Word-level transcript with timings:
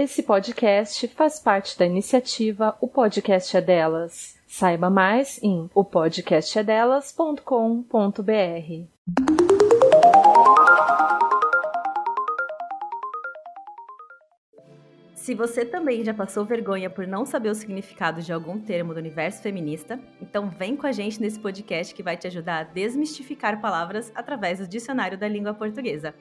Esse 0.00 0.22
podcast 0.22 1.08
faz 1.08 1.40
parte 1.40 1.76
da 1.76 1.84
iniciativa 1.84 2.78
O 2.80 2.86
Podcast 2.86 3.56
é 3.56 3.60
Delas. 3.60 4.38
Saiba 4.46 4.88
mais 4.88 5.42
em 5.42 5.68
opodcastedelas.com.br. 5.74 8.22
Se 15.16 15.34
você 15.34 15.64
também 15.64 16.04
já 16.04 16.14
passou 16.14 16.44
vergonha 16.44 16.88
por 16.88 17.04
não 17.04 17.26
saber 17.26 17.48
o 17.48 17.54
significado 17.56 18.22
de 18.22 18.32
algum 18.32 18.60
termo 18.60 18.94
do 18.94 19.00
universo 19.00 19.42
feminista, 19.42 19.98
então 20.22 20.48
vem 20.48 20.76
com 20.76 20.86
a 20.86 20.92
gente 20.92 21.20
nesse 21.20 21.40
podcast 21.40 21.92
que 21.92 22.04
vai 22.04 22.16
te 22.16 22.28
ajudar 22.28 22.60
a 22.60 22.62
desmistificar 22.62 23.60
palavras 23.60 24.12
através 24.14 24.60
do 24.60 24.68
dicionário 24.68 25.18
da 25.18 25.26
língua 25.26 25.54
portuguesa. 25.54 26.14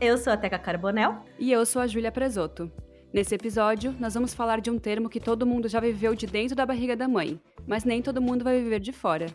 Eu 0.00 0.18
sou 0.18 0.32
a 0.32 0.36
Teca 0.36 0.58
Carbonel. 0.58 1.24
E 1.38 1.52
eu 1.52 1.64
sou 1.64 1.80
a 1.80 1.86
Júlia 1.86 2.10
Presoto. 2.10 2.68
Nesse 3.12 3.34
episódio, 3.34 3.94
nós 4.00 4.14
vamos 4.14 4.32
falar 4.32 4.62
de 4.62 4.70
um 4.70 4.78
termo 4.78 5.10
que 5.10 5.20
todo 5.20 5.44
mundo 5.44 5.68
já 5.68 5.78
viveu 5.78 6.14
de 6.14 6.26
dentro 6.26 6.56
da 6.56 6.64
barriga 6.64 6.96
da 6.96 7.06
mãe, 7.06 7.38
mas 7.66 7.84
nem 7.84 8.00
todo 8.00 8.22
mundo 8.22 8.42
vai 8.42 8.58
viver 8.58 8.80
de 8.80 8.90
fora. 8.90 9.26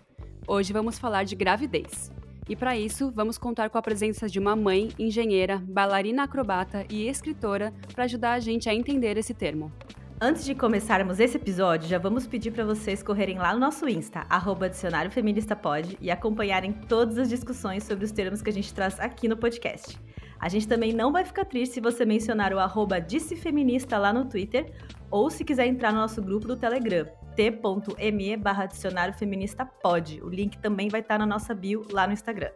Hoje 0.48 0.74
vamos 0.74 0.98
falar 0.98 1.26
de 1.26 1.36
gravidez. 1.36 2.12
E 2.50 2.56
para 2.56 2.76
isso, 2.76 3.12
vamos 3.12 3.38
contar 3.38 3.70
com 3.70 3.78
a 3.78 3.82
presença 3.82 4.28
de 4.28 4.40
uma 4.40 4.56
mãe, 4.56 4.90
engenheira, 4.98 5.62
bailarina 5.64 6.24
acrobata 6.24 6.88
e 6.90 7.08
escritora 7.08 7.72
para 7.94 8.06
ajudar 8.06 8.34
a 8.34 8.40
gente 8.40 8.68
a 8.68 8.74
entender 8.74 9.16
esse 9.16 9.36
termo. 9.36 9.72
Antes 10.20 10.44
de 10.44 10.56
começarmos 10.56 11.20
esse 11.20 11.38
episódio, 11.38 11.88
já 11.88 12.00
vamos 12.00 12.26
pedir 12.26 12.50
para 12.50 12.66
vocês 12.66 13.04
correrem 13.04 13.38
lá 13.38 13.54
no 13.54 13.60
nosso 13.60 13.88
Insta, 13.88 14.26
arroba 14.28 14.72
Feminista 15.12 15.56
Pod, 15.56 15.96
e 16.02 16.10
acompanharem 16.10 16.74
todas 16.74 17.20
as 17.20 17.30
discussões 17.30 17.84
sobre 17.84 18.06
os 18.06 18.12
termos 18.12 18.42
que 18.42 18.50
a 18.50 18.54
gente 18.54 18.74
traz 18.74 19.00
aqui 19.00 19.28
no 19.28 19.38
podcast. 19.38 20.00
A 20.40 20.50
gente 20.50 20.68
também 20.68 20.94
não 20.94 21.12
vai 21.12 21.26
ficar 21.26 21.46
triste 21.46 21.76
se 21.76 21.82
você 21.82 22.06
mencionar 22.06 22.54
o 22.54 22.60
arroba 22.60 23.00
Dissefeminista 23.00 23.98
lá 23.98 24.14
no 24.14 24.26
Twitter, 24.26 24.72
ou 25.10 25.30
se 25.30 25.44
quiser 25.44 25.66
entrar 25.66 25.92
no 25.92 26.00
nosso 26.00 26.22
grupo 26.22 26.48
do 26.48 26.56
Telegram, 26.56 27.06
t.me 27.36 28.38
barra 28.38 28.66
dicionário 28.66 29.14
feminista 29.14 29.66
pode. 29.66 30.22
O 30.22 30.30
link 30.30 30.58
também 30.60 30.90
vai 30.90 31.02
estar 31.02 31.18
na 31.18 31.26
nossa 31.26 31.54
bio 31.54 31.86
lá 31.92 32.06
no 32.06 32.14
Instagram. 32.14 32.52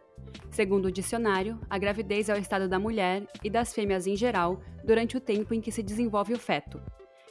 Segundo 0.50 0.86
o 0.86 0.92
dicionário, 0.92 1.58
a 1.68 1.78
gravidez 1.78 2.28
é 2.28 2.34
o 2.34 2.38
estado 2.38 2.68
da 2.68 2.78
mulher 2.78 3.24
e 3.42 3.50
das 3.50 3.72
fêmeas 3.72 4.06
em 4.06 4.16
geral 4.16 4.60
durante 4.84 5.16
o 5.16 5.20
tempo 5.20 5.54
em 5.54 5.60
que 5.60 5.72
se 5.72 5.82
desenvolve 5.82 6.34
o 6.34 6.38
feto. 6.38 6.80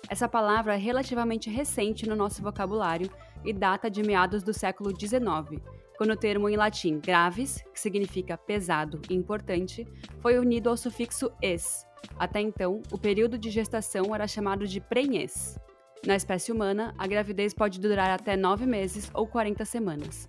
Essa 0.10 0.28
palavra 0.28 0.76
é 0.76 0.78
relativamente 0.78 1.50
recente 1.50 2.08
no 2.08 2.16
nosso 2.16 2.42
vocabulário 2.42 3.10
e 3.46 3.54
data 3.54 3.90
de 3.90 4.04
meados 4.04 4.44
do 4.44 4.54
século 4.54 4.92
XIX, 4.98 5.62
quando 5.98 6.12
o 6.12 6.18
termo 6.18 6.50
em 6.50 6.56
latim 6.56 7.00
graves, 7.00 7.64
que 7.74 7.80
significa 7.80 8.38
pesado 8.38 9.02
e 9.10 9.14
importante, 9.14 9.88
foi 10.20 10.40
unido 10.40 10.70
ao 10.70 10.78
sufixo 10.78 11.32
es. 11.42 11.86
Até 12.18 12.42
então, 12.42 12.82
o 12.92 12.98
período 12.98 13.38
de 13.38 13.50
gestação 13.50 14.14
era 14.14 14.28
chamado 14.28 14.68
de 14.68 14.80
prenhez. 14.80 15.60
Na 16.06 16.16
espécie 16.16 16.52
humana, 16.52 16.96
a 16.98 17.06
gravidez 17.06 17.54
pode 17.54 17.80
durar 17.80 18.10
até 18.10 18.36
9 18.36 18.66
meses 18.66 19.12
ou 19.14 19.28
40 19.28 19.64
semanas. 19.66 20.28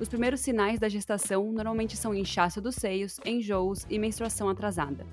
Os 0.00 0.08
primeiros 0.08 0.40
sinais 0.40 0.80
da 0.80 0.88
gestação 0.88 1.52
normalmente 1.52 1.96
são 1.96 2.12
inchaço 2.12 2.60
dos 2.60 2.74
seios, 2.74 3.20
enjoos 3.24 3.86
e 3.88 4.00
menstruação 4.00 4.48
atrasada. 4.48 5.06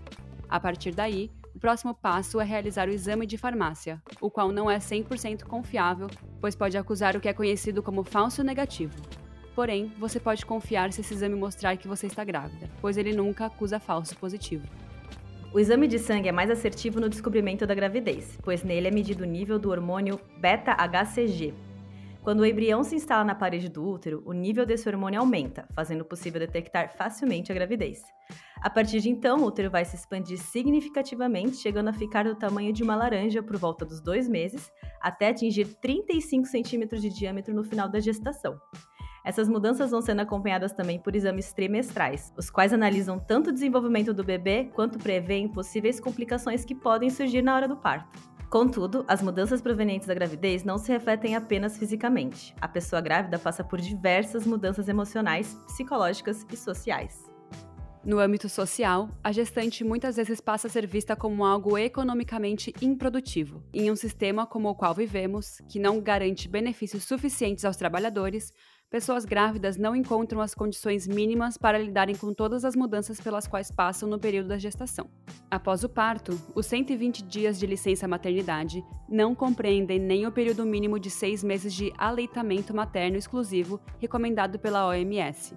A 0.49 0.59
partir 0.59 0.95
daí, 0.95 1.29
o 1.53 1.59
próximo 1.59 1.93
passo 1.93 2.39
é 2.39 2.43
realizar 2.43 2.87
o 2.87 2.91
exame 2.91 3.27
de 3.27 3.37
farmácia, 3.37 4.01
o 4.19 4.31
qual 4.31 4.51
não 4.51 4.71
é 4.71 4.79
100% 4.79 5.43
confiável, 5.43 6.07
pois 6.41 6.55
pode 6.55 6.75
acusar 6.75 7.15
o 7.15 7.19
que 7.19 7.29
é 7.29 7.33
conhecido 7.33 7.83
como 7.83 8.03
falso 8.03 8.43
negativo. 8.43 8.95
Porém, 9.59 9.91
você 9.99 10.21
pode 10.21 10.45
confiar 10.45 10.93
se 10.93 11.01
esse 11.01 11.13
exame 11.13 11.35
mostrar 11.35 11.75
que 11.75 11.85
você 11.85 12.07
está 12.07 12.23
grávida, 12.23 12.69
pois 12.79 12.95
ele 12.95 13.11
nunca 13.11 13.47
acusa 13.47 13.77
falso 13.77 14.15
positivo. 14.15 14.65
O 15.53 15.59
exame 15.59 15.85
de 15.85 15.99
sangue 15.99 16.29
é 16.29 16.31
mais 16.31 16.49
assertivo 16.49 16.97
no 17.01 17.09
descobrimento 17.09 17.67
da 17.67 17.75
gravidez, 17.75 18.39
pois 18.41 18.63
nele 18.63 18.87
é 18.87 18.91
medido 18.91 19.25
o 19.25 19.27
nível 19.27 19.59
do 19.59 19.69
hormônio 19.69 20.17
beta-HCG. 20.37 21.53
Quando 22.23 22.39
o 22.39 22.45
embrião 22.45 22.85
se 22.85 22.95
instala 22.95 23.25
na 23.25 23.35
parede 23.35 23.67
do 23.67 23.85
útero, 23.85 24.23
o 24.25 24.31
nível 24.31 24.65
desse 24.65 24.87
hormônio 24.87 25.19
aumenta, 25.19 25.67
fazendo 25.75 26.05
possível 26.05 26.39
detectar 26.39 26.95
facilmente 26.95 27.51
a 27.51 27.55
gravidez. 27.55 28.01
A 28.61 28.69
partir 28.69 29.01
de 29.01 29.09
então, 29.09 29.39
o 29.39 29.45
útero 29.47 29.69
vai 29.69 29.83
se 29.83 29.97
expandir 29.97 30.37
significativamente, 30.37 31.57
chegando 31.57 31.89
a 31.89 31.93
ficar 31.93 32.23
do 32.23 32.35
tamanho 32.35 32.71
de 32.71 32.81
uma 32.81 32.95
laranja 32.95 33.43
por 33.43 33.57
volta 33.57 33.85
dos 33.85 33.99
dois 33.99 34.29
meses, 34.29 34.71
até 35.01 35.27
atingir 35.27 35.65
35 35.81 36.45
centímetros 36.45 37.01
de 37.01 37.09
diâmetro 37.09 37.53
no 37.53 37.65
final 37.65 37.89
da 37.89 37.99
gestação. 37.99 38.57
Essas 39.29 39.47
mudanças 39.47 39.91
vão 39.91 40.01
sendo 40.01 40.21
acompanhadas 40.21 40.71
também 40.71 40.97
por 40.97 41.15
exames 41.15 41.53
trimestrais, 41.53 42.33
os 42.35 42.49
quais 42.49 42.73
analisam 42.73 43.19
tanto 43.19 43.51
o 43.51 43.53
desenvolvimento 43.53 44.11
do 44.11 44.23
bebê 44.23 44.71
quanto 44.73 44.97
prevêem 44.97 45.47
possíveis 45.47 45.99
complicações 45.99 46.65
que 46.65 46.73
podem 46.73 47.11
surgir 47.11 47.43
na 47.43 47.55
hora 47.55 47.67
do 47.67 47.77
parto. 47.77 48.17
Contudo, 48.49 49.05
as 49.07 49.21
mudanças 49.21 49.61
provenientes 49.61 50.07
da 50.07 50.15
gravidez 50.15 50.63
não 50.63 50.79
se 50.79 50.91
refletem 50.91 51.35
apenas 51.35 51.77
fisicamente. 51.77 52.55
A 52.59 52.67
pessoa 52.67 53.03
grávida 53.03 53.37
passa 53.37 53.63
por 53.63 53.79
diversas 53.79 54.47
mudanças 54.47 54.89
emocionais, 54.89 55.53
psicológicas 55.67 56.43
e 56.51 56.57
sociais. 56.57 57.29
No 58.03 58.17
âmbito 58.17 58.47
social, 58.47 59.09
a 59.21 59.31
gestante 59.31 59.83
muitas 59.83 60.15
vezes 60.15 60.39
passa 60.41 60.65
a 60.65 60.69
ser 60.69 60.87
vista 60.87 61.17
como 61.17 61.45
algo 61.45 61.77
economicamente 61.77 62.73
improdutivo. 62.81 63.61
Em 63.73 63.91
um 63.91 63.95
sistema 63.95 64.47
como 64.47 64.69
o 64.69 64.73
qual 64.73 64.95
vivemos, 64.95 65.61
que 65.69 65.77
não 65.77 65.99
garante 65.99 66.47
benefícios 66.47 67.03
suficientes 67.03 67.65
aos 67.65 67.75
trabalhadores, 67.75 68.53
pessoas 68.89 69.23
grávidas 69.23 69.77
não 69.77 69.95
encontram 69.95 70.41
as 70.41 70.55
condições 70.55 71.07
mínimas 71.07 71.57
para 71.57 71.77
lidarem 71.77 72.15
com 72.15 72.33
todas 72.33 72.65
as 72.65 72.75
mudanças 72.75 73.21
pelas 73.21 73.47
quais 73.47 73.69
passam 73.69 74.09
no 74.09 74.19
período 74.19 74.49
da 74.49 74.57
gestação. 74.57 75.07
Após 75.49 75.83
o 75.83 75.89
parto, 75.89 76.39
os 76.55 76.65
120 76.65 77.23
dias 77.23 77.59
de 77.59 77.67
licença 77.67 78.07
maternidade 78.07 78.83
não 79.07 79.35
compreendem 79.35 79.99
nem 79.99 80.25
o 80.25 80.31
período 80.31 80.65
mínimo 80.65 80.99
de 80.99 81.09
seis 81.09 81.43
meses 81.43 81.73
de 81.73 81.93
aleitamento 81.97 82.75
materno 82.75 83.17
exclusivo 83.17 83.79
recomendado 83.99 84.57
pela 84.57 84.87
OMS. 84.87 85.55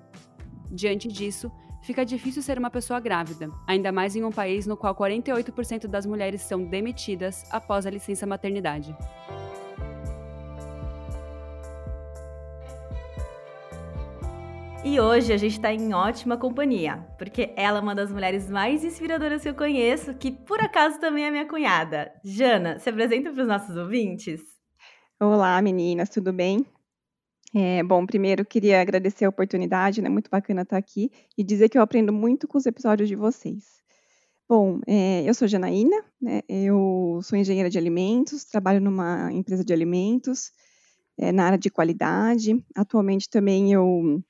Diante 0.71 1.09
disso, 1.09 1.51
fica 1.83 2.05
difícil 2.05 2.43
ser 2.43 2.59
uma 2.59 2.71
pessoa 2.71 3.01
grávida, 3.01 3.51
ainda 3.67 3.91
mais 3.91 4.15
em 4.15 4.25
um 4.25 4.31
país 4.31 4.67
no 4.67 4.77
qual 4.77 4.95
48% 4.95 5.87
das 5.87 6.05
mulheres 6.05 6.43
são 6.43 6.65
demitidas 6.65 7.45
após 7.51 7.87
a 7.87 7.91
licença 7.91 8.27
maternidade. 8.27 8.95
E 14.85 14.99
hoje 14.99 15.33
a 15.33 15.37
gente 15.37 15.53
está 15.53 15.73
em 15.73 15.95
ótima 15.95 16.37
companhia, 16.37 17.07
porque 17.17 17.53
ela 17.57 17.79
é 17.79 17.81
uma 17.81 17.95
das 17.95 18.11
mulheres 18.11 18.51
mais 18.51 18.83
inspiradoras 18.83 19.41
que 19.41 19.49
eu 19.49 19.55
conheço, 19.55 20.13
que 20.15 20.33
por 20.33 20.59
acaso 20.61 20.99
também 20.99 21.25
é 21.25 21.31
minha 21.31 21.47
cunhada. 21.47 22.13
Jana, 22.25 22.81
se 22.81 22.91
apresenta 22.91 23.31
para 23.31 23.43
os 23.43 23.47
nossos 23.47 23.77
ouvintes. 23.77 24.41
Olá, 25.21 25.63
meninas, 25.63 26.09
tudo 26.09 26.33
bem? 26.33 26.67
É, 27.55 27.81
bom, 27.85 28.05
primeiro 28.05 28.45
queria 28.45 28.81
agradecer 28.81 29.25
a 29.25 29.29
oportunidade, 29.29 30.03
né? 30.03 30.09
Muito 30.09 30.29
bacana 30.29 30.63
estar 30.63 30.79
aqui 30.79 31.13
e 31.39 31.45
dizer 31.45 31.69
que 31.69 31.79
eu 31.79 31.83
aprendo 31.83 32.13
muito 32.13 32.49
com 32.49 32.59
os 32.59 32.67
episódios 32.67 33.09
de 33.09 33.15
vocês. 33.15 33.65
Bom, 34.49 34.81
é, 34.85 35.23
eu 35.25 35.33
sou 35.33 35.47
Janaína, 35.47 36.05
né? 36.21 36.41
Eu 36.49 37.21
sou 37.23 37.39
engenheira 37.39 37.71
de 37.71 37.79
alimentos, 37.79 38.45
trabalho 38.45 38.81
numa 38.81 39.33
empresa 39.33 39.65
de 39.65 39.73
alimentos 39.73 40.51
é, 41.17 41.31
na 41.31 41.45
área 41.45 41.59
de 41.59 41.71
qualidade. 41.71 42.61
Atualmente 42.75 43.31
também 43.31 43.73
eu 43.73 44.21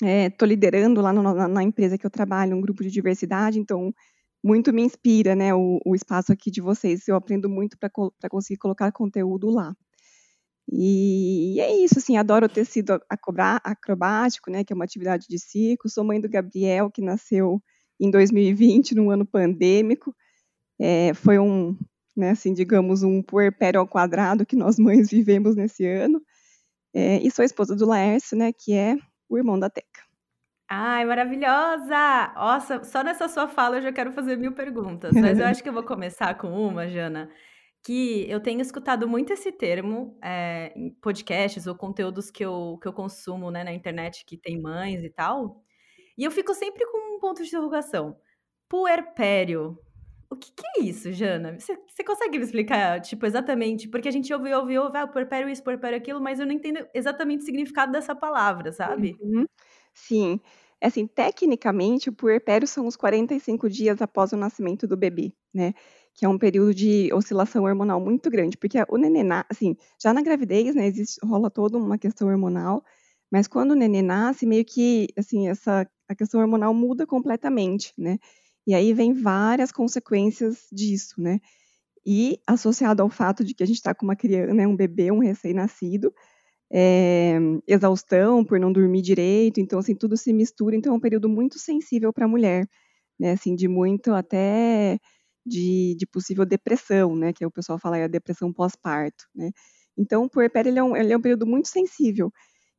Estou 0.00 0.46
é, 0.46 0.48
liderando 0.48 1.00
lá 1.00 1.12
no, 1.12 1.22
na, 1.22 1.48
na, 1.48 1.62
empresa 1.62 1.98
que 1.98 2.06
eu 2.06 2.10
trabalho 2.10 2.56
um 2.56 2.60
grupo 2.60 2.84
de 2.84 2.90
diversidade, 2.90 3.58
então 3.58 3.92
muito 4.42 4.72
me 4.72 4.82
inspira 4.82 5.34
né, 5.34 5.52
o, 5.54 5.80
o 5.84 5.94
espaço 5.94 6.32
aqui 6.32 6.50
de 6.50 6.60
vocês. 6.60 7.08
Eu 7.08 7.16
aprendo 7.16 7.48
muito 7.48 7.76
para 7.78 7.90
conseguir 8.30 8.58
colocar 8.58 8.92
conteúdo 8.92 9.50
lá. 9.50 9.74
E, 10.70 11.58
é 11.60 11.76
isso, 11.82 11.98
assim, 11.98 12.16
adoro 12.16 12.46
o 12.46 12.48
tecido 12.48 13.00
acrobático, 13.64 14.50
né, 14.50 14.62
que 14.62 14.72
é 14.72 14.76
uma 14.76 14.84
atividade 14.84 15.26
de 15.28 15.38
circo. 15.38 15.88
Sou 15.88 16.04
mãe 16.04 16.20
do 16.20 16.28
Gabriel, 16.28 16.90
que 16.90 17.02
nasceu 17.02 17.60
em 17.98 18.10
2020, 18.10 18.94
num 18.94 19.10
ano 19.10 19.26
pandêmico. 19.26 20.14
É, 20.78 21.14
foi 21.14 21.38
um, 21.38 21.76
né, 22.16 22.30
assim, 22.30 22.52
digamos, 22.52 23.02
um 23.02 23.22
puerpério 23.22 23.80
ao 23.80 23.88
quadrado 23.88 24.46
que 24.46 24.56
nós 24.56 24.78
mães 24.78 25.10
vivemos 25.10 25.56
nesse 25.56 25.86
ano. 25.86 26.22
É, 26.94 27.18
e 27.18 27.30
sou 27.30 27.44
esposa 27.44 27.74
do 27.74 27.86
Laércio, 27.86 28.36
né, 28.36 28.52
que 28.52 28.72
é 28.74 28.96
o 29.28 29.36
irmão 29.38 29.58
da 29.58 29.70
Teca. 29.70 30.08
Ai, 30.70 31.04
maravilhosa! 31.06 32.32
Nossa, 32.34 32.84
só 32.84 33.02
nessa 33.02 33.26
sua 33.28 33.48
fala 33.48 33.76
eu 33.78 33.82
já 33.82 33.92
quero 33.92 34.12
fazer 34.12 34.36
mil 34.36 34.52
perguntas, 34.54 35.12
mas 35.14 35.38
eu 35.38 35.46
acho 35.46 35.62
que 35.62 35.68
eu 35.68 35.72
vou 35.72 35.82
começar 35.82 36.36
com 36.36 36.48
uma, 36.50 36.86
Jana, 36.86 37.30
que 37.82 38.30
eu 38.30 38.40
tenho 38.40 38.60
escutado 38.60 39.08
muito 39.08 39.32
esse 39.32 39.50
termo 39.50 40.18
é, 40.22 40.72
em 40.76 40.90
podcasts 40.90 41.66
ou 41.66 41.74
conteúdos 41.74 42.30
que 42.30 42.44
eu, 42.44 42.78
que 42.82 42.86
eu 42.88 42.92
consumo 42.92 43.50
né, 43.50 43.64
na 43.64 43.72
internet 43.72 44.26
que 44.26 44.36
tem 44.36 44.60
mães 44.60 45.02
e 45.02 45.08
tal, 45.08 45.62
e 46.18 46.24
eu 46.24 46.30
fico 46.30 46.54
sempre 46.54 46.84
com 46.86 47.16
um 47.16 47.20
ponto 47.20 47.42
de 47.42 47.48
interrogação. 47.48 48.18
Puerpério. 48.68 49.78
O 50.30 50.36
que, 50.36 50.52
que 50.52 50.62
é 50.76 50.84
isso, 50.84 51.10
Jana? 51.12 51.58
Você, 51.58 52.04
consegue 52.04 52.38
me 52.38 52.44
explicar, 52.44 53.00
tipo, 53.00 53.24
exatamente? 53.24 53.88
Porque 53.88 54.08
a 54.08 54.10
gente 54.10 54.32
ouve, 54.32 54.52
ouve, 54.52 54.78
ouve, 54.78 54.98
ah, 54.98 55.06
puerpério 55.06 55.48
isso, 55.48 55.62
puerpério 55.64 55.96
aquilo, 55.96 56.20
mas 56.20 56.38
eu 56.38 56.46
não 56.46 56.52
entendo 56.52 56.86
exatamente 56.92 57.42
o 57.42 57.46
significado 57.46 57.92
dessa 57.92 58.14
palavra, 58.14 58.70
sabe? 58.70 59.16
Uhum. 59.20 59.46
Sim. 59.94 60.40
É 60.80 60.86
assim, 60.86 61.06
tecnicamente, 61.06 62.10
o 62.10 62.12
puerpério 62.12 62.68
são 62.68 62.86
os 62.86 62.94
45 62.94 63.68
dias 63.70 64.02
após 64.02 64.32
o 64.32 64.36
nascimento 64.36 64.86
do 64.86 64.96
bebê, 64.96 65.32
né? 65.52 65.72
que 66.18 66.24
é 66.24 66.28
um 66.28 66.36
período 66.36 66.74
de 66.74 67.12
oscilação 67.14 67.62
hormonal 67.62 68.00
muito 68.00 68.28
grande, 68.28 68.56
porque 68.56 68.76
o 68.88 68.96
neném, 68.96 69.22
assim, 69.48 69.76
já 70.02 70.12
na 70.12 70.20
gravidez, 70.20 70.74
né, 70.74 70.88
existe, 70.88 71.24
rola 71.24 71.48
toda 71.48 71.78
uma 71.78 71.96
questão 71.96 72.26
hormonal, 72.26 72.82
mas 73.30 73.46
quando 73.46 73.70
o 73.70 73.76
neném 73.76 74.02
nasce, 74.02 74.44
meio 74.44 74.64
que, 74.64 75.06
assim, 75.16 75.48
essa, 75.48 75.88
a 76.08 76.14
questão 76.16 76.40
hormonal 76.40 76.74
muda 76.74 77.06
completamente, 77.06 77.94
né, 77.96 78.18
e 78.68 78.74
aí 78.74 78.94
vem 78.94 79.14
várias 79.14 79.72
consequências 79.72 80.68
disso, 80.72 81.20
né, 81.22 81.40
e 82.06 82.40
associado 82.46 83.02
ao 83.02 83.10
fato 83.10 83.44
de 83.44 83.54
que 83.54 83.62
a 83.62 83.66
gente 83.66 83.76
está 83.78 83.94
com 83.94 84.06
uma 84.06 84.16
criança, 84.16 84.54
né, 84.54 84.66
um 84.66 84.76
bebê, 84.76 85.12
um 85.12 85.20
recém-nascido, 85.20 86.12
é, 86.72 87.38
exaustão 87.66 88.44
por 88.44 88.60
não 88.60 88.72
dormir 88.72 89.02
direito, 89.02 89.60
então, 89.60 89.78
assim, 89.78 89.94
tudo 89.94 90.16
se 90.16 90.32
mistura, 90.32 90.76
então 90.76 90.92
é 90.94 90.96
um 90.96 91.00
período 91.00 91.28
muito 91.28 91.58
sensível 91.58 92.12
para 92.12 92.26
a 92.26 92.28
mulher, 92.28 92.68
né, 93.20 93.32
assim, 93.32 93.54
de 93.56 93.68
muito 93.68 94.12
até 94.12 94.98
de, 95.46 95.96
de, 95.98 96.06
possível 96.06 96.44
depressão, 96.46 97.16
né, 97.16 97.32
que 97.32 97.44
o 97.46 97.50
pessoal 97.50 97.78
fala 97.78 97.98
é 97.98 98.04
a 98.04 98.08
depressão 98.08 98.52
pós-parto, 98.52 99.24
né. 99.34 99.50
Então, 99.98 100.24
o 100.24 100.30
puerpério 100.30 100.70
ele 100.70 100.78
é, 100.78 100.82
um, 100.84 100.96
ele 100.96 101.12
é 101.12 101.16
um 101.18 101.22
período 101.22 101.46
muito 101.46 101.68
sensível 101.68 102.32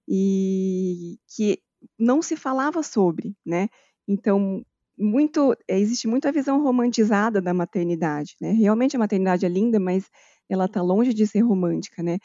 e 0.07 1.18
que 1.36 1.59
não 2.00 2.21
se 2.21 2.36
falava 2.38 2.83
sobre, 2.83 3.36
né. 3.45 3.69
Então, 4.07 4.63
muito 5.00 5.56
existe 5.68 6.07
muita 6.07 6.31
visão 6.31 6.62
romantizada 6.62 7.42
da 7.42 7.54
maternidade, 7.54 8.36
né. 8.42 8.51
Realmente 8.51 8.96
a 8.96 9.00
maternidade 9.00 9.46
é 9.46 9.50
linda, 9.50 9.80
mas 9.80 10.06
ela 10.50 10.66
está 10.66 10.81
longe 10.81 11.13
de 11.13 11.25
ser 11.28 11.42
romântica, 11.42 12.04
né. 12.04 12.18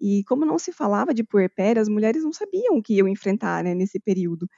E 0.00 0.24
como 0.24 0.44
não 0.46 0.58
se 0.58 0.72
falava 0.72 1.14
de 1.14 1.22
puerpério, 1.24 1.80
as 1.82 1.88
mulheres 1.88 2.24
não 2.24 2.32
sabiam 2.32 2.76
o 2.76 2.82
que 2.82 2.94
iam 2.94 3.08
enfrentar, 3.08 3.62
né, 3.64 3.74
nesse 3.74 4.00
período. 4.00 4.48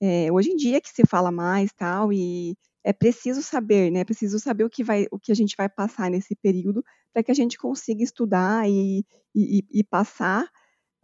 É, 0.00 0.30
hoje 0.32 0.50
em 0.50 0.56
dia 0.56 0.80
que 0.80 0.88
se 0.90 1.04
fala 1.08 1.30
mais 1.32 1.72
tal 1.72 2.12
e 2.12 2.56
é 2.84 2.92
preciso 2.92 3.42
saber, 3.42 3.90
né? 3.90 4.00
É 4.00 4.04
preciso 4.04 4.38
saber 4.40 4.64
o 4.64 4.70
que 4.70 4.82
vai, 4.84 5.06
o 5.12 5.18
que 5.18 5.32
a 5.32 5.34
gente 5.34 5.54
vai 5.56 5.68
passar 5.68 6.10
nesse 6.10 6.34
período 6.36 6.84
para 7.12 7.22
que 7.22 7.30
a 7.30 7.34
gente 7.34 7.56
consiga 7.58 8.02
estudar 8.02 8.68
e, 8.68 9.04
e, 9.34 9.64
e 9.72 9.84
passar 9.84 10.48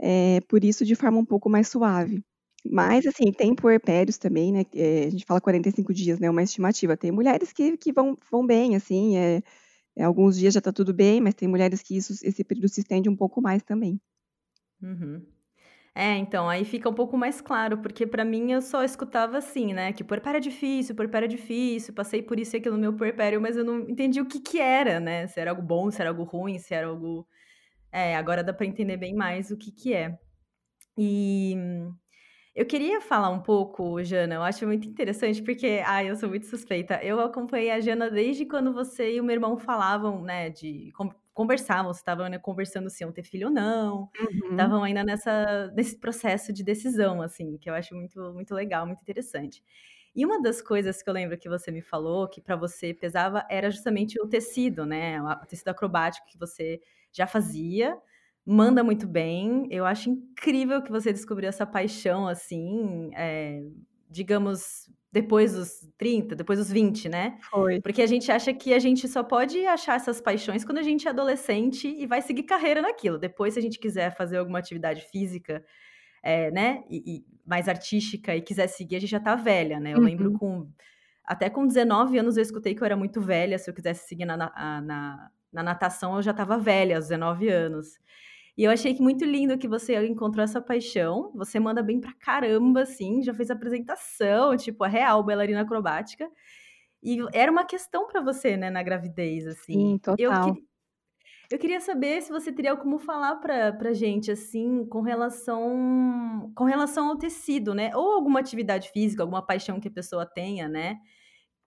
é, 0.01 0.41
por 0.49 0.65
isso 0.65 0.85
de 0.85 0.95
forma 0.97 1.19
um 1.19 1.25
pouco 1.27 1.51
mais 1.51 1.69
suave. 1.69 2.23
Mas, 2.71 3.07
assim, 3.07 3.33
tem 3.33 3.55
puerpérios 3.55 4.19
também, 4.19 4.53
né? 4.53 4.65
É, 4.75 5.05
a 5.07 5.11
gente 5.11 5.25
fala 5.25 5.41
45 5.41 5.93
dias, 5.95 6.19
né? 6.19 6.29
Uma 6.29 6.43
estimativa. 6.43 6.97
Tem 6.97 7.11
mulheres 7.11 7.53
que, 7.53 7.77
que 7.77 7.93
vão, 7.93 8.17
vão 8.31 8.47
bem, 8.47 8.77
assim, 8.77 9.17
é, 9.17 9.43
é, 9.97 10.05
alguns 10.05 10.37
dias 10.39 10.55
já 10.55 10.59
está 10.59 10.73
tudo 10.73 10.93
bem, 10.93 11.21
mas 11.21 11.35
tem 11.35 11.49
mulheres 11.49 11.83
que 11.83 11.97
isso, 11.97 12.13
esse 12.23 12.45
período 12.45 12.69
se 12.69 12.81
estende 12.81 13.09
um 13.09 13.17
pouco 13.17 13.41
mais 13.41 13.63
também. 13.63 14.01
Uhum. 14.83 15.25
É, 15.95 16.17
então, 16.17 16.49
aí 16.49 16.65
fica 16.65 16.89
um 16.89 16.95
pouco 16.95 17.17
mais 17.17 17.41
claro, 17.41 17.79
porque 17.79 18.07
para 18.07 18.25
mim 18.25 18.53
eu 18.53 18.63
só 18.63 18.85
escutava 18.85 19.39
assim, 19.39 19.73
né? 19.73 19.93
Que 19.93 20.05
puerpério 20.05 20.39
é 20.39 20.41
difícil, 20.41 20.95
puerpério 20.95 21.27
é 21.27 21.29
difícil, 21.29 21.93
passei 21.95 22.23
por 22.23 22.39
isso 22.39 22.55
e 22.55 22.59
aquilo 22.59 22.77
no 22.77 22.81
meu 22.81 22.93
puerpério, 22.95 23.41
mas 23.41 23.57
eu 23.57 23.65
não 23.65 23.81
entendi 23.81 24.21
o 24.21 24.27
que 24.27 24.39
que 24.39 24.61
era, 24.61 25.01
né? 25.01 25.27
Se 25.27 25.41
era 25.41 25.51
algo 25.51 25.63
bom, 25.63 25.91
se 25.91 26.01
era 26.01 26.11
algo 26.11 26.23
ruim, 26.23 26.59
se 26.59 26.75
era 26.75 26.87
algo... 26.87 27.27
É, 27.91 28.15
agora 28.17 28.45
dá 28.45 28.53
para 28.53 28.67
entender 28.67 28.97
bem 28.97 29.15
mais 29.15 29.51
o 29.51 29.57
que 29.57 29.73
que 29.73 29.95
é. 29.95 30.17
E 30.97 31.57
eu 32.55 32.67
queria 32.67 33.01
falar 33.01 33.31
um 33.31 33.41
pouco, 33.41 34.03
Jana, 34.03 34.35
eu 34.35 34.43
acho 34.43 34.67
muito 34.67 34.89
interessante, 34.89 35.43
porque, 35.43 35.83
ai, 35.85 36.11
eu 36.11 36.17
sou 36.17 36.29
muito 36.29 36.47
suspeita. 36.47 37.01
Eu 37.03 37.21
acompanhei 37.21 37.71
a 37.71 37.81
Jana 37.81 38.11
desde 38.11 38.45
quando 38.47 38.73
você 38.73 39.15
e 39.15 39.21
o 39.21 39.25
meu 39.25 39.35
irmão 39.35 39.57
falavam, 39.59 40.23
né, 40.23 40.51
de 40.51 40.93
conversavam, 41.33 41.93
você 41.95 42.01
estavam 42.01 42.29
né, 42.29 42.37
conversando 42.37 42.91
se 42.91 43.05
iam 43.05 43.13
ter 43.13 43.23
filho 43.23 43.47
ou 43.47 43.55
não, 43.55 44.11
estavam 44.51 44.79
uhum. 44.79 44.85
ainda 44.85 45.05
nessa, 45.05 45.69
nesse 45.69 45.97
processo 45.97 46.53
de 46.53 46.65
decisão, 46.65 47.23
assim, 47.23 47.57
que 47.59 47.71
eu 47.71 47.75
acho 47.75 47.95
muito, 47.95 48.21
muito 48.33 48.53
legal, 48.55 48.85
muito 48.85 49.03
interessante. 49.03 49.63
E 50.17 50.27
uma 50.27 50.43
das 50.43 50.61
coisas 50.61 51.01
que 51.01 51.09
eu 51.09 51.15
lembro 51.15 51.39
que 51.39 51.49
você 51.49 51.71
me 51.71 51.81
falou, 51.81 52.29
que 52.29 52.41
para 52.41 52.57
você 52.57 52.93
pesava, 52.93 53.47
era 53.49 53.71
justamente 53.71 54.21
o 54.21 54.27
tecido, 54.27 54.85
né? 54.85 55.23
O 55.23 55.47
tecido 55.47 55.69
acrobático 55.69 56.27
que 56.27 56.37
você 56.37 56.81
já 57.13 57.25
fazia, 57.25 57.97
manda 58.49 58.83
muito 58.83 59.07
bem. 59.07 59.69
Eu 59.71 59.85
acho 59.85 60.09
incrível 60.09 60.83
que 60.83 60.91
você 60.91 61.13
descobriu 61.13 61.51
essa 61.51 61.67
paixão, 61.67 62.27
assim, 62.27 63.11
é, 63.15 63.63
digamos, 64.09 64.91
depois 65.13 65.53
dos 65.53 65.87
30, 65.99 66.35
depois 66.35 66.59
dos 66.59 66.73
20, 66.73 67.11
né? 67.11 67.37
Foi. 67.43 67.79
Porque 67.83 68.01
a 68.01 68.07
gente 68.07 68.33
acha 68.33 68.55
que 68.55 68.73
a 68.73 68.79
gente 68.79 69.07
só 69.07 69.23
pode 69.23 69.67
achar 69.67 69.97
essas 69.97 70.19
paixões 70.19 70.65
quando 70.65 70.79
a 70.79 70.83
gente 70.83 71.07
é 71.07 71.11
adolescente 71.11 71.89
e 71.89 72.07
vai 72.07 72.23
seguir 72.23 72.45
carreira 72.45 72.81
naquilo. 72.81 73.19
Depois, 73.19 73.53
se 73.53 73.61
a 73.61 73.63
gente 73.63 73.79
quiser 73.79 74.17
fazer 74.17 74.39
alguma 74.39 74.59
atividade 74.59 75.03
física, 75.13 75.63
é, 76.23 76.51
né, 76.51 76.83
e, 76.89 77.17
e, 77.17 77.25
mais 77.47 77.69
artística 77.69 78.35
e 78.35 78.41
quiser 78.41 78.67
seguir, 78.67 78.97
a 78.97 79.01
gente 79.01 79.11
já 79.11 79.21
tá 79.21 79.37
velha, 79.37 79.79
né? 79.79 79.93
Eu 79.93 79.99
uhum. 79.99 80.05
lembro 80.05 80.33
com. 80.33 80.67
Até 81.23 81.51
com 81.51 81.67
19 81.67 82.17
anos 82.17 82.39
eu 82.39 82.43
escutei 82.43 82.75
que 82.75 82.81
eu 82.81 82.87
era 82.87 82.97
muito 82.97 83.21
velha. 83.21 83.59
Se 83.59 83.69
eu 83.69 83.75
quisesse 83.75 84.09
seguir 84.09 84.25
na, 84.25 84.39
na, 84.39 84.81
na, 84.81 85.31
na 85.53 85.63
natação, 85.63 86.17
eu 86.17 86.23
já 86.23 86.33
tava 86.33 86.57
velha, 86.57 86.97
aos 86.97 87.09
19 87.09 87.49
anos. 87.49 87.99
E 88.59 88.65
eu 88.65 88.73
achei 88.73 88.93
que 88.95 89.01
muito 89.03 89.25
lindo 89.25 89.57
que 89.59 89.69
você 89.69 90.05
encontrou 90.07 90.45
essa 90.45 90.61
paixão. 90.61 91.33
Você 91.37 91.61
manda 91.61 91.83
bem 91.83 92.01
pra 92.01 92.13
caramba, 92.15 92.83
assim, 92.83 93.23
já 93.23 93.33
fez 93.33 93.53
apresentação, 93.53 94.57
tipo, 94.57 94.85
a 94.85 94.89
real 94.89 95.23
bailarina 95.25 95.63
acrobática. 95.63 96.29
E 97.03 97.19
era 97.35 97.53
uma 97.53 97.65
questão 97.67 98.07
para 98.09 98.21
você, 98.23 98.57
né, 98.57 98.71
na 98.71 98.83
gravidez, 98.83 99.47
assim. 99.47 99.85
Sim, 99.85 99.99
total. 99.99 100.49
Eu, 100.51 100.65
eu 101.51 101.59
queria 101.59 101.81
saber 101.81 102.21
se 102.23 102.31
você 102.31 102.53
teria 102.53 102.77
como 102.77 102.99
falar 102.99 103.37
pra, 103.37 103.73
pra 103.73 103.93
gente, 103.95 104.31
assim, 104.31 104.85
com 104.87 105.01
relação, 105.03 106.53
com 106.55 106.65
relação 106.65 107.09
ao 107.09 107.17
tecido, 107.19 107.75
né? 107.75 107.91
Ou 107.97 108.13
alguma 108.13 108.41
atividade 108.41 108.91
física, 108.91 109.23
alguma 109.23 109.45
paixão 109.45 109.81
que 109.81 109.89
a 109.89 109.91
pessoa 109.91 110.27
tenha, 110.27 110.69
né? 110.69 110.99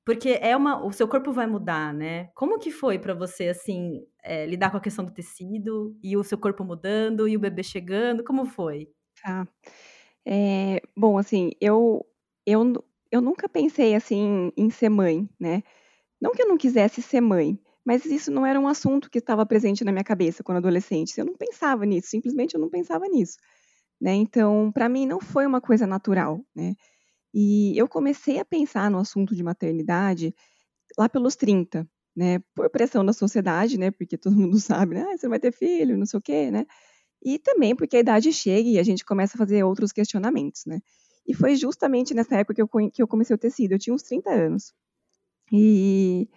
Porque 0.06 0.40
é 0.42 0.58
uma, 0.58 0.84
o 0.84 0.92
seu 0.92 1.08
corpo 1.08 1.32
vai 1.32 1.46
mudar, 1.46 1.94
né? 1.94 2.30
Como 2.34 2.58
que 2.58 2.72
foi 2.72 2.98
para 2.98 3.14
você, 3.14 3.50
assim, 3.50 4.04
é, 4.24 4.46
lidar 4.48 4.72
com 4.72 4.78
a 4.78 4.82
questão 4.82 5.06
do 5.06 5.14
tecido 5.14 5.96
e 6.04 6.18
o 6.18 6.24
seu 6.24 6.38
corpo 6.38 6.64
mudando 6.64 7.28
e 7.28 7.38
o 7.38 7.40
bebê 7.40 7.62
chegando? 7.62 8.24
Como 8.24 8.46
foi? 8.46 8.88
Tá. 9.22 9.48
É, 10.26 10.82
bom, 10.98 11.18
assim, 11.18 11.52
eu, 11.62 12.06
eu, 12.46 12.84
eu 13.12 13.22
nunca 13.22 13.48
pensei, 13.48 13.94
assim, 13.94 14.52
em 14.58 14.70
ser 14.72 14.90
mãe, 14.90 15.30
né? 15.40 15.64
Não 16.20 16.32
que 16.32 16.42
eu 16.42 16.48
não 16.48 16.58
quisesse 16.58 17.02
ser 17.02 17.22
mãe, 17.22 17.60
mas 17.86 18.06
isso 18.06 18.32
não 18.32 18.46
era 18.46 18.60
um 18.60 18.68
assunto 18.68 19.10
que 19.10 19.20
estava 19.20 19.46
presente 19.46 19.84
na 19.84 19.92
minha 19.92 20.04
cabeça 20.04 20.44
quando 20.44 20.58
adolescente. 20.58 21.18
Eu 21.18 21.26
não 21.26 21.36
pensava 21.36 21.86
nisso, 21.86 22.10
simplesmente 22.10 22.56
eu 22.56 22.62
não 22.62 22.70
pensava 22.70 23.08
nisso. 23.08 23.38
Né? 24.00 24.14
Então, 24.16 24.72
para 24.72 24.90
mim, 24.90 25.06
não 25.06 25.20
foi 25.20 25.46
uma 25.46 25.62
coisa 25.62 25.86
natural, 25.86 26.44
né? 26.56 26.76
E 27.34 27.78
eu 27.78 27.88
comecei 27.88 28.40
a 28.40 28.46
pensar 28.46 28.92
no 28.92 29.00
assunto 29.00 29.36
de 29.36 29.44
maternidade 29.44 30.34
lá 30.98 31.10
pelos 31.10 31.36
30, 31.36 31.88
né? 32.16 32.40
Por 32.56 32.70
pressão 32.70 33.06
da 33.06 33.14
sociedade, 33.14 33.78
né? 33.78 33.92
Porque 33.92 34.18
todo 34.18 34.36
mundo 34.36 34.60
sabe, 34.62 34.96
né? 34.96 35.04
Ah, 35.10 35.18
você 35.18 35.28
não 35.28 35.32
vai 35.32 35.40
ter 35.40 35.52
filho, 35.54 35.98
não 35.98 36.06
sei 36.06 36.20
o 36.20 36.22
quê, 36.22 36.52
né? 36.52 36.66
E 37.24 37.40
também 37.40 37.76
porque 37.76 37.98
a 37.98 38.02
idade 38.02 38.34
chega 38.34 38.70
e 38.70 38.80
a 38.80 38.84
gente 38.84 39.06
começa 39.06 39.38
a 39.38 39.40
fazer 39.40 39.64
outros 39.64 39.92
questionamentos, 39.92 40.64
né? 40.68 40.82
E 41.28 41.34
foi 41.36 41.56
justamente 41.56 42.14
nessa 42.14 42.38
época 42.38 42.56
que 42.56 42.62
eu, 42.62 42.92
que 42.92 43.02
eu 43.04 43.08
comecei 43.08 43.36
o 43.36 43.40
tecido. 43.40 43.74
Eu 43.74 43.80
tinha 43.80 43.94
uns 43.94 44.04
30 44.04 44.32
anos. 44.32 44.74
E 45.52 46.30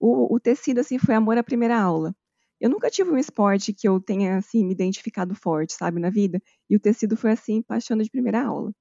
o, 0.00 0.34
o 0.34 0.40
tecido, 0.40 0.80
assim, 0.80 0.98
foi 0.98 1.14
amor 1.14 1.38
à 1.38 1.42
primeira 1.44 1.78
aula. 1.80 2.14
Eu 2.60 2.70
nunca 2.70 2.90
tive 2.90 3.10
um 3.10 3.18
esporte 3.18 3.72
que 3.72 3.88
eu 3.88 4.00
tenha, 4.00 4.38
assim, 4.38 4.64
me 4.64 4.72
identificado 4.72 5.34
forte, 5.34 5.74
sabe, 5.74 6.00
na 6.00 6.10
vida. 6.10 6.40
E 6.70 6.76
o 6.76 6.80
tecido 6.80 7.16
foi, 7.16 7.32
assim, 7.32 7.62
paixão 7.62 7.96
de 7.98 8.10
primeira 8.10 8.42
aula. 8.44 8.72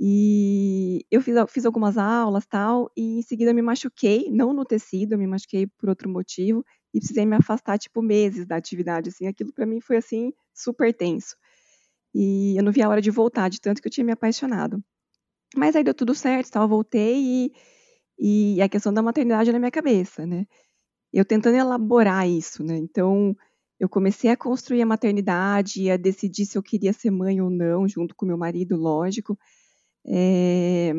E 0.00 1.04
eu 1.10 1.20
fiz, 1.20 1.36
fiz 1.50 1.66
algumas 1.66 1.96
aulas 1.98 2.46
tal, 2.46 2.90
e 2.96 3.18
em 3.18 3.22
seguida 3.22 3.52
me 3.54 3.62
machuquei, 3.62 4.30
não 4.30 4.52
no 4.52 4.64
tecido, 4.64 5.12
eu 5.12 5.18
me 5.18 5.26
machuquei 5.26 5.66
por 5.66 5.88
outro 5.88 6.08
motivo, 6.10 6.64
e 6.94 6.98
precisei 6.98 7.26
me 7.26 7.36
afastar, 7.36 7.78
tipo, 7.78 8.02
meses 8.02 8.46
da 8.46 8.56
atividade, 8.56 9.10
assim, 9.10 9.26
aquilo 9.26 9.52
para 9.52 9.66
mim 9.66 9.80
foi, 9.80 9.96
assim, 9.96 10.32
super 10.54 10.92
tenso. 10.94 11.36
E 12.14 12.56
eu 12.58 12.62
não 12.62 12.72
vi 12.72 12.82
a 12.82 12.88
hora 12.88 13.00
de 13.00 13.10
voltar, 13.10 13.48
de 13.48 13.60
tanto 13.60 13.80
que 13.80 13.88
eu 13.88 13.92
tinha 13.92 14.04
me 14.04 14.12
apaixonado. 14.12 14.82
Mas 15.56 15.76
aí 15.76 15.84
deu 15.84 15.94
tudo 15.94 16.14
certo, 16.14 16.50
tal, 16.50 16.68
voltei 16.68 17.50
e, 18.18 18.56
e 18.56 18.62
a 18.62 18.68
questão 18.68 18.92
da 18.92 19.02
maternidade 19.02 19.52
na 19.52 19.58
minha 19.58 19.70
cabeça, 19.70 20.26
né? 20.26 20.46
Eu 21.12 21.24
tentando 21.24 21.56
elaborar 21.56 22.28
isso, 22.28 22.64
né? 22.64 22.76
Então, 22.76 23.36
eu 23.80 23.88
comecei 23.88 24.30
a 24.30 24.36
construir 24.36 24.82
a 24.82 24.86
maternidade, 24.86 25.90
a 25.90 25.96
decidir 25.96 26.46
se 26.46 26.56
eu 26.58 26.62
queria 26.62 26.92
ser 26.92 27.10
mãe 27.10 27.40
ou 27.40 27.50
não, 27.50 27.88
junto 27.88 28.14
com 28.14 28.26
meu 28.26 28.38
marido, 28.38 28.76
lógico. 28.76 29.38
É... 30.06 30.92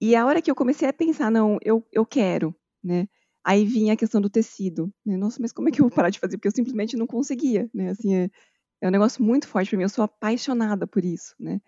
E 0.00 0.14
a 0.14 0.26
hora 0.26 0.42
que 0.42 0.50
eu 0.50 0.54
comecei 0.54 0.88
a 0.88 0.92
pensar, 0.92 1.30
não, 1.30 1.58
eu, 1.62 1.86
eu 1.92 2.04
quero, 2.04 2.54
né? 2.82 3.08
Aí 3.44 3.64
vinha 3.64 3.94
a 3.94 3.96
questão 3.96 4.20
do 4.20 4.30
tecido, 4.30 4.92
né? 5.04 5.16
Nossa, 5.16 5.38
mas 5.40 5.52
como 5.52 5.68
é 5.68 5.72
que 5.72 5.80
eu 5.80 5.86
vou 5.88 5.94
parar 5.94 6.10
de 6.10 6.18
fazer? 6.18 6.36
Porque 6.36 6.48
eu 6.48 6.52
simplesmente 6.52 6.96
não 6.96 7.06
conseguia, 7.06 7.68
né? 7.74 7.90
Assim, 7.90 8.14
é, 8.14 8.30
é 8.82 8.88
um 8.88 8.90
negócio 8.90 9.22
muito 9.22 9.48
forte 9.48 9.70
para 9.70 9.78
mim. 9.78 9.84
Eu 9.84 9.88
sou 9.88 10.04
apaixonada 10.04 10.86
por 10.86 11.04
isso, 11.04 11.34
né? 11.38 11.60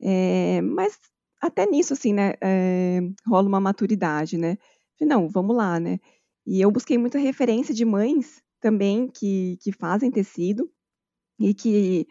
É... 0.00 0.60
Mas 0.62 0.98
até 1.40 1.66
nisso, 1.66 1.92
assim, 1.92 2.12
né? 2.12 2.34
É... 2.42 3.00
Rola 3.26 3.48
uma 3.48 3.60
maturidade, 3.60 4.38
né? 4.38 4.56
Não, 5.00 5.28
vamos 5.28 5.56
lá, 5.56 5.80
né? 5.80 5.98
E 6.46 6.60
eu 6.60 6.70
busquei 6.70 6.98
muita 6.98 7.18
referência 7.18 7.74
de 7.74 7.84
mães 7.84 8.42
também 8.60 9.08
que, 9.08 9.58
que 9.62 9.72
fazem 9.72 10.10
tecido 10.10 10.70
e 11.38 11.54
que 11.54 12.06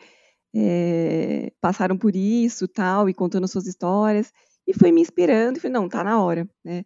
é, 0.56 1.52
passaram 1.62 1.98
por 1.98 2.16
isso, 2.16 2.68
tal, 2.68 3.10
e 3.10 3.14
contando 3.14 3.48
suas 3.48 3.68
histórias, 3.68 4.32
e 4.68 4.74
foi 4.74 4.92
me 4.92 5.02
inspirando, 5.02 5.58
e 5.58 5.62
falei, 5.62 5.74
não, 5.74 5.90
tá 5.90 6.04
na 6.04 6.22
hora, 6.22 6.50
né? 6.64 6.86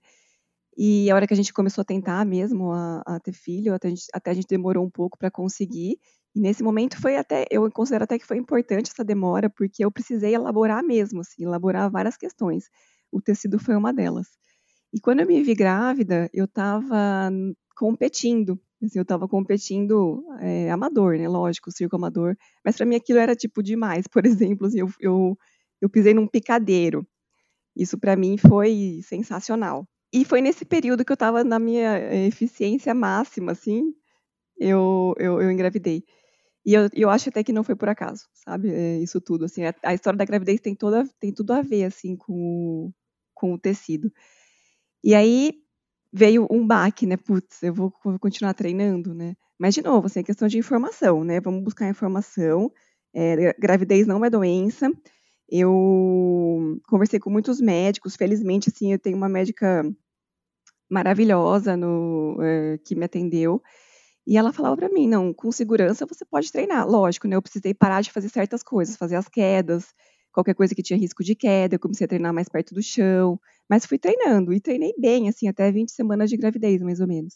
E 0.77 1.09
a 1.09 1.15
hora 1.15 1.25
que 1.25 1.33
a 1.33 1.37
gente 1.37 1.53
começou 1.53 1.81
a 1.81 1.85
tentar 1.85 2.25
mesmo 2.25 2.71
a, 2.71 3.01
a 3.05 3.19
ter 3.19 3.31
filho, 3.31 3.73
até 3.73 3.87
a, 3.87 3.91
gente, 3.91 4.05
até 4.13 4.31
a 4.31 4.33
gente 4.33 4.47
demorou 4.47 4.85
um 4.85 4.89
pouco 4.89 5.17
para 5.17 5.31
conseguir. 5.31 5.97
E 6.35 6.39
nesse 6.41 6.61
momento 6.63 6.99
foi 6.99 7.15
até, 7.15 7.45
eu 7.49 7.69
considero 7.71 8.03
até 8.03 8.19
que 8.19 8.25
foi 8.25 8.37
importante 8.37 8.91
essa 8.91 9.03
demora, 9.03 9.49
porque 9.49 9.85
eu 9.85 9.91
precisei 9.91 10.35
elaborar 10.35 10.83
mesmo, 10.83 11.21
assim, 11.21 11.43
elaborar 11.43 11.89
várias 11.89 12.17
questões. 12.17 12.65
O 13.09 13.21
tecido 13.21 13.57
foi 13.57 13.75
uma 13.75 13.93
delas. 13.93 14.27
E 14.93 14.99
quando 14.99 15.21
eu 15.21 15.27
me 15.27 15.41
vi 15.41 15.55
grávida, 15.55 16.29
eu 16.33 16.45
estava 16.45 17.31
competindo. 17.75 18.59
Assim, 18.85 18.99
eu 18.99 19.03
estava 19.03 19.27
competindo 19.27 20.23
é, 20.39 20.71
amador, 20.71 21.17
né? 21.17 21.27
Lógico, 21.27 21.71
circo 21.71 21.95
amador. 21.95 22.35
Mas 22.63 22.77
para 22.77 22.85
mim 22.85 22.95
aquilo 22.95 23.19
era 23.19 23.35
tipo 23.35 23.61
demais. 23.63 24.07
Por 24.11 24.25
exemplo, 24.25 24.67
assim, 24.67 24.79
eu, 24.79 24.89
eu, 24.99 25.37
eu 25.81 25.89
pisei 25.89 26.13
num 26.13 26.27
picadeiro. 26.27 27.07
Isso 27.75 27.97
para 27.97 28.15
mim 28.15 28.37
foi 28.37 29.01
sensacional. 29.03 29.87
E 30.13 30.23
foi 30.23 30.41
nesse 30.41 30.63
período 30.65 31.03
que 31.03 31.11
eu 31.11 31.15
estava 31.15 31.43
na 31.43 31.59
minha 31.59 31.97
eh, 31.97 32.27
eficiência 32.27 32.93
máxima, 32.93 33.51
assim, 33.51 33.93
eu, 34.57 35.13
eu, 35.17 35.41
eu 35.41 35.51
engravidei. 35.51 36.05
E 36.65 36.73
eu, 36.73 36.89
eu 36.93 37.09
acho 37.09 37.29
até 37.29 37.43
que 37.43 37.53
não 37.53 37.63
foi 37.63 37.75
por 37.75 37.89
acaso, 37.89 38.25
sabe? 38.33 38.71
É 38.71 38.99
isso 38.99 39.21
tudo, 39.21 39.45
assim. 39.45 39.65
A, 39.65 39.75
a, 39.83 39.93
história 39.93 40.17
da 40.17 40.25
gravidez 40.25 40.61
tem, 40.61 40.75
toda, 40.75 41.07
tem 41.19 41.33
tudo 41.33 41.51
a 41.53 41.61
ver, 41.61 41.85
assim, 41.85 42.15
com 42.15 42.33
o, 42.33 42.93
com 43.33 43.53
o 43.53 43.59
tecido. 43.59 44.11
E 45.03 45.13
aí 45.13 45.53
veio 46.15 46.47
um 46.49 46.65
baque, 46.65 47.05
né? 47.05 47.17
Putz, 47.17 47.61
eu 47.61 47.73
vou, 47.73 47.91
continuar 48.21 48.53
treinando, 48.53 49.13
né? 49.13 49.35
Mas, 49.59 49.75
de 49.75 49.81
novo, 49.81 50.07
assim, 50.07 50.21
é 50.21 50.23
questão 50.23 50.47
de 50.47 50.57
informação, 50.57 51.25
né? 51.25 51.41
Vamos 51.41 51.61
buscar 51.61 51.89
informação. 51.89 52.71
É, 53.13 53.53
gravidez 53.59 54.07
não 54.07 54.23
é 54.23 54.29
doença. 54.29 54.89
Eu 55.49 56.79
conversei 56.87 57.19
com 57.19 57.29
muitos 57.29 57.59
médicos. 57.59 58.15
Felizmente, 58.15 58.69
assim, 58.69 58.93
eu 58.93 58.99
tenho 58.99 59.17
uma 59.17 59.27
médica 59.27 59.83
maravilhosa 60.89 61.75
no, 61.75 62.37
é, 62.41 62.77
que 62.77 62.95
me 62.95 63.03
atendeu. 63.03 63.61
E 64.25 64.37
ela 64.37 64.53
falava 64.53 64.77
para 64.77 64.89
mim, 64.89 65.09
não, 65.09 65.33
com 65.33 65.51
segurança 65.51 66.05
você 66.05 66.23
pode 66.23 66.49
treinar. 66.49 66.87
Lógico, 66.87 67.27
né? 67.27 67.35
Eu 67.35 67.41
precisei 67.41 67.73
parar 67.73 67.99
de 67.99 68.11
fazer 68.11 68.29
certas 68.29 68.63
coisas, 68.63 68.95
fazer 68.95 69.17
as 69.17 69.27
quedas, 69.27 69.93
qualquer 70.35 70.53
coisa 70.53 70.75
que 70.75 70.83
tinha 70.83 70.99
risco 70.99 71.23
de 71.23 71.33
queda, 71.33 71.75
eu 71.75 71.79
comecei 71.79 72.05
a 72.05 72.07
treinar 72.09 72.33
mais 72.33 72.49
perto 72.49 72.75
do 72.75 72.83
chão, 72.83 73.39
mas 73.69 73.85
fui 73.85 73.97
treinando 73.97 74.53
e 74.53 74.59
treinei 74.59 74.93
bem, 74.99 75.29
assim, 75.29 75.47
até 75.47 75.71
20 75.71 75.91
semanas 75.91 76.29
de 76.29 76.37
gravidez, 76.37 76.81
mais 76.81 76.99
ou 76.99 77.07
menos. 77.07 77.35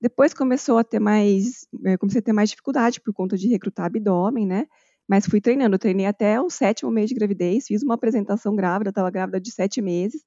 Depois 0.00 0.34
começou 0.34 0.78
a 0.78 0.84
ter 0.84 1.00
mais, 1.00 1.66
eh, 1.86 1.96
comecei 1.98 2.20
a 2.20 2.22
ter 2.22 2.32
mais 2.32 2.50
dificuldade 2.50 3.00
por 3.00 3.14
conta 3.14 3.36
de 3.36 3.48
recrutar 3.48 3.86
abdômen, 3.86 4.46
né? 4.46 4.66
Mas 5.08 5.26
fui 5.26 5.40
treinando, 5.40 5.78
treinei 5.78 6.06
até 6.06 6.40
o 6.40 6.50
sétimo 6.50 6.90
mês 6.90 7.08
de 7.08 7.14
gravidez, 7.14 7.66
fiz 7.66 7.82
uma 7.82 7.94
apresentação 7.94 8.54
grávida, 8.56 8.90
estava 8.90 9.10
grávida 9.10 9.40
de 9.40 9.52
sete 9.52 9.80
meses, 9.82 10.22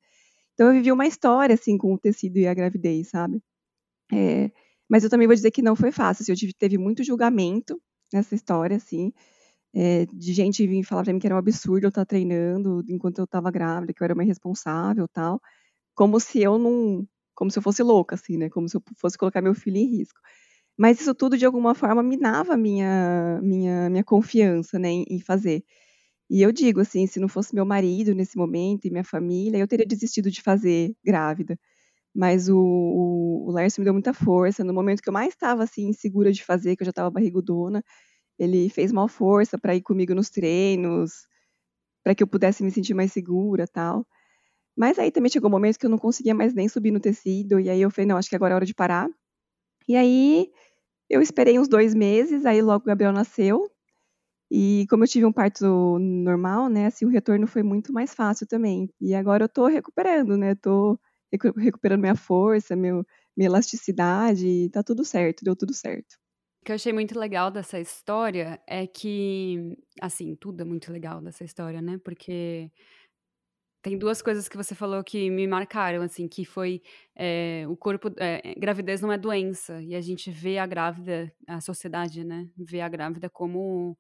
então 0.53 0.67
eu 0.67 0.73
vivi 0.73 0.91
uma 0.91 1.07
história 1.07 1.55
assim 1.55 1.77
com 1.77 1.93
o 1.93 1.99
tecido 1.99 2.37
e 2.37 2.47
a 2.47 2.53
gravidez, 2.53 3.09
sabe? 3.09 3.41
É, 4.13 4.51
mas 4.89 5.03
eu 5.03 5.09
também 5.09 5.27
vou 5.27 5.35
dizer 5.35 5.51
que 5.51 5.61
não 5.61 5.75
foi 5.75 5.91
fácil. 5.91 6.23
Assim, 6.23 6.31
eu 6.33 6.37
tive, 6.37 6.53
teve 6.53 6.77
muito 6.77 7.03
julgamento 7.03 7.81
nessa 8.13 8.35
história, 8.35 8.77
assim, 8.77 9.13
é, 9.73 10.05
de 10.07 10.33
gente 10.33 10.65
vir 10.67 10.83
falar 10.83 11.03
para 11.03 11.13
mim 11.13 11.19
que 11.19 11.27
era 11.27 11.35
um 11.35 11.39
absurdo 11.39 11.85
eu 11.85 11.89
estar 11.89 12.05
treinando 12.05 12.83
enquanto 12.89 13.19
eu 13.19 13.25
estava 13.25 13.51
grávida, 13.51 13.93
que 13.93 14.01
eu 14.03 14.05
era 14.05 14.13
uma 14.13 14.23
irresponsável, 14.23 15.07
tal, 15.07 15.41
como 15.95 16.19
se 16.19 16.41
eu 16.41 16.57
não, 16.59 17.07
como 17.35 17.51
se 17.51 17.59
eu 17.59 17.63
fosse 17.63 17.83
louca, 17.83 18.15
assim, 18.15 18.38
né? 18.38 18.49
Como 18.49 18.69
se 18.69 18.77
eu 18.77 18.83
fosse 18.97 19.17
colocar 19.17 19.41
meu 19.41 19.55
filho 19.55 19.77
em 19.77 19.88
risco. 19.88 20.19
Mas 20.77 21.01
isso 21.01 21.15
tudo 21.15 21.38
de 21.38 21.45
alguma 21.45 21.75
forma 21.75 22.03
minava 22.03 22.57
minha 22.57 23.39
minha 23.43 23.89
minha 23.89 24.03
confiança, 24.03 24.79
né, 24.79 24.89
em, 24.91 25.05
em 25.09 25.19
fazer. 25.21 25.63
E 26.29 26.41
eu 26.41 26.51
digo 26.51 26.79
assim, 26.81 27.07
se 27.07 27.19
não 27.19 27.27
fosse 27.27 27.55
meu 27.55 27.65
marido 27.65 28.13
nesse 28.13 28.38
momento 28.38 28.85
e 28.85 28.91
minha 28.91 29.03
família, 29.03 29.57
eu 29.57 29.67
teria 29.67 29.85
desistido 29.85 30.29
de 30.31 30.41
fazer 30.41 30.93
grávida. 31.03 31.57
Mas 32.15 32.49
o, 32.49 32.57
o, 32.59 33.47
o 33.49 33.51
Lércio 33.53 33.81
me 33.81 33.85
deu 33.85 33.93
muita 33.93 34.13
força. 34.13 34.63
No 34.63 34.73
momento 34.73 35.01
que 35.01 35.09
eu 35.09 35.13
mais 35.13 35.29
estava 35.33 35.63
assim, 35.63 35.88
insegura 35.89 36.31
de 36.31 36.43
fazer, 36.43 36.75
que 36.75 36.83
eu 36.83 36.85
já 36.85 36.91
estava 36.91 37.11
barrigudona, 37.11 37.83
ele 38.39 38.69
fez 38.69 38.91
maior 38.91 39.10
força 39.10 39.58
para 39.60 39.75
ir 39.75 39.81
comigo 39.81 40.15
nos 40.15 40.29
treinos, 40.29 41.27
para 42.03 42.15
que 42.15 42.24
eu 42.24 42.27
pudesse 42.27 42.63
me 42.63 42.72
sentir 42.72 42.93
mais 42.93 43.12
segura 43.13 43.67
tal. 43.67 44.05
Mas 44.77 45.00
aí 45.00 45.12
também 45.12 45.31
chegou 45.31 45.50
um 45.50 45.51
momento 45.51 45.79
que 45.79 45.86
eu 45.86 45.89
não 45.89 45.98
conseguia 46.00 46.36
mais 46.36 46.53
nem 46.53 46.69
subir 46.69 46.91
no 46.91 47.00
tecido, 47.00 47.60
e 47.60 47.69
aí 47.69 47.81
eu 47.81 47.91
falei, 47.91 48.08
não, 48.08 48.17
acho 48.17 48.29
que 48.29 48.36
agora 48.36 48.53
é 48.53 48.58
hora 48.58 48.65
de 48.65 48.75
parar. 48.75 49.10
E 49.88 49.96
aí 49.96 50.51
eu 51.10 51.22
esperei 51.22 51.60
uns 51.60 51.67
dois 51.69 51.96
meses, 51.96 52.46
aí 52.46 52.62
logo 52.62 52.84
o 52.84 52.88
Gabriel 52.88 53.13
nasceu, 53.13 53.69
e 54.51 54.86
como 54.89 55.03
eu 55.03 55.08
tive 55.08 55.25
um 55.25 55.34
parto 55.34 56.00
normal, 56.00 56.69
né, 56.69 56.88
assim, 56.88 57.05
o 57.05 57.10
retorno 57.10 57.48
foi 57.48 57.63
muito 57.63 57.93
mais 57.93 58.13
fácil 58.15 58.48
também. 58.48 58.89
E 59.01 59.13
agora 59.15 59.46
eu 59.46 59.50
tô 59.50 59.67
recuperando, 59.67 60.38
né, 60.38 60.55
tô 60.55 61.00
recuperando 61.58 62.01
minha 62.01 62.15
força, 62.15 62.75
meu, 62.75 63.05
minha 63.38 63.48
elasticidade, 63.50 64.69
tá 64.72 64.84
tudo 64.84 65.05
certo, 65.05 65.43
deu 65.43 65.55
tudo 65.55 65.74
certo. 65.74 66.17
O 66.61 66.65
que 66.65 66.71
eu 66.71 66.75
achei 66.75 66.91
muito 66.91 67.17
legal 67.17 67.49
dessa 67.49 67.79
história 67.79 68.61
é 68.67 68.85
que, 68.85 69.77
assim, 70.01 70.35
tudo 70.35 70.61
é 70.61 70.65
muito 70.65 70.91
legal 70.91 71.21
dessa 71.21 71.43
história, 71.45 71.81
né, 71.81 71.97
porque 72.03 72.69
tem 73.81 73.97
duas 73.97 74.21
coisas 74.21 74.49
que 74.49 74.57
você 74.57 74.75
falou 74.75 75.01
que 75.03 75.29
me 75.29 75.47
marcaram, 75.47 76.01
assim, 76.01 76.27
que 76.27 76.43
foi 76.43 76.81
é, 77.15 77.63
o 77.69 77.77
corpo, 77.77 78.09
é, 78.17 78.53
gravidez 78.57 78.99
não 79.01 79.11
é 79.11 79.17
doença, 79.17 79.81
e 79.81 79.95
a 79.95 80.01
gente 80.01 80.29
vê 80.29 80.57
a 80.57 80.65
grávida, 80.65 81.31
a 81.47 81.61
sociedade, 81.61 82.25
né, 82.25 82.49
vê 82.57 82.81
a 82.81 82.89
grávida 82.89 83.29
como 83.29 83.97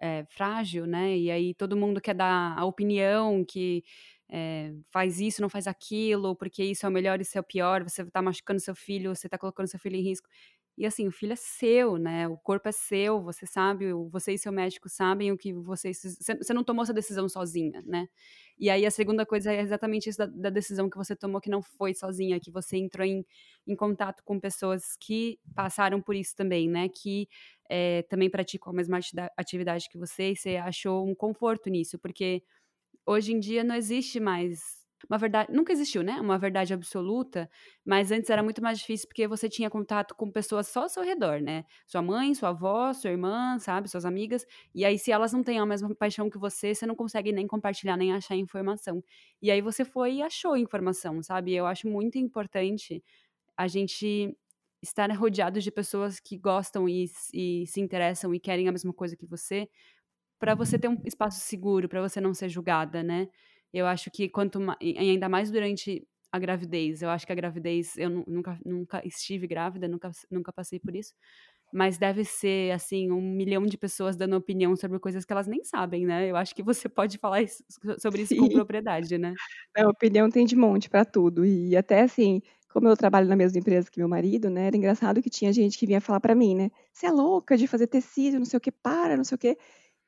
é, 0.00 0.24
frágil, 0.30 0.86
né? 0.86 1.16
E 1.18 1.30
aí 1.30 1.54
todo 1.54 1.76
mundo 1.76 2.00
quer 2.00 2.14
dar 2.14 2.58
a 2.58 2.64
opinião 2.64 3.44
que 3.44 3.84
faz 4.90 5.20
isso, 5.20 5.42
não 5.42 5.48
faz 5.50 5.66
aquilo, 5.66 6.34
porque 6.36 6.64
isso 6.64 6.86
é 6.86 6.88
o 6.88 6.92
melhor, 6.92 7.20
isso 7.20 7.36
é 7.36 7.40
o 7.40 7.44
pior, 7.44 7.82
você 7.82 8.02
está 8.02 8.22
machucando 8.22 8.60
seu 8.60 8.74
filho, 8.74 9.14
você 9.14 9.26
está 9.26 9.38
colocando 9.38 9.68
seu 9.68 9.78
filho 9.78 9.96
em 9.96 10.02
risco. 10.02 10.28
E 10.76 10.86
assim, 10.86 11.06
o 11.06 11.12
filho 11.12 11.32
é 11.34 11.36
seu, 11.36 11.98
né? 11.98 12.26
O 12.28 12.36
corpo 12.38 12.68
é 12.68 12.72
seu, 12.72 13.22
você 13.22 13.46
sabe, 13.46 13.92
você 14.10 14.32
e 14.32 14.38
seu 14.38 14.50
médico 14.52 14.88
sabem 14.88 15.30
o 15.30 15.36
que 15.36 15.52
vocês. 15.52 16.00
Você 16.40 16.54
não 16.54 16.64
tomou 16.64 16.82
essa 16.82 16.94
decisão 16.94 17.28
sozinha, 17.28 17.82
né? 17.86 18.08
E 18.58 18.70
aí 18.70 18.86
a 18.86 18.90
segunda 18.90 19.26
coisa 19.26 19.52
é 19.52 19.60
exatamente 19.60 20.08
isso 20.08 20.18
da, 20.18 20.26
da 20.26 20.50
decisão 20.50 20.88
que 20.88 20.96
você 20.96 21.14
tomou, 21.16 21.40
que 21.40 21.50
não 21.50 21.62
foi 21.62 21.94
sozinha, 21.94 22.40
que 22.40 22.50
você 22.50 22.76
entrou 22.76 23.06
em, 23.06 23.24
em 23.66 23.76
contato 23.76 24.22
com 24.24 24.38
pessoas 24.40 24.96
que 24.98 25.38
passaram 25.54 26.00
por 26.00 26.14
isso 26.14 26.34
também, 26.36 26.68
né? 26.68 26.88
Que 26.88 27.28
é, 27.68 28.02
também 28.04 28.30
praticam 28.30 28.72
a 28.72 28.76
mesma 28.76 28.98
atividade 29.36 29.88
que 29.88 29.98
você 29.98 30.32
e 30.32 30.36
você 30.36 30.56
achou 30.56 31.06
um 31.06 31.14
conforto 31.14 31.68
nisso, 31.70 31.98
porque 31.98 32.42
hoje 33.06 33.32
em 33.32 33.40
dia 33.40 33.64
não 33.64 33.74
existe 33.74 34.20
mais 34.20 34.81
uma 35.08 35.18
verdade, 35.18 35.52
nunca 35.52 35.72
existiu, 35.72 36.02
né? 36.02 36.20
Uma 36.20 36.38
verdade 36.38 36.72
absoluta, 36.74 37.48
mas 37.84 38.10
antes 38.10 38.30
era 38.30 38.42
muito 38.42 38.62
mais 38.62 38.78
difícil 38.78 39.08
porque 39.08 39.26
você 39.28 39.48
tinha 39.48 39.68
contato 39.70 40.14
com 40.14 40.30
pessoas 40.30 40.68
só 40.68 40.82
ao 40.82 40.88
seu 40.88 41.02
redor, 41.02 41.40
né? 41.40 41.64
Sua 41.86 42.02
mãe, 42.02 42.34
sua 42.34 42.50
avó, 42.50 42.92
sua 42.92 43.10
irmã, 43.10 43.58
sabe, 43.58 43.88
suas 43.88 44.04
amigas. 44.04 44.46
E 44.74 44.84
aí 44.84 44.98
se 44.98 45.10
elas 45.12 45.32
não 45.32 45.42
têm 45.42 45.58
a 45.58 45.66
mesma 45.66 45.94
paixão 45.94 46.30
que 46.30 46.38
você, 46.38 46.74
você 46.74 46.86
não 46.86 46.94
consegue 46.96 47.32
nem 47.32 47.46
compartilhar 47.46 47.96
nem 47.96 48.12
achar 48.12 48.36
informação. 48.36 49.02
E 49.40 49.50
aí 49.50 49.60
você 49.60 49.84
foi 49.84 50.14
e 50.14 50.22
achou 50.22 50.56
informação, 50.56 51.22
sabe? 51.22 51.52
Eu 51.54 51.66
acho 51.66 51.88
muito 51.88 52.18
importante 52.18 53.02
a 53.56 53.68
gente 53.68 54.36
estar 54.82 55.10
rodeado 55.12 55.60
de 55.60 55.70
pessoas 55.70 56.20
que 56.20 56.36
gostam 56.38 56.88
e, 56.88 57.06
e 57.32 57.66
se 57.66 57.80
interessam 57.80 58.34
e 58.34 58.40
querem 58.40 58.68
a 58.68 58.72
mesma 58.72 58.92
coisa 58.92 59.16
que 59.16 59.26
você, 59.26 59.68
para 60.38 60.54
você 60.54 60.78
ter 60.78 60.88
um 60.88 61.00
espaço 61.04 61.40
seguro, 61.40 61.88
para 61.88 62.00
você 62.02 62.20
não 62.20 62.34
ser 62.34 62.48
julgada, 62.48 63.02
né? 63.02 63.28
Eu 63.72 63.86
acho 63.86 64.10
que 64.10 64.28
quanto 64.28 64.58
ainda 64.80 65.28
mais 65.28 65.50
durante 65.50 66.06
a 66.32 66.38
gravidez, 66.38 67.02
eu 67.02 67.10
acho 67.10 67.26
que 67.26 67.32
a 67.32 67.34
gravidez, 67.36 67.96
eu 67.98 68.08
nunca, 68.26 68.58
nunca 68.64 69.06
estive 69.06 69.46
grávida, 69.46 69.86
nunca, 69.88 70.10
nunca 70.30 70.52
passei 70.52 70.80
por 70.80 70.94
isso, 70.96 71.12
mas 71.72 71.98
deve 71.98 72.24
ser, 72.24 72.72
assim, 72.72 73.10
um 73.12 73.20
milhão 73.22 73.64
de 73.66 73.78
pessoas 73.78 74.16
dando 74.16 74.36
opinião 74.36 74.76
sobre 74.76 74.98
coisas 74.98 75.24
que 75.24 75.32
elas 75.32 75.46
nem 75.46 75.64
sabem, 75.64 76.06
né? 76.06 76.30
Eu 76.30 76.36
acho 76.36 76.54
que 76.54 76.62
você 76.62 76.88
pode 76.88 77.18
falar 77.18 77.42
isso, 77.42 77.64
sobre 77.98 78.22
isso 78.22 78.34
Sim. 78.34 78.36
com 78.36 78.50
propriedade, 78.50 79.18
né? 79.18 79.38
A 79.76 79.88
opinião 79.88 80.30
tem 80.30 80.44
de 80.44 80.54
monte 80.56 80.88
para 80.90 81.04
tudo, 81.04 81.44
e 81.44 81.76
até, 81.76 82.02
assim, 82.02 82.42
como 82.68 82.88
eu 82.88 82.96
trabalho 82.96 83.28
na 83.28 83.36
mesma 83.36 83.58
empresa 83.58 83.90
que 83.90 83.98
meu 83.98 84.08
marido, 84.08 84.50
né, 84.50 84.66
era 84.66 84.76
engraçado 84.76 85.22
que 85.22 85.30
tinha 85.30 85.52
gente 85.52 85.78
que 85.78 85.86
vinha 85.86 86.00
falar 86.00 86.20
para 86.20 86.34
mim, 86.34 86.54
né, 86.54 86.70
você 86.92 87.06
é 87.06 87.10
louca 87.10 87.56
de 87.56 87.66
fazer 87.66 87.86
tecido, 87.86 88.38
não 88.38 88.44
sei 88.44 88.58
o 88.58 88.60
que, 88.60 88.70
para, 88.72 89.16
não 89.16 89.24
sei 89.24 89.34
o 89.36 89.38
que. 89.38 89.56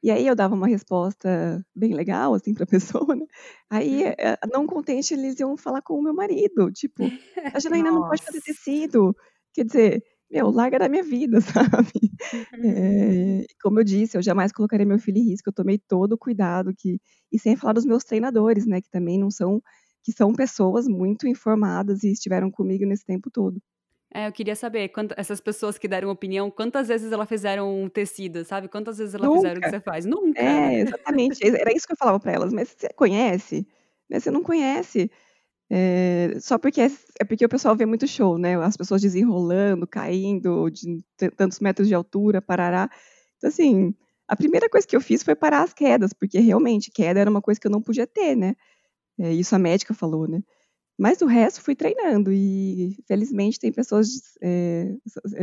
E 0.04 0.10
aí 0.10 0.26
eu 0.26 0.36
dava 0.36 0.54
uma 0.54 0.68
resposta 0.68 1.64
bem 1.74 1.94
legal, 1.94 2.34
assim, 2.34 2.52
pra 2.54 2.66
pessoa, 3.06 3.16
né? 3.16 3.24
Aí, 3.70 4.04
eh, 4.04 4.38
não 4.52 4.66
contente, 4.66 5.14
eles 5.14 5.40
iam 5.40 5.56
falar 5.56 5.80
com 5.82 5.94
o 5.98 6.02
meu 6.02 6.14
marido, 6.14 6.70
tipo, 6.72 7.14
a 7.54 7.58
Janaína 7.60 7.90
não 7.90 8.04
pode 8.04 8.22
fazer 8.22 8.42
tecido. 8.42 9.16
Quer 9.54 9.64
dizer, 9.64 10.04
meu, 10.30 10.50
larga 10.50 10.78
da 10.78 10.90
minha 10.90 11.02
vida, 11.02 11.40
sabe? 11.88 12.12
É, 12.62 13.46
como 13.62 13.80
eu 13.80 13.84
disse, 13.84 14.16
eu 14.18 14.22
jamais 14.22 14.52
colocaria 14.52 14.84
meu 14.86 14.98
filho 14.98 15.18
em 15.18 15.24
risco, 15.30 15.48
eu 15.50 15.54
tomei 15.54 15.78
todo 15.78 16.12
o 16.14 16.18
cuidado 16.18 16.74
que 16.76 17.00
e 17.32 17.38
sem 17.38 17.56
falar 17.56 17.72
dos 17.74 17.86
meus 17.86 18.04
treinadores, 18.04 18.66
né, 18.66 18.80
que 18.82 18.90
também 18.90 19.18
não 19.18 19.30
são 19.30 19.62
que 20.04 20.12
são 20.12 20.34
pessoas 20.34 20.86
muito 20.86 21.26
informadas 21.26 22.02
e 22.04 22.12
estiveram 22.12 22.50
comigo 22.50 22.84
nesse 22.86 23.06
tempo 23.06 23.30
todo. 23.30 23.58
É, 24.16 24.28
eu 24.28 24.32
queria 24.32 24.54
saber, 24.54 24.90
quanto, 24.90 25.12
essas 25.18 25.40
pessoas 25.40 25.76
que 25.76 25.88
deram 25.88 26.08
opinião, 26.08 26.48
quantas 26.48 26.86
vezes 26.86 27.10
elas 27.10 27.28
fizeram 27.28 27.82
um 27.82 27.88
tecido, 27.88 28.44
sabe? 28.44 28.68
Quantas 28.68 28.98
vezes 28.98 29.12
elas 29.12 29.28
fizeram 29.28 29.58
o 29.58 29.60
que 29.60 29.68
você 29.68 29.80
faz? 29.80 30.06
Nunca. 30.06 30.40
É, 30.40 30.82
exatamente. 30.82 31.44
Era 31.44 31.74
isso 31.74 31.84
que 31.84 31.94
eu 31.94 31.96
falava 31.96 32.20
para 32.20 32.30
elas. 32.30 32.52
Mas 32.52 32.76
você 32.78 32.88
conhece? 32.90 33.66
Né? 34.08 34.20
Você 34.20 34.30
não 34.30 34.40
conhece. 34.40 35.10
É, 35.68 36.36
só 36.38 36.58
porque 36.58 36.80
é, 36.80 36.90
é, 37.18 37.24
porque 37.24 37.44
o 37.44 37.48
pessoal 37.48 37.74
vê 37.74 37.84
muito 37.84 38.06
show, 38.06 38.38
né? 38.38 38.56
As 38.62 38.76
pessoas 38.76 39.02
desenrolando, 39.02 39.84
caindo 39.84 40.70
de 40.70 41.04
tantos 41.36 41.58
metros 41.58 41.88
de 41.88 41.94
altura, 41.94 42.40
parará. 42.40 42.88
Então, 43.36 43.48
assim, 43.48 43.92
a 44.28 44.36
primeira 44.36 44.68
coisa 44.68 44.86
que 44.86 44.94
eu 44.94 45.00
fiz 45.00 45.24
foi 45.24 45.34
parar 45.34 45.62
as 45.64 45.74
quedas, 45.74 46.12
porque 46.12 46.38
realmente 46.38 46.88
queda 46.88 47.18
era 47.18 47.28
uma 47.28 47.42
coisa 47.42 47.60
que 47.60 47.66
eu 47.66 47.70
não 47.72 47.82
podia 47.82 48.06
ter, 48.06 48.36
né? 48.36 48.54
É, 49.18 49.32
isso 49.32 49.56
a 49.56 49.58
médica 49.58 49.92
falou, 49.92 50.28
né? 50.28 50.40
Mas 50.98 51.20
o 51.20 51.26
resto 51.26 51.60
fui 51.60 51.74
treinando 51.74 52.32
e 52.32 52.96
felizmente 53.06 53.58
tem 53.58 53.72
pessoas, 53.72 54.36
é, 54.40 54.94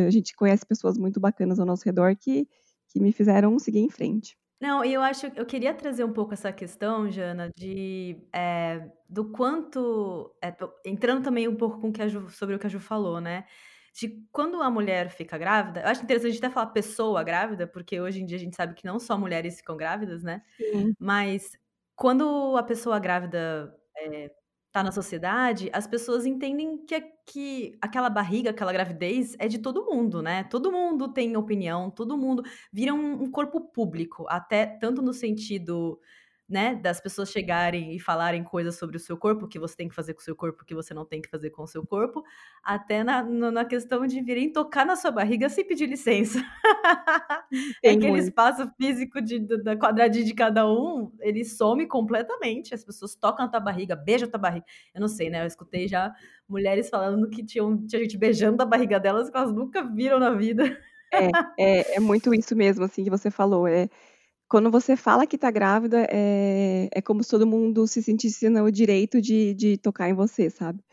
a 0.08 0.10
gente 0.10 0.36
conhece 0.36 0.66
pessoas 0.66 0.98
muito 0.98 1.20
bacanas 1.20 1.60
ao 1.60 1.66
nosso 1.66 1.84
redor 1.84 2.16
que, 2.16 2.48
que 2.88 3.00
me 3.00 3.12
fizeram 3.12 3.60
seguir 3.60 3.80
em 3.80 3.90
frente. 3.90 4.38
Não, 4.62 4.86
e 4.86 4.94
eu 4.94 5.02
acho, 5.02 5.26
eu 5.36 5.46
queria 5.46 5.74
trazer 5.74 6.04
um 6.04 6.14
pouco 6.14 6.34
essa 6.34 6.54
questão, 6.54 7.10
Jana, 7.10 7.50
de 7.58 8.16
é, 8.32 8.88
do 9.10 9.32
quanto, 9.32 10.32
é, 10.42 10.56
entrando 10.86 11.24
também 11.24 11.48
um 11.48 11.56
pouco 11.56 11.82
com 11.82 11.92
que 11.92 12.08
Ju, 12.08 12.30
sobre 12.30 12.56
o 12.56 12.60
que 12.60 12.68
a 12.68 12.70
Ju 12.70 12.80
falou, 12.80 13.20
né? 13.20 13.46
De 13.94 14.24
quando 14.32 14.62
a 14.62 14.70
mulher 14.70 15.10
fica 15.10 15.36
grávida, 15.36 15.82
eu 15.82 15.88
acho 15.88 16.04
interessante 16.04 16.38
até 16.38 16.50
falar 16.50 16.68
pessoa 16.68 17.24
grávida, 17.24 17.66
porque 17.66 18.00
hoje 18.00 18.22
em 18.22 18.26
dia 18.26 18.38
a 18.38 18.40
gente 18.40 18.56
sabe 18.56 18.76
que 18.76 18.86
não 18.86 19.00
só 19.00 19.18
mulheres 19.18 19.58
ficam 19.58 19.76
grávidas, 19.76 20.22
né? 20.24 20.44
Sim. 20.58 20.94
Mas 21.00 21.58
quando 21.96 22.56
a 22.56 22.64
pessoa 22.64 23.00
grávida 23.00 23.76
é, 23.98 24.32
tá 24.72 24.84
na 24.84 24.92
sociedade, 24.92 25.70
as 25.74 25.86
pessoas 25.86 26.26
entendem 26.26 26.78
que, 26.86 27.02
que 27.26 27.78
aquela 27.82 28.10
barriga, 28.10 28.52
aquela 28.52 28.72
gravidez 28.72 29.36
é 29.38 29.48
de 29.48 29.60
todo 29.60 29.86
mundo, 29.86 30.22
né? 30.22 30.44
Todo 30.46 30.72
mundo 30.72 31.14
tem 31.14 31.36
opinião, 31.36 31.92
todo 31.92 32.18
mundo 32.18 32.44
vira 32.72 32.94
um, 32.94 33.24
um 33.24 33.32
corpo 33.32 33.60
público, 33.60 34.26
até 34.30 34.66
tanto 34.66 35.02
no 35.02 35.14
sentido 35.14 36.00
né, 36.52 36.76
das 36.76 37.00
pessoas 37.00 37.32
chegarem 37.32 37.96
e 37.96 38.00
falarem 38.00 38.44
coisas 38.44 38.76
sobre 38.76 38.98
o 38.98 39.00
seu 39.00 39.16
corpo, 39.16 39.48
que 39.48 39.58
você 39.58 39.74
tem 39.74 39.88
que 39.88 39.96
fazer 39.96 40.14
com 40.14 40.20
o 40.20 40.24
seu 40.24 40.36
corpo, 40.36 40.66
que 40.66 40.76
você 40.76 40.94
não 40.94 41.06
tem 41.06 41.22
que 41.22 41.30
fazer 41.30 41.50
com 41.50 41.64
o 41.64 41.68
seu 41.68 41.86
corpo, 41.88 42.26
até 42.62 43.06
na, 43.06 43.24
na 43.24 43.64
questão 43.64 44.06
de 44.06 44.22
virem 44.22 44.52
tocar 44.52 44.86
na 44.86 44.98
sua 44.98 45.12
barriga 45.12 45.48
sem 45.48 45.66
pedir 45.66 45.86
licença. 45.88 46.40
é 47.82 47.92
aquele 47.92 48.10
muito. 48.10 48.24
espaço 48.24 48.70
físico 48.76 49.22
de, 49.22 49.40
da 49.64 49.78
quadradinha 49.78 50.26
de 50.26 50.34
cada 50.34 50.70
um, 50.70 51.10
ele 51.22 51.46
some 51.46 51.88
completamente. 51.88 52.76
As 52.76 52.84
pessoas 52.84 53.16
tocam 53.16 53.46
na 53.46 53.52
tua 53.52 53.62
barriga, 53.62 53.96
beijam 53.96 54.28
a 54.28 54.32
tua 54.32 54.40
barriga. 54.40 54.66
Eu 54.94 55.00
não 55.00 55.08
sei, 55.08 55.30
né? 55.30 55.44
Eu 55.44 55.48
escutei 55.48 55.88
já 55.88 56.14
mulheres 56.50 56.90
falando 56.90 57.30
que 57.30 57.46
tinham, 57.46 57.78
tinha 57.88 58.02
gente 58.02 58.18
beijando 58.18 58.62
a 58.62 58.66
barriga 58.66 59.00
delas 59.00 59.30
que 59.30 59.38
elas 59.38 59.54
nunca 59.54 59.82
viram 59.84 60.20
na 60.20 60.32
vida. 60.32 60.78
É, 61.14 61.30
é, 61.58 61.96
é 61.96 62.00
muito 62.02 62.34
isso 62.34 62.56
mesmo, 62.58 62.84
assim, 62.84 63.06
que 63.06 63.10
você 63.10 63.32
falou. 63.32 63.68
É, 63.68 63.90
quando 64.52 64.70
você 64.70 64.98
fala 64.98 65.26
que 65.26 65.38
tá 65.38 65.50
grávida, 65.50 66.06
é, 66.12 66.90
é 66.92 67.02
como 67.02 67.24
se 67.24 67.30
todo 67.30 67.48
mundo 67.48 67.88
se 67.88 68.04
sentisse 68.04 68.50
no 68.50 68.70
direito 68.70 69.22
de, 69.22 69.54
de 69.54 69.78
tocar 69.78 70.10
em 70.10 70.14
você, 70.14 70.50
sabe? 70.50 70.84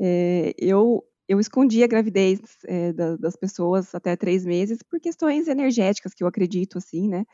É, 0.00 0.54
eu, 0.56 1.04
eu 1.28 1.40
escondi 1.40 1.82
a 1.82 1.88
gravidez 1.88 2.40
é, 2.64 2.92
da, 2.92 3.16
das 3.16 3.34
pessoas 3.34 3.92
até 3.92 4.14
três 4.14 4.46
meses 4.46 4.84
por 4.84 5.00
questões 5.00 5.48
energéticas, 5.48 6.14
que 6.14 6.22
eu 6.22 6.28
acredito, 6.28 6.78
assim, 6.78 7.08
né? 7.08 7.24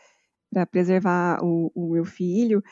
Para 0.50 0.64
preservar 0.64 1.44
o, 1.44 1.70
o, 1.74 1.92
meu 1.92 2.06
filho. 2.06 2.62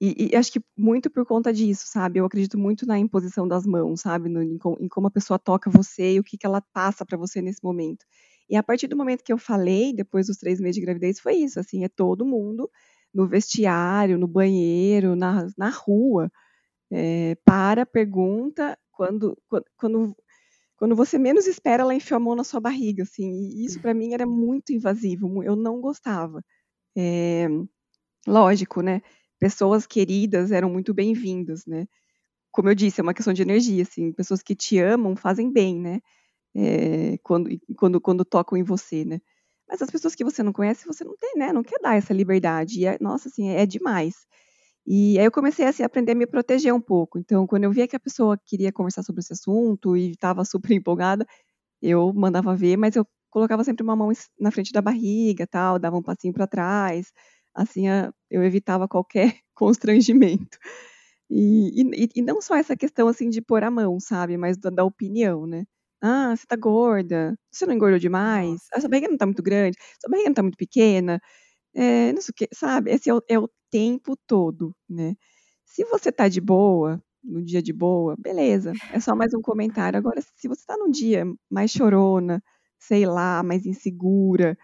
E, 0.00 0.30
e, 0.30 0.36
acho 0.36 0.52
que 0.52 0.60
muito 0.76 1.10
por 1.10 1.26
conta 1.26 1.52
disso, 1.52 1.88
sabe? 1.88 2.20
Eu 2.20 2.24
acredito 2.24 2.56
muito 2.56 2.86
na 2.86 3.00
imposição 3.00 3.48
das 3.48 3.66
mãos, 3.66 4.02
sabe? 4.02 4.28
No, 4.28 4.40
em, 4.44 4.58
como 4.58 5.08
a 5.08 5.10
pessoa 5.10 5.40
toca 5.40 5.68
você 5.68 6.14
e 6.14 6.20
o 6.20 6.24
que, 6.24 6.38
que 6.38 6.46
ela 6.46 6.60
passa 6.72 7.04
para 7.04 7.18
você 7.18 7.42
nesse 7.42 7.64
momento. 7.64 8.06
E 8.48 8.56
a 8.56 8.62
partir 8.62 8.86
do 8.88 8.96
momento 8.96 9.22
que 9.22 9.32
eu 9.32 9.38
falei, 9.38 9.92
depois 9.92 10.26
dos 10.26 10.38
três 10.38 10.60
meses 10.60 10.76
de 10.76 10.82
gravidez, 10.82 11.20
foi 11.20 11.34
isso, 11.34 11.60
assim, 11.60 11.84
é 11.84 11.88
todo 11.88 12.24
mundo 12.24 12.70
no 13.12 13.26
vestiário, 13.26 14.18
no 14.18 14.26
banheiro, 14.28 15.16
na, 15.16 15.48
na 15.56 15.70
rua, 15.70 16.30
é, 16.90 17.36
para, 17.44 17.86
pergunta, 17.86 18.78
quando, 18.92 19.36
quando, 19.76 20.16
quando 20.76 20.96
você 20.96 21.18
menos 21.18 21.46
espera, 21.46 21.82
ela 21.82 21.94
enfiou 21.94 22.18
a 22.18 22.20
mão 22.20 22.34
na 22.36 22.44
sua 22.44 22.60
barriga, 22.60 23.02
assim, 23.04 23.30
e 23.32 23.64
isso 23.66 23.80
para 23.80 23.94
mim 23.94 24.14
era 24.14 24.26
muito 24.26 24.72
invasivo, 24.72 25.42
eu 25.42 25.56
não 25.56 25.80
gostava. 25.80 26.42
É, 26.96 27.48
lógico, 28.26 28.82
né, 28.82 29.02
pessoas 29.38 29.86
queridas 29.86 30.52
eram 30.52 30.70
muito 30.70 30.94
bem-vindas, 30.94 31.66
né, 31.66 31.86
como 32.52 32.70
eu 32.70 32.74
disse, 32.74 33.00
é 33.00 33.04
uma 33.04 33.14
questão 33.14 33.32
de 33.34 33.42
energia, 33.42 33.82
assim, 33.82 34.12
pessoas 34.12 34.42
que 34.42 34.54
te 34.56 34.78
amam 34.78 35.16
fazem 35.16 35.52
bem, 35.52 35.80
né, 35.80 36.00
é, 36.58 37.18
quando, 37.22 37.50
quando, 37.76 38.00
quando 38.00 38.24
tocam 38.24 38.58
em 38.58 38.62
você, 38.64 39.04
né? 39.04 39.20
Mas 39.68 39.82
as 39.82 39.90
pessoas 39.90 40.14
que 40.14 40.24
você 40.24 40.42
não 40.42 40.52
conhece, 40.52 40.86
você 40.86 41.04
não 41.04 41.16
tem, 41.16 41.34
né? 41.36 41.52
Não 41.52 41.62
quer 41.62 41.78
dar 41.80 41.96
essa 41.96 42.12
liberdade. 42.14 42.80
E 42.80 42.86
é, 42.86 42.98
nossa, 43.00 43.28
assim, 43.28 43.50
é 43.50 43.66
demais. 43.66 44.14
E 44.86 45.18
aí 45.18 45.26
eu 45.26 45.32
comecei 45.32 45.66
assim, 45.66 45.82
a 45.82 45.86
aprender 45.86 46.12
a 46.12 46.14
me 46.16 46.26
proteger 46.26 46.74
um 46.74 46.80
pouco. 46.80 47.18
Então, 47.18 47.46
quando 47.46 47.64
eu 47.64 47.72
via 47.72 47.86
que 47.88 47.96
a 47.96 48.00
pessoa 48.00 48.38
queria 48.46 48.72
conversar 48.72 49.02
sobre 49.02 49.20
esse 49.20 49.32
assunto 49.34 49.96
e 49.96 50.12
estava 50.12 50.44
super 50.44 50.72
empolgada, 50.74 51.26
eu 51.82 52.12
mandava 52.14 52.56
ver, 52.56 52.76
mas 52.78 52.96
eu 52.96 53.06
colocava 53.30 53.64
sempre 53.64 53.84
uma 53.84 53.96
mão 53.96 54.10
na 54.40 54.50
frente 54.50 54.72
da 54.72 54.82
barriga, 54.82 55.46
tal, 55.46 55.78
dava 55.78 55.96
um 55.96 56.02
passinho 56.02 56.34
para 56.34 56.46
trás. 56.46 57.12
Assim, 57.54 57.86
eu 58.30 58.42
evitava 58.44 58.88
qualquer 58.88 59.36
constrangimento. 59.54 60.58
E, 61.30 61.82
e, 61.82 62.08
e, 62.16 62.22
não 62.22 62.40
só 62.40 62.56
essa 62.56 62.76
questão 62.76 63.08
assim 63.08 63.28
de 63.30 63.42
pôr 63.42 63.62
a 63.64 63.70
mão, 63.70 64.00
sabe, 64.00 64.36
mas 64.38 64.56
da, 64.58 64.70
da 64.70 64.84
opinião, 64.84 65.46
né? 65.46 65.64
Ah, 66.02 66.34
você 66.36 66.46
tá 66.46 66.54
gorda, 66.56 67.36
você 67.50 67.66
não 67.66 67.74
engordou 67.74 67.98
demais, 67.98 68.60
a 68.72 68.80
sua 68.80 68.88
barriga 68.88 69.08
não 69.08 69.16
tá 69.16 69.26
muito 69.26 69.42
grande, 69.42 69.76
sua 70.00 70.08
barriga 70.10 70.28
não 70.30 70.34
tá 70.34 70.42
muito 70.42 70.56
pequena, 70.56 71.20
é, 71.74 72.12
não 72.12 72.20
sei 72.22 72.32
o 72.32 72.34
que, 72.36 72.48
sabe? 72.54 72.90
Esse 72.92 73.10
é 73.10 73.14
o, 73.14 73.22
é 73.28 73.38
o 73.38 73.50
tempo 73.70 74.16
todo, 74.26 74.74
né? 74.88 75.16
Se 75.64 75.84
você 75.86 76.12
tá 76.12 76.28
de 76.28 76.40
boa, 76.40 77.02
no 77.24 77.42
dia 77.44 77.62
de 77.62 77.72
boa, 77.72 78.16
beleza, 78.18 78.72
é 78.92 79.00
só 79.00 79.16
mais 79.16 79.34
um 79.34 79.42
comentário. 79.42 79.98
Agora, 79.98 80.20
se 80.36 80.48
você 80.48 80.64
tá 80.66 80.76
num 80.76 80.90
dia 80.90 81.24
mais 81.50 81.70
chorona, 81.72 82.42
sei 82.78 83.06
lá, 83.06 83.42
mais 83.42 83.66
insegura, 83.66 84.58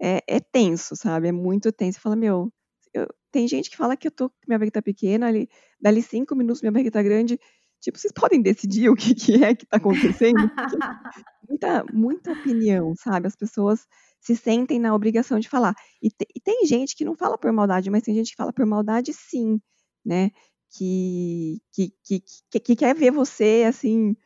é, 0.00 0.20
é 0.28 0.40
tenso, 0.40 0.96
sabe? 0.96 1.28
É 1.28 1.32
muito 1.32 1.72
tenso. 1.72 1.98
Você 1.98 2.02
fala, 2.02 2.16
meu, 2.16 2.52
eu, 2.94 3.06
tem 3.32 3.46
gente 3.48 3.70
que 3.70 3.76
fala 3.76 3.96
que 3.96 4.06
eu 4.08 4.12
tô, 4.12 4.30
minha 4.46 4.58
barriga 4.58 4.74
tá 4.74 4.82
pequena, 4.82 5.28
ali, 5.28 5.48
dali 5.80 6.02
cinco 6.02 6.34
minutos 6.36 6.62
minha 6.62 6.72
barriga 6.72 6.90
tá 6.90 7.02
grande, 7.02 7.38
Tipo, 7.82 7.98
vocês 7.98 8.12
podem 8.12 8.40
decidir 8.40 8.88
o 8.88 8.94
que, 8.94 9.12
que 9.12 9.42
é 9.42 9.56
que 9.56 9.64
está 9.64 9.76
acontecendo? 9.76 10.36
muita, 11.50 11.84
muita 11.92 12.32
opinião, 12.32 12.94
sabe? 12.94 13.26
As 13.26 13.34
pessoas 13.34 13.86
se 14.20 14.36
sentem 14.36 14.78
na 14.78 14.94
obrigação 14.94 15.40
de 15.40 15.48
falar. 15.48 15.74
E, 16.00 16.08
te, 16.08 16.24
e, 16.32 16.40
tem 16.40 16.64
gente 16.64 16.94
que 16.94 17.04
não 17.04 17.16
fala 17.16 17.36
por 17.36 17.52
maldade, 17.52 17.90
mas 17.90 18.04
tem 18.04 18.14
gente 18.14 18.30
que 18.30 18.36
fala 18.36 18.52
por 18.52 18.64
maldade 18.64 19.12
sim, 19.12 19.60
né? 20.04 20.30
Que, 20.70 21.60
que, 21.72 21.92
que, 22.04 22.22
que, 22.50 22.60
que 22.60 22.76
quer 22.76 22.94
ver 22.94 23.10
você, 23.10 23.64
assim, 23.68 24.16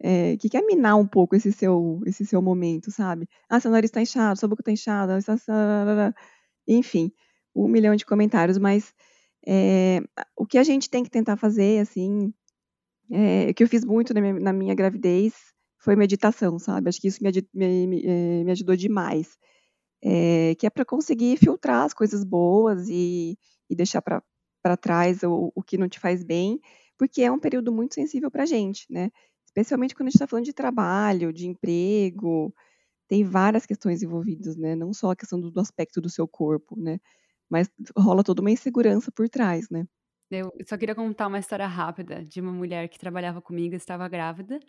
é, 0.00 0.36
que 0.36 0.48
quer 0.48 0.62
minar 0.66 0.96
um 0.96 1.06
pouco 1.06 1.36
esse 1.36 1.52
seu, 1.52 2.00
esse 2.06 2.26
seu 2.26 2.42
momento, 2.42 2.90
sabe? 2.90 3.28
Ah, 3.48 3.60
seu 3.60 3.70
nariz 3.70 3.90
está 3.90 4.02
inchado, 4.02 4.38
sua 4.38 4.48
boca 4.48 4.60
está 4.60 4.72
inchada, 4.72 5.20
enfim, 6.66 7.12
um 7.54 7.68
milhão 7.68 7.94
de 7.94 8.04
comentários, 8.04 8.58
mas 8.58 8.92
é, 9.46 10.00
o 10.36 10.46
que 10.46 10.58
a 10.58 10.64
gente 10.64 10.90
tem 10.90 11.04
que 11.04 11.10
tentar 11.10 11.36
fazer, 11.36 11.80
assim, 11.80 12.32
é, 13.10 13.52
que 13.52 13.62
eu 13.62 13.68
fiz 13.68 13.84
muito 13.84 14.14
na 14.14 14.20
minha, 14.20 14.34
na 14.34 14.52
minha, 14.52 14.74
gravidez 14.74 15.34
foi 15.78 15.96
meditação, 15.96 16.58
sabe? 16.58 16.88
Acho 16.88 17.00
que 17.00 17.08
isso 17.08 17.20
me, 17.22 17.30
me, 17.86 18.02
eh, 18.04 18.44
me 18.44 18.50
ajudou 18.52 18.74
demais. 18.76 19.36
É, 20.02 20.54
que 20.56 20.66
é 20.66 20.70
para 20.70 20.84
conseguir 20.84 21.38
filtrar 21.38 21.84
as 21.84 21.94
coisas 21.94 22.24
boas 22.24 22.88
e, 22.88 23.38
e 23.70 23.74
deixar 23.76 24.02
para 24.02 24.76
trás 24.76 25.22
o, 25.22 25.52
o, 25.54 25.62
que 25.62 25.78
não 25.78 25.88
te 25.88 25.98
faz 25.98 26.22
bem, 26.22 26.60
porque 26.98 27.22
é 27.22 27.32
um 27.32 27.38
período 27.38 27.72
muito 27.72 27.94
sensível 27.94 28.30
para 28.30 28.42
a 28.44 28.46
gente, 28.46 28.86
né? 28.90 29.10
Especialmente 29.46 29.94
quando 29.94 30.08
a 30.08 30.10
gente 30.10 30.16
está 30.16 30.26
falando 30.26 30.44
de 30.44 30.52
trabalho, 30.52 31.32
de 31.32 31.46
emprego, 31.46 32.54
tem 33.08 33.24
várias 33.24 33.66
questões 33.66 34.02
envolvidas, 34.02 34.56
né? 34.56 34.74
Não 34.76 34.92
só 34.92 35.12
a 35.12 35.16
questão 35.16 35.40
do, 35.40 35.50
do 35.50 35.60
aspecto 35.60 36.00
do 36.00 36.10
seu 36.10 36.28
corpo, 36.28 36.78
né? 36.78 36.98
Mas 37.50 37.70
rola 37.96 38.24
toda 38.24 38.40
uma 38.42 38.50
insegurança 38.50 39.12
por 39.12 39.28
trás, 39.28 39.68
né? 39.70 39.86
Eu 40.40 40.52
só 40.66 40.76
queria 40.76 40.94
contar 40.94 41.26
uma 41.26 41.38
história 41.38 41.66
rápida 41.66 42.24
de 42.24 42.40
uma 42.40 42.52
mulher 42.52 42.88
que 42.88 42.98
trabalhava 42.98 43.40
comigo, 43.40 43.74
estava 43.74 44.08
grávida. 44.08 44.60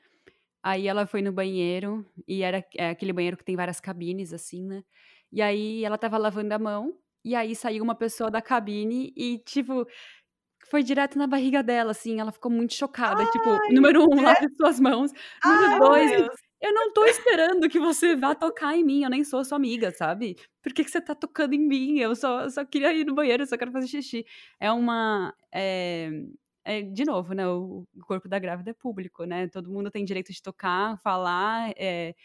Aí 0.63 0.87
ela 0.87 1.05
foi 1.05 1.21
no 1.21 1.31
banheiro, 1.31 2.05
e 2.27 2.41
era 2.41 2.65
é, 2.75 2.89
aquele 2.89 3.13
banheiro 3.13 3.37
que 3.37 3.45
tem 3.45 3.55
várias 3.55 3.79
cabines, 3.79 4.33
assim, 4.33 4.65
né? 4.65 4.83
E 5.31 5.41
aí 5.41 5.85
ela 5.85 5.97
tava 5.97 6.17
lavando 6.17 6.53
a 6.53 6.59
mão, 6.59 6.97
e 7.23 7.35
aí 7.35 7.55
saiu 7.55 7.83
uma 7.83 7.95
pessoa 7.95 8.31
da 8.31 8.41
cabine 8.41 9.13
e, 9.15 9.39
tipo, 9.39 9.85
foi 10.69 10.83
direto 10.83 11.17
na 11.17 11.27
barriga 11.27 11.61
dela, 11.63 11.91
assim. 11.91 12.19
Ela 12.19 12.31
ficou 12.31 12.51
muito 12.51 12.73
chocada. 12.73 13.25
Tipo, 13.31 13.49
Ai, 13.49 13.59
tipo, 13.59 13.73
número 13.73 14.03
um, 14.03 14.21
lave 14.21 14.47
suas 14.55 14.79
mãos. 14.79 15.11
Número 15.43 15.71
Ai, 15.71 15.79
dois, 15.79 16.27
eu 16.65 16.73
não 16.73 16.91
tô 16.91 17.05
esperando 17.05 17.69
que 17.69 17.79
você 17.79 18.15
vá 18.15 18.33
tocar 18.33 18.75
em 18.75 18.83
mim, 18.83 19.03
eu 19.03 19.09
nem 19.09 19.23
sou 19.23 19.45
sua 19.45 19.57
amiga, 19.57 19.91
sabe? 19.91 20.35
Por 20.63 20.73
que, 20.73 20.83
que 20.83 20.89
você 20.89 20.99
tá 20.99 21.13
tocando 21.13 21.53
em 21.53 21.59
mim? 21.59 21.99
Eu 21.99 22.15
só, 22.15 22.49
só 22.49 22.65
queria 22.65 22.91
ir 22.93 23.05
no 23.05 23.13
banheiro, 23.13 23.43
eu 23.43 23.47
só 23.47 23.57
quero 23.57 23.71
fazer 23.71 23.87
xixi. 23.87 24.25
É 24.59 24.71
uma. 24.71 25.33
É, 25.53 26.09
é, 26.63 26.81
de 26.81 27.05
novo, 27.05 27.33
né? 27.33 27.47
O 27.47 27.85
corpo 28.07 28.27
da 28.27 28.39
grávida 28.39 28.71
é 28.71 28.73
público, 28.73 29.25
né? 29.25 29.47
Todo 29.47 29.69
mundo 29.71 29.91
tem 29.91 30.03
direito 30.03 30.33
de 30.33 30.41
tocar, 30.41 30.97
falar, 31.01 31.71
é, 31.77 32.15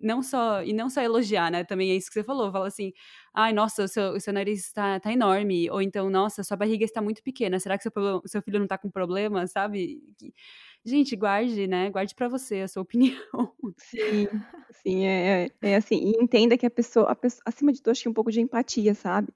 não 0.00 0.22
só 0.22 0.62
e 0.62 0.72
não 0.72 0.88
só 0.88 1.02
elogiar, 1.02 1.50
né? 1.50 1.64
Também 1.64 1.90
é 1.90 1.96
isso 1.96 2.08
que 2.08 2.14
você 2.14 2.24
falou, 2.24 2.50
fala 2.50 2.66
assim, 2.68 2.92
ai, 3.34 3.52
nossa, 3.52 3.84
o 3.84 3.88
seu, 3.88 4.12
o 4.14 4.20
seu 4.20 4.32
nariz 4.32 4.66
está 4.66 4.98
tá 4.98 5.12
enorme, 5.12 5.70
ou 5.70 5.82
então, 5.82 6.08
nossa, 6.10 6.42
sua 6.42 6.56
barriga 6.56 6.84
está 6.84 7.02
muito 7.02 7.22
pequena, 7.22 7.60
será 7.60 7.76
que 7.76 7.82
seu, 7.82 7.92
seu 8.26 8.42
filho 8.42 8.58
não 8.58 8.64
está 8.64 8.78
com 8.78 8.90
problema, 8.90 9.46
sabe? 9.46 10.00
Gente, 10.84 11.14
guarde, 11.14 11.66
né? 11.66 11.90
Guarde 11.90 12.14
para 12.14 12.28
você 12.28 12.60
a 12.60 12.68
sua 12.68 12.82
opinião. 12.82 13.52
Sim, 13.76 14.26
sim, 14.82 15.04
é, 15.06 15.46
é, 15.62 15.70
é 15.70 15.76
assim, 15.76 15.96
e 15.96 16.22
entenda 16.22 16.56
que 16.56 16.66
a 16.66 16.70
pessoa, 16.70 17.10
a 17.10 17.14
pessoa, 17.14 17.42
acima 17.46 17.72
de 17.72 17.80
tudo, 17.82 17.92
acho 17.92 18.02
que 18.02 18.08
um 18.08 18.14
pouco 18.14 18.30
de 18.32 18.40
empatia, 18.40 18.94
sabe? 18.94 19.32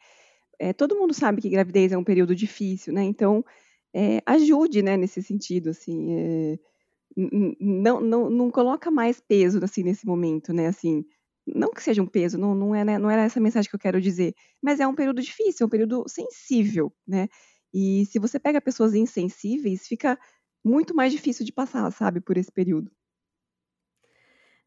É, 0.59 0.73
todo 0.73 0.97
mundo 0.97 1.13
sabe 1.15 1.43
que 1.43 1.49
gravidez 1.51 1.93
é 1.93 1.99
um 1.99 2.05
período 2.05 2.35
difícil, 2.35 2.93
né? 2.93 3.03
Então, 3.05 3.45
é, 3.95 4.21
ajude, 4.27 4.83
né, 4.83 4.97
nesse 4.97 5.23
sentido, 5.23 5.71
assim, 5.71 6.13
é, 6.13 6.59
não, 7.17 8.01
não, 8.01 8.31
não 8.31 8.51
coloca 8.51 8.91
mais 8.91 9.21
peso, 9.21 9.61
assim, 9.63 9.83
nesse 9.83 10.07
momento, 10.07 10.53
né, 10.53 10.67
assim, 10.67 11.05
não 11.47 11.71
que 11.71 11.83
seja 11.83 12.03
um 12.03 12.07
peso, 12.07 12.39
não, 12.39 12.55
não, 12.55 12.75
é, 12.75 12.85
né, 12.85 12.99
não 12.99 13.11
era 13.11 13.23
essa 13.23 13.41
mensagem 13.41 13.71
que 13.71 13.77
eu 13.77 13.81
quero 13.81 14.01
dizer, 14.01 14.35
mas 14.63 14.81
é 14.81 14.87
um 14.87 14.95
período 14.95 15.23
difícil, 15.23 15.65
é 15.65 15.67
um 15.67 15.71
período 15.71 16.05
sensível, 16.09 16.93
né, 17.07 17.29
e 17.73 18.05
se 18.07 18.19
você 18.19 18.39
pega 18.41 18.61
pessoas 18.61 18.95
insensíveis, 18.95 19.87
fica 19.87 20.19
muito 20.65 20.95
mais 20.95 21.13
difícil 21.13 21.45
de 21.45 21.53
passar, 21.53 21.91
sabe, 21.93 22.21
por 22.21 22.37
esse 22.37 22.51
período. 22.51 22.91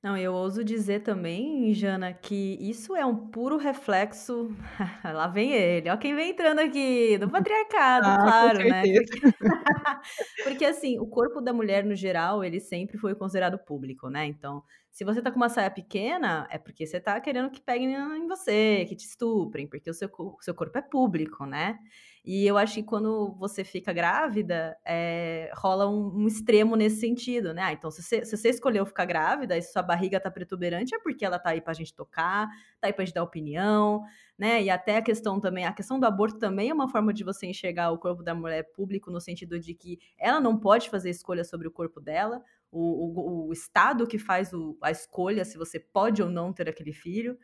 Não, 0.02 0.16
eu 0.16 0.32
ouso 0.32 0.64
dizer 0.64 1.02
também, 1.02 1.74
Jana, 1.74 2.14
que 2.14 2.58
isso 2.62 2.96
é 2.96 3.04
um 3.04 3.16
puro 3.16 3.58
reflexo. 3.58 4.56
Lá 5.04 5.28
vem 5.28 5.52
ele, 5.52 5.90
ó, 5.90 5.98
quem 5.98 6.16
vem 6.16 6.30
entrando 6.30 6.60
aqui, 6.60 7.18
do 7.18 7.28
patriarcado, 7.32 8.08
ah, 8.08 8.18
claro, 8.22 8.60
né? 8.60 8.84
Porque... 8.84 9.10
Porque 10.46 10.66
assim, 10.66 11.00
o 11.00 11.08
corpo 11.08 11.42
da 11.42 11.52
mulher 11.52 11.84
no 11.84 11.96
geral, 11.96 12.44
ele 12.44 12.60
sempre 12.60 12.98
foi 12.98 13.16
considerado 13.16 13.58
público, 13.58 14.08
né? 14.08 14.26
Então, 14.26 14.64
se 14.98 15.04
você 15.04 15.22
tá 15.22 15.30
com 15.30 15.38
uma 15.38 15.48
saia 15.48 15.70
pequena, 15.70 16.48
é 16.50 16.58
porque 16.58 16.84
você 16.84 17.00
tá 17.00 17.22
querendo 17.22 17.52
que 17.52 17.62
peguem 17.62 17.94
em 17.94 18.28
você, 18.28 18.84
que 18.90 18.96
te 18.96 19.06
estuprem, 19.06 19.68
porque 19.68 19.92
o 19.92 19.94
seu, 19.94 20.10
o 20.18 20.38
seu 20.42 20.56
corpo 20.56 20.76
é 20.76 20.82
público, 20.82 21.46
né? 21.46 21.78
E 22.26 22.48
eu 22.48 22.58
acho 22.58 22.74
que 22.74 22.84
quando 22.84 23.32
você 23.38 23.64
fica 23.64 23.94
grávida, 23.94 24.76
é, 24.84 25.52
rola 25.54 25.88
um, 25.88 26.24
um, 26.24 26.28
extremo 26.28 26.76
nesse 26.76 27.00
sentido, 27.00 27.54
né? 27.54 27.62
Ah, 27.62 27.74
então, 27.74 27.92
se 27.92 28.02
você, 28.02 28.26
se 28.26 28.36
você, 28.36 28.50
escolheu 28.50 28.88
ficar 28.88 29.06
grávida 29.06 29.56
e 29.56 29.62
sua 29.62 29.84
barriga 29.84 30.20
tá 30.20 30.32
protuberante, 30.32 30.96
é 30.96 31.00
porque 31.00 31.24
ela 31.24 31.38
tá 31.38 31.52
aí 31.52 31.62
pra 31.62 31.74
gente 31.74 31.94
tocar, 31.94 32.48
tá 32.82 32.88
aí 32.88 32.92
pra 32.92 33.06
gente 33.06 33.14
dar 33.14 33.24
opinião, 33.24 34.02
né? 34.36 34.64
E 34.64 34.70
até 34.72 34.98
a 34.98 35.02
questão 35.04 35.40
também, 35.40 35.66
a 35.66 35.74
questão 35.74 36.00
do 36.00 36.08
aborto 36.08 36.40
também 36.40 36.72
é 36.72 36.74
uma 36.74 36.90
forma 36.90 37.14
de 37.14 37.24
você 37.24 37.46
enxergar 37.46 37.92
o 37.92 38.00
corpo 38.00 38.24
da 38.24 38.34
mulher 38.34 38.64
público, 38.74 39.12
no 39.12 39.22
sentido 39.22 39.60
de 39.60 39.76
que 39.76 40.00
ela 40.18 40.40
não 40.40 40.58
pode 40.60 40.90
fazer 40.90 41.12
escolha 41.12 41.44
sobre 41.44 41.68
o 41.68 41.72
corpo 41.72 42.02
dela, 42.02 42.44
o, 42.72 42.80
o, 42.80 43.48
o 43.48 43.54
Estado 43.54 44.08
que 44.08 44.18
faz 44.18 44.54
o, 44.54 44.78
a 44.82 44.92
escolha 44.92 45.46
se 45.46 45.58
você 45.58 45.80
pode 45.80 46.22
ou 46.22 46.30
não 46.30 46.54
ter 46.54 46.70
aquele 46.70 46.94
filho. 46.94 47.38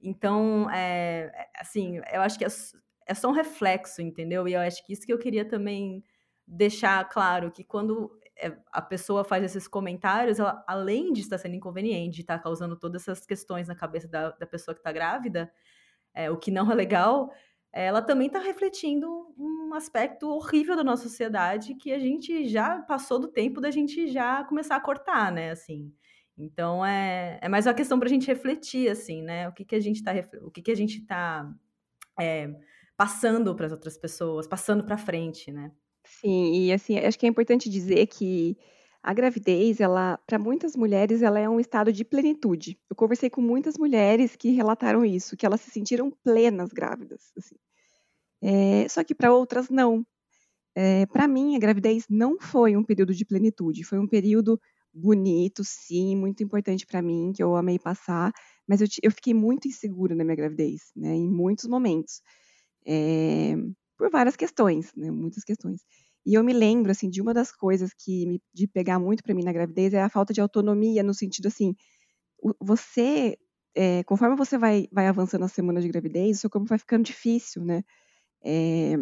Então, 0.00 0.70
é, 0.70 1.30
é 1.34 1.60
assim, 1.60 2.00
eu 2.12 2.22
acho 2.22 2.38
que 2.38 2.44
é, 2.44 2.48
é 3.06 3.14
só 3.14 3.28
um 3.28 3.32
reflexo, 3.32 4.00
entendeu? 4.00 4.48
E 4.48 4.54
eu 4.54 4.60
acho 4.60 4.84
que 4.86 4.92
isso 4.92 5.06
que 5.06 5.12
eu 5.12 5.18
queria 5.18 5.44
também 5.44 6.04
deixar 6.46 7.08
claro, 7.08 7.50
que 7.50 7.62
quando 7.62 8.18
é, 8.36 8.56
a 8.72 8.80
pessoa 8.82 9.22
faz 9.22 9.44
esses 9.44 9.68
comentários, 9.68 10.38
ela, 10.38 10.64
além 10.66 11.12
de 11.12 11.20
estar 11.20 11.38
sendo 11.38 11.54
inconveniente, 11.54 12.16
de 12.16 12.20
estar 12.22 12.38
causando 12.38 12.76
todas 12.76 13.02
essas 13.02 13.26
questões 13.26 13.68
na 13.68 13.74
cabeça 13.74 14.08
da, 14.08 14.30
da 14.30 14.46
pessoa 14.46 14.74
que 14.74 14.80
está 14.80 14.90
grávida, 14.90 15.52
é, 16.14 16.30
o 16.30 16.36
que 16.36 16.50
não 16.50 16.70
é 16.72 16.74
legal, 16.74 17.30
ela 17.72 18.02
também 18.02 18.26
está 18.26 18.38
refletindo 18.38 19.32
um 19.38 19.72
aspecto 19.74 20.28
horrível 20.28 20.76
da 20.76 20.82
nossa 20.82 21.04
sociedade 21.04 21.74
que 21.74 21.92
a 21.92 21.98
gente 21.98 22.48
já 22.48 22.80
passou 22.82 23.18
do 23.18 23.28
tempo 23.28 23.60
da 23.60 23.70
gente 23.70 24.08
já 24.08 24.42
começar 24.44 24.76
a 24.76 24.80
cortar, 24.80 25.30
né? 25.30 25.52
Assim, 25.52 25.92
então 26.36 26.84
é, 26.84 27.38
é 27.40 27.48
mais 27.48 27.66
uma 27.66 27.74
questão 27.74 27.98
para 27.98 28.08
a 28.08 28.10
gente 28.10 28.26
refletir, 28.26 28.88
assim, 28.88 29.22
né? 29.22 29.48
O 29.48 29.52
que, 29.52 29.64
que 29.64 29.74
a 29.76 29.80
gente 29.80 29.96
está 29.96 30.12
o 30.42 30.50
que, 30.50 30.62
que 30.62 30.70
a 30.70 30.76
gente 30.76 30.98
está 30.98 31.48
é, 32.18 32.50
passando 32.96 33.54
para 33.54 33.66
as 33.66 33.72
outras 33.72 33.96
pessoas, 33.96 34.46
passando 34.46 34.84
para 34.84 34.98
frente, 34.98 35.52
né? 35.52 35.70
Sim, 36.04 36.52
e 36.54 36.72
assim, 36.72 36.98
acho 36.98 37.18
que 37.18 37.26
é 37.26 37.28
importante 37.28 37.70
dizer 37.70 38.06
que 38.06 38.56
a 39.02 39.14
gravidez, 39.14 39.80
ela, 39.80 40.18
para 40.26 40.38
muitas 40.38 40.76
mulheres, 40.76 41.22
ela 41.22 41.38
é 41.38 41.48
um 41.48 41.58
estado 41.58 41.92
de 41.92 42.04
plenitude. 42.04 42.78
Eu 42.88 42.94
conversei 42.94 43.30
com 43.30 43.40
muitas 43.40 43.78
mulheres 43.78 44.36
que 44.36 44.50
relataram 44.50 45.04
isso, 45.04 45.36
que 45.36 45.46
elas 45.46 45.60
se 45.60 45.70
sentiram 45.70 46.10
plenas 46.22 46.70
grávidas. 46.70 47.32
Assim. 47.36 47.56
É, 48.42 48.88
só 48.88 49.02
que 49.02 49.14
para 49.14 49.32
outras 49.32 49.70
não. 49.70 50.04
É, 50.74 51.06
para 51.06 51.26
mim, 51.26 51.56
a 51.56 51.58
gravidez 51.58 52.06
não 52.08 52.38
foi 52.38 52.76
um 52.76 52.84
período 52.84 53.14
de 53.14 53.24
plenitude, 53.24 53.84
foi 53.84 53.98
um 53.98 54.06
período 54.06 54.60
bonito, 54.92 55.62
sim, 55.64 56.16
muito 56.16 56.42
importante 56.42 56.86
para 56.86 57.02
mim, 57.02 57.32
que 57.34 57.42
eu 57.42 57.56
amei 57.56 57.78
passar, 57.78 58.32
mas 58.66 58.80
eu, 58.80 58.88
eu, 59.02 59.10
fiquei 59.10 59.34
muito 59.34 59.68
insegura 59.68 60.14
na 60.14 60.24
minha 60.24 60.36
gravidez, 60.36 60.92
né, 60.96 61.14
em 61.14 61.28
muitos 61.28 61.66
momentos, 61.66 62.22
é, 62.86 63.56
por 63.96 64.10
várias 64.10 64.36
questões, 64.36 64.92
né, 64.96 65.10
muitas 65.10 65.44
questões. 65.44 65.82
E 66.26 66.34
eu 66.34 66.44
me 66.44 66.52
lembro, 66.52 66.90
assim, 66.92 67.08
de 67.10 67.20
uma 67.22 67.34
das 67.34 67.52
coisas 67.52 67.92
que 67.94 68.26
me 68.26 68.42
de 68.54 68.66
pegar 68.68 68.98
muito 68.98 69.22
para 69.22 69.34
mim 69.34 69.44
na 69.44 69.52
gravidez 69.52 69.94
é 69.94 70.02
a 70.02 70.08
falta 70.10 70.32
de 70.34 70.40
autonomia, 70.40 71.02
no 71.02 71.14
sentido 71.14 71.48
assim, 71.48 71.74
você, 72.60 73.38
é, 73.74 74.02
conforme 74.04 74.36
você 74.36 74.58
vai, 74.58 74.88
vai 74.92 75.06
avançando 75.08 75.42
na 75.42 75.48
semana 75.48 75.80
de 75.80 75.88
gravidez, 75.88 76.38
o 76.38 76.40
seu 76.42 76.50
corpo 76.50 76.68
vai 76.68 76.78
ficando 76.78 77.04
difícil, 77.04 77.64
né? 77.64 77.82
É, 78.44 78.96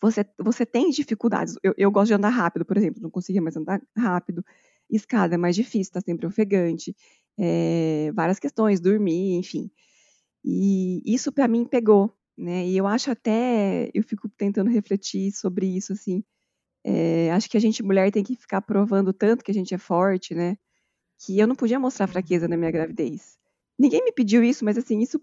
você, 0.00 0.24
você 0.38 0.66
tem 0.66 0.90
dificuldades. 0.90 1.56
Eu, 1.62 1.74
eu 1.76 1.90
gosto 1.90 2.08
de 2.08 2.14
andar 2.14 2.30
rápido, 2.30 2.64
por 2.64 2.76
exemplo, 2.76 3.02
não 3.02 3.10
conseguia 3.10 3.42
mais 3.42 3.56
andar 3.56 3.80
rápido. 3.96 4.44
Escada 4.90 5.34
é 5.36 5.38
mais 5.38 5.56
difícil, 5.56 5.82
está 5.82 6.00
sempre 6.00 6.26
ofegante. 6.26 6.94
É, 7.38 8.10
várias 8.14 8.38
questões, 8.38 8.80
dormir, 8.80 9.34
enfim. 9.36 9.70
E 10.44 11.02
isso 11.06 11.32
para 11.32 11.48
mim 11.48 11.64
pegou, 11.66 12.12
né? 12.38 12.66
E 12.66 12.76
eu 12.76 12.86
acho 12.86 13.10
até, 13.10 13.90
eu 13.94 14.02
fico 14.04 14.28
tentando 14.30 14.70
refletir 14.70 15.32
sobre 15.32 15.66
isso, 15.66 15.92
assim. 15.92 16.24
É, 16.84 17.30
acho 17.32 17.48
que 17.48 17.56
a 17.56 17.60
gente, 17.60 17.82
mulher, 17.82 18.10
tem 18.10 18.24
que 18.24 18.36
ficar 18.36 18.60
provando 18.62 19.12
tanto 19.12 19.44
que 19.44 19.50
a 19.50 19.54
gente 19.54 19.74
é 19.74 19.78
forte, 19.78 20.34
né? 20.34 20.56
Que 21.24 21.38
eu 21.38 21.46
não 21.46 21.54
podia 21.54 21.78
mostrar 21.78 22.06
fraqueza 22.06 22.48
na 22.48 22.56
minha 22.56 22.70
gravidez. 22.70 23.38
Ninguém 23.78 24.04
me 24.04 24.12
pediu 24.12 24.42
isso, 24.42 24.64
mas 24.64 24.76
assim, 24.76 25.00
isso, 25.00 25.20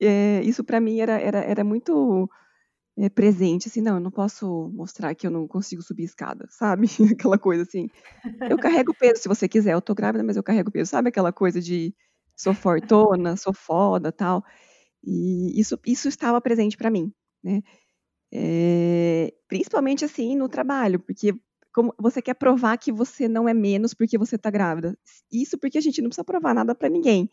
é, 0.00 0.42
isso 0.42 0.64
para 0.64 0.80
mim 0.80 1.00
era, 1.00 1.20
era, 1.20 1.38
era 1.40 1.64
muito 1.64 2.28
é, 2.96 3.08
presente, 3.08 3.68
assim, 3.68 3.80
não, 3.80 3.94
eu 3.94 4.00
não 4.00 4.10
posso 4.10 4.70
mostrar 4.74 5.14
que 5.14 5.26
eu 5.26 5.30
não 5.30 5.48
consigo 5.48 5.82
subir 5.82 6.04
escada, 6.04 6.46
sabe? 6.50 6.86
aquela 7.18 7.38
coisa 7.38 7.62
assim. 7.62 7.88
Eu 8.48 8.58
carrego 8.58 8.94
peso 8.94 9.22
se 9.22 9.28
você 9.28 9.48
quiser, 9.48 9.74
eu 9.74 9.82
tô 9.82 9.94
grávida, 9.94 10.22
mas 10.24 10.36
eu 10.36 10.42
carrego 10.42 10.70
peso, 10.70 10.90
sabe 10.90 11.08
aquela 11.08 11.32
coisa 11.32 11.60
de 11.60 11.94
sou 12.36 12.54
fortona, 12.54 13.36
sou 13.36 13.52
foda, 13.52 14.12
tal. 14.12 14.44
E 15.02 15.58
isso, 15.60 15.78
isso 15.86 16.08
estava 16.08 16.40
presente 16.40 16.76
para 16.76 16.90
mim, 16.90 17.12
né? 17.42 17.62
É, 18.32 19.32
principalmente 19.48 20.04
assim 20.04 20.36
no 20.36 20.48
trabalho, 20.48 20.98
porque 21.00 21.34
como 21.74 21.94
você 21.98 22.22
quer 22.22 22.34
provar 22.34 22.78
que 22.78 22.92
você 22.92 23.28
não 23.28 23.48
é 23.48 23.54
menos 23.54 23.94
porque 23.94 24.18
você 24.18 24.36
está 24.36 24.50
grávida. 24.50 24.96
Isso 25.32 25.58
porque 25.58 25.78
a 25.78 25.80
gente 25.80 26.00
não 26.02 26.08
precisa 26.10 26.24
provar 26.24 26.54
nada 26.54 26.74
para 26.74 26.88
ninguém. 26.88 27.30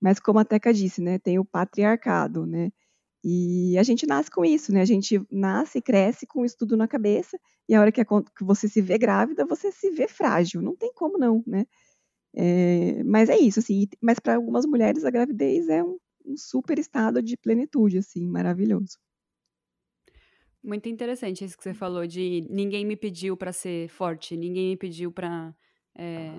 Mas 0.00 0.20
como 0.20 0.38
a 0.40 0.44
Teca 0.44 0.72
disse, 0.74 1.02
né, 1.02 1.18
tem 1.18 1.38
o 1.38 1.44
patriarcado, 1.44 2.46
né? 2.46 2.70
E 3.24 3.76
a 3.78 3.82
gente 3.84 4.06
nasce 4.06 4.30
com 4.30 4.44
isso, 4.44 4.72
né? 4.72 4.82
A 4.82 4.86
gente 4.86 5.20
nasce 5.30 5.78
e 5.78 5.82
cresce 5.82 6.26
com 6.26 6.44
isso 6.44 6.56
tudo 6.58 6.76
na 6.76 6.88
cabeça, 6.88 7.38
e 7.68 7.74
a 7.74 7.80
hora 7.80 7.92
que, 7.92 8.02
você 8.42 8.68
se 8.68 8.80
vê 8.82 8.98
grávida, 8.98 9.46
você 9.46 9.72
se 9.72 9.90
vê 9.90 10.08
frágil. 10.08 10.62
Não 10.62 10.76
tem 10.76 10.92
como 10.94 11.18
não, 11.18 11.42
né? 11.46 11.66
É, 12.36 13.04
mas 13.04 13.28
é 13.30 13.38
isso, 13.38 13.60
assim. 13.60 13.88
Mas 14.02 14.18
para 14.20 14.36
algumas 14.36 14.66
mulheres 14.66 15.04
a 15.04 15.10
gravidez 15.10 15.68
é 15.68 15.84
um 15.84 15.98
um 16.26 16.36
super 16.36 16.78
estado 16.78 17.22
de 17.22 17.36
plenitude, 17.38 17.98
assim, 17.98 18.26
maravilhoso. 18.28 18.98
Muito 20.68 20.86
interessante 20.86 21.42
isso 21.42 21.56
que 21.56 21.62
você 21.64 21.72
falou 21.72 22.06
de 22.06 22.46
ninguém 22.50 22.84
me 22.84 22.94
pediu 22.94 23.38
para 23.38 23.54
ser 23.54 23.88
forte, 23.88 24.36
ninguém 24.36 24.68
me 24.68 24.76
pediu 24.76 25.10
para, 25.10 25.54
é, 25.96 26.30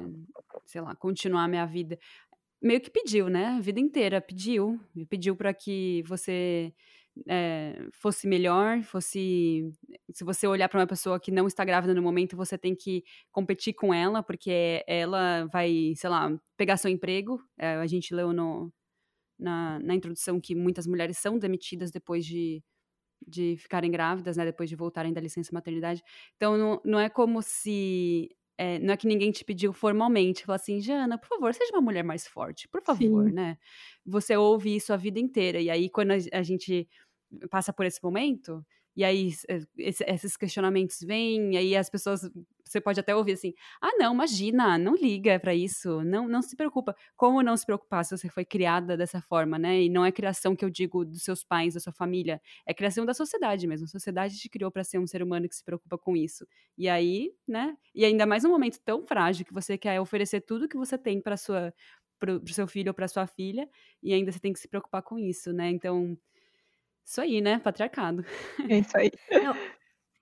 sei 0.67 0.81
lá, 0.81 0.95
continuar 0.95 1.47
minha 1.47 1.65
vida. 1.65 1.97
Meio 2.61 2.79
que 2.79 2.91
pediu, 2.91 3.27
né? 3.27 3.47
A 3.47 3.59
vida 3.59 3.79
inteira 3.79 4.21
pediu, 4.21 4.79
me 4.93 5.03
pediu 5.03 5.35
para 5.35 5.51
que 5.51 6.03
você 6.05 6.71
é, 7.27 7.87
fosse 7.91 8.27
melhor, 8.27 8.83
fosse. 8.83 9.67
Se 10.13 10.23
você 10.23 10.45
olhar 10.45 10.69
para 10.69 10.79
uma 10.79 10.85
pessoa 10.85 11.19
que 11.19 11.31
não 11.31 11.47
está 11.47 11.65
grávida 11.65 11.95
no 11.95 12.01
momento, 12.03 12.37
você 12.37 12.55
tem 12.55 12.75
que 12.75 13.03
competir 13.31 13.73
com 13.73 13.91
ela, 13.91 14.21
porque 14.21 14.83
ela 14.85 15.47
vai, 15.51 15.93
sei 15.95 16.07
lá, 16.07 16.39
pegar 16.55 16.77
seu 16.77 16.91
emprego. 16.91 17.41
É, 17.57 17.77
a 17.77 17.87
gente 17.87 18.13
leu 18.13 18.31
no, 18.31 18.71
na, 19.39 19.79
na 19.79 19.95
introdução 19.95 20.39
que 20.39 20.53
muitas 20.53 20.85
mulheres 20.85 21.17
são 21.17 21.39
demitidas 21.39 21.89
depois 21.89 22.23
de, 22.23 22.63
de 23.27 23.55
ficarem 23.57 23.91
grávidas, 23.91 24.37
né, 24.37 24.45
depois 24.45 24.69
de 24.69 24.75
voltarem 24.75 25.13
da 25.13 25.21
licença 25.21 25.51
maternidade. 25.53 26.03
Então, 26.35 26.57
não, 26.57 26.81
não 26.83 26.99
é 26.99 27.09
como 27.09 27.41
se. 27.41 28.29
É, 28.57 28.77
não 28.79 28.93
é 28.93 28.97
que 28.97 29.07
ninguém 29.07 29.31
te 29.31 29.45
pediu 29.45 29.71
formalmente, 29.71 30.43
falar 30.45 30.57
assim, 30.57 30.81
Jana, 30.81 31.17
por 31.17 31.27
favor, 31.29 31.53
seja 31.53 31.71
uma 31.73 31.81
mulher 31.81 32.03
mais 32.03 32.27
forte, 32.27 32.67
por 32.67 32.81
favor, 32.81 33.29
Sim. 33.29 33.31
né? 33.31 33.57
Você 34.05 34.35
ouve 34.35 34.75
isso 34.75 34.91
a 34.91 34.97
vida 34.97 35.17
inteira, 35.19 35.61
e 35.61 35.69
aí 35.69 35.89
quando 35.89 36.11
a, 36.11 36.17
a 36.33 36.43
gente 36.43 36.87
passa 37.49 37.71
por 37.71 37.85
esse 37.85 38.03
momento, 38.03 38.65
e 38.99 39.03
aí 39.05 39.31
esses 39.77 40.35
questionamentos 40.35 40.99
vêm, 40.99 41.53
e 41.53 41.57
aí 41.57 41.75
as 41.77 41.89
pessoas 41.89 42.29
você 42.65 42.81
pode 42.81 42.99
até 42.99 43.15
ouvir 43.15 43.31
assim: 43.31 43.53
ah, 43.81 43.91
não, 43.97 44.13
imagina, 44.13 44.77
não 44.77 44.93
liga 44.93 45.39
para 45.39 45.55
isso, 45.55 46.03
não, 46.03 46.27
não 46.27 46.41
se 46.41 46.53
preocupa. 46.53 46.93
Como 47.15 47.41
não 47.41 47.55
se 47.55 47.65
preocupar 47.65 48.03
se 48.03 48.15
você 48.17 48.27
foi 48.27 48.43
criada 48.43 48.97
dessa 48.97 49.21
forma, 49.21 49.57
né? 49.57 49.83
E 49.83 49.89
não 49.89 50.03
é 50.03 50.11
criação 50.11 50.53
que 50.53 50.65
eu 50.65 50.69
digo 50.69 51.05
dos 51.05 51.23
seus 51.23 51.45
pais, 51.45 51.75
da 51.75 51.79
sua 51.79 51.93
família, 51.93 52.41
é 52.65 52.73
criação 52.73 53.05
da 53.05 53.13
sociedade 53.13 53.65
mesmo. 53.67 53.85
A 53.85 53.87
sociedade 53.87 54.37
te 54.37 54.49
criou 54.49 54.69
para 54.69 54.83
ser 54.83 54.99
um 54.99 55.07
ser 55.07 55.23
humano 55.23 55.47
que 55.47 55.55
se 55.55 55.63
preocupa 55.63 55.97
com 55.97 56.13
isso. 56.17 56.45
E 56.77 56.89
aí, 56.89 57.31
né? 57.47 57.77
E 57.95 58.03
ainda 58.03 58.25
mais 58.25 58.43
um 58.43 58.49
momento 58.49 58.81
tão 58.83 59.01
frágil 59.07 59.45
que 59.45 59.53
você 59.53 59.77
quer 59.77 59.99
oferecer 60.01 60.41
tudo 60.41 60.67
que 60.67 60.75
você 60.77 60.97
tem 60.97 61.21
para 61.21 61.37
sua 61.37 61.73
para 62.19 62.33
o 62.35 62.47
seu 62.49 62.67
filho 62.67 62.89
ou 62.89 62.93
para 62.93 63.07
sua 63.07 63.25
filha, 63.25 63.65
e 64.03 64.13
ainda 64.13 64.29
você 64.29 64.39
tem 64.41 64.51
que 64.51 64.59
se 64.59 64.67
preocupar 64.67 65.01
com 65.01 65.17
isso, 65.17 65.53
né? 65.53 65.69
Então, 65.69 66.17
isso 67.09 67.21
aí, 67.21 67.41
né? 67.41 67.59
Patriarcado. 67.59 68.23
É 68.69 68.77
isso 68.77 68.95
aí. 68.95 69.11
Não, 69.43 69.55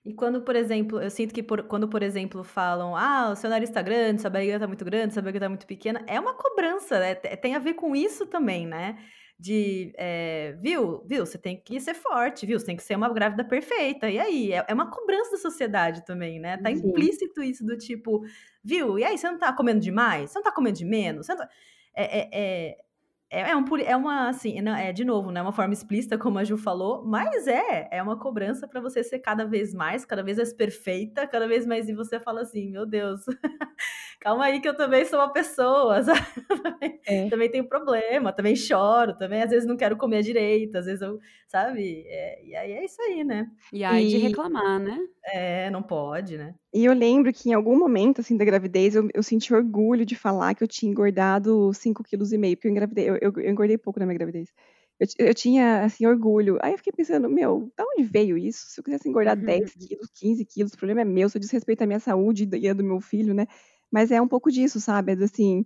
e 0.08 0.14
quando, 0.14 0.40
por 0.40 0.56
exemplo, 0.56 1.02
eu 1.02 1.10
sinto 1.10 1.34
que 1.34 1.42
por, 1.42 1.64
quando, 1.64 1.86
por 1.86 2.02
exemplo, 2.02 2.42
falam, 2.42 2.96
ah, 2.96 3.30
o 3.32 3.36
seu 3.36 3.50
nariz 3.50 3.68
tá 3.68 3.82
grande, 3.82 4.22
sua 4.22 4.30
barriga 4.30 4.58
tá 4.58 4.66
muito 4.66 4.82
grande, 4.82 5.12
sua 5.12 5.22
barriga 5.22 5.40
tá 5.40 5.48
muito 5.50 5.66
pequena, 5.66 6.02
é 6.06 6.18
uma 6.18 6.32
cobrança, 6.32 6.98
né? 6.98 7.14
Tem 7.14 7.54
a 7.54 7.58
ver 7.58 7.74
com 7.74 7.94
isso 7.94 8.26
também, 8.26 8.66
né? 8.66 8.98
De, 9.38 9.92
é, 9.98 10.56
viu, 10.62 11.04
viu, 11.06 11.26
você 11.26 11.36
tem 11.36 11.60
que 11.62 11.78
ser 11.78 11.92
forte, 11.92 12.46
viu, 12.46 12.58
você 12.58 12.64
tem 12.66 12.76
que 12.76 12.82
ser 12.82 12.96
uma 12.96 13.12
grávida 13.12 13.44
perfeita, 13.44 14.08
e 14.08 14.18
aí? 14.18 14.52
É, 14.52 14.64
é 14.68 14.74
uma 14.74 14.90
cobrança 14.90 15.32
da 15.32 15.36
sociedade 15.36 16.04
também, 16.06 16.40
né? 16.40 16.56
Tá 16.56 16.70
Sim. 16.74 16.88
implícito 16.88 17.42
isso 17.42 17.64
do 17.66 17.76
tipo, 17.76 18.22
viu, 18.64 18.98
e 18.98 19.04
aí, 19.04 19.18
você 19.18 19.30
não 19.30 19.38
tá 19.38 19.52
comendo 19.52 19.80
demais? 19.80 20.30
Você 20.30 20.38
não 20.38 20.44
tá 20.44 20.52
comendo 20.52 20.78
de 20.78 20.86
menos? 20.86 21.26
Tá... 21.26 21.48
É, 21.94 22.20
é, 22.20 22.28
é, 22.32 22.76
é, 23.30 23.50
é, 23.50 23.56
um, 23.56 23.64
é 23.76 23.94
uma, 23.94 24.28
assim, 24.28 24.58
é 24.66 24.92
de 24.92 25.04
novo, 25.04 25.30
não 25.30 25.40
é 25.40 25.42
uma 25.42 25.52
forma 25.52 25.74
explícita, 25.74 26.16
como 26.16 26.38
a 26.38 26.44
Ju 26.44 26.56
falou, 26.56 27.04
mas 27.04 27.46
é, 27.46 27.86
é 27.90 28.02
uma 28.02 28.18
cobrança 28.18 28.66
para 28.66 28.80
você 28.80 29.02
ser 29.04 29.18
cada 29.18 29.44
vez 29.44 29.74
mais, 29.74 30.04
cada 30.04 30.22
vez 30.22 30.38
mais 30.38 30.52
perfeita, 30.52 31.26
cada 31.26 31.46
vez 31.46 31.66
mais, 31.66 31.88
e 31.88 31.94
você 31.94 32.18
fala 32.18 32.40
assim, 32.40 32.70
meu 32.70 32.86
Deus, 32.86 33.20
calma 34.20 34.46
aí 34.46 34.60
que 34.60 34.68
eu 34.68 34.74
também 34.74 35.04
sou 35.04 35.18
uma 35.18 35.30
pessoa, 35.30 36.00
é. 37.06 37.28
também 37.28 37.50
tenho 37.50 37.68
problema, 37.68 38.32
também 38.32 38.56
choro, 38.56 39.14
também 39.18 39.42
às 39.42 39.50
vezes 39.50 39.68
não 39.68 39.76
quero 39.76 39.98
comer 39.98 40.22
direito, 40.22 40.76
às 40.76 40.86
vezes 40.86 41.02
eu, 41.02 41.18
sabe, 41.48 42.04
é, 42.06 42.44
e 42.44 42.54
aí 42.54 42.72
é 42.72 42.84
isso 42.84 43.00
aí, 43.00 43.24
né? 43.24 43.50
E 43.72 43.82
aí 43.82 44.06
e... 44.06 44.10
de 44.10 44.18
reclamar, 44.18 44.78
né? 44.78 44.98
É, 45.24 45.70
não 45.70 45.82
pode, 45.82 46.36
né? 46.36 46.54
E 46.72 46.84
eu 46.84 46.92
lembro 46.92 47.32
que 47.32 47.48
em 47.48 47.54
algum 47.54 47.76
momento, 47.78 48.20
assim, 48.20 48.36
da 48.36 48.44
gravidez, 48.44 48.94
eu, 48.94 49.08
eu 49.14 49.22
senti 49.22 49.52
orgulho 49.54 50.04
de 50.04 50.14
falar 50.14 50.54
que 50.54 50.62
eu 50.62 50.68
tinha 50.68 50.90
engordado 50.90 51.70
5,5 51.72 52.04
kg, 52.04 52.54
porque 52.54 52.68
eu 52.68 52.70
engravidei, 52.70 53.08
eu, 53.08 53.16
eu, 53.16 53.32
eu, 53.36 53.50
engordei 53.50 53.78
pouco 53.78 53.98
na 53.98 54.04
minha 54.04 54.18
gravidez. 54.18 54.52
Eu, 55.00 55.06
eu, 55.26 55.34
tinha, 55.34 55.84
assim, 55.84 56.06
orgulho. 56.06 56.58
Aí 56.60 56.72
eu 56.72 56.78
fiquei 56.78 56.92
pensando, 56.92 57.30
meu, 57.30 57.72
da 57.74 57.84
onde 57.84 58.02
veio 58.02 58.36
isso? 58.36 58.66
Se 58.68 58.80
eu 58.80 58.84
quisesse 58.84 59.08
engordar 59.08 59.38
uhum. 59.38 59.44
10 59.44 59.72
quilos, 59.72 60.10
15 60.14 60.44
quilos, 60.44 60.72
o 60.74 60.76
problema 60.76 61.00
é 61.00 61.04
meu, 61.04 61.30
se 61.30 61.38
eu 61.38 61.40
desrespeito 61.40 61.82
a 61.82 61.86
minha 61.86 62.00
saúde 62.00 62.46
e 62.52 62.68
a 62.68 62.74
do 62.74 62.84
meu 62.84 63.00
filho, 63.00 63.32
né? 63.32 63.46
Mas 63.90 64.10
é 64.10 64.20
um 64.20 64.28
pouco 64.28 64.50
disso, 64.50 64.80
sabe? 64.80 65.12
É 65.12 65.24
assim, 65.24 65.64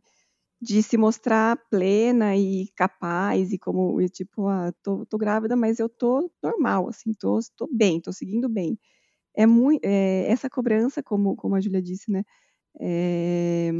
de 0.62 0.82
se 0.82 0.96
mostrar 0.98 1.58
plena 1.70 2.36
e 2.36 2.68
capaz 2.76 3.52
e 3.52 3.58
como, 3.58 4.00
e, 4.00 4.08
tipo, 4.08 4.48
ah, 4.48 4.72
tô, 4.82 5.04
tô 5.06 5.18
grávida, 5.18 5.56
mas 5.56 5.80
eu 5.80 5.88
tô 5.88 6.30
normal, 6.42 6.88
assim, 6.88 7.12
tô, 7.14 7.40
tô 7.56 7.68
bem, 7.72 8.00
tô 8.00 8.12
seguindo 8.12 8.48
bem 8.48 8.78
é 9.36 9.46
muito 9.46 9.84
é, 9.84 10.26
essa 10.30 10.50
cobrança, 10.50 11.02
como, 11.02 11.36
como 11.36 11.54
a 11.56 11.60
Júlia 11.60 11.82
disse, 11.82 12.10
né? 12.10 12.24
É, 12.80 13.70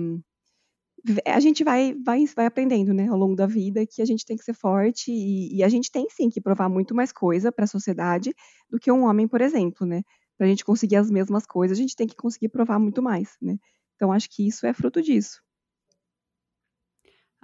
a 1.27 1.41
gente 1.41 1.65
vai, 1.65 1.95
vai, 1.95 2.25
vai 2.27 2.47
aprendendo, 2.47 2.95
né, 2.95 3.09
ao 3.09 3.17
longo 3.17 3.35
da 3.35 3.47
vida, 3.47 3.85
que 3.87 4.01
a 4.01 4.05
gente 4.05 4.25
tem 4.25 4.37
que 4.37 4.45
ser 4.45 4.55
forte 4.55 5.11
e, 5.11 5.57
e 5.57 5.63
a 5.65 5.69
gente 5.69 5.91
tem 5.91 6.07
sim 6.11 6.29
que 6.31 6.41
provar 6.41 6.69
muito 6.69 6.95
mais 6.95 7.11
coisa 7.13 7.51
para 7.51 7.65
a 7.65 7.69
sociedade 7.69 8.33
do 8.71 8.79
que 8.79 8.91
um 8.93 9.05
homem, 9.05 9.27
por 9.27 9.41
exemplo, 9.41 9.87
né? 9.87 10.03
Para 10.39 10.47
a 10.47 10.51
gente 10.51 10.65
conseguir 10.65 10.97
as 10.97 11.11
mesmas 11.11 11.45
coisas, 11.47 11.77
a 11.77 11.81
gente 11.81 11.97
tem 11.97 12.07
que 12.07 12.17
conseguir 12.17 12.49
provar 12.49 12.79
muito 12.79 13.03
mais, 13.03 13.37
né? 13.41 13.57
Então 13.97 14.13
acho 14.13 14.29
que 14.31 14.47
isso 14.47 14.65
é 14.67 14.73
fruto 14.73 15.03
disso. 15.03 15.41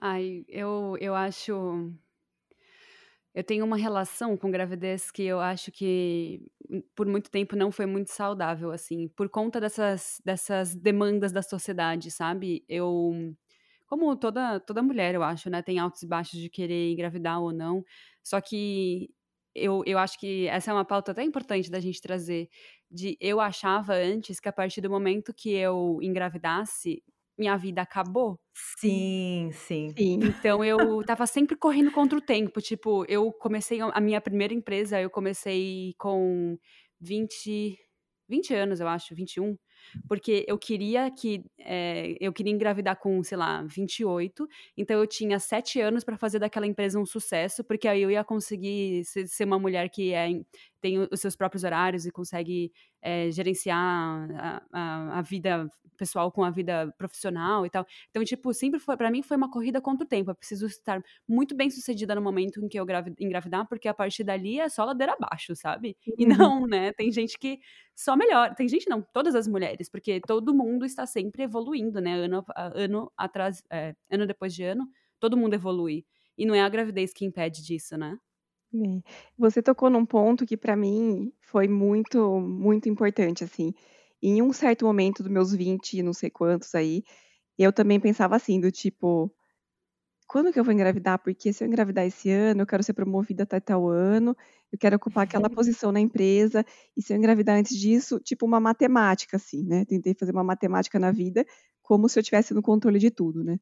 Ai, 0.01 0.45
eu, 0.49 0.97
eu 1.01 1.15
acho 1.15 1.53
eu 3.35 3.45
tenho 3.45 3.65
uma 3.65 3.77
relação 3.77 4.37
com 4.37 4.51
gravidez 4.51 5.11
que 5.11 5.23
eu 5.23 5.39
acho 5.41 5.71
que 5.71 6.41
hum, 6.71 6.83
por 6.97 7.07
muito 7.07 7.31
tempo 7.31 7.55
não 7.57 7.71
foi 7.71 7.87
muito 7.87 8.09
saudável, 8.11 8.73
assim, 8.73 9.09
por 9.09 9.29
conta 9.29 9.61
dessas, 9.61 10.21
dessas 10.25 10.75
demandas 10.75 11.31
da 11.33 11.43
sociedade, 11.43 12.11
sabe? 12.11 12.65
Eu, 12.69 13.13
como 13.87 14.17
toda, 14.17 14.59
toda 14.61 14.83
mulher, 14.83 15.15
eu 15.15 15.23
acho, 15.23 15.49
né, 15.51 15.63
tem 15.63 15.79
altos 15.79 16.03
e 16.03 16.07
baixos 16.09 16.41
de 16.41 16.49
querer 16.51 16.93
engravidar 16.93 17.41
ou 17.41 17.53
não, 17.53 17.85
só 18.25 18.41
que 18.41 19.11
eu, 19.55 19.83
eu 19.87 19.99
acho 19.99 20.19
que 20.19 20.47
essa 20.49 20.71
é 20.71 20.75
uma 20.75 20.85
pauta 20.85 21.13
até 21.13 21.23
importante 21.23 21.71
da 21.71 21.81
gente 21.81 22.01
trazer, 22.01 22.49
de 22.91 23.17
eu 23.21 23.41
achava 23.41 23.95
antes 23.95 24.41
que 24.41 24.49
a 24.49 24.53
partir 24.53 24.81
do 24.81 24.91
momento 24.91 25.35
que 25.35 25.51
eu 25.53 25.99
engravidasse, 26.03 27.03
minha 27.39 27.57
vida 27.57 27.83
acabou. 27.83 28.39
Sim, 28.79 29.51
sim. 29.53 29.91
sim. 29.97 30.19
Então 30.43 30.65
eu 30.65 31.03
tava 31.05 31.27
sempre 31.27 31.57
correndo 31.57 31.91
contra 31.93 32.19
o 32.19 32.23
tempo. 32.23 32.61
Tipo, 32.61 33.05
eu 33.09 33.33
comecei 33.33 33.81
a 33.81 34.01
minha 34.01 34.21
primeira 34.21 34.55
empresa, 34.55 35.01
eu 35.01 35.11
comecei 35.11 35.95
com 35.99 36.59
20, 37.01 37.79
20 38.29 38.55
anos, 38.55 38.81
eu 38.81 38.89
acho, 38.89 39.15
21 39.15 39.57
porque 40.09 40.45
eu 40.49 40.59
queria 40.59 41.11
que 41.11 41.45
é, 41.59 42.17
eu 42.21 42.33
queria 42.33 42.53
engravidar 42.53 42.99
com, 42.99 43.23
sei 43.23 43.37
lá, 43.39 43.63
28, 43.63 44.47
então 44.77 44.99
eu 44.99 45.07
tinha 45.07 45.39
sete 45.39 45.81
anos 45.81 46.05
para 46.05 46.17
fazer 46.17 46.39
daquela 46.39 46.67
empresa 46.67 46.99
um 46.99 47.07
sucesso, 47.07 47.65
porque 47.65 47.89
aí 47.89 48.03
eu 48.03 48.11
ia 48.11 48.25
conseguir 48.25 49.05
ser, 49.05 49.27
ser 49.29 49.45
uma 49.45 49.59
mulher 49.59 49.89
que 49.89 50.13
é, 50.13 50.29
tem 50.81 50.99
os 51.11 51.21
seus 51.21 51.37
próprios 51.37 51.65
horários 51.65 52.07
e 52.07 52.11
consegue 52.11 52.73
é, 53.03 53.31
gerenciar 53.31 53.79
a, 53.79 54.63
a, 54.73 55.19
a, 55.19 55.23
vida 55.23 55.71
pessoal 55.97 56.31
com 56.31 56.45
a 56.45 56.51
vida 56.51 56.95
profissional 56.97 57.67
e 57.67 57.71
tal. 57.71 57.85
Então, 58.09 58.25
tipo, 58.25 58.55
sempre 58.55 58.79
foi, 58.79 58.97
para 58.97 59.11
mim 59.11 59.23
foi 59.23 59.37
uma 59.37 59.51
corrida 59.51 59.81
contra 59.81 60.05
o 60.05 60.09
tempo. 60.09 60.31
Eu 60.31 60.35
preciso 60.35 60.67
estar 60.67 61.03
muito 61.29 61.55
bem 61.57 61.71
sucedida 61.71 62.15
no 62.15 62.23
momento 62.23 62.65
em 62.65 62.69
que 62.69 62.79
eu 62.79 62.87
engravidar, 63.19 63.67
porque 63.69 63.89
a 63.89 63.95
partir 63.95 64.25
dali 64.25 64.61
é 64.61 64.69
só 64.69 64.85
ladeira 64.85 65.15
abaixo, 65.15 65.55
sabe? 65.57 65.97
E 66.17 66.25
uhum. 66.25 66.37
não, 66.37 66.67
né? 66.67 66.93
Tem 66.93 67.11
gente 67.11 67.39
que 67.39 67.59
só 67.95 68.17
melhora. 68.17 68.55
Tem 68.55 68.69
gente 68.69 68.89
não, 68.89 69.03
todas 69.13 69.35
as 69.35 69.49
mulheres, 69.49 69.89
porque 69.91 70.21
todo 70.21 70.55
mundo 70.55 70.85
está 70.87 71.07
sempre 71.07 71.43
evoluindo, 71.43 72.01
né? 72.01 72.15
Ano, 72.15 72.45
ano 72.75 73.13
atrás, 73.17 73.63
é, 73.71 73.95
ano 74.11 74.27
depois 74.27 74.55
de 74.55 74.63
ano, 74.63 74.89
todo 75.19 75.37
mundo 75.37 75.55
evolui. 75.55 76.07
E 76.37 76.47
não 76.47 76.55
é 76.55 76.61
a 76.61 76.69
gravidez 76.69 77.13
que 77.13 77.25
impede 77.25 77.65
disso, 77.65 77.97
né? 77.97 78.17
Você 79.39 79.63
tocou 79.63 79.89
num 79.91 80.05
ponto 80.05 80.45
que 80.47 80.57
para 80.57 80.77
mim 80.77 81.33
foi 81.41 81.69
muito, 81.69 82.41
muito 82.41 82.89
importante, 82.89 83.45
assim. 83.45 83.73
Em 84.23 84.43
um 84.43 84.53
certo 84.53 84.85
momento 84.85 85.23
dos 85.23 85.33
meus 85.33 85.53
20, 85.55 86.03
não 86.03 86.13
sei 86.13 86.31
quantos 86.31 86.75
aí, 86.75 87.03
eu 87.59 87.73
também 87.73 88.01
pensava 88.01 88.37
assim, 88.37 88.61
do 88.61 88.71
tipo, 88.73 89.33
quando 90.29 90.53
que 90.53 90.61
eu 90.61 90.65
vou 90.65 90.75
engravidar? 90.75 91.19
Porque 91.21 91.53
se 91.53 91.65
eu 91.65 91.69
engravidar 91.69 92.07
esse 92.07 92.31
ano, 92.31 92.63
eu 92.63 92.67
quero 92.67 92.83
ser 92.83 92.95
promovida 92.95 93.45
até 93.45 93.61
tal 93.61 93.89
ano, 93.89 94.37
eu 94.73 94.79
quero 94.79 94.97
ocupar 94.97 95.25
aquela 95.25 95.51
posição 95.51 95.93
na 95.93 96.01
empresa, 96.01 96.65
e 96.97 97.03
se 97.03 97.13
eu 97.13 97.17
engravidar 97.17 97.57
antes 97.59 97.77
disso, 97.79 98.21
tipo 98.21 98.47
uma 98.47 98.61
matemática, 98.61 99.37
assim, 99.39 99.65
né? 99.65 99.85
Tentei 99.87 100.15
fazer 100.15 100.33
uma 100.33 100.45
matemática 100.45 100.99
na 100.99 101.13
vida, 101.13 101.45
como 101.83 102.09
se 102.09 102.19
eu 102.19 102.23
tivesse 102.23 102.55
no 102.55 102.63
controle 102.63 102.99
de 102.99 103.11
tudo, 103.11 103.45
né? 103.45 103.59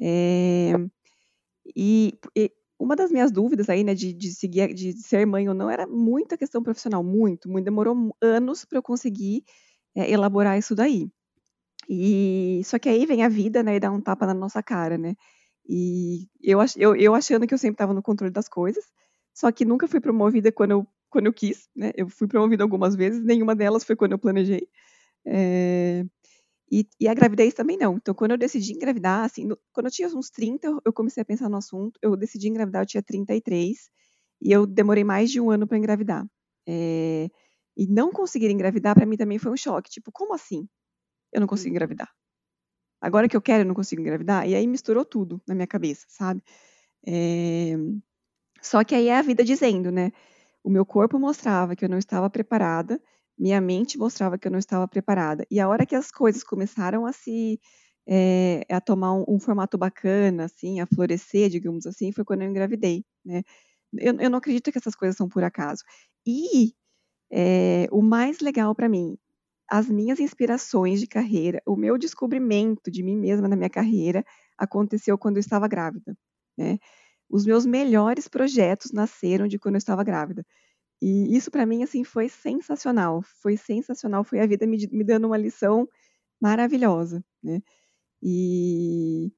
É, 0.00 0.72
e, 1.76 2.18
e, 2.36 2.52
uma 2.80 2.96
das 2.96 3.12
minhas 3.12 3.30
dúvidas 3.30 3.68
aí, 3.68 3.84
né, 3.84 3.94
de, 3.94 4.12
de 4.12 4.32
seguir, 4.32 4.72
de 4.72 4.94
ser 4.94 5.26
mãe 5.26 5.46
ou 5.48 5.54
não, 5.54 5.68
era 5.68 5.86
muita 5.86 6.36
questão 6.36 6.62
profissional, 6.62 7.04
muito, 7.04 7.48
muito. 7.48 7.66
Demorou 7.66 8.16
anos 8.22 8.64
para 8.64 8.78
eu 8.78 8.82
conseguir 8.82 9.44
é, 9.94 10.10
elaborar 10.10 10.58
isso 10.58 10.74
daí. 10.74 11.10
E 11.88 12.62
só 12.64 12.78
que 12.78 12.88
aí 12.88 13.06
vem 13.06 13.22
a 13.24 13.28
vida, 13.28 13.62
né, 13.62 13.76
e 13.76 13.80
dá 13.80 13.90
um 13.90 14.00
tapa 14.00 14.26
na 14.26 14.34
nossa 14.34 14.62
cara, 14.62 14.96
né? 14.96 15.14
E 15.68 16.26
eu, 16.42 16.58
eu, 16.76 16.96
eu 16.96 17.14
achando 17.14 17.46
que 17.46 17.54
eu 17.54 17.58
sempre 17.58 17.74
estava 17.74 17.94
no 17.94 18.02
controle 18.02 18.32
das 18.32 18.48
coisas, 18.48 18.84
só 19.34 19.52
que 19.52 19.64
nunca 19.64 19.86
fui 19.86 20.00
promovida 20.00 20.50
quando 20.50 20.72
eu, 20.72 20.86
quando 21.10 21.26
eu 21.26 21.32
quis, 21.34 21.68
né? 21.76 21.92
Eu 21.96 22.08
fui 22.08 22.26
promovida 22.28 22.64
algumas 22.64 22.96
vezes, 22.96 23.22
nenhuma 23.22 23.54
delas 23.54 23.84
foi 23.84 23.96
quando 23.96 24.12
eu 24.12 24.18
planejei. 24.18 24.68
É, 25.26 26.04
e, 26.70 26.86
e, 27.00 27.08
a 27.08 27.14
gravidez 27.14 27.52
também 27.52 27.76
não. 27.76 27.96
Então, 27.96 28.14
quando 28.14 28.30
eu 28.32 28.38
decidi 28.38 28.72
engravidar, 28.72 29.24
assim, 29.24 29.44
no, 29.44 29.58
quando 29.72 29.86
eu 29.86 29.92
tinha 29.92 30.08
uns 30.08 30.30
30, 30.30 30.68
eu 30.84 30.92
comecei 30.92 31.20
a 31.22 31.24
pensar 31.24 31.48
no 31.48 31.56
assunto. 31.56 31.98
Eu 32.00 32.16
decidi 32.16 32.48
engravidar, 32.48 32.82
eu 32.82 32.86
tinha 32.86 33.02
33, 33.02 33.90
e 34.40 34.52
eu 34.52 34.66
demorei 34.66 35.02
mais 35.02 35.30
de 35.30 35.40
um 35.40 35.50
ano 35.50 35.66
para 35.66 35.78
engravidar. 35.78 36.24
É, 36.68 37.28
e 37.76 37.86
não 37.88 38.12
conseguir 38.12 38.50
engravidar, 38.50 38.94
para 38.94 39.06
mim 39.06 39.16
também 39.16 39.38
foi 39.38 39.50
um 39.50 39.56
choque. 39.56 39.90
Tipo, 39.90 40.12
como 40.12 40.34
assim? 40.34 40.68
Eu 41.32 41.40
não 41.40 41.48
consigo 41.48 41.70
engravidar. 41.70 42.10
Agora 43.00 43.28
que 43.28 43.36
eu 43.36 43.42
quero, 43.42 43.62
eu 43.62 43.66
não 43.66 43.74
consigo 43.74 44.00
engravidar. 44.02 44.48
E 44.48 44.54
aí 44.54 44.66
misturou 44.66 45.04
tudo 45.04 45.40
na 45.48 45.54
minha 45.54 45.66
cabeça, 45.66 46.06
sabe? 46.08 46.42
É, 47.06 47.74
só 48.62 48.84
que 48.84 48.94
aí 48.94 49.08
é 49.08 49.18
a 49.18 49.22
vida 49.22 49.42
dizendo, 49.42 49.90
né? 49.90 50.12
O 50.62 50.70
meu 50.70 50.84
corpo 50.86 51.18
mostrava 51.18 51.74
que 51.74 51.84
eu 51.84 51.88
não 51.88 51.98
estava 51.98 52.28
preparada 52.30 53.00
minha 53.40 53.60
mente 53.60 53.98
mostrava 53.98 54.38
que 54.38 54.46
eu 54.46 54.52
não 54.52 54.58
estava 54.58 54.86
preparada. 54.86 55.46
E 55.50 55.58
a 55.58 55.68
hora 55.68 55.86
que 55.86 55.94
as 55.96 56.10
coisas 56.10 56.44
começaram 56.44 57.06
a 57.06 57.12
se 57.12 57.58
é, 58.06 58.66
a 58.70 58.80
tomar 58.80 59.14
um, 59.14 59.24
um, 59.28 59.40
formato 59.40 59.78
bacana, 59.78 60.44
assim, 60.44 60.80
a 60.80 60.86
florescer, 60.86 61.48
digamos 61.48 61.86
assim, 61.86 62.12
foi 62.12 62.24
quando 62.24 62.42
eu 62.42 62.50
engravidei, 62.50 63.04
né? 63.24 63.42
Eu, 63.94 64.14
eu 64.20 64.30
não 64.30 64.38
acredito 64.38 64.70
que 64.70 64.78
essas 64.78 64.94
coisas 64.94 65.16
são 65.16 65.28
por 65.28 65.42
acaso. 65.42 65.82
E 66.26 66.74
é, 67.32 67.88
o 67.92 68.02
mais 68.02 68.40
legal 68.40 68.74
para 68.74 68.88
mim, 68.88 69.16
as 69.68 69.88
minhas 69.88 70.20
inspirações 70.20 71.00
de 71.00 71.06
carreira, 71.06 71.62
o 71.66 71.76
meu 71.76 71.96
descobrimento 71.98 72.90
de 72.90 73.02
mim 73.02 73.16
mesma 73.16 73.48
na 73.48 73.56
minha 73.56 73.70
carreira 73.70 74.24
aconteceu 74.58 75.16
quando 75.18 75.36
eu 75.36 75.40
estava 75.40 75.68
grávida, 75.68 76.16
né? 76.58 76.78
Os 77.30 77.46
meus 77.46 77.64
melhores 77.64 78.28
projetos 78.28 78.92
nasceram 78.92 79.46
de 79.48 79.58
quando 79.58 79.76
eu 79.76 79.78
estava 79.78 80.04
grávida. 80.04 80.44
E 81.00 81.36
isso 81.36 81.50
para 81.50 81.66
mim 81.66 81.82
assim 81.82 82.04
foi 82.04 82.28
sensacional, 82.28 83.22
foi 83.22 83.56
sensacional, 83.56 84.24
foi 84.24 84.40
a 84.40 84.46
vida 84.46 84.66
me, 84.66 84.76
me 84.92 85.04
dando 85.04 85.26
uma 85.26 85.36
lição 85.36 85.88
maravilhosa, 86.40 87.24
né? 87.42 87.62
E 88.22 89.32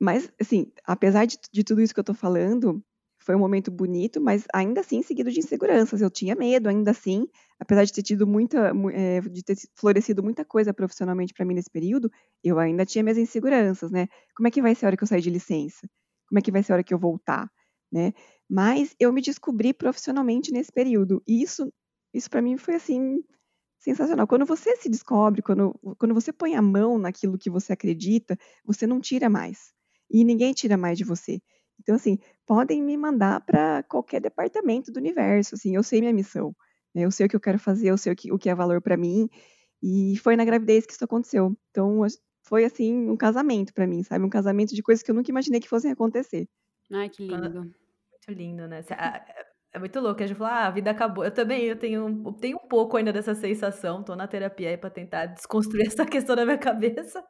mas 0.00 0.32
assim, 0.40 0.72
apesar 0.84 1.26
de, 1.26 1.38
de 1.52 1.64
tudo 1.64 1.80
isso 1.80 1.92
que 1.94 2.00
eu 2.00 2.02
estou 2.02 2.14
falando, 2.14 2.82
foi 3.18 3.34
um 3.34 3.38
momento 3.38 3.70
bonito, 3.70 4.20
mas 4.20 4.46
ainda 4.54 4.80
assim 4.80 5.02
seguido 5.02 5.30
de 5.30 5.40
inseguranças. 5.40 6.00
Eu 6.00 6.10
tinha 6.10 6.34
medo, 6.34 6.68
ainda 6.68 6.92
assim, 6.92 7.26
apesar 7.60 7.84
de 7.84 7.92
ter 7.92 8.02
tido 8.02 8.26
muita, 8.26 8.72
é, 8.92 9.20
de 9.20 9.42
ter 9.42 9.56
florescido 9.74 10.22
muita 10.22 10.44
coisa 10.44 10.72
profissionalmente 10.72 11.34
para 11.34 11.44
mim 11.44 11.54
nesse 11.54 11.70
período, 11.70 12.10
eu 12.42 12.58
ainda 12.58 12.86
tinha 12.86 13.02
minhas 13.02 13.18
inseguranças, 13.18 13.90
né? 13.90 14.08
Como 14.34 14.48
é 14.48 14.50
que 14.50 14.62
vai 14.62 14.74
ser 14.74 14.86
a 14.86 14.88
hora 14.88 14.96
que 14.96 15.02
eu 15.02 15.08
sair 15.08 15.20
de 15.20 15.30
licença? 15.30 15.88
Como 16.28 16.38
é 16.38 16.42
que 16.42 16.52
vai 16.52 16.62
ser 16.62 16.72
a 16.72 16.76
hora 16.76 16.84
que 16.84 16.94
eu 16.94 16.98
voltar, 16.98 17.50
né? 17.90 18.12
Mas 18.48 18.94
eu 18.98 19.12
me 19.12 19.20
descobri 19.20 19.72
profissionalmente 19.74 20.52
nesse 20.52 20.72
período. 20.72 21.22
E 21.26 21.42
isso, 21.42 21.72
isso 22.12 22.30
para 22.30 22.42
mim 22.42 22.56
foi 22.56 22.74
assim 22.74 23.22
sensacional. 23.78 24.26
Quando 24.26 24.46
você 24.46 24.76
se 24.76 24.88
descobre, 24.88 25.42
quando, 25.42 25.74
quando 25.98 26.14
você 26.14 26.32
põe 26.32 26.54
a 26.54 26.62
mão 26.62 26.98
naquilo 26.98 27.38
que 27.38 27.50
você 27.50 27.72
acredita, 27.72 28.36
você 28.64 28.86
não 28.86 29.00
tira 29.00 29.28
mais. 29.28 29.72
E 30.10 30.24
ninguém 30.24 30.52
tira 30.52 30.76
mais 30.76 30.98
de 30.98 31.04
você. 31.04 31.40
Então, 31.80 31.94
assim, 31.94 32.18
podem 32.46 32.82
me 32.82 32.96
mandar 32.96 33.40
para 33.42 33.82
qualquer 33.84 34.20
departamento 34.20 34.90
do 34.90 34.98
universo. 34.98 35.54
Assim, 35.54 35.74
eu 35.76 35.82
sei 35.82 36.00
minha 36.00 36.12
missão. 36.12 36.54
Né? 36.94 37.02
Eu 37.02 37.10
sei 37.10 37.26
o 37.26 37.28
que 37.28 37.36
eu 37.36 37.40
quero 37.40 37.58
fazer, 37.58 37.88
eu 37.88 37.98
sei 37.98 38.12
o 38.12 38.16
que, 38.16 38.32
o 38.32 38.38
que 38.38 38.48
é 38.48 38.54
valor 38.54 38.80
para 38.80 38.96
mim. 38.96 39.28
E 39.82 40.16
foi 40.18 40.34
na 40.36 40.44
gravidez 40.44 40.86
que 40.86 40.92
isso 40.92 41.04
aconteceu. 41.04 41.56
Então, 41.70 42.00
foi 42.42 42.64
assim 42.64 43.08
um 43.08 43.16
casamento 43.16 43.72
para 43.72 43.86
mim, 43.86 44.02
sabe? 44.02 44.24
Um 44.24 44.30
casamento 44.30 44.74
de 44.74 44.82
coisas 44.82 45.02
que 45.02 45.10
eu 45.10 45.14
nunca 45.14 45.30
imaginei 45.30 45.60
que 45.60 45.68
fossem 45.68 45.90
acontecer. 45.90 46.48
Ai, 46.92 47.08
que 47.08 47.22
lindo. 47.22 47.60
Muito 47.62 47.74
lindo, 48.28 48.68
né? 48.68 48.80
É 49.72 49.78
muito 49.78 50.00
louco. 50.00 50.22
A 50.22 50.26
gente 50.26 50.36
fala, 50.36 50.50
ah, 50.50 50.66
a 50.66 50.70
vida 50.70 50.90
acabou. 50.90 51.24
Eu 51.24 51.30
também 51.30 51.64
eu 51.64 51.76
tenho, 51.76 52.22
eu 52.26 52.32
tenho 52.32 52.56
um 52.56 52.68
pouco 52.68 52.96
ainda 52.96 53.12
dessa 53.12 53.34
sensação. 53.34 54.02
Tô 54.02 54.16
na 54.16 54.26
terapia 54.26 54.70
aí 54.70 54.76
para 54.78 54.90
tentar 54.90 55.26
desconstruir 55.26 55.86
essa 55.88 56.06
questão 56.06 56.34
da 56.34 56.44
minha 56.44 56.58
cabeça. 56.58 57.22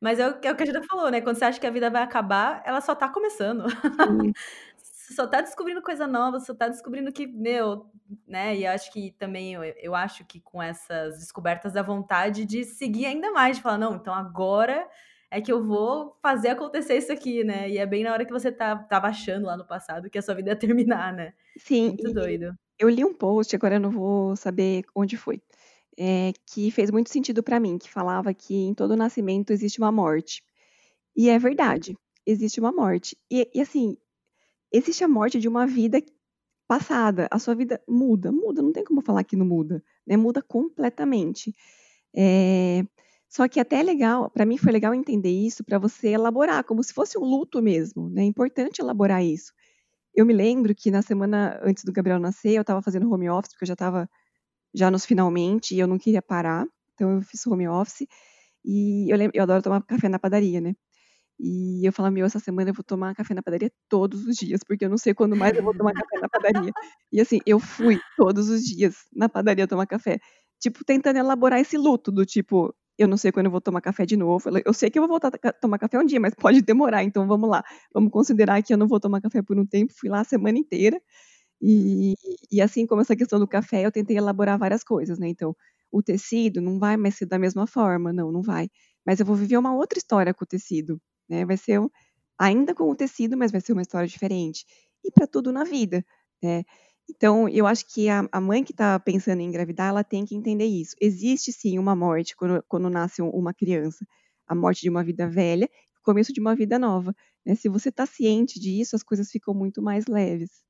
Mas 0.00 0.18
é 0.18 0.28
o, 0.28 0.38
é 0.42 0.52
o 0.52 0.56
que 0.56 0.62
a 0.62 0.66
gente 0.66 0.86
falou, 0.86 1.10
né? 1.10 1.20
Quando 1.20 1.36
você 1.36 1.44
acha 1.44 1.60
que 1.60 1.66
a 1.66 1.70
vida 1.70 1.90
vai 1.90 2.02
acabar, 2.02 2.62
ela 2.66 2.80
só 2.80 2.94
tá 2.94 3.08
começando. 3.08 3.64
você 4.76 5.14
só 5.14 5.26
tá 5.26 5.40
descobrindo 5.40 5.82
coisa 5.82 6.06
nova, 6.06 6.40
só 6.40 6.54
tá 6.54 6.68
descobrindo 6.68 7.12
que, 7.12 7.26
meu, 7.26 7.86
né? 8.26 8.56
E 8.56 8.64
eu 8.64 8.72
acho 8.72 8.92
que 8.92 9.12
também, 9.12 9.54
eu, 9.54 9.62
eu 9.62 9.94
acho 9.94 10.24
que 10.24 10.40
com 10.40 10.62
essas 10.62 11.18
descobertas 11.18 11.72
da 11.72 11.82
vontade 11.82 12.44
de 12.44 12.64
seguir 12.64 13.06
ainda 13.06 13.30
mais, 13.32 13.56
de 13.56 13.62
falar, 13.62 13.78
não, 13.78 13.94
então 13.96 14.14
agora 14.14 14.88
é 15.32 15.40
que 15.40 15.50
eu 15.50 15.64
vou 15.64 16.14
fazer 16.20 16.48
acontecer 16.48 16.98
isso 16.98 17.10
aqui, 17.10 17.42
né? 17.42 17.68
E 17.70 17.78
é 17.78 17.86
bem 17.86 18.04
na 18.04 18.12
hora 18.12 18.24
que 18.26 18.32
você 18.32 18.52
tá, 18.52 18.76
tava 18.76 19.06
achando 19.06 19.46
lá 19.46 19.56
no 19.56 19.66
passado 19.66 20.10
que 20.10 20.18
a 20.18 20.22
sua 20.22 20.34
vida 20.34 20.50
ia 20.50 20.56
terminar, 20.56 21.10
né? 21.10 21.32
Sim. 21.56 21.88
Muito 21.88 22.12
doido. 22.12 22.54
Eu 22.78 22.90
li 22.90 23.02
um 23.02 23.14
post, 23.14 23.56
agora 23.56 23.76
eu 23.76 23.80
não 23.80 23.90
vou 23.90 24.36
saber 24.36 24.84
onde 24.94 25.16
foi, 25.16 25.40
é, 25.98 26.32
que 26.46 26.70
fez 26.70 26.90
muito 26.90 27.08
sentido 27.08 27.42
para 27.42 27.58
mim, 27.58 27.78
que 27.78 27.88
falava 27.88 28.34
que 28.34 28.54
em 28.54 28.74
todo 28.74 28.94
nascimento 28.94 29.52
existe 29.52 29.78
uma 29.78 29.90
morte. 29.90 30.42
E 31.16 31.30
é 31.30 31.38
verdade, 31.38 31.96
existe 32.26 32.60
uma 32.60 32.70
morte. 32.70 33.16
E, 33.30 33.48
e 33.54 33.60
assim, 33.62 33.96
existe 34.70 35.02
a 35.02 35.08
morte 35.08 35.40
de 35.40 35.48
uma 35.48 35.66
vida 35.66 35.98
passada. 36.68 37.26
A 37.30 37.38
sua 37.38 37.54
vida 37.54 37.80
muda, 37.88 38.30
muda, 38.30 38.60
não 38.60 38.72
tem 38.72 38.84
como 38.84 39.00
falar 39.00 39.24
que 39.24 39.36
não 39.36 39.46
muda, 39.46 39.82
né? 40.06 40.14
Muda 40.14 40.42
completamente. 40.42 41.54
É, 42.14 42.84
só 43.32 43.48
que 43.48 43.58
até 43.58 43.80
é 43.80 43.82
legal, 43.82 44.28
para 44.28 44.44
mim 44.44 44.58
foi 44.58 44.70
legal 44.70 44.92
entender 44.92 45.30
isso 45.30 45.64
para 45.64 45.78
você 45.78 46.08
elaborar, 46.08 46.62
como 46.64 46.84
se 46.84 46.92
fosse 46.92 47.16
um 47.18 47.22
luto 47.22 47.62
mesmo, 47.62 48.10
né? 48.10 48.20
É 48.20 48.24
importante 48.26 48.82
elaborar 48.82 49.24
isso. 49.24 49.54
Eu 50.14 50.26
me 50.26 50.34
lembro 50.34 50.74
que 50.74 50.90
na 50.90 51.00
semana 51.00 51.58
antes 51.62 51.82
do 51.82 51.92
Gabriel 51.94 52.18
nascer, 52.18 52.52
eu 52.52 52.60
estava 52.60 52.82
fazendo 52.82 53.10
home 53.10 53.30
office, 53.30 53.52
porque 53.52 53.64
eu 53.64 53.68
já 53.68 53.72
estava 53.72 54.06
já 54.74 54.90
nos 54.90 55.06
finalmente 55.06 55.74
e 55.74 55.78
eu 55.78 55.86
não 55.86 55.98
queria 55.98 56.20
parar, 56.20 56.66
então 56.92 57.16
eu 57.16 57.22
fiz 57.22 57.46
home 57.46 57.66
office. 57.66 58.06
E 58.62 59.10
eu, 59.10 59.16
lembro, 59.16 59.34
eu 59.34 59.42
adoro 59.44 59.62
tomar 59.62 59.82
café 59.86 60.10
na 60.10 60.18
padaria, 60.18 60.60
né? 60.60 60.74
E 61.40 61.88
eu 61.88 61.92
falava, 61.92 62.14
meu, 62.14 62.26
essa 62.26 62.38
semana 62.38 62.68
eu 62.68 62.74
vou 62.74 62.84
tomar 62.84 63.14
café 63.14 63.32
na 63.32 63.42
padaria 63.42 63.72
todos 63.88 64.26
os 64.26 64.36
dias, 64.36 64.60
porque 64.62 64.84
eu 64.84 64.90
não 64.90 64.98
sei 64.98 65.14
quando 65.14 65.34
mais 65.36 65.56
eu 65.56 65.64
vou 65.64 65.74
tomar 65.74 65.94
café 65.94 66.20
na 66.20 66.28
padaria. 66.28 66.72
E 67.10 67.18
assim, 67.18 67.40
eu 67.46 67.58
fui 67.58 67.98
todos 68.18 68.50
os 68.50 68.62
dias 68.62 68.96
na 69.10 69.26
padaria 69.28 69.66
tomar 69.66 69.86
café. 69.86 70.18
Tipo, 70.60 70.84
tentando 70.84 71.18
elaborar 71.18 71.60
esse 71.60 71.78
luto 71.78 72.12
do 72.12 72.26
tipo, 72.26 72.74
eu 72.98 73.08
não 73.08 73.16
sei 73.16 73.32
quando 73.32 73.46
eu 73.46 73.52
vou 73.52 73.60
tomar 73.60 73.80
café 73.80 74.04
de 74.06 74.16
novo. 74.16 74.48
Eu 74.64 74.72
sei 74.74 74.90
que 74.90 74.98
eu 74.98 75.02
vou 75.02 75.08
voltar 75.08 75.32
a 75.42 75.52
tomar 75.52 75.78
café 75.78 75.98
um 75.98 76.04
dia, 76.06 76.20
mas 76.20 76.34
pode 76.34 76.62
demorar, 76.62 77.02
então 77.04 77.26
vamos 77.26 77.48
lá. 77.50 77.64
Vamos 77.94 78.10
considerar 78.12 78.62
que 78.62 78.72
eu 78.72 78.78
não 78.78 78.88
vou 78.88 79.00
tomar 79.00 79.20
café 79.20 79.42
por 79.42 79.58
um 79.58 79.66
tempo. 79.66 79.92
Fui 79.98 80.08
lá 80.10 80.20
a 80.20 80.24
semana 80.24 80.58
inteira. 80.58 81.00
E, 81.60 82.14
e 82.50 82.60
assim 82.60 82.86
como 82.86 83.00
essa 83.02 83.16
questão 83.16 83.38
do 83.38 83.46
café, 83.48 83.82
eu 83.86 83.92
tentei 83.92 84.16
elaborar 84.18 84.58
várias 84.58 84.82
coisas, 84.84 85.18
né? 85.18 85.28
Então, 85.28 85.56
o 85.92 86.02
tecido 86.02 86.60
não 86.60 86.78
vai 86.78 86.96
mais 86.96 87.14
ser 87.16 87.26
da 87.26 87.38
mesma 87.38 87.66
forma, 87.66 88.12
não, 88.12 88.32
não 88.32 88.42
vai. 88.42 88.68
Mas 89.06 89.20
eu 89.20 89.26
vou 89.26 89.36
viver 89.36 89.56
uma 89.58 89.74
outra 89.74 89.98
história 89.98 90.34
com 90.34 90.44
o 90.44 90.48
tecido, 90.48 91.00
né? 91.28 91.44
Vai 91.46 91.56
ser 91.56 91.80
ainda 92.38 92.74
com 92.74 92.90
o 92.90 92.96
tecido, 92.96 93.36
mas 93.36 93.52
vai 93.52 93.60
ser 93.60 93.72
uma 93.72 93.82
história 93.82 94.08
diferente. 94.08 94.64
E 95.04 95.10
para 95.12 95.26
tudo 95.26 95.52
na 95.52 95.64
vida, 95.64 96.04
né? 96.42 96.64
Então, 97.08 97.48
eu 97.48 97.66
acho 97.66 97.86
que 97.92 98.08
a, 98.08 98.28
a 98.30 98.40
mãe 98.40 98.64
que 98.64 98.72
está 98.72 98.98
pensando 98.98 99.40
em 99.40 99.46
engravidar, 99.46 99.88
ela 99.88 100.04
tem 100.04 100.24
que 100.24 100.34
entender 100.34 100.64
isso. 100.64 100.94
Existe 101.00 101.52
sim 101.52 101.78
uma 101.78 101.94
morte 101.94 102.36
quando, 102.36 102.62
quando 102.68 102.88
nasce 102.88 103.22
uma 103.22 103.52
criança, 103.52 104.06
a 104.46 104.54
morte 104.54 104.82
de 104.82 104.90
uma 104.90 105.02
vida 105.02 105.28
velha, 105.28 105.68
o 106.00 106.04
começo 106.04 106.32
de 106.32 106.40
uma 106.40 106.54
vida 106.54 106.78
nova. 106.78 107.14
Né? 107.44 107.54
Se 107.54 107.68
você 107.68 107.88
está 107.88 108.06
ciente 108.06 108.58
disso, 108.58 108.96
as 108.96 109.02
coisas 109.02 109.30
ficam 109.30 109.54
muito 109.54 109.82
mais 109.82 110.06
leves. 110.06 110.64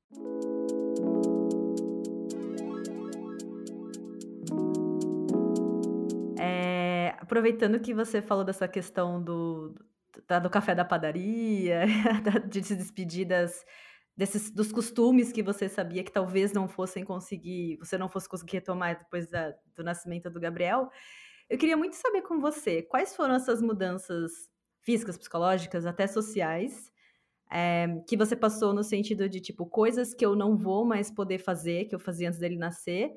É, 6.39 7.15
aproveitando 7.19 7.79
que 7.79 7.93
você 7.93 8.21
falou 8.21 8.43
dessa 8.43 8.67
questão 8.67 9.23
do, 9.23 9.75
do, 10.27 10.39
do 10.41 10.49
café 10.49 10.75
da 10.75 10.85
padaria, 10.85 11.85
de 12.49 12.63
se 12.63 12.75
despedir 12.75 13.25
das 13.25 13.65
desses 14.15 14.51
dos 14.51 14.71
costumes 14.71 15.31
que 15.31 15.41
você 15.41 15.67
sabia 15.67 16.03
que 16.03 16.11
talvez 16.11 16.53
não 16.53 16.67
fossem 16.67 17.03
conseguir, 17.03 17.77
você 17.77 17.97
não 17.97 18.09
fosse 18.09 18.29
conseguir 18.29 18.53
retomar 18.53 18.99
depois 18.99 19.27
da, 19.27 19.53
do 19.75 19.83
nascimento 19.83 20.29
do 20.29 20.39
Gabriel. 20.39 20.89
Eu 21.49 21.57
queria 21.57 21.75
muito 21.75 21.95
saber 21.95 22.21
com 22.21 22.39
você 22.39 22.81
quais 22.81 23.15
foram 23.15 23.35
essas 23.35 23.61
mudanças 23.61 24.31
físicas, 24.81 25.17
psicológicas, 25.17 25.85
até 25.85 26.05
sociais, 26.07 26.91
é, 27.51 27.87
que 28.07 28.17
você 28.17 28.35
passou 28.35 28.73
no 28.73 28.83
sentido 28.83 29.27
de 29.29 29.39
tipo 29.39 29.65
coisas 29.65 30.13
que 30.13 30.25
eu 30.25 30.35
não 30.35 30.57
vou 30.57 30.85
mais 30.85 31.09
poder 31.11 31.39
fazer, 31.39 31.85
que 31.85 31.95
eu 31.95 31.99
fazia 31.99 32.27
antes 32.27 32.39
dele 32.39 32.57
nascer, 32.57 33.11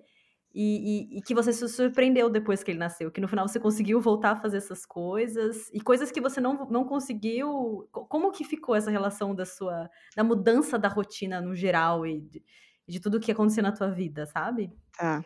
e, 0.58 1.12
e, 1.12 1.18
e, 1.18 1.22
que 1.22 1.34
você 1.34 1.52
se 1.52 1.68
surpreendeu 1.68 2.30
depois 2.30 2.64
que 2.64 2.70
ele 2.70 2.78
nasceu, 2.78 3.10
que 3.10 3.20
no 3.20 3.28
final 3.28 3.46
você 3.46 3.60
conseguiu 3.60 4.00
voltar 4.00 4.30
a 4.30 4.36
fazer 4.36 4.56
essas 4.56 4.86
coisas 4.86 5.68
e 5.70 5.78
coisas 5.82 6.10
que 6.10 6.18
você 6.18 6.40
não, 6.40 6.66
não 6.70 6.82
conseguiu. 6.82 7.86
Como 7.92 8.32
que 8.32 8.42
ficou 8.42 8.74
essa 8.74 8.90
relação 8.90 9.34
da 9.34 9.44
sua 9.44 9.90
da 10.16 10.24
mudança 10.24 10.78
da 10.78 10.88
rotina 10.88 11.42
no 11.42 11.54
geral 11.54 12.06
e 12.06 12.22
de, 12.22 12.42
de 12.88 12.98
tudo 12.98 13.20
que 13.20 13.30
aconteceu 13.30 13.62
na 13.62 13.70
tua 13.70 13.90
vida, 13.90 14.24
sabe? 14.24 14.72
Tá. 14.96 15.22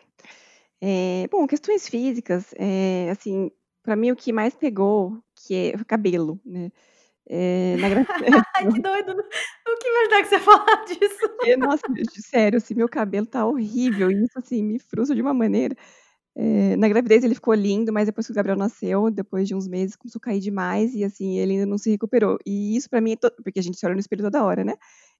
É, 0.81 1.29
bom, 1.31 1.47
questões 1.47 1.87
físicas, 1.87 2.53
é, 2.57 3.09
assim, 3.09 3.49
para 3.81 3.95
mim 3.95 4.11
o 4.11 4.17
que 4.17 4.33
mais 4.33 4.53
pegou 4.53 5.17
que 5.47 5.55
é 5.55 5.75
o 5.77 5.85
cabelo, 5.85 6.41
né? 6.45 6.69
É, 7.29 7.77
na 7.77 7.89
gra... 7.89 8.05
Ai, 8.55 8.67
que 8.71 8.81
doido! 8.81 9.11
O 9.11 9.77
que 9.77 9.87
imaginar 9.87 10.23
que 10.23 10.29
você 10.29 10.35
ia 10.35 10.41
falar 10.41 10.85
disso? 10.85 11.35
É, 11.45 11.57
nossa, 11.57 11.83
sério, 12.19 12.57
assim, 12.57 12.73
meu 12.73 12.89
cabelo 12.89 13.25
tá 13.25 13.45
horrível. 13.45 14.11
E 14.11 14.23
isso, 14.23 14.37
assim, 14.37 14.63
me 14.63 14.79
frustra 14.79 15.15
de 15.15 15.21
uma 15.21 15.33
maneira. 15.33 15.75
É, 16.35 16.77
na 16.77 16.87
gravidez 16.87 17.23
ele 17.23 17.35
ficou 17.35 17.53
lindo, 17.53 17.91
mas 17.91 18.05
depois 18.05 18.25
que 18.25 18.31
o 18.31 18.35
Gabriel 18.35 18.57
nasceu, 18.57 19.11
depois 19.11 19.47
de 19.47 19.55
uns 19.55 19.67
meses, 19.67 19.95
começou 19.95 20.19
a 20.19 20.25
cair 20.25 20.39
demais 20.39 20.93
e, 20.95 21.03
assim, 21.03 21.37
ele 21.37 21.53
ainda 21.53 21.65
não 21.65 21.77
se 21.77 21.91
recuperou. 21.91 22.37
E 22.45 22.75
isso 22.75 22.89
para 22.89 23.01
mim 23.01 23.13
é 23.13 23.15
to... 23.17 23.31
porque 23.43 23.59
a 23.59 23.63
gente 23.63 23.77
se 23.77 23.85
olha 23.85 23.95
no 23.95 23.99
espelho 23.99 24.23
toda 24.23 24.43
hora, 24.43 24.63
né? 24.63 24.75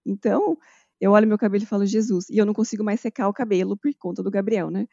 Então, 0.05 0.57
eu 0.99 1.11
olho 1.11 1.27
meu 1.27 1.37
cabelo 1.37 1.63
e 1.63 1.67
falo, 1.67 1.85
Jesus, 1.85 2.29
e 2.29 2.37
eu 2.37 2.45
não 2.45 2.53
consigo 2.53 2.83
mais 2.83 2.99
secar 3.01 3.27
o 3.27 3.33
cabelo 3.33 3.77
por 3.77 3.91
conta 3.99 4.23
do 4.23 4.31
Gabriel, 4.31 4.69
né? 4.71 4.87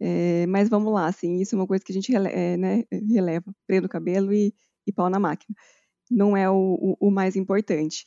É, 0.00 0.46
mas 0.46 0.68
vamos 0.68 0.92
lá, 0.92 1.06
assim, 1.08 1.40
isso 1.40 1.54
é 1.56 1.58
uma 1.58 1.66
coisa 1.66 1.84
que 1.84 1.92
a 1.92 1.94
gente 1.94 2.12
rele 2.12 2.28
é, 2.28 2.56
né, 2.56 2.84
releva, 3.12 3.52
prendo 3.66 3.86
o 3.86 3.88
cabelo 3.88 4.32
e, 4.32 4.54
e 4.86 4.92
pau 4.92 5.10
na 5.10 5.18
máquina 5.20 5.56
não 6.10 6.36
é 6.36 6.48
o, 6.50 6.96
o, 7.00 7.08
o 7.08 7.10
mais 7.10 7.36
importante. 7.36 8.04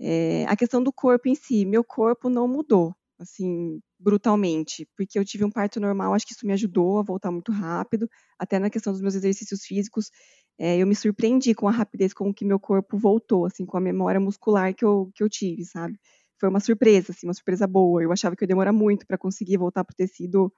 É, 0.00 0.44
a 0.46 0.56
questão 0.56 0.82
do 0.82 0.92
corpo 0.92 1.28
em 1.28 1.34
si, 1.34 1.64
meu 1.64 1.82
corpo 1.84 2.28
não 2.28 2.46
mudou, 2.46 2.94
assim, 3.18 3.80
brutalmente, 3.98 4.86
porque 4.96 5.18
eu 5.18 5.24
tive 5.24 5.44
um 5.44 5.50
parto 5.50 5.80
normal, 5.80 6.12
acho 6.14 6.26
que 6.26 6.34
isso 6.34 6.46
me 6.46 6.52
ajudou 6.52 6.98
a 6.98 7.02
voltar 7.02 7.30
muito 7.30 7.50
rápido, 7.50 8.08
até 8.38 8.58
na 8.58 8.68
questão 8.70 8.92
dos 8.92 9.00
meus 9.00 9.14
exercícios 9.14 9.64
físicos, 9.64 10.10
é, 10.58 10.78
eu 10.78 10.86
me 10.86 10.94
surpreendi 10.94 11.54
com 11.54 11.68
a 11.68 11.70
rapidez 11.70 12.14
com 12.14 12.32
que 12.32 12.44
meu 12.44 12.58
corpo 12.58 12.96
voltou, 12.98 13.46
assim, 13.46 13.66
com 13.66 13.76
a 13.76 13.80
memória 13.80 14.20
muscular 14.20 14.74
que 14.74 14.84
eu, 14.84 15.10
que 15.14 15.22
eu 15.22 15.28
tive, 15.28 15.64
sabe? 15.64 15.98
Foi 16.38 16.48
uma 16.48 16.60
surpresa, 16.60 17.12
assim, 17.12 17.26
uma 17.26 17.34
surpresa 17.34 17.66
boa. 17.66 18.02
Eu 18.02 18.12
achava 18.12 18.36
que 18.36 18.42
eu 18.44 18.46
ia 18.46 18.48
demorar 18.48 18.72
muito 18.72 19.06
para 19.06 19.18
conseguir 19.18 19.56
voltar 19.58 19.84
para 19.84 19.92
o 19.92 19.96
tecido 19.96 20.52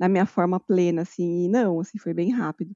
na 0.00 0.08
minha 0.08 0.26
forma 0.26 0.60
plena, 0.60 1.02
assim, 1.02 1.46
e 1.46 1.48
não, 1.48 1.80
assim, 1.80 1.98
foi 1.98 2.14
bem 2.14 2.30
rápido. 2.32 2.74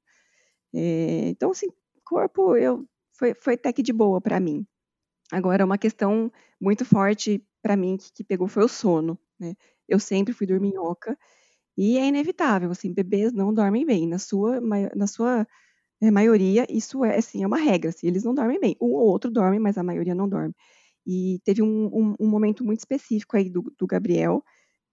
É, 0.73 1.29
então, 1.29 1.51
assim, 1.51 1.67
corpo, 2.05 2.55
eu, 2.57 2.85
foi, 3.23 3.33
foi 3.35 3.53
até 3.53 3.71
que 3.71 3.81
de 3.81 3.93
boa 3.93 4.19
para 4.19 4.37
mim. 4.37 4.67
Agora, 5.31 5.63
uma 5.63 5.77
questão 5.77 6.29
muito 6.59 6.83
forte 6.83 7.41
para 7.61 7.77
mim 7.77 7.95
que, 7.95 8.11
que, 8.11 8.23
pegou 8.23 8.49
foi 8.49 8.65
o 8.65 8.67
sono, 8.67 9.17
né? 9.39 9.55
Eu 9.87 9.97
sempre 9.97 10.33
fui 10.33 10.45
dorminhoca 10.45 11.17
e 11.77 11.97
é 11.97 12.05
inevitável, 12.05 12.69
assim, 12.71 12.93
bebês 12.93 13.31
não 13.31 13.53
dormem 13.53 13.85
bem. 13.85 14.07
Na 14.07 14.19
sua, 14.19 14.59
na 14.93 15.07
sua 15.07 15.47
é, 16.01 16.11
maioria, 16.11 16.67
isso 16.69 17.05
é, 17.05 17.17
assim, 17.17 17.43
é 17.43 17.47
uma 17.47 17.57
regra, 17.57 17.91
assim, 17.91 18.07
eles 18.07 18.23
não 18.25 18.33
dormem 18.33 18.59
bem. 18.59 18.75
Um 18.81 18.87
ou 18.87 19.07
outro 19.07 19.31
dorme, 19.31 19.57
mas 19.57 19.77
a 19.77 19.83
maioria 19.83 20.13
não 20.13 20.27
dorme. 20.27 20.53
E 21.07 21.39
teve 21.45 21.61
um, 21.61 21.85
um, 21.93 22.15
um 22.19 22.27
momento 22.27 22.63
muito 22.65 22.79
específico 22.79 23.37
aí 23.37 23.49
do, 23.49 23.63
do 23.77 23.87
Gabriel, 23.87 24.43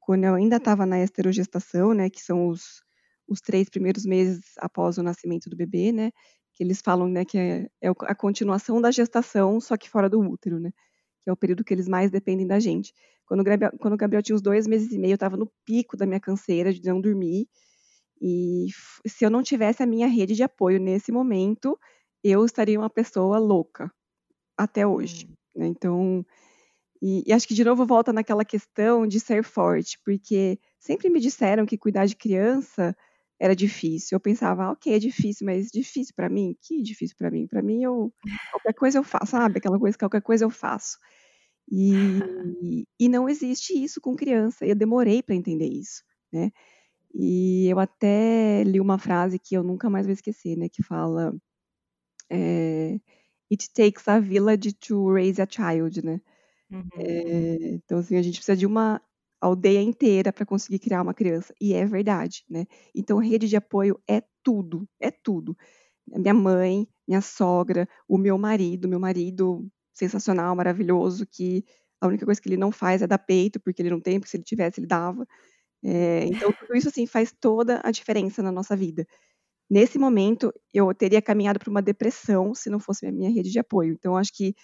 quando 0.01 0.25
eu 0.25 0.35
ainda 0.35 0.57
estava 0.57 0.87
na 0.87 1.03
esterogestação, 1.03 1.95
né, 1.95 2.09
que 2.09 2.21
são 2.23 2.49
os, 2.49 2.83
os 3.29 3.41
três 3.41 3.69
primeiros 3.69 4.05
meses 4.07 4.53
após 4.59 4.99
o 4.99 5.03
nascimento 5.03 5.51
do 5.51 5.57
bebê, 5.57 5.93
né, 5.93 6.13
que 6.61 6.65
eles 6.65 6.83
falam, 6.83 7.09
né, 7.09 7.25
que 7.25 7.39
é, 7.39 7.71
é 7.81 7.89
a 7.89 8.15
continuação 8.15 8.83
da 8.83 8.91
gestação, 8.91 9.59
só 9.63 9.79
que 9.79 9.89
fora 9.89 10.11
do 10.11 10.21
útero, 10.21 10.61
né, 10.61 10.71
que 11.23 11.31
é 11.31 11.33
o 11.33 11.37
período 11.37 11.65
que 11.65 11.73
eles 11.73 11.89
mais 11.89 12.11
dependem 12.11 12.47
da 12.47 12.61
gente. 12.61 12.93
Quando 13.25 13.41
o 13.41 13.45
Gabriel, 13.45 13.73
quando 13.81 13.95
o 13.95 13.97
Gabriel 13.97 14.23
tinha 14.23 14.37
uns 14.37 14.43
dois 14.43 14.67
meses 14.67 14.93
e 14.93 14.99
meio, 14.99 15.13
eu 15.13 15.15
estava 15.15 15.39
no 15.39 15.51
pico 15.65 15.97
da 15.97 16.05
minha 16.05 16.21
canseira 16.21 16.71
de 16.71 16.85
não 16.85 17.01
dormir, 17.01 17.49
e 18.21 18.67
se 19.07 19.25
eu 19.25 19.31
não 19.31 19.43
tivesse 19.43 19.83
a 19.83 19.87
minha 19.87 20.07
rede 20.07 20.35
de 20.35 20.43
apoio 20.43 20.79
nesse 20.79 21.11
momento, 21.11 21.79
eu 22.23 22.45
estaria 22.45 22.79
uma 22.79 22.91
pessoa 22.91 23.39
louca 23.39 23.91
até 24.55 24.87
hoje. 24.87 25.29
Hum. 25.31 25.61
Né? 25.61 25.67
Então, 25.67 26.27
e, 27.01 27.25
e, 27.27 27.33
acho 27.33 27.49
que 27.49 27.55
de 27.55 27.65
novo 27.65 27.87
volta 27.87 28.13
naquela 28.13 28.45
questão 28.45 29.07
de 29.07 29.19
ser 29.19 29.43
forte, 29.43 29.99
porque 30.05 30.59
sempre 30.79 31.09
me 31.09 31.21
disseram 31.21 31.65
que 31.65 31.79
cuidar 31.79 32.05
de 32.05 32.17
criança 32.17 32.95
era 33.41 33.57
difícil. 33.57 34.17
Eu 34.17 34.21
pensava, 34.21 34.65
ah, 34.65 34.73
ok, 34.73 34.93
é 34.95 34.99
difícil, 34.99 35.47
mas 35.47 35.71
difícil 35.71 36.15
para 36.15 36.29
mim? 36.29 36.57
Que 36.61 36.83
difícil 36.83 37.17
para 37.17 37.31
mim? 37.31 37.47
Para 37.47 37.63
mim, 37.63 37.83
eu 37.83 38.13
qualquer 38.53 38.75
coisa 38.75 38.99
eu 38.99 39.05
faço, 39.05 39.33
sabe? 39.33 39.59
Aquela 39.59 39.79
coisa, 39.79 39.97
qualquer 39.99 40.23
coisa 40.23 40.45
eu 40.45 40.51
faço. 40.51 40.99
E, 41.73 42.85
e 42.99 43.09
não 43.09 43.29
existe 43.29 43.73
isso 43.73 44.01
com 44.01 44.17
criança. 44.17 44.67
Eu 44.67 44.75
demorei 44.75 45.23
para 45.23 45.35
entender 45.35 45.69
isso, 45.69 46.03
né? 46.33 46.51
E 47.15 47.69
eu 47.69 47.79
até 47.81 48.63
li 48.65 48.81
uma 48.81 48.99
frase 48.99 49.39
que 49.39 49.55
eu 49.57 49.63
nunca 49.63 49.91
mais 49.91 50.07
vou 50.07 50.13
esquecer, 50.13 50.57
né? 50.57 50.69
Que 50.69 50.83
fala 50.83 51.35
é, 52.31 53.01
It 53.51 53.73
takes 53.75 54.07
a 54.09 54.21
village 54.21 54.75
to 54.75 55.13
raise 55.13 55.41
a 55.41 55.47
child, 55.49 56.05
né? 56.05 56.21
Uhum. 56.71 56.89
É, 56.97 57.75
então, 57.75 57.99
assim, 57.99 58.17
a 58.17 58.23
gente 58.23 58.37
precisa 58.37 58.57
de 58.57 58.67
uma 58.67 59.01
aldeia 59.41 59.81
inteira 59.81 60.33
para 60.33 60.47
conseguir 60.47 60.79
criar 60.79 61.03
uma 61.03 61.15
criança. 61.15 61.55
E 61.61 61.73
é 61.75 61.85
verdade, 61.87 62.45
né? 62.49 62.67
Então, 62.95 63.19
rede 63.19 63.49
de 63.49 63.57
apoio 63.57 64.01
é 64.09 64.23
tudo, 64.43 64.89
é 65.01 65.11
tudo. 65.11 65.57
Minha 66.09 66.35
mãe, 66.35 66.89
minha 67.09 67.21
sogra, 67.21 67.89
o 68.09 68.19
meu 68.19 68.37
marido, 68.39 68.89
meu 68.89 69.01
marido 69.01 69.69
sensacional, 69.95 70.55
maravilhoso, 70.57 71.27
que 71.27 71.65
a 72.01 72.07
única 72.07 72.25
coisa 72.25 72.41
que 72.41 72.49
ele 72.49 72.57
não 72.57 72.73
faz 72.73 73.03
é 73.03 73.07
dar 73.07 73.19
peito, 73.19 73.61
porque 73.61 73.83
ele 73.83 73.91
não 73.91 74.01
tem, 74.01 74.19
porque 74.19 74.31
se 74.31 74.37
ele 74.37 74.45
tivesse, 74.45 74.81
ele 74.81 74.87
dava. 74.87 75.27
É, 75.85 76.25
então, 76.27 76.53
tudo 76.53 76.77
isso, 76.77 76.89
assim, 76.89 77.07
faz 77.07 77.33
toda 77.33 77.81
a 77.85 77.91
diferença 77.91 78.43
na 78.43 78.53
nossa 78.53 78.77
vida. 78.77 79.07
Nesse 79.71 79.99
momento, 79.99 80.53
eu 80.75 80.93
teria 80.95 81.23
caminhado 81.23 81.59
para 81.61 81.71
uma 81.71 81.83
depressão 81.83 82.55
se 82.55 82.69
não 82.71 82.81
fosse 82.81 83.07
a 83.07 83.13
minha 83.13 83.31
rede 83.31 83.51
de 83.51 83.59
apoio. 83.59 83.95
Então, 83.95 84.17
acho 84.17 84.33
que 84.35 84.55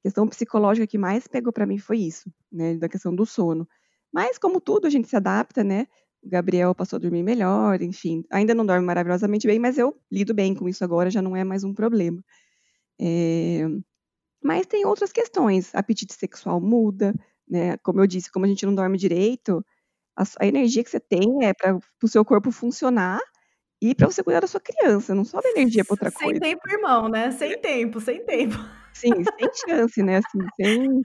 a 0.00 0.08
questão 0.08 0.28
psicológica 0.28 0.86
que 0.86 0.98
mais 0.98 1.26
pegou 1.28 1.52
para 1.52 1.66
mim 1.66 1.78
foi 1.78 1.98
isso, 1.98 2.32
né, 2.50 2.76
da 2.76 2.88
questão 2.88 3.14
do 3.14 3.26
sono. 3.26 3.68
Mas, 4.16 4.38
como 4.38 4.62
tudo, 4.62 4.86
a 4.86 4.90
gente 4.90 5.08
se 5.08 5.14
adapta, 5.14 5.62
né? 5.62 5.86
O 6.22 6.30
Gabriel 6.30 6.74
passou 6.74 6.96
a 6.96 7.00
dormir 7.00 7.22
melhor, 7.22 7.82
enfim. 7.82 8.24
Ainda 8.30 8.54
não 8.54 8.64
dorme 8.64 8.86
maravilhosamente 8.86 9.46
bem, 9.46 9.58
mas 9.58 9.76
eu 9.76 9.94
lido 10.10 10.32
bem 10.32 10.54
com 10.54 10.66
isso 10.66 10.82
agora, 10.82 11.10
já 11.10 11.20
não 11.20 11.36
é 11.36 11.44
mais 11.44 11.64
um 11.64 11.74
problema. 11.74 12.24
É... 12.98 13.66
Mas 14.42 14.64
tem 14.64 14.86
outras 14.86 15.12
questões. 15.12 15.70
Apetite 15.74 16.14
sexual 16.14 16.58
muda, 16.62 17.14
né? 17.46 17.76
Como 17.82 18.00
eu 18.00 18.06
disse, 18.06 18.32
como 18.32 18.46
a 18.46 18.48
gente 18.48 18.64
não 18.64 18.74
dorme 18.74 18.96
direito, 18.96 19.62
a, 20.16 20.22
a 20.40 20.46
energia 20.46 20.82
que 20.82 20.88
você 20.88 20.98
tem 20.98 21.44
é 21.44 21.52
para 21.52 21.78
o 22.02 22.08
seu 22.08 22.24
corpo 22.24 22.50
funcionar 22.50 23.20
e 23.82 23.94
para 23.94 24.06
você 24.06 24.24
cuidar 24.24 24.40
da 24.40 24.46
sua 24.46 24.60
criança. 24.60 25.14
Não 25.14 25.26
sobra 25.26 25.50
energia 25.50 25.84
para 25.84 25.92
outra 25.92 26.08
sem 26.08 26.18
coisa. 26.20 26.40
Sem 26.42 26.54
tempo, 26.54 26.70
irmão, 26.70 27.06
né? 27.10 27.32
Sem 27.32 27.60
tempo, 27.60 28.00
sem 28.00 28.24
tempo. 28.24 28.56
Sim, 28.94 29.12
sem 29.12 29.50
chance, 29.68 30.02
né? 30.02 30.16
Assim, 30.16 30.38
sem, 30.58 31.02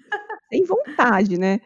sem 0.49 0.63
vontade, 0.63 1.37
né? 1.37 1.59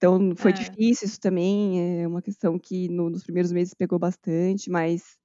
Então 0.00 0.34
foi 0.36 0.50
é. 0.50 0.50
difícil 0.52 1.06
isso 1.06 1.20
também. 1.20 2.02
É 2.02 2.08
uma 2.08 2.22
questão 2.22 2.58
que 2.58 2.88
no, 2.88 3.10
nos 3.10 3.22
primeiros 3.22 3.52
meses 3.52 3.74
pegou 3.74 3.98
bastante, 3.98 4.70
mas 4.70 5.18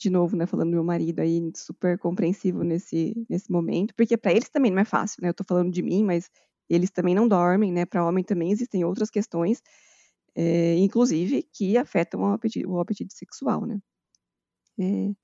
de 0.00 0.10
novo, 0.10 0.36
né, 0.36 0.46
falando 0.46 0.68
do 0.70 0.74
meu 0.74 0.84
marido 0.84 1.20
aí, 1.20 1.40
super 1.56 1.98
compreensivo 1.98 2.64
nesse, 2.64 3.14
nesse 3.30 3.50
momento, 3.52 3.94
porque 3.96 4.16
para 4.18 4.32
eles 4.32 4.48
também 4.50 4.70
não 4.72 4.80
é 4.80 4.84
fácil, 4.84 5.22
né? 5.22 5.30
Eu 5.30 5.34
tô 5.34 5.44
falando 5.48 5.72
de 5.72 5.82
mim, 5.82 6.04
mas 6.04 6.30
eles 6.70 6.90
também 6.90 7.14
não 7.14 7.28
dormem, 7.28 7.72
né? 7.72 7.86
Para 7.86 8.06
homem 8.06 8.24
também 8.24 8.52
existem 8.52 8.84
outras 8.84 9.10
questões, 9.10 9.62
é, 10.36 10.76
inclusive 10.76 11.44
que 11.54 11.76
afetam 11.78 12.22
o 12.22 12.26
apetite, 12.34 12.66
o 12.66 12.80
apetite 12.80 13.14
sexual, 13.14 13.66
né? 13.66 13.80
É, 14.80 15.14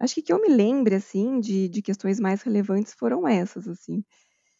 acho 0.00 0.14
que 0.16 0.22
que 0.22 0.32
eu 0.32 0.40
me 0.40 0.48
lembre 0.48 0.94
assim 0.96 1.40
de, 1.40 1.68
de 1.68 1.82
questões 1.82 2.20
mais 2.20 2.42
relevantes 2.42 2.94
foram 2.94 3.28
essas, 3.28 3.68
assim. 3.68 4.04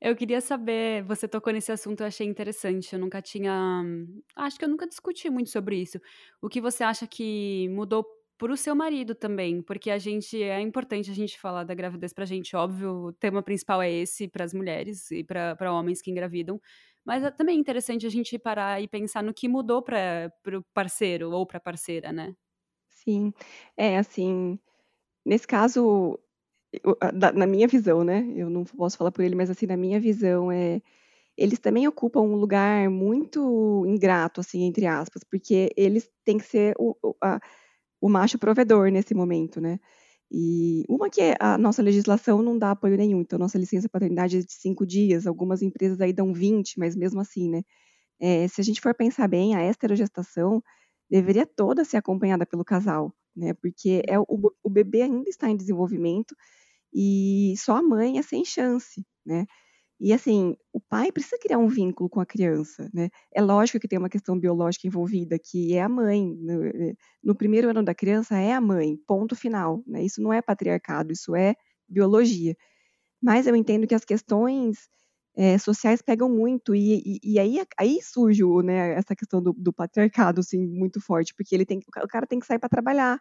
Eu 0.01 0.17
queria 0.17 0.41
saber, 0.41 1.03
você 1.05 1.29
tocou 1.29 1.53
nesse 1.53 1.71
assunto, 1.73 2.01
eu 2.01 2.07
achei 2.07 2.27
interessante. 2.27 2.93
Eu 2.95 2.99
nunca 2.99 3.21
tinha. 3.21 3.83
Acho 4.37 4.59
que 4.59 4.65
eu 4.65 4.69
nunca 4.69 4.87
discuti 4.87 5.29
muito 5.31 5.51
sobre 5.51 5.77
isso. 5.81 6.01
O 6.41 6.49
que 6.49 6.61
você 6.61 6.83
acha 6.85 7.07
que 7.07 7.69
mudou 7.71 8.05
para 8.39 8.53
o 8.53 8.57
seu 8.57 8.75
marido 8.75 9.15
também, 9.15 9.61
porque 9.63 9.91
a 9.91 9.99
gente 9.99 10.43
é 10.43 10.59
importante 10.63 11.11
a 11.11 11.15
gente 11.15 11.39
falar 11.39 11.63
da 11.65 11.75
gravidez 11.75 12.13
para 12.15 12.25
a 12.25 12.27
gente, 12.27 12.57
óbvio, 12.57 12.91
o 13.09 13.13
tema 13.13 13.43
principal 13.43 13.83
é 13.83 13.91
esse 13.93 14.27
para 14.29 14.43
as 14.45 14.55
mulheres 14.55 15.11
e 15.11 15.23
para 15.23 15.71
homens 15.71 16.01
que 16.01 16.11
engravidam, 16.11 16.59
mas 17.05 17.23
é 17.23 17.31
também 17.31 17.59
interessante 17.59 18.07
a 18.07 18.09
gente 18.11 18.39
parar 18.39 18.81
e 18.81 18.89
pensar 18.89 19.23
no 19.23 19.35
que 19.35 19.47
mudou 19.47 19.83
para 19.83 20.33
o 20.57 20.63
parceiro 20.73 21.31
ou 21.33 21.47
para 21.47 21.61
parceira, 21.61 22.13
né? 22.15 22.35
Sim, 22.89 23.33
é 23.77 23.99
assim, 23.99 24.59
nesse 25.27 25.47
caso, 25.47 26.19
na 27.35 27.47
minha 27.47 27.67
visão, 27.69 28.05
né? 28.05 28.33
Eu 28.37 28.49
não 28.51 28.65
posso 28.65 28.97
falar 28.97 29.11
por 29.13 29.25
ele, 29.25 29.35
mas 29.35 29.51
assim, 29.51 29.67
na 29.67 29.77
minha 29.77 30.01
visão 30.01 30.51
é 30.53 30.81
eles 31.37 31.59
também 31.59 31.89
ocupam 31.89 32.21
um 32.21 32.37
lugar 32.37 32.91
muito 32.91 33.85
ingrato, 33.87 34.41
assim, 34.41 34.65
entre 34.65 34.87
aspas, 34.87 35.25
porque 35.25 35.71
eles 35.77 36.09
têm 36.25 36.39
que 36.39 36.45
ser 36.45 36.75
o, 36.79 36.95
a, 37.23 37.41
o 38.01 38.09
macho 38.11 38.39
provedor 38.39 38.91
nesse 38.91 39.15
momento, 39.15 39.61
né? 39.61 39.81
E 40.31 40.85
uma 40.89 41.11
que 41.11 41.21
é, 41.23 41.37
a 41.41 41.59
nossa 41.59 41.83
legislação 41.83 42.43
não 42.43 42.59
dá 42.59 42.73
apoio 42.73 42.97
nenhum, 42.97 43.23
então 43.23 43.39
nossa 43.39 43.59
licença 43.59 43.89
paternidade 43.89 44.39
é 44.39 44.41
de 44.43 44.53
cinco 44.53 44.87
dias, 44.87 45.27
algumas 45.27 45.63
empresas 45.63 46.01
aí 46.01 46.13
dão 46.13 46.33
20, 46.33 46.79
mas 46.79 46.95
mesmo 46.97 47.21
assim, 47.21 47.49
né? 47.51 47.63
É, 48.21 48.49
se 48.49 48.61
a 48.61 48.65
gente 48.65 48.81
for 48.81 48.95
pensar 48.95 49.29
bem, 49.29 49.57
a 49.57 49.69
esterogestação 49.69 50.63
deveria 51.11 51.47
toda 51.47 51.85
ser 51.85 51.97
acompanhada 51.99 52.47
pelo 52.47 52.65
casal, 52.65 53.15
né? 53.37 53.55
Porque 53.55 54.03
é 54.09 54.19
o, 54.19 54.27
o 54.63 54.71
bebê 54.71 55.03
ainda 55.03 55.29
está 55.29 55.49
em 55.51 55.57
desenvolvimento 55.57 56.35
e 56.95 57.55
só 57.59 57.77
a 57.77 57.83
mãe 57.83 58.19
é 58.19 58.23
sem 58.23 58.45
chance, 58.45 59.05
né? 59.25 59.47
E 60.01 60.15
assim, 60.15 60.57
o 60.73 60.81
pai 60.81 61.13
precisa 61.13 61.39
criar 61.39 61.59
um 61.59 61.69
vínculo 61.69 62.09
com 62.09 62.21
a 62.21 62.27
criança, 62.27 62.91
né? 62.95 63.11
É 63.35 63.43
lógico 63.43 63.79
que 63.79 63.87
tem 63.89 63.99
uma 63.99 64.09
questão 64.09 64.39
biológica 64.39 64.87
envolvida, 64.87 65.39
que 65.39 65.75
é 65.75 65.83
a 65.83 65.89
mãe. 65.91 66.27
No, 66.41 66.65
eh, 66.65 66.95
no 67.23 67.35
primeiro 67.35 67.69
ano 67.69 67.83
da 67.85 67.95
criança 67.95 68.37
é 68.39 68.53
a 68.53 68.61
mãe, 68.63 68.97
ponto 69.07 69.37
final. 69.37 69.83
Né? 69.87 70.03
Isso 70.05 70.23
não 70.23 70.33
é 70.33 70.41
patriarcado, 70.41 71.13
isso 71.13 71.37
é 71.37 71.55
biologia. 71.89 72.57
Mas 73.23 73.47
eu 73.47 73.57
entendo 73.57 73.87
que 73.87 73.95
as 73.95 74.05
questões 74.05 74.89
é, 75.41 75.57
sociais 75.57 76.03
pegam 76.03 76.29
muito, 76.29 76.75
e, 76.75 76.99
e, 76.99 77.33
e, 77.33 77.39
aí, 77.39 77.63
aí 77.79 77.99
surge 78.03 78.45
né, 78.63 78.93
essa 78.93 79.17
questão 79.17 79.43
do, 79.43 79.55
do, 79.55 79.73
patriarcado 79.73 80.41
assim, 80.41 80.67
muito 80.67 81.01
forte, 81.01 81.35
porque 81.35 81.55
ele 81.55 81.65
tem, 81.65 81.79
o 81.79 82.07
cara 82.07 82.27
tem 82.27 82.39
que 82.39 82.47
sair 82.47 82.59
para 82.59 82.69
trabalhar. 82.69 83.19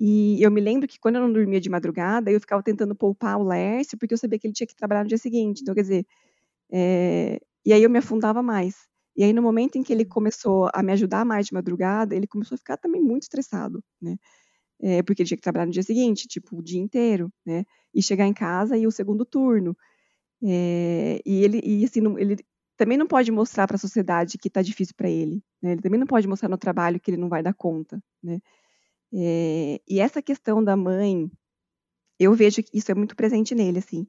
E 0.00 0.42
eu 0.42 0.50
me 0.50 0.58
lembro 0.58 0.88
que 0.88 0.98
quando 0.98 1.16
eu 1.16 1.20
não 1.20 1.30
dormia 1.30 1.60
de 1.60 1.68
madrugada, 1.68 2.30
eu 2.30 2.40
ficava 2.40 2.62
tentando 2.62 2.94
poupar 2.94 3.36
o 3.38 3.44
Lércio, 3.44 3.98
porque 3.98 4.14
eu 4.14 4.18
sabia 4.18 4.38
que 4.38 4.46
ele 4.46 4.54
tinha 4.54 4.66
que 4.66 4.74
trabalhar 4.74 5.02
no 5.02 5.08
dia 5.08 5.18
seguinte. 5.18 5.60
Então, 5.60 5.74
quer 5.74 5.82
dizer, 5.82 6.06
é... 6.72 7.38
e 7.66 7.74
aí 7.74 7.82
eu 7.82 7.90
me 7.90 7.98
afundava 7.98 8.42
mais. 8.42 8.76
E 9.14 9.22
aí, 9.22 9.34
no 9.34 9.42
momento 9.42 9.76
em 9.76 9.82
que 9.82 9.92
ele 9.92 10.06
começou 10.06 10.70
a 10.72 10.82
me 10.82 10.92
ajudar 10.92 11.26
mais 11.26 11.46
de 11.46 11.52
madrugada, 11.52 12.16
ele 12.16 12.26
começou 12.26 12.54
a 12.56 12.58
ficar 12.58 12.78
também 12.78 13.02
muito 13.02 13.24
estressado, 13.24 13.84
né? 14.00 14.16
É, 14.80 15.02
porque 15.02 15.22
ele 15.22 15.28
tinha 15.28 15.36
que 15.36 15.42
trabalhar 15.42 15.66
no 15.66 15.72
dia 15.72 15.82
seguinte, 15.82 16.26
tipo, 16.26 16.58
o 16.58 16.62
dia 16.62 16.80
inteiro, 16.80 17.30
né? 17.44 17.64
E 17.94 18.02
chegar 18.02 18.26
em 18.26 18.32
casa 18.32 18.78
e 18.78 18.86
o 18.86 18.90
segundo 18.90 19.26
turno. 19.26 19.76
É, 20.46 21.20
e 21.24 21.42
ele, 21.42 21.60
e 21.64 21.84
assim, 21.84 22.00
ele 22.18 22.36
também 22.76 22.98
não 22.98 23.06
pode 23.06 23.30
mostrar 23.32 23.66
para 23.66 23.76
a 23.76 23.78
sociedade 23.78 24.36
que 24.36 24.48
está 24.48 24.60
difícil 24.60 24.94
para 24.96 25.08
ele, 25.08 25.42
né? 25.62 25.72
Ele 25.72 25.82
também 25.82 25.98
não 25.98 26.06
pode 26.06 26.28
mostrar 26.28 26.48
no 26.48 26.58
trabalho 26.58 27.00
que 27.00 27.10
ele 27.10 27.16
não 27.16 27.28
vai 27.28 27.42
dar 27.42 27.54
conta, 27.54 28.02
né? 28.22 28.40
É, 29.12 29.80
e 29.88 30.00
essa 30.00 30.20
questão 30.20 30.62
da 30.62 30.76
mãe, 30.76 31.30
eu 32.18 32.34
vejo 32.34 32.62
que 32.62 32.76
isso 32.76 32.90
é 32.90 32.94
muito 32.94 33.16
presente 33.16 33.54
nele, 33.54 33.78
assim. 33.78 34.06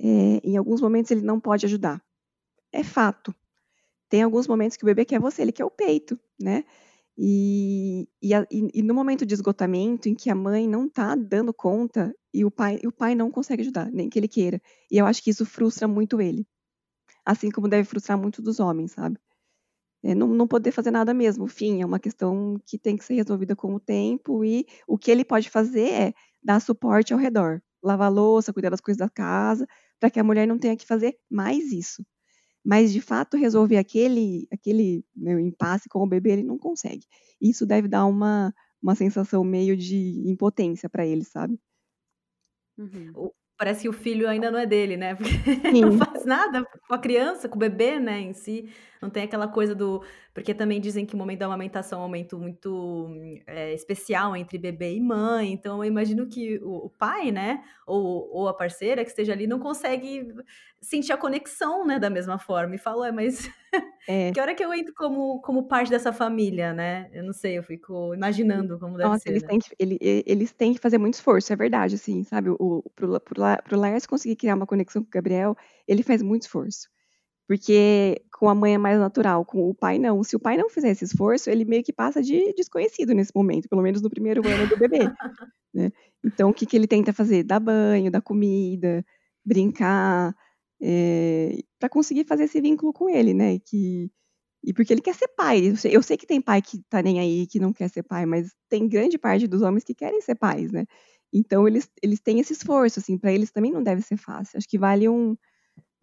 É, 0.00 0.40
em 0.44 0.56
alguns 0.56 0.80
momentos 0.80 1.10
ele 1.10 1.22
não 1.22 1.40
pode 1.40 1.66
ajudar. 1.66 2.02
É 2.72 2.84
fato. 2.84 3.34
Tem 4.08 4.22
alguns 4.22 4.46
momentos 4.46 4.76
que 4.76 4.84
o 4.84 4.86
bebê 4.86 5.04
quer 5.04 5.20
você, 5.20 5.42
ele 5.42 5.52
quer 5.52 5.64
o 5.64 5.70
peito, 5.70 6.18
né? 6.40 6.64
E, 7.18 8.08
e, 8.20 8.34
e, 8.34 8.70
e, 8.74 8.82
no 8.82 8.94
momento 8.94 9.24
de 9.24 9.34
esgotamento, 9.34 10.08
em 10.08 10.14
que 10.14 10.28
a 10.28 10.34
mãe 10.34 10.68
não 10.68 10.86
está 10.86 11.14
dando 11.14 11.52
conta 11.52 12.14
e 12.32 12.44
o 12.44 12.50
pai, 12.50 12.78
e 12.82 12.86
o 12.86 12.92
pai 12.92 13.14
não 13.14 13.30
consegue 13.30 13.62
ajudar, 13.62 13.90
nem 13.90 14.10
que 14.10 14.18
ele 14.18 14.28
queira. 14.28 14.60
E 14.90 14.98
eu 14.98 15.06
acho 15.06 15.22
que 15.22 15.30
isso 15.30 15.46
frustra 15.46 15.88
muito 15.88 16.20
ele. 16.20 16.46
Assim 17.24 17.50
como 17.50 17.68
deve 17.68 17.84
frustrar 17.88 18.18
muito 18.18 18.42
dos 18.42 18.60
homens, 18.60 18.92
sabe? 18.92 19.18
É, 20.02 20.14
não, 20.14 20.28
não 20.28 20.46
poder 20.46 20.72
fazer 20.72 20.90
nada 20.90 21.14
mesmo. 21.14 21.46
Fim, 21.46 21.82
é 21.82 21.86
uma 21.86 21.98
questão 21.98 22.60
que 22.66 22.78
tem 22.78 22.96
que 22.96 23.04
ser 23.04 23.14
resolvida 23.14 23.56
com 23.56 23.74
o 23.74 23.80
tempo 23.80 24.44
e 24.44 24.66
o 24.86 24.98
que 24.98 25.10
ele 25.10 25.24
pode 25.24 25.50
fazer 25.50 25.88
é 25.90 26.14
dar 26.42 26.60
suporte 26.60 27.12
ao 27.14 27.18
redor. 27.18 27.62
Lavar 27.82 28.12
louça, 28.12 28.52
cuidar 28.52 28.70
das 28.70 28.80
coisas 28.80 28.98
da 28.98 29.08
casa, 29.08 29.66
para 29.98 30.10
que 30.10 30.20
a 30.20 30.24
mulher 30.24 30.46
não 30.46 30.58
tenha 30.58 30.76
que 30.76 30.86
fazer 30.86 31.18
mais 31.30 31.72
isso 31.72 32.04
mas 32.66 32.92
de 32.92 33.00
fato 33.00 33.36
resolver 33.36 33.76
aquele, 33.76 34.48
aquele 34.52 35.04
né, 35.14 35.40
impasse 35.40 35.88
com 35.88 36.02
o 36.02 36.06
bebê 36.06 36.32
ele 36.32 36.42
não 36.42 36.58
consegue. 36.58 37.06
Isso 37.40 37.64
deve 37.64 37.86
dar 37.86 38.04
uma, 38.06 38.52
uma 38.82 38.96
sensação 38.96 39.44
meio 39.44 39.76
de 39.76 40.28
impotência 40.28 40.90
para 40.90 41.06
ele, 41.06 41.22
sabe? 41.22 41.60
Uhum. 42.76 43.30
Parece 43.56 43.82
que 43.82 43.88
o 43.88 43.92
filho 43.92 44.28
ainda 44.28 44.50
não 44.50 44.58
é 44.58 44.66
dele, 44.66 44.96
né? 44.96 45.14
Porque 45.14 45.80
não 45.80 45.96
faz 45.96 46.24
nada 46.24 46.64
com 46.64 46.94
a 46.94 46.98
criança, 46.98 47.48
com 47.48 47.54
o 47.54 47.60
bebê, 47.60 48.00
né, 48.00 48.20
em 48.20 48.34
si. 48.34 48.68
Não 49.00 49.10
tem 49.10 49.22
aquela 49.22 49.46
coisa 49.46 49.72
do. 49.72 50.02
Porque 50.36 50.52
também 50.52 50.82
dizem 50.82 51.06
que 51.06 51.14
o 51.14 51.16
momento 51.16 51.38
da 51.38 51.46
amamentação 51.46 51.98
é 51.98 52.02
um 52.02 52.04
momento 52.04 52.38
muito 52.38 53.08
é, 53.46 53.72
especial 53.72 54.36
entre 54.36 54.58
bebê 54.58 54.94
e 54.94 55.00
mãe. 55.00 55.50
Então, 55.50 55.82
eu 55.82 55.88
imagino 55.88 56.26
que 56.26 56.58
o, 56.58 56.84
o, 56.84 56.90
pai, 56.90 57.30
né, 57.30 57.64
ou, 57.86 58.28
ou 58.30 58.46
a 58.46 58.52
parceira 58.52 59.02
que 59.02 59.08
esteja 59.08 59.32
ali, 59.32 59.46
não 59.46 59.58
consegue 59.58 60.28
sentir 60.78 61.10
a 61.14 61.16
conexão, 61.16 61.86
né, 61.86 61.98
da 61.98 62.10
mesma 62.10 62.38
forma. 62.38 62.74
E 62.74 62.78
fala, 62.78 63.10
mas 63.10 63.48
é. 64.06 64.30
que 64.30 64.38
hora 64.38 64.54
que 64.54 64.62
eu 64.62 64.74
entro 64.74 64.92
como, 64.94 65.40
como 65.40 65.66
parte 65.66 65.90
dessa 65.90 66.12
família, 66.12 66.74
né? 66.74 67.08
Eu 67.14 67.24
não 67.24 67.32
sei, 67.32 67.56
eu 67.56 67.62
fico 67.62 68.12
imaginando 68.12 68.78
como 68.78 68.98
deve 68.98 69.08
Nossa, 69.08 69.20
ser. 69.20 69.30
Eles, 69.30 69.42
né? 69.42 69.48
têm 69.48 69.58
que, 69.58 69.70
ele, 69.78 69.98
eles 70.02 70.52
têm 70.52 70.74
que 70.74 70.80
fazer 70.80 70.98
muito 70.98 71.14
esforço, 71.14 71.50
é 71.50 71.56
verdade, 71.56 71.94
assim, 71.94 72.22
sabe? 72.24 72.50
O, 72.50 72.84
pro, 72.94 73.18
pro, 73.20 73.42
pro 73.64 73.80
Lars 73.80 74.04
conseguir 74.04 74.36
criar 74.36 74.54
uma 74.54 74.66
conexão 74.66 75.02
com 75.02 75.08
o 75.08 75.10
Gabriel, 75.10 75.56
ele 75.88 76.02
faz 76.02 76.20
muito 76.20 76.42
esforço. 76.42 76.90
Porque 77.46 78.20
com 78.32 78.48
a 78.48 78.54
mãe 78.54 78.74
é 78.74 78.78
mais 78.78 78.98
natural, 78.98 79.44
com 79.44 79.70
o 79.70 79.74
pai 79.74 79.98
não. 79.98 80.22
Se 80.24 80.34
o 80.36 80.40
pai 80.40 80.56
não 80.56 80.68
fizer 80.68 80.90
esse 80.90 81.04
esforço, 81.04 81.48
ele 81.48 81.64
meio 81.64 81.82
que 81.82 81.92
passa 81.92 82.22
de 82.22 82.52
desconhecido 82.54 83.14
nesse 83.14 83.32
momento, 83.34 83.68
pelo 83.68 83.82
menos 83.82 84.02
no 84.02 84.10
primeiro 84.10 84.46
ano 84.46 84.68
do 84.68 84.76
bebê. 84.76 84.98
né? 85.72 85.92
Então, 86.24 86.50
o 86.50 86.54
que, 86.54 86.66
que 86.66 86.76
ele 86.76 86.86
tenta 86.86 87.12
fazer? 87.12 87.44
Dar 87.44 87.60
banho, 87.60 88.10
dar 88.10 88.20
comida, 88.20 89.04
brincar, 89.44 90.34
é, 90.80 91.58
eh, 91.58 91.62
para 91.78 91.88
conseguir 91.88 92.24
fazer 92.24 92.44
esse 92.44 92.60
vínculo 92.60 92.92
com 92.92 93.08
ele, 93.08 93.32
né? 93.32 93.58
Que, 93.60 94.10
e 94.64 94.72
porque 94.74 94.92
ele 94.92 95.00
quer 95.00 95.14
ser 95.14 95.28
pai. 95.28 95.70
Eu 95.70 95.76
sei, 95.76 95.96
eu 95.96 96.02
sei, 96.02 96.16
que 96.16 96.26
tem 96.26 96.40
pai 96.40 96.60
que 96.60 96.82
tá 96.90 97.00
nem 97.02 97.20
aí, 97.20 97.46
que 97.46 97.60
não 97.60 97.72
quer 97.72 97.88
ser 97.88 98.02
pai, 98.02 98.26
mas 98.26 98.52
tem 98.68 98.88
grande 98.88 99.18
parte 99.18 99.46
dos 99.46 99.62
homens 99.62 99.84
que 99.84 99.94
querem 99.94 100.20
ser 100.20 100.34
pais, 100.34 100.72
né? 100.72 100.84
Então, 101.32 101.66
eles, 101.68 101.88
eles 102.02 102.20
têm 102.20 102.40
esse 102.40 102.52
esforço, 102.52 102.98
assim, 103.00 103.16
para 103.18 103.32
eles 103.32 103.50
também 103.52 103.72
não 103.72 103.82
deve 103.82 104.02
ser 104.02 104.16
fácil. 104.16 104.58
Acho 104.58 104.68
que 104.68 104.78
vale 104.78 105.08
um 105.08 105.36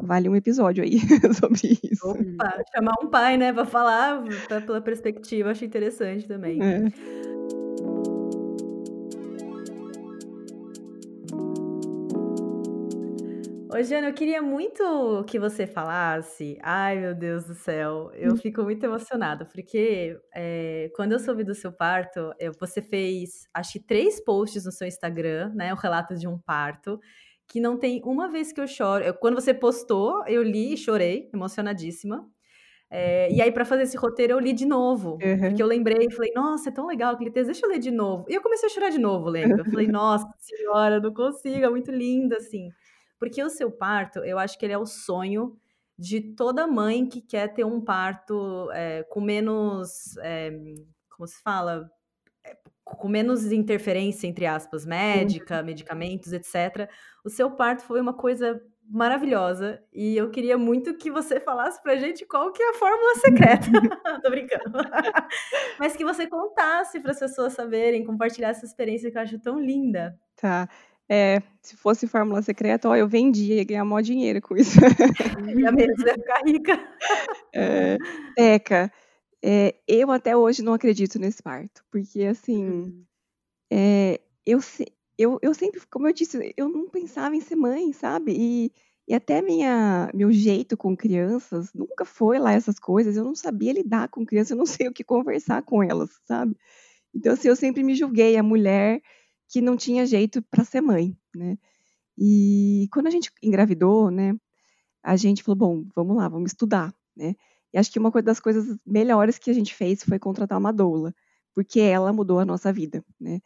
vale 0.03 0.29
um 0.29 0.35
episódio 0.35 0.83
aí 0.83 0.99
sobre 1.39 1.79
isso. 1.83 2.09
Opa, 2.09 2.63
chamar 2.75 2.93
um 3.01 3.09
pai, 3.09 3.37
né, 3.37 3.53
para 3.53 3.65
falar 3.65 4.23
pra, 4.47 4.61
pela 4.61 4.81
perspectiva, 4.81 5.51
acho 5.51 5.65
interessante 5.65 6.27
também. 6.27 6.59
É. 6.61 6.83
Ô, 13.75 13.81
Jana, 13.81 14.09
eu 14.09 14.13
queria 14.13 14.39
muito 14.39 15.23
que 15.25 15.39
você 15.39 15.65
falasse. 15.65 16.59
Ai, 16.61 16.99
meu 16.99 17.15
Deus 17.15 17.45
do 17.45 17.55
céu, 17.55 18.11
eu 18.13 18.33
hum. 18.33 18.37
fico 18.37 18.61
muito 18.61 18.83
emocionada, 18.83 19.45
porque 19.45 20.15
é, 20.31 20.91
quando 20.95 21.13
eu 21.13 21.19
soube 21.19 21.43
do 21.43 21.55
seu 21.55 21.71
parto, 21.71 22.31
eu, 22.37 22.51
você 22.59 22.83
fez, 22.83 23.47
acho 23.51 23.73
que 23.73 23.79
três 23.79 24.23
posts 24.23 24.65
no 24.65 24.71
seu 24.71 24.87
Instagram, 24.87 25.51
né? 25.55 25.73
O 25.73 25.75
relato 25.75 26.13
de 26.13 26.27
um 26.27 26.37
parto 26.37 26.99
que 27.47 27.59
não 27.59 27.77
tem 27.77 28.01
uma 28.03 28.29
vez 28.29 28.51
que 28.51 28.59
eu 28.59 28.67
choro. 28.67 29.03
Eu, 29.03 29.13
quando 29.13 29.35
você 29.35 29.53
postou, 29.53 30.25
eu 30.27 30.41
li 30.41 30.73
e 30.73 30.77
chorei, 30.77 31.29
emocionadíssima. 31.33 32.27
É, 32.89 33.31
e 33.33 33.41
aí, 33.41 33.51
para 33.51 33.65
fazer 33.65 33.83
esse 33.83 33.97
roteiro, 33.97 34.33
eu 34.33 34.39
li 34.39 34.53
de 34.53 34.65
novo. 34.65 35.17
Uhum. 35.21 35.39
Porque 35.39 35.63
eu 35.63 35.67
lembrei, 35.67 36.09
falei, 36.11 36.31
nossa, 36.35 36.69
é 36.69 36.71
tão 36.71 36.85
legal 36.85 37.13
aquele 37.13 37.31
texto, 37.31 37.47
deixa 37.47 37.65
eu 37.65 37.69
ler 37.69 37.79
de 37.79 37.89
novo. 37.89 38.25
E 38.29 38.35
eu 38.35 38.41
comecei 38.41 38.69
a 38.69 38.71
chorar 38.71 38.89
de 38.89 38.99
novo, 38.99 39.29
lembra? 39.29 39.61
Eu 39.61 39.65
falei, 39.65 39.87
nossa 39.87 40.27
senhora, 40.37 40.99
não 40.99 41.11
consigo, 41.11 41.65
é 41.65 41.69
muito 41.69 41.91
lindo, 41.91 42.35
assim. 42.35 42.69
Porque 43.19 43.41
o 43.43 43.49
seu 43.49 43.71
parto, 43.71 44.19
eu 44.19 44.37
acho 44.37 44.59
que 44.59 44.65
ele 44.65 44.73
é 44.73 44.77
o 44.77 44.85
sonho 44.85 45.57
de 45.97 46.21
toda 46.21 46.67
mãe 46.67 47.07
que 47.07 47.21
quer 47.21 47.47
ter 47.53 47.63
um 47.63 47.81
parto 47.81 48.69
é, 48.71 49.03
com 49.03 49.21
menos. 49.21 50.15
É, 50.17 50.51
como 51.09 51.27
se 51.27 51.41
fala? 51.41 51.89
Com 52.83 53.07
menos 53.07 53.51
interferência, 53.51 54.27
entre 54.27 54.45
aspas, 54.45 54.85
médica, 54.85 55.59
uhum. 55.59 55.65
medicamentos, 55.65 56.33
etc. 56.33 56.89
O 57.23 57.29
seu 57.29 57.51
parto 57.51 57.83
foi 57.83 58.01
uma 58.01 58.13
coisa 58.13 58.61
maravilhosa 58.89 59.81
e 59.93 60.17
eu 60.17 60.29
queria 60.29 60.57
muito 60.57 60.93
que 60.97 61.09
você 61.09 61.39
falasse 61.39 61.81
pra 61.81 61.95
gente 61.95 62.25
qual 62.25 62.51
que 62.51 62.61
é 62.61 62.69
a 62.69 62.73
fórmula 62.73 63.15
secreta. 63.15 63.65
Tô 64.21 64.29
brincando. 64.29 64.77
Mas 65.79 65.95
que 65.95 66.03
você 66.03 66.27
contasse 66.27 66.99
para 66.99 67.11
as 67.11 67.19
pessoas 67.19 67.53
saberem, 67.53 68.05
compartilhar 68.05 68.49
essa 68.49 68.65
experiência 68.65 69.09
que 69.09 69.17
eu 69.17 69.21
acho 69.21 69.39
tão 69.39 69.59
linda. 69.59 70.17
Tá. 70.35 70.67
É, 71.09 71.41
se 71.61 71.75
fosse 71.75 72.07
fórmula 72.07 72.41
secreta, 72.41 72.89
ó, 72.89 72.95
eu 72.95 73.07
vendia, 73.07 73.55
ia 73.55 73.63
ganhar 73.63 73.83
maior 73.83 74.01
dinheiro 74.01 74.41
com 74.41 74.55
isso. 74.55 74.79
Ia 74.79 75.71
mesmo, 75.71 76.07
ia 76.07 76.13
ficar 76.13 76.41
rica. 76.45 76.79
É, 77.53 77.97
Teca, 78.35 78.91
é, 79.43 79.75
eu 79.85 80.09
até 80.09 80.37
hoje 80.37 80.63
não 80.63 80.73
acredito 80.73 81.19
nesse 81.19 81.43
parto, 81.43 81.83
porque 81.91 82.23
assim, 82.23 82.65
uhum. 82.65 83.05
é, 83.69 84.21
eu, 84.45 84.59
eu, 85.17 85.37
eu 85.41 85.53
sempre, 85.53 85.81
como 85.91 86.07
eu 86.07 86.13
disse, 86.13 86.53
eu 86.55 86.69
não 86.69 86.87
pensava 86.87 87.35
em 87.35 87.41
ser 87.41 87.57
mãe, 87.57 87.91
sabe? 87.91 88.33
E, 88.37 88.71
e 89.05 89.13
até 89.13 89.41
minha, 89.41 90.09
meu 90.13 90.31
jeito 90.31 90.77
com 90.77 90.95
crianças 90.95 91.73
nunca 91.73 92.05
foi 92.05 92.39
lá 92.39 92.53
essas 92.53 92.79
coisas, 92.79 93.17
eu 93.17 93.25
não 93.25 93.35
sabia 93.35 93.73
lidar 93.73 94.07
com 94.07 94.25
crianças, 94.25 94.51
eu 94.51 94.57
não 94.57 94.65
sei 94.87 94.87
o 94.87 94.93
que 94.93 95.03
conversar 95.03 95.61
com 95.63 95.83
elas, 95.83 96.09
sabe? 96.25 96.55
Então, 97.13 97.33
assim, 97.33 97.49
eu 97.49 97.55
sempre 97.55 97.83
me 97.83 97.95
julguei 97.95 98.37
a 98.37 98.43
mulher 98.43 99.01
que 99.49 99.59
não 99.61 99.75
tinha 99.75 100.05
jeito 100.05 100.41
para 100.43 100.63
ser 100.63 100.79
mãe, 100.79 101.17
né? 101.35 101.57
E 102.17 102.87
quando 102.93 103.07
a 103.07 103.09
gente 103.09 103.29
engravidou, 103.41 104.09
né, 104.09 104.35
a 105.03 105.17
gente 105.17 105.43
falou, 105.43 105.57
bom, 105.57 105.85
vamos 105.93 106.15
lá, 106.15 106.29
vamos 106.29 106.51
estudar, 106.51 106.93
né? 107.15 107.35
E 107.73 107.77
acho 107.79 107.91
que 107.91 107.99
uma 107.99 108.11
das 108.21 108.39
coisas 108.39 108.77
melhores 108.85 109.37
que 109.37 109.49
a 109.51 109.53
gente 109.53 109.73
fez 109.75 110.03
foi 110.03 110.19
contratar 110.19 110.57
uma 110.59 110.71
doula, 110.73 111.13
porque 111.53 111.79
ela 111.79 112.13
mudou 112.13 112.39
a 112.39 112.45
nossa 112.45 112.71
vida, 112.73 113.03
né? 113.19 113.39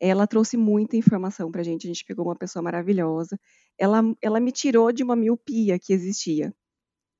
Ela 0.00 0.26
trouxe 0.26 0.56
muita 0.56 0.96
informação 0.96 1.50
para 1.50 1.60
a 1.62 1.64
gente, 1.64 1.86
a 1.86 1.88
gente 1.88 2.04
pegou 2.04 2.26
uma 2.26 2.36
pessoa 2.36 2.62
maravilhosa. 2.62 3.38
Ela, 3.78 4.02
ela 4.22 4.40
me 4.40 4.52
tirou 4.52 4.92
de 4.92 5.02
uma 5.04 5.16
miopia 5.16 5.78
que 5.78 5.92
existia 5.92 6.52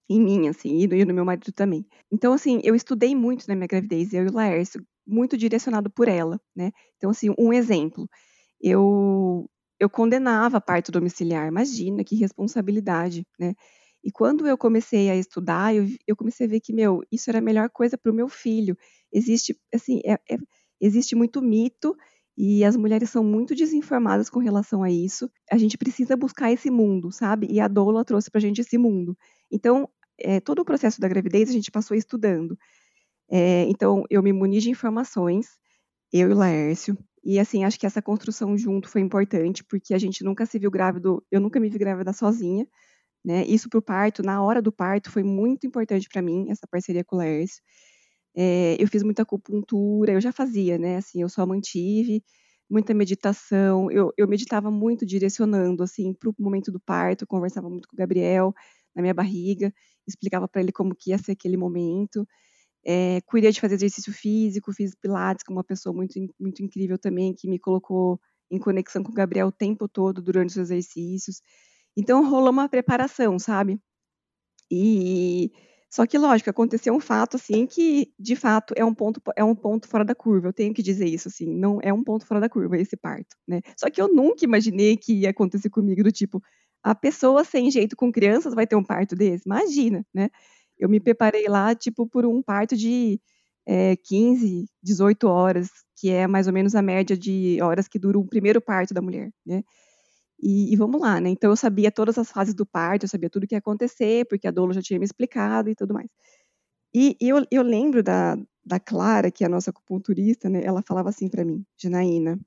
em 0.08 0.20
mim, 0.20 0.48
assim, 0.48 0.80
e 0.80 1.04
no 1.04 1.14
meu 1.14 1.24
marido 1.24 1.52
também. 1.52 1.86
Então, 2.12 2.32
assim, 2.32 2.60
eu 2.64 2.74
estudei 2.74 3.14
muito 3.14 3.46
na 3.48 3.54
minha 3.54 3.66
gravidez, 3.66 4.12
eu 4.12 4.24
e 4.26 4.28
o 4.28 4.32
Laércio, 4.34 4.84
muito 5.06 5.36
direcionado 5.36 5.90
por 5.90 6.08
ela, 6.08 6.40
né? 6.56 6.72
Então, 6.96 7.10
assim, 7.10 7.34
um 7.38 7.52
exemplo, 7.52 8.08
eu 8.60 9.48
eu 9.80 9.90
condenava 9.90 10.60
parto 10.60 10.92
domiciliar, 10.92 11.48
imagina 11.48 12.04
que 12.04 12.16
responsabilidade, 12.16 13.26
né? 13.38 13.54
E 14.05 14.12
quando 14.12 14.46
eu 14.46 14.59
comecei 14.59 15.09
a 15.09 15.16
estudar, 15.16 15.74
eu, 15.74 15.86
eu 16.07 16.14
comecei 16.14 16.46
a 16.46 16.50
ver 16.50 16.61
que, 16.61 16.74
meu, 16.74 17.02
isso 17.11 17.30
era 17.30 17.38
a 17.38 17.42
melhor 17.42 17.70
coisa 17.70 17.96
para 17.96 18.12
o 18.12 18.14
meu 18.14 18.28
filho. 18.28 18.76
Existe, 19.11 19.59
assim, 19.74 20.02
é, 20.05 20.12
é, 20.30 20.36
existe 20.78 21.16
muito 21.16 21.40
mito 21.40 21.96
e 22.36 22.62
as 22.64 22.76
mulheres 22.76 23.09
são 23.09 23.24
muito 23.24 23.55
desinformadas 23.55 24.28
com 24.28 24.40
relação 24.40 24.82
a 24.82 24.90
isso. 24.90 25.30
A 25.50 25.57
gente 25.57 25.78
precisa 25.78 26.16
buscar 26.18 26.52
esse 26.52 26.70
mundo, 26.70 27.11
sabe? 27.11 27.46
E 27.50 27.59
a 27.61 27.66
doula 27.66 28.05
trouxe 28.05 28.30
para 28.30 28.38
a 28.40 28.42
gente 28.42 28.61
esse 28.61 28.76
mundo. 28.76 29.16
Então, 29.50 29.88
é, 30.18 30.38
todo 30.38 30.59
o 30.59 30.64
processo 30.66 31.00
da 31.00 31.09
gravidez 31.09 31.48
a 31.48 31.52
gente 31.52 31.70
passou 31.70 31.96
estudando. 31.96 32.59
É, 33.30 33.64
então, 33.68 34.05
eu 34.11 34.22
me 34.22 34.32
muni 34.34 34.61
de 34.61 34.70
informações, 34.70 35.48
eu 36.12 36.28
e 36.28 36.32
o 36.32 36.36
Laércio. 36.36 36.98
E, 37.24 37.38
assim, 37.38 37.64
acho 37.64 37.80
que 37.80 37.86
essa 37.86 38.02
construção 38.02 38.57
junto 38.59 38.86
foi 38.86 39.00
importante, 39.00 39.64
porque 39.64 39.94
a 39.94 39.98
gente 39.98 40.22
nunca 40.22 40.44
se 40.44 40.59
viu 40.59 40.70
grávido, 40.70 41.24
eu 41.30 41.40
nunca 41.40 41.59
me 41.59 41.70
vi 41.70 41.78
grávida 41.78 42.12
sozinha. 42.12 42.66
Né? 43.25 43.45
Isso 43.47 43.68
para 43.70 43.79
o 43.79 43.83
parto, 43.83 44.22
na 44.22 44.43
hora 44.43 44.61
do 44.61 44.72
parto, 44.72 45.11
foi 45.11 45.22
muito 45.22 45.66
importante 45.66 46.09
para 46.09 46.22
mim, 46.22 46.51
essa 46.51 46.66
parceria 46.70 47.05
com 47.05 47.16
o 47.16 47.18
Laércio. 47.18 47.62
É, 48.37 48.77
eu 48.81 48.89
fiz 48.89 49.03
muita 49.03 49.22
acupuntura, 49.22 50.12
eu 50.12 50.20
já 50.20 50.33
fazia, 50.33 50.79
né? 50.79 50.97
Assim, 50.97 51.22
eu 51.22 51.29
só 51.29 51.47
mantive 51.47 52.22
muita 52.68 52.95
meditação. 52.95 53.91
Eu, 53.91 54.12
eu 54.16 54.29
meditava 54.29 54.70
muito, 54.70 55.07
direcionando 55.07 55.83
assim 55.83 56.12
para 56.14 56.31
o 56.31 56.35
momento 56.39 56.72
do 56.72 56.81
parto. 56.81 57.27
Conversava 57.27 57.68
muito 57.70 57.89
com 57.89 57.97
o 57.97 57.99
Gabriel 57.99 58.55
na 58.95 59.03
minha 59.03 59.14
barriga, 59.14 59.72
explicava 60.07 60.47
para 60.49 60.61
ele 60.62 60.72
como 60.72 60.95
que 60.95 61.11
ia 61.11 61.18
ser 61.18 61.33
aquele 61.33 61.57
momento. 61.57 62.27
É, 62.87 63.20
cuidei 63.27 63.51
de 63.53 63.61
fazer 63.61 63.77
exercício 63.77 64.12
físico, 64.12 64.72
fiz 64.72 64.95
pilates 64.95 65.45
com 65.45 65.53
uma 65.53 65.64
pessoa 65.64 65.95
muito, 65.95 66.14
muito 66.39 66.62
incrível 66.62 66.99
também 66.99 67.35
que 67.35 67.49
me 67.49 67.59
colocou 67.59 68.20
em 68.51 68.59
conexão 68.59 69.03
com 69.03 69.11
o 69.11 69.14
Gabriel 69.14 69.49
o 69.49 69.53
tempo 69.53 69.89
todo 69.89 70.22
durante 70.22 70.51
os 70.51 70.57
exercícios. 70.59 71.41
Então 71.97 72.28
rolou 72.28 72.51
uma 72.51 72.68
preparação, 72.68 73.38
sabe? 73.38 73.80
E 74.70 75.53
Só 75.90 76.07
que, 76.07 76.18
lógico, 76.18 76.51
aconteceu 76.51 76.95
um 76.95 77.01
fato, 77.01 77.36
assim, 77.36 77.66
que, 77.66 78.12
de 78.18 78.34
fato, 78.36 78.74
é 78.76 78.84
um 78.84 78.95
ponto, 78.95 79.20
é 79.36 79.45
um 79.45 79.55
ponto 79.55 79.88
fora 79.88 80.05
da 80.05 80.14
curva. 80.14 80.49
Eu 80.49 80.53
tenho 80.53 80.74
que 80.74 80.82
dizer 80.82 81.07
isso, 81.09 81.28
assim, 81.28 81.47
não 81.47 81.78
é 81.82 81.92
um 81.92 82.03
ponto 82.05 82.26
fora 82.26 82.40
da 82.40 82.49
curva 82.49 82.76
esse 82.78 82.97
parto, 82.97 83.36
né? 83.47 83.61
Só 83.78 83.88
que 83.90 84.01
eu 84.03 84.09
nunca 84.12 84.45
imaginei 84.45 84.97
que 84.97 85.14
ia 85.20 85.30
acontecer 85.30 85.70
comigo 85.70 86.03
do 86.03 86.11
tipo, 86.12 86.42
a 86.82 86.95
pessoa 86.95 87.45
sem 87.45 87.70
jeito 87.70 87.97
com 87.97 88.11
crianças 88.12 88.55
vai 88.55 88.66
ter 88.66 88.76
um 88.76 88.84
parto 88.84 89.14
desse? 89.16 89.45
Imagina, 89.47 90.05
né? 90.14 90.30
Eu 90.78 90.88
me 90.88 90.99
preparei 91.01 91.47
lá, 91.49 91.74
tipo, 91.74 92.07
por 92.09 92.26
um 92.26 92.42
parto 92.42 92.76
de 92.76 93.20
é, 93.66 93.97
15, 93.97 94.66
18 94.82 95.28
horas, 95.28 95.68
que 95.97 96.11
é 96.11 96.26
mais 96.26 96.47
ou 96.49 96.53
menos 96.53 96.74
a 96.74 96.82
média 96.82 97.16
de 97.16 97.59
horas 97.62 97.86
que 97.88 97.99
dura 97.99 98.18
o 98.18 98.26
primeiro 98.26 98.61
parto 98.61 98.92
da 98.95 99.01
mulher, 99.03 99.30
né? 99.47 99.62
E, 100.47 100.74
e, 100.74 100.76
vamos 100.76 101.01
lá, 101.01 101.18
né? 101.22 101.30
Então 101.30 101.51
eu 101.51 101.57
sabia 101.57 101.90
todas 101.90 102.18
as 102.18 102.30
fases 102.30 102.53
do 102.53 102.66
parto, 102.66 103.05
eu 103.05 103.09
sabia 103.09 103.30
tudo 103.30 103.45
o 103.45 103.47
que 103.47 103.55
ia 103.55 103.59
acontecer, 103.59 104.26
porque 104.26 104.47
a 104.47 104.51
Dolo 104.51 104.74
já 104.74 104.82
tinha 104.82 104.99
me 104.99 105.05
explicado 105.07 105.70
e 105.70 105.74
tudo 105.74 105.95
mais. 105.95 106.07
E, 106.95 107.16
e 107.18 107.30
eu, 107.30 107.47
eu, 107.51 107.62
lembro 107.62 108.03
da, 108.03 108.36
da 108.62 108.78
Clara, 108.78 109.30
que 109.30 109.42
é 109.42 109.47
a 109.47 109.51
nossa 109.51 109.70
acupunturista, 109.70 110.51
né? 110.51 110.62
Ela 110.62 110.82
falava 110.82 111.09
assim 111.09 111.30
para 111.30 111.47
mim, 111.47 111.64
Janaína, 111.78 112.38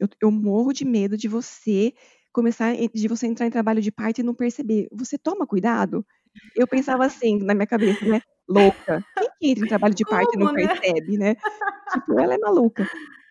eu, 0.00 0.08
eu 0.22 0.30
morro 0.30 0.72
de 0.72 0.86
medo 0.86 1.18
de 1.18 1.28
você 1.28 1.92
começar, 2.32 2.74
de 2.74 3.08
você 3.08 3.26
entrar 3.26 3.46
em 3.46 3.50
trabalho 3.50 3.82
de 3.82 3.92
parto 3.92 4.20
e 4.20 4.24
não 4.24 4.34
perceber. 4.34 4.88
Você 4.90 5.18
toma 5.18 5.46
cuidado? 5.46 6.04
Eu 6.56 6.66
pensava 6.66 7.04
assim, 7.04 7.38
na 7.38 7.52
minha 7.52 7.66
cabeça, 7.66 8.06
né? 8.06 8.22
Louca. 8.48 9.04
Quem 9.18 9.28
que 9.38 9.50
entra 9.50 9.64
em 9.66 9.68
trabalho 9.68 9.94
de 9.94 10.04
parto 10.04 10.30
Como, 10.32 10.44
e 10.44 10.46
não 10.46 10.52
né? 10.54 10.66
percebe, 10.66 11.18
né? 11.18 11.36
tipo, 11.92 12.18
ela 12.18 12.34
é 12.34 12.38
maluca. 12.38 12.88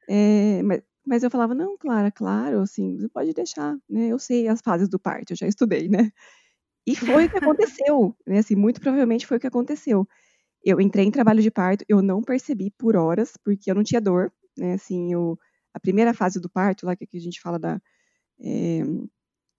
É, 0.08 0.62
mas, 0.62 0.82
mas 1.06 1.24
eu 1.24 1.32
falava, 1.32 1.54
não, 1.54 1.78
Clara, 1.78 2.12
claro, 2.12 2.62
assim, 2.62 2.98
você 2.98 3.10
pode 3.10 3.34
deixar, 3.34 3.76
né? 3.90 4.08
Eu 4.08 4.20
sei 4.20 4.48
as 4.48 4.62
fases 4.62 4.90
do 4.90 5.00
parto, 5.00 5.34
eu 5.34 5.38
já 5.38 5.48
estudei, 5.48 5.90
né? 5.90 6.12
E 6.86 6.96
foi 6.96 7.26
o 7.26 7.30
que 7.30 7.38
aconteceu, 7.38 8.16
né? 8.28 8.40
Assim, 8.40 8.56
muito 8.56 8.82
provavelmente 8.82 9.28
foi 9.28 9.38
o 9.38 9.40
que 9.40 9.48
aconteceu. 9.48 10.08
Eu 10.64 10.80
entrei 10.82 11.06
em 11.06 11.12
trabalho 11.12 11.42
de 11.42 11.52
parto, 11.52 11.86
eu 11.90 12.02
não 12.02 12.22
percebi 12.22 12.72
por 12.72 12.96
horas, 12.96 13.34
porque 13.44 13.72
eu 13.72 13.76
não 13.76 13.84
tinha 13.84 14.02
dor, 14.02 14.32
né? 14.58 14.74
Assim, 14.74 15.14
eu, 15.14 15.38
a 15.74 15.80
primeira 15.80 16.14
fase 16.14 16.40
do 16.40 16.50
parto, 16.50 16.86
lá 16.86 16.96
que 16.96 17.08
a 17.14 17.20
gente 17.20 17.42
fala 17.42 17.60
da, 17.60 17.82
é, 18.42 18.82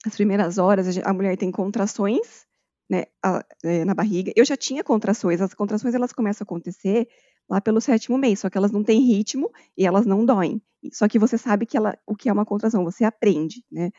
as 0.07 0.15
primeiras 0.15 0.59
horas, 0.59 0.99
a 0.99 1.13
mulher 1.13 1.37
tem 1.37 1.51
contrações, 1.51 2.47
né, 2.89 3.05
a, 3.23 3.45
é, 3.65 3.85
na 3.85 3.95
barriga. 3.95 4.33
Eu 4.37 4.45
já 4.45 4.57
tinha 4.57 4.85
contrações, 4.85 5.41
as 5.41 5.55
contrações 5.55 5.95
elas 5.95 6.13
começam 6.13 6.45
a 6.45 6.47
acontecer 6.47 7.09
lá 7.49 7.61
pelo 7.61 7.81
sétimo 7.81 8.19
mês, 8.19 8.41
só 8.41 8.51
que 8.51 8.59
elas 8.59 8.73
não 8.73 8.83
têm 8.83 9.01
ritmo 9.01 9.51
e 9.77 9.87
elas 9.87 10.07
não 10.07 10.25
doem. 10.25 10.61
Só 10.93 11.09
que 11.09 11.19
você 11.19 11.39
sabe 11.39 11.67
que 11.67 11.77
ela, 11.77 11.97
o 12.07 12.15
que 12.15 12.29
é 12.29 12.33
uma 12.33 12.45
contração, 12.45 12.85
você 12.85 13.05
aprende, 13.05 13.65
né? 13.71 13.91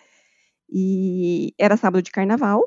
E 0.70 1.54
era 1.58 1.78
sábado 1.78 2.02
de 2.02 2.12
carnaval, 2.12 2.64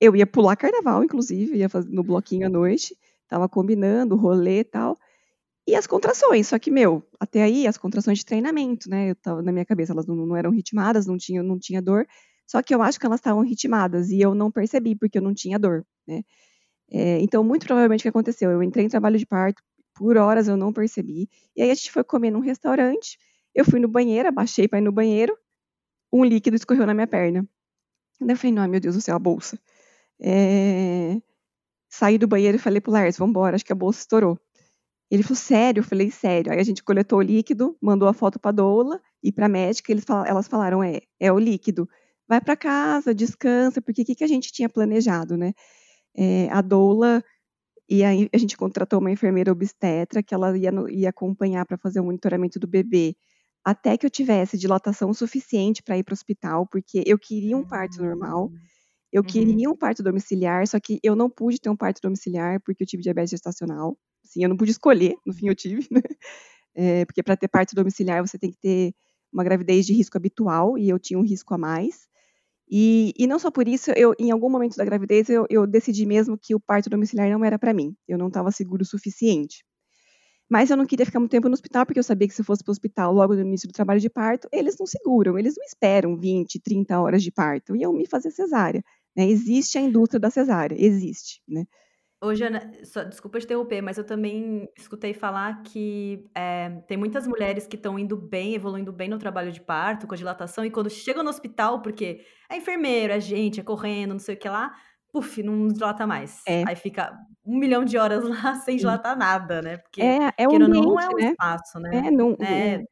eu 0.00 0.16
ia 0.16 0.26
pular 0.26 0.56
carnaval, 0.56 1.04
inclusive, 1.04 1.56
ia 1.56 1.68
no 1.88 2.02
bloquinho 2.02 2.46
à 2.46 2.50
noite, 2.50 2.96
tava 3.28 3.48
combinando, 3.48 4.16
rolê 4.16 4.60
e 4.60 4.64
tal. 4.64 4.96
E 5.66 5.76
as 5.76 5.86
contrações, 5.86 6.48
só 6.48 6.58
que, 6.58 6.70
meu, 6.70 7.04
até 7.20 7.42
aí, 7.42 7.66
as 7.66 7.78
contrações 7.78 8.18
de 8.18 8.26
treinamento, 8.26 8.90
né? 8.90 9.10
Eu 9.10 9.16
tava 9.16 9.42
na 9.42 9.52
minha 9.52 9.64
cabeça, 9.64 9.92
elas 9.92 10.06
não, 10.06 10.16
não 10.16 10.36
eram 10.36 10.50
ritmadas, 10.50 11.06
não 11.06 11.16
tinha, 11.16 11.42
não 11.42 11.58
tinha 11.58 11.80
dor. 11.80 12.06
Só 12.46 12.62
que 12.62 12.74
eu 12.74 12.82
acho 12.82 12.98
que 12.98 13.06
elas 13.06 13.20
estavam 13.20 13.42
ritmadas 13.42 14.10
e 14.10 14.20
eu 14.20 14.34
não 14.34 14.50
percebi, 14.50 14.96
porque 14.96 15.18
eu 15.18 15.22
não 15.22 15.32
tinha 15.34 15.58
dor, 15.58 15.86
né? 16.06 16.22
É, 16.90 17.20
então, 17.20 17.42
muito 17.44 17.66
provavelmente 17.66 18.00
o 18.00 18.04
que 18.04 18.08
aconteceu? 18.08 18.50
Eu 18.50 18.62
entrei 18.62 18.84
em 18.84 18.88
trabalho 18.88 19.18
de 19.18 19.26
parto, 19.26 19.62
por 20.02 20.16
horas 20.16 20.48
eu 20.48 20.56
não 20.56 20.72
percebi. 20.72 21.30
E 21.54 21.62
aí 21.62 21.70
a 21.70 21.74
gente 21.74 21.92
foi 21.92 22.02
comer 22.02 22.32
num 22.32 22.40
restaurante. 22.40 23.16
Eu 23.54 23.64
fui 23.64 23.78
no 23.78 23.86
banheiro, 23.86 24.28
abaixei 24.28 24.66
para 24.66 24.80
ir 24.80 24.82
no 24.82 24.90
banheiro. 24.90 25.38
Um 26.12 26.24
líquido 26.24 26.56
escorreu 26.56 26.84
na 26.84 26.92
minha 26.92 27.06
perna. 27.06 27.48
Daí 28.20 28.30
eu 28.32 28.36
falei, 28.36 28.52
não, 28.52 28.68
meu 28.68 28.80
Deus 28.80 28.96
do 28.96 29.00
céu, 29.00 29.14
a 29.14 29.18
bolsa. 29.20 29.56
É... 30.20 31.22
Saí 31.88 32.18
do 32.18 32.26
banheiro 32.26 32.56
e 32.56 32.60
falei 32.60 32.80
pro 32.80 32.90
Lars, 32.90 33.16
vambora, 33.16 33.54
acho 33.54 33.64
que 33.64 33.72
a 33.72 33.76
bolsa 33.76 34.00
estourou. 34.00 34.40
Ele 35.08 35.22
falou, 35.22 35.36
sério? 35.36 35.82
Eu 35.82 35.84
falei, 35.84 36.10
sério. 36.10 36.50
Aí 36.52 36.58
a 36.58 36.64
gente 36.64 36.82
coletou 36.82 37.20
o 37.20 37.22
líquido, 37.22 37.76
mandou 37.80 38.08
a 38.08 38.12
foto 38.12 38.40
pra 38.40 38.50
doula 38.50 39.00
e 39.22 39.30
pra 39.30 39.48
médica. 39.48 39.92
Eles 39.92 40.04
fal 40.04 40.26
elas 40.26 40.48
falaram, 40.48 40.82
é, 40.82 41.00
é 41.20 41.32
o 41.32 41.38
líquido. 41.38 41.88
Vai 42.26 42.40
para 42.40 42.56
casa, 42.56 43.14
descansa, 43.14 43.80
porque 43.80 44.02
o 44.02 44.04
que, 44.04 44.16
que 44.16 44.24
a 44.24 44.28
gente 44.28 44.50
tinha 44.52 44.68
planejado, 44.68 45.36
né? 45.36 45.52
É, 46.16 46.48
a 46.50 46.60
doula 46.60 47.22
e 47.92 48.02
aí 48.02 48.26
a 48.32 48.38
gente 48.38 48.56
contratou 48.56 49.00
uma 49.00 49.10
enfermeira 49.10 49.52
obstetra 49.52 50.22
que 50.22 50.32
ela 50.32 50.56
ia, 50.56 50.70
ia 50.88 51.10
acompanhar 51.10 51.66
para 51.66 51.76
fazer 51.76 52.00
o 52.00 52.04
monitoramento 52.04 52.58
do 52.58 52.66
bebê 52.66 53.14
até 53.62 53.98
que 53.98 54.06
eu 54.06 54.10
tivesse 54.10 54.56
dilatação 54.56 55.12
suficiente 55.12 55.82
para 55.82 55.98
ir 55.98 56.02
para 56.02 56.12
o 56.12 56.14
hospital, 56.14 56.66
porque 56.66 57.04
eu 57.06 57.18
queria 57.18 57.54
um 57.54 57.62
parto 57.62 58.02
normal, 58.02 58.50
eu 59.12 59.20
uhum. 59.20 59.28
queria 59.28 59.70
um 59.70 59.76
parto 59.76 60.02
domiciliar, 60.02 60.66
só 60.66 60.80
que 60.80 60.98
eu 61.02 61.14
não 61.14 61.28
pude 61.28 61.60
ter 61.60 61.68
um 61.68 61.76
parto 61.76 62.00
domiciliar 62.00 62.62
porque 62.64 62.82
eu 62.82 62.86
tive 62.86 63.02
diabetes 63.02 63.30
gestacional. 63.30 63.94
Assim, 64.24 64.42
eu 64.42 64.48
não 64.48 64.56
pude 64.56 64.70
escolher, 64.70 65.14
no 65.26 65.34
fim 65.34 65.48
eu 65.48 65.54
tive, 65.54 65.86
né? 65.92 66.00
É, 66.74 67.04
porque 67.04 67.22
para 67.22 67.36
ter 67.36 67.48
parto 67.48 67.74
domiciliar 67.74 68.26
você 68.26 68.38
tem 68.38 68.50
que 68.50 68.58
ter 68.58 68.94
uma 69.30 69.44
gravidez 69.44 69.84
de 69.84 69.92
risco 69.92 70.16
habitual 70.16 70.78
e 70.78 70.88
eu 70.88 70.98
tinha 70.98 71.18
um 71.18 71.22
risco 71.22 71.52
a 71.52 71.58
mais. 71.58 72.08
E, 72.74 73.12
e 73.18 73.26
não 73.26 73.38
só 73.38 73.50
por 73.50 73.68
isso, 73.68 73.90
eu, 73.90 74.14
em 74.18 74.30
algum 74.30 74.48
momento 74.48 74.76
da 74.76 74.84
gravidez, 74.84 75.28
eu, 75.28 75.46
eu 75.50 75.66
decidi 75.66 76.06
mesmo 76.06 76.38
que 76.38 76.54
o 76.54 76.60
parto 76.60 76.88
domiciliar 76.88 77.28
não 77.28 77.44
era 77.44 77.58
para 77.58 77.74
mim. 77.74 77.94
Eu 78.08 78.16
não 78.16 78.28
estava 78.28 78.50
seguro 78.50 78.80
o 78.80 78.86
suficiente. 78.86 79.62
Mas 80.50 80.70
eu 80.70 80.76
não 80.76 80.86
queria 80.86 81.04
ficar 81.04 81.18
muito 81.18 81.32
tempo 81.32 81.48
no 81.48 81.52
hospital, 81.52 81.84
porque 81.84 81.98
eu 81.98 82.02
sabia 82.02 82.26
que 82.26 82.32
se 82.32 82.40
eu 82.40 82.46
fosse 82.46 82.64
para 82.64 82.70
o 82.70 82.72
hospital 82.72 83.12
logo 83.12 83.34
no 83.34 83.42
início 83.42 83.68
do 83.68 83.74
trabalho 83.74 84.00
de 84.00 84.08
parto, 84.08 84.48
eles 84.50 84.76
não 84.78 84.86
seguram, 84.86 85.38
eles 85.38 85.54
não 85.54 85.64
esperam 85.64 86.16
20, 86.16 86.60
30 86.60 86.98
horas 86.98 87.22
de 87.22 87.30
parto, 87.30 87.76
iam 87.76 87.92
me 87.92 88.06
fazer 88.06 88.30
cesárea. 88.30 88.82
Né? 89.14 89.28
Existe 89.28 89.76
a 89.76 89.82
indústria 89.82 90.18
da 90.18 90.30
cesárea, 90.30 90.74
existe. 90.78 91.42
Né? 91.46 91.66
Ô, 92.22 92.32
Jana, 92.36 92.70
só, 92.84 93.02
desculpa 93.02 93.40
te 93.40 93.46
interromper, 93.46 93.82
mas 93.82 93.98
eu 93.98 94.04
também 94.04 94.68
escutei 94.78 95.12
falar 95.12 95.60
que 95.64 96.24
é, 96.32 96.70
tem 96.86 96.96
muitas 96.96 97.26
mulheres 97.26 97.66
que 97.66 97.74
estão 97.74 97.98
indo 97.98 98.16
bem, 98.16 98.54
evoluindo 98.54 98.92
bem 98.92 99.08
no 99.08 99.18
trabalho 99.18 99.50
de 99.50 99.60
parto, 99.60 100.06
com 100.06 100.14
a 100.14 100.16
dilatação, 100.16 100.64
e 100.64 100.70
quando 100.70 100.88
chegam 100.88 101.24
no 101.24 101.30
hospital, 101.30 101.82
porque 101.82 102.24
é 102.48 102.56
enfermeiro, 102.56 103.12
é 103.12 103.18
gente, 103.18 103.58
é 103.58 103.64
correndo, 103.64 104.12
não 104.12 104.20
sei 104.20 104.36
o 104.36 104.38
que 104.38 104.48
lá, 104.48 104.72
puf, 105.12 105.42
não 105.42 105.66
dilata 105.66 106.06
mais. 106.06 106.42
É. 106.46 106.62
Aí 106.64 106.76
fica 106.76 107.12
um 107.44 107.58
milhão 107.58 107.84
de 107.84 107.98
horas 107.98 108.22
lá 108.30 108.54
sem 108.54 108.76
dilatar 108.76 109.18
nada, 109.18 109.60
né? 109.60 109.78
Porque, 109.78 110.00
é, 110.00 110.30
é 110.38 110.48
um 110.48 110.54
ambiente, 110.54 110.86
não, 110.86 111.00
é 111.00 111.08
um 111.08 111.16
né? 111.16 111.30
espaço, 111.30 111.80
né? 111.80 111.90
É, 112.06 112.10
não, 112.12 112.36
é, 112.40 112.84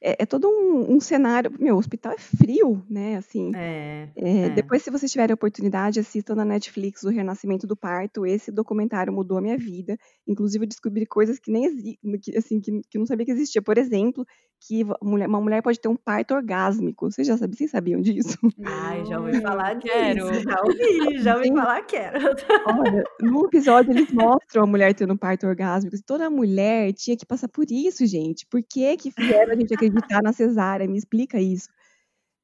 é, 0.00 0.22
é 0.22 0.26
todo 0.26 0.48
um, 0.48 0.94
um, 0.94 1.00
cenário. 1.00 1.52
Meu, 1.58 1.74
o 1.74 1.78
hospital 1.78 2.12
é 2.12 2.18
frio, 2.18 2.84
né? 2.88 3.16
Assim. 3.16 3.50
É, 3.54 4.08
é, 4.16 4.38
é. 4.38 4.50
Depois, 4.50 4.82
se 4.82 4.90
vocês 4.90 5.10
tiverem 5.10 5.32
a 5.32 5.34
oportunidade, 5.34 6.00
assistam 6.00 6.34
na 6.34 6.44
Netflix 6.44 7.02
o 7.02 7.08
Renascimento 7.08 7.66
do 7.66 7.76
Parto. 7.76 8.26
Esse 8.26 8.52
documentário 8.52 9.12
mudou 9.12 9.38
a 9.38 9.40
minha 9.40 9.56
vida. 9.56 9.96
Inclusive, 10.26 10.64
eu 10.64 10.68
descobri 10.68 11.06
coisas 11.06 11.38
que 11.38 11.50
nem 11.50 11.64
existem, 11.64 11.98
assim, 12.36 12.60
que, 12.60 12.82
que 12.90 12.98
não 12.98 13.06
sabia 13.06 13.24
que 13.24 13.32
existia. 13.32 13.62
Por 13.62 13.78
exemplo, 13.78 14.24
que 14.66 14.82
uma 15.00 15.40
mulher 15.40 15.62
pode 15.62 15.78
ter 15.78 15.88
um 15.88 15.94
parto 15.94 16.34
orgásmico. 16.34 17.08
Vocês 17.08 17.26
já 17.26 17.36
sabiam, 17.36 17.56
vocês 17.56 17.70
sabiam 17.70 18.00
disso? 18.00 18.36
Ai, 18.64 19.04
já 19.04 19.20
ouvi 19.20 19.40
falar 19.40 19.74
disso. 19.74 19.94
Quero. 19.94 20.34
Já 20.42 20.60
ouvi, 20.62 21.18
já 21.22 21.36
ouvi 21.36 21.48
falar 21.52 21.82
quero. 21.82 22.18
Olha, 22.66 23.04
no 23.20 23.46
episódio 23.46 23.92
eles 23.92 24.12
mostram 24.12 24.64
a 24.64 24.66
mulher 24.66 24.92
tendo 24.92 25.14
um 25.14 25.16
parto 25.16 25.46
orgásmico. 25.46 25.96
Toda 26.04 26.28
mulher 26.28 26.92
tinha 26.94 27.16
que 27.16 27.24
passar 27.24 27.48
por 27.48 27.66
isso, 27.70 28.04
gente. 28.06 28.44
Por 28.46 28.60
que 28.60 28.96
que 28.96 29.12
fizeram 29.12 29.52
a 29.52 29.56
gente 29.56 29.72
acreditar 29.72 30.20
na 30.20 30.32
cesárea? 30.32 30.88
Me 30.88 30.98
explica 30.98 31.40
isso. 31.40 31.68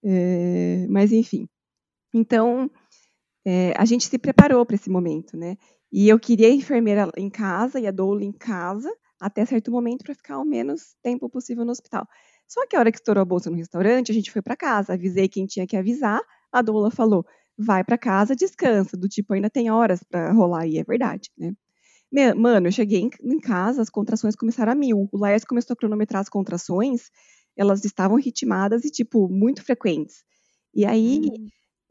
É, 0.05 0.87
mas 0.89 1.11
enfim. 1.11 1.49
Então, 2.15 2.71
é, 3.45 3.75
a 3.77 3.85
gente 3.85 4.07
se 4.07 4.19
preparou 4.19 4.65
para 4.65 4.77
esse 4.77 4.89
momento, 4.89 5.37
né? 5.37 5.57
E 5.91 6.09
eu 6.09 6.21
queria 6.21 6.49
a 6.49 6.53
enfermeira 6.53 7.11
em 7.17 7.29
casa 7.29 7.81
e 7.81 7.87
a 7.87 7.91
doula 7.91 8.23
em 8.23 8.33
casa 8.33 8.91
até 9.23 9.45
certo 9.47 9.71
momento 9.71 10.05
para 10.05 10.15
ficar 10.15 10.39
o 10.39 10.45
menos 10.45 10.97
tempo 11.03 11.29
possível 11.29 11.65
no 11.65 11.71
hospital. 11.71 12.07
Só 12.47 12.67
que 12.67 12.77
a 12.77 12.81
hora 12.81 12.91
que 12.91 12.99
estourou 12.99 13.23
a 13.23 13.25
bolsa 13.25 13.49
no 13.49 13.57
restaurante, 13.57 14.11
a 14.11 14.15
gente 14.15 14.31
foi 14.31 14.43
para 14.43 14.57
casa, 14.57 14.95
avisei 14.95 15.29
quem 15.29 15.47
tinha 15.47 15.67
que 15.67 15.77
avisar, 15.77 16.21
a 16.51 16.61
doula 16.61 16.91
falou: 16.91 17.25
vai 17.57 17.85
para 17.85 17.97
casa, 17.97 18.35
descansa, 18.35 18.97
do 18.97 19.09
tipo, 19.09 19.33
ainda 19.33 19.49
tem 19.49 19.71
horas 19.71 20.03
para 20.03 20.33
rolar, 20.33 20.67
e 20.67 20.79
é 20.79 20.85
verdade, 20.85 21.31
né? 21.39 21.55
Mano, 22.37 22.67
eu 22.67 22.73
cheguei 22.73 23.09
em, 23.23 23.41
casa, 23.41 23.81
as 23.81 23.89
contrações 23.89 24.37
começaram 24.37 24.73
a 24.73 24.75
mil. 24.75 25.09
O 25.11 25.17
Laércio 25.17 25.49
começou 25.49 25.73
a 25.73 25.77
cronometrar 25.77 26.21
as 26.21 26.29
contrações, 26.29 27.11
elas 27.57 27.87
estavam 27.87 28.19
ritmadas 28.19 28.85
e, 28.85 28.91
tipo, 28.91 29.31
muito 29.31 29.65
frequentes. 29.65 30.23
E 30.75 30.85
aí, 30.85 31.21
hum. 31.25 31.47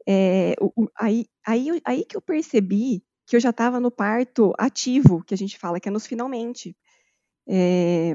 é, 0.06 0.54
o, 0.60 0.88
aí, 0.96 1.26
aí, 1.44 1.80
aí 1.84 2.04
que 2.04 2.16
eu 2.16 2.22
percebi 2.22 3.02
que 3.26 3.34
eu 3.34 3.40
já 3.40 3.50
estava 3.50 3.80
no 3.80 3.90
parto 3.90 4.52
ativo, 4.58 5.24
que 5.24 5.34
a 5.34 5.36
gente 5.36 5.58
fala, 5.58 5.80
que 5.80 5.88
é 5.88 5.92
nos 5.92 6.06
finalmente. 6.06 6.76
É, 7.48 8.14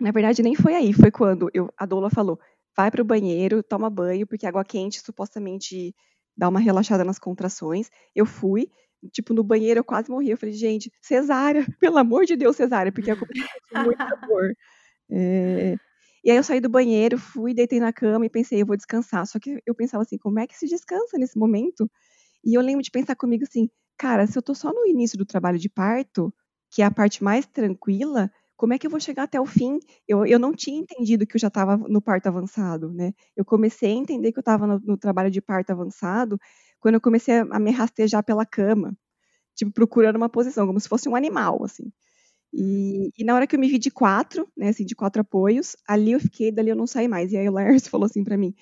na 0.00 0.10
verdade, 0.10 0.42
nem 0.42 0.54
foi 0.54 0.74
aí, 0.74 0.92
foi 0.92 1.10
quando 1.10 1.50
eu, 1.52 1.72
a 1.76 1.86
doula 1.86 2.10
falou: 2.10 2.38
vai 2.76 2.90
para 2.90 3.02
o 3.02 3.04
banheiro, 3.04 3.62
toma 3.62 3.90
banho, 3.90 4.26
porque 4.26 4.46
água 4.46 4.64
quente 4.64 5.00
supostamente 5.00 5.94
dá 6.36 6.48
uma 6.48 6.60
relaxada 6.60 7.04
nas 7.04 7.18
contrações. 7.18 7.90
Eu 8.14 8.24
fui, 8.24 8.70
tipo, 9.12 9.34
no 9.34 9.42
banheiro 9.42 9.80
eu 9.80 9.84
quase 9.84 10.10
morri. 10.10 10.30
Eu 10.30 10.38
falei, 10.38 10.54
gente, 10.54 10.90
cesárea, 11.02 11.66
pelo 11.80 11.98
amor 11.98 12.24
de 12.24 12.36
Deus, 12.36 12.56
cesárea, 12.56 12.92
porque 12.92 13.10
eu 13.10 13.16
tinha 13.16 13.82
muita 13.82 14.06
dor. 14.26 14.54
É, 15.10 15.76
e 16.24 16.30
aí 16.30 16.36
eu 16.36 16.44
saí 16.44 16.60
do 16.60 16.68
banheiro, 16.68 17.18
fui, 17.18 17.54
deitei 17.54 17.80
na 17.80 17.92
cama 17.92 18.26
e 18.26 18.30
pensei, 18.30 18.62
eu 18.62 18.66
vou 18.66 18.76
descansar. 18.76 19.26
Só 19.26 19.38
que 19.38 19.60
eu 19.66 19.74
pensava 19.74 20.02
assim, 20.02 20.18
como 20.18 20.38
é 20.38 20.46
que 20.46 20.56
se 20.56 20.66
descansa 20.66 21.18
nesse 21.18 21.38
momento? 21.38 21.90
E 22.44 22.54
eu 22.54 22.62
lembro 22.62 22.82
de 22.82 22.90
pensar 22.90 23.16
comigo 23.16 23.44
assim, 23.44 23.68
cara, 23.96 24.26
se 24.26 24.38
eu 24.38 24.42
tô 24.42 24.54
só 24.54 24.72
no 24.72 24.86
início 24.86 25.18
do 25.18 25.26
trabalho 25.26 25.58
de 25.58 25.68
parto, 25.68 26.32
que 26.70 26.82
é 26.82 26.84
a 26.84 26.90
parte 26.90 27.24
mais 27.24 27.46
tranquila, 27.46 28.30
como 28.58 28.74
é 28.74 28.78
que 28.78 28.86
eu 28.86 28.90
vou 28.90 28.98
chegar 28.98 29.22
até 29.22 29.40
o 29.40 29.46
fim? 29.46 29.78
Eu, 30.06 30.26
eu 30.26 30.38
não 30.38 30.52
tinha 30.52 30.80
entendido 30.80 31.24
que 31.24 31.36
eu 31.36 31.40
já 31.40 31.46
estava 31.46 31.76
no 31.76 32.02
parto 32.02 32.26
avançado, 32.26 32.92
né? 32.92 33.14
Eu 33.36 33.44
comecei 33.44 33.92
a 33.92 33.94
entender 33.94 34.32
que 34.32 34.38
eu 34.38 34.42
estava 34.42 34.66
no, 34.66 34.80
no, 34.80 34.98
trabalho 34.98 35.30
de 35.30 35.40
parto 35.40 35.70
avançado 35.70 36.38
quando 36.80 36.96
eu 36.96 37.00
comecei 37.00 37.38
a, 37.38 37.42
a 37.52 37.60
me 37.60 37.70
rastejar 37.70 38.24
pela 38.24 38.44
cama, 38.44 38.96
tipo, 39.56 39.72
procurando 39.72 40.16
uma 40.16 40.28
posição, 40.28 40.66
como 40.66 40.80
se 40.80 40.88
fosse 40.88 41.08
um 41.08 41.14
animal, 41.14 41.64
assim. 41.64 41.92
E, 42.52 43.10
e, 43.16 43.24
na 43.24 43.34
hora 43.36 43.46
que 43.46 43.54
eu 43.54 43.60
me 43.60 43.68
vi 43.68 43.78
de 43.78 43.90
quatro, 43.92 44.48
né, 44.56 44.70
assim, 44.70 44.84
de 44.84 44.96
quatro 44.96 45.22
apoios, 45.22 45.76
ali 45.86 46.12
eu 46.12 46.20
fiquei, 46.20 46.50
dali 46.50 46.70
eu 46.70 46.76
não 46.76 46.86
saí 46.86 47.06
mais. 47.06 47.32
E 47.32 47.36
aí 47.36 47.48
o 47.48 47.52
Lars 47.52 47.86
falou 47.88 48.06
assim 48.06 48.24
para 48.24 48.36
mim, 48.36 48.54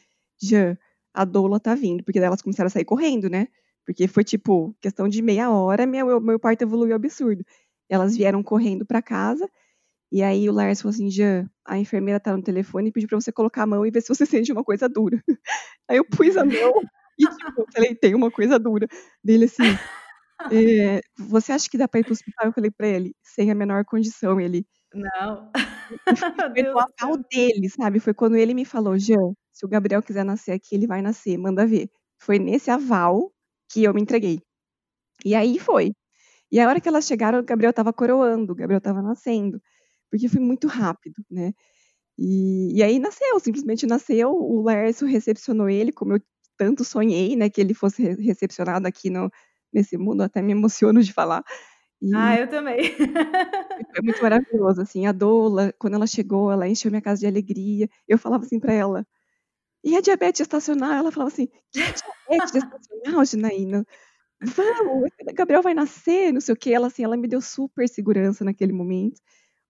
Jean, 0.42 0.76
a 1.14 1.24
doula 1.24 1.58
tá 1.58 1.74
vindo, 1.74 2.04
porque 2.04 2.20
daí 2.20 2.26
elas 2.26 2.42
começaram 2.42 2.66
a 2.68 2.70
sair 2.70 2.84
correndo, 2.84 3.30
né? 3.30 3.48
Porque 3.86 4.06
foi 4.08 4.24
tipo, 4.24 4.76
questão 4.80 5.08
de 5.08 5.22
meia 5.22 5.50
hora, 5.50 5.86
meu, 5.86 6.20
meu 6.20 6.38
parto 6.38 6.62
evoluiu 6.62 6.94
absurdo. 6.94 7.44
Elas 7.88 8.16
vieram 8.16 8.42
correndo 8.42 8.84
para 8.84 9.00
casa, 9.00 9.48
e 10.10 10.22
aí 10.22 10.48
o 10.48 10.52
Lars 10.52 10.80
falou 10.80 10.94
assim, 10.94 11.10
Jean, 11.10 11.48
a 11.64 11.78
enfermeira 11.78 12.20
tá 12.20 12.36
no 12.36 12.42
telefone 12.42 12.88
e 12.88 12.92
pediu 12.92 13.08
pra 13.08 13.20
você 13.20 13.32
colocar 13.32 13.64
a 13.64 13.66
mão 13.66 13.84
e 13.84 13.90
ver 13.90 14.00
se 14.00 14.08
você 14.08 14.24
sente 14.44 14.52
uma 14.52 14.64
coisa 14.64 14.88
dura. 14.88 15.22
Aí 15.88 15.98
eu 15.98 16.04
pus 16.04 16.36
a 16.36 16.44
mão 16.44 16.72
e 17.18 17.26
tipo, 17.26 17.66
falei, 17.72 17.94
tem 17.94 18.14
uma 18.14 18.30
coisa 18.30 18.58
dura. 18.58 18.86
Dele 19.22 19.46
assim, 19.46 19.64
é, 20.52 21.00
você 21.18 21.52
acha 21.52 21.68
que 21.68 21.78
dá 21.78 21.88
para 21.88 22.00
ir 22.00 22.04
para 22.04 22.10
o 22.10 22.12
hospital? 22.12 22.46
Eu 22.46 22.52
falei 22.52 22.70
para 22.70 22.86
ele, 22.86 23.14
sem 23.22 23.50
a 23.50 23.54
menor 23.54 23.84
condição. 23.84 24.40
Ele. 24.40 24.66
Não. 24.94 25.50
Foi 26.54 26.62
no 26.62 26.78
aval 26.78 27.16
dele, 27.30 27.68
sabe? 27.68 28.00
Foi 28.00 28.14
quando 28.14 28.36
ele 28.36 28.54
me 28.54 28.64
falou, 28.64 28.98
Jean, 28.98 29.32
se 29.52 29.64
o 29.64 29.68
Gabriel 29.68 30.02
quiser 30.02 30.24
nascer 30.24 30.52
aqui, 30.52 30.74
ele 30.74 30.86
vai 30.86 31.02
nascer, 31.02 31.38
manda 31.38 31.66
ver. 31.66 31.88
Foi 32.20 32.38
nesse 32.38 32.70
aval 32.70 33.32
que 33.70 33.84
eu 33.84 33.94
me 33.94 34.02
entreguei. 34.02 34.40
E 35.24 35.34
aí 35.34 35.58
foi. 35.58 35.92
E 36.52 36.60
a 36.60 36.68
hora 36.68 36.80
que 36.80 36.88
elas 36.88 37.06
chegaram, 37.06 37.40
o 37.40 37.44
Gabriel 37.44 37.70
estava 37.70 37.92
coroando, 37.92 38.52
o 38.52 38.56
Gabriel 38.56 38.78
estava 38.78 39.02
nascendo, 39.02 39.60
porque 40.10 40.28
foi 40.28 40.40
muito 40.40 40.66
rápido, 40.66 41.24
né? 41.30 41.52
E, 42.18 42.78
e, 42.78 42.82
aí 42.82 42.98
nasceu, 42.98 43.38
simplesmente 43.40 43.86
nasceu. 43.86 44.30
O 44.30 44.64
Lércio 44.64 45.06
recepcionou 45.06 45.68
ele, 45.68 45.92
como 45.92 46.14
eu 46.14 46.20
tanto 46.56 46.84
sonhei, 46.84 47.36
né, 47.36 47.50
que 47.50 47.60
ele 47.60 47.74
fosse 47.74 48.02
recepcionado 48.14 48.86
aqui 48.88 49.10
no, 49.10 49.30
nesse 49.72 49.98
mundo, 49.98 50.22
até 50.22 50.40
me 50.40 50.52
emociono 50.52 51.02
de 51.02 51.12
falar. 51.12 51.44
E 52.00 52.14
ah, 52.14 52.38
eu 52.38 52.48
também. 52.48 52.78
Foi 53.94 54.02
muito 54.02 54.22
maravilhoso, 54.22 54.80
assim, 54.80 55.06
a 55.06 55.12
Doula, 55.12 55.74
quando 55.78 55.94
ela 55.94 56.06
chegou, 56.06 56.50
ela 56.50 56.68
encheu 56.68 56.90
minha 56.90 57.02
casa 57.02 57.20
de 57.20 57.26
alegria. 57.26 57.88
Eu 58.08 58.18
falava 58.18 58.44
assim 58.44 58.58
para 58.60 58.72
ela, 58.72 59.06
e 59.86 59.96
a 59.96 60.00
diabetes 60.00 60.40
estacional? 60.40 60.92
Ela 60.92 61.12
falava 61.12 61.32
assim, 61.32 61.46
que 61.70 61.80
diabetes 61.80 62.54
estacional, 62.56 63.24
Ginaína? 63.24 63.86
Vamos, 64.40 65.08
Gabriel 65.32 65.62
vai 65.62 65.74
nascer, 65.74 66.32
não 66.32 66.40
sei 66.40 66.52
o 66.52 66.56
que. 66.56 66.74
Ela, 66.74 66.88
assim, 66.88 67.04
ela 67.04 67.16
me 67.16 67.28
deu 67.28 67.40
super 67.40 67.88
segurança 67.88 68.44
naquele 68.44 68.72
momento. 68.72 69.20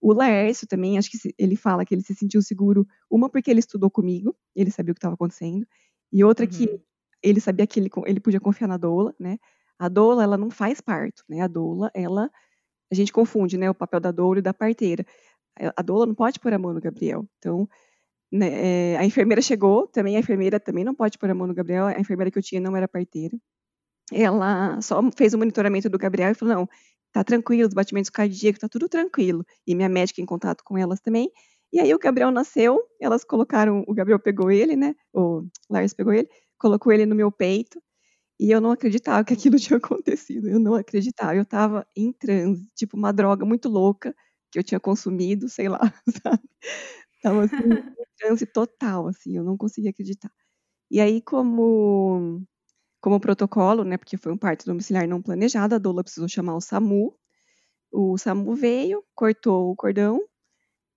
O 0.01 0.13
Laércio 0.13 0.67
também, 0.67 0.99
acho 0.99 1.11
que 1.11 1.35
ele 1.39 1.57
fala 1.57 1.85
que 1.85 1.95
ele 1.95 2.03
se 2.03 2.15
sentiu 2.15 2.43
seguro, 2.43 2.87
uma 3.11 3.29
porque 3.29 3.51
ele 3.51 3.61
estudou 3.61 3.91
comigo, 3.91 4.37
ele 4.55 4.71
sabia 4.71 4.93
o 4.93 4.95
que 4.95 4.99
estava 4.99 5.15
acontecendo, 5.15 5.67
e 6.13 6.23
outra 6.23 6.45
uhum. 6.45 6.51
que 6.51 6.81
ele 7.23 7.41
sabia 7.41 7.67
que 7.67 7.81
ele, 7.81 7.91
ele 8.07 8.21
podia 8.21 8.41
confiar 8.41 8.69
na 8.69 8.77
doula, 8.77 9.15
né? 9.19 9.39
A 9.79 9.89
doula, 9.89 10.23
ela 10.23 10.37
não 10.37 10.51
faz 10.51 10.81
parto, 10.81 11.25
né? 11.29 11.41
A 11.41 11.49
doula, 11.49 11.91
ela 11.95 12.31
a 12.91 12.95
gente 12.95 13.13
confunde, 13.13 13.59
né, 13.59 13.69
o 13.69 13.75
papel 13.75 14.01
da 14.01 14.11
doula 14.11 14.39
e 14.39 14.43
da 14.43 14.55
parteira. 14.55 15.05
A 15.77 15.83
doula 15.83 16.07
não 16.07 16.15
pode 16.15 16.39
pôr 16.39 16.53
a 16.53 16.59
mão 16.59 16.73
no 16.73 16.81
Gabriel. 16.81 17.27
Então, 17.39 17.69
né, 18.31 18.93
é, 18.93 18.97
a 18.99 19.05
enfermeira 19.05 19.41
chegou, 19.43 19.87
também 19.89 20.17
a 20.17 20.21
enfermeira 20.21 20.61
também 20.61 20.85
não 20.85 20.95
pode 20.95 21.19
pôr 21.19 21.31
a 21.31 21.35
mão 21.35 21.47
no 21.47 21.55
Gabriel. 21.55 21.87
A 21.87 21.99
enfermeira 21.99 22.31
que 22.31 22.39
eu 22.39 22.43
tinha 22.43 22.61
não 22.61 22.77
era 22.77 22.87
parteira. 22.87 23.37
Ela 24.13 24.81
só 24.81 25.03
fez 25.17 25.35
o 25.35 25.39
monitoramento 25.39 25.89
do 25.89 25.99
Gabriel 25.99 26.31
e 26.31 26.35
falou: 26.35 26.55
"Não, 26.55 26.69
tá 27.17 27.25
tranquilo, 27.25 27.69
os 27.69 27.75
batimentos 27.75 28.11
cardíacos, 28.11 28.61
tá 28.61 28.69
tudo 28.69 28.89
tranquilo". 28.89 29.45
E 29.67 29.75
minha 29.75 29.89
médica 29.89 30.21
em 30.21 30.27
contato 30.27 30.63
com 30.65 30.77
elas 30.79 31.01
também. 31.01 31.31
E 31.73 31.81
aí 31.81 31.93
o 31.95 31.99
Gabriel 31.99 32.31
nasceu, 32.31 32.81
elas 33.01 33.25
colocaram, 33.25 33.85
o 33.89 33.95
Gabriel 33.95 34.19
pegou 34.21 34.51
ele, 34.51 34.77
né? 34.77 34.95
O 35.15 35.45
Lars 35.71 35.93
pegou 35.95 36.13
ele, 36.13 36.29
colocou 36.59 36.93
ele 36.93 37.07
no 37.07 37.15
meu 37.15 37.31
peito 37.33 37.83
e 38.41 38.51
eu 38.51 38.61
não 38.61 38.71
acreditava 38.73 39.25
que 39.25 39.35
aquilo 39.35 39.57
tinha 39.61 39.79
acontecido. 39.79 40.49
Eu 40.49 40.59
não 40.61 40.75
acreditava. 40.75 41.37
Eu 41.37 41.43
estava 41.43 41.87
em 41.97 42.13
transe, 42.13 42.69
tipo 42.77 42.97
uma 42.97 43.13
droga 43.13 43.45
muito 43.47 43.69
louca 43.69 44.15
que 44.53 44.59
eu 44.59 44.65
tinha 44.65 44.81
consumido, 44.81 45.49
sei 45.49 45.69
lá, 45.69 45.81
sabe? 46.25 46.43
Tava 47.23 47.45
assim, 47.45 47.75
em 47.75 48.05
transe 48.19 48.47
total, 48.47 49.09
assim, 49.09 49.37
eu 49.37 49.45
não 49.45 49.57
conseguia 49.57 49.91
acreditar. 49.91 50.31
E 50.91 51.01
aí, 51.01 51.23
como, 51.23 52.43
como 53.01 53.21
protocolo, 53.21 53.85
né, 53.85 53.97
porque 53.97 54.17
foi 54.17 54.33
um 54.33 54.39
parto 54.39 54.67
domiciliar 54.67 55.07
não 55.09 55.23
planejado, 55.23 55.75
a 55.75 55.79
doula 55.79 56.03
precisou 56.03 56.29
chamar 56.29 56.57
o 56.57 56.61
SAMU. 56.61 57.15
O 57.93 58.19
SAMU 58.19 58.55
veio, 58.55 59.05
cortou 59.15 59.71
o 59.71 59.77
cordão, 59.77 60.21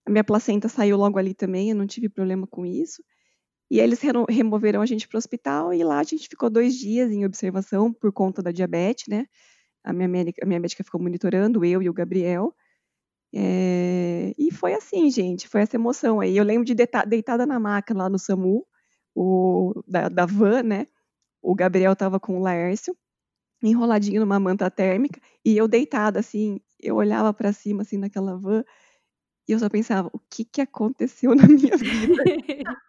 a 0.05 0.11
minha 0.11 0.23
placenta 0.23 0.67
saiu 0.67 0.97
logo 0.97 1.19
ali 1.19 1.33
também, 1.33 1.69
eu 1.69 1.75
não 1.75 1.85
tive 1.85 2.09
problema 2.09 2.47
com 2.47 2.65
isso. 2.65 3.03
E 3.71 3.79
eles 3.79 4.01
removeram 4.29 4.81
a 4.81 4.85
gente 4.85 5.07
para 5.07 5.17
o 5.17 5.19
hospital 5.19 5.73
e 5.73 5.83
lá 5.83 5.99
a 5.99 6.03
gente 6.03 6.27
ficou 6.27 6.49
dois 6.49 6.75
dias 6.75 7.11
em 7.11 7.25
observação 7.25 7.93
por 7.93 8.11
conta 8.11 8.41
da 8.41 8.51
diabetes, 8.51 9.05
né? 9.07 9.27
A 9.83 9.93
minha 9.93 10.07
médica, 10.07 10.43
a 10.43 10.47
minha 10.47 10.59
médica 10.59 10.83
ficou 10.83 11.01
monitorando, 11.01 11.63
eu 11.63 11.81
e 11.81 11.89
o 11.89 11.93
Gabriel. 11.93 12.53
É, 13.33 14.33
e 14.37 14.51
foi 14.51 14.73
assim, 14.73 15.11
gente, 15.11 15.47
foi 15.47 15.61
essa 15.61 15.75
emoção 15.77 16.19
aí. 16.19 16.35
Eu 16.35 16.43
lembro 16.43 16.65
de 16.65 16.73
deitada 16.75 17.45
na 17.45 17.59
maca 17.59 17.93
lá 17.93 18.09
no 18.09 18.17
SAMU, 18.17 18.65
o, 19.15 19.83
da, 19.87 20.09
da 20.09 20.25
van, 20.25 20.63
né? 20.63 20.87
O 21.41 21.55
Gabriel 21.55 21.93
estava 21.93 22.19
com 22.19 22.37
o 22.37 22.41
Laércio, 22.41 22.95
enroladinho 23.63 24.21
numa 24.21 24.39
manta 24.39 24.71
térmica, 24.71 25.21
e 25.45 25.57
eu 25.57 25.67
deitada, 25.67 26.19
assim, 26.19 26.59
eu 26.79 26.97
olhava 26.97 27.33
para 27.33 27.53
cima, 27.53 27.83
assim, 27.83 27.97
naquela 27.97 28.37
van, 28.37 28.63
e 29.47 29.53
eu 29.53 29.59
só 29.59 29.69
pensava, 29.69 30.09
o 30.13 30.19
que 30.29 30.45
que 30.45 30.61
aconteceu 30.61 31.35
na 31.35 31.47
minha 31.47 31.77
vida? 31.77 32.23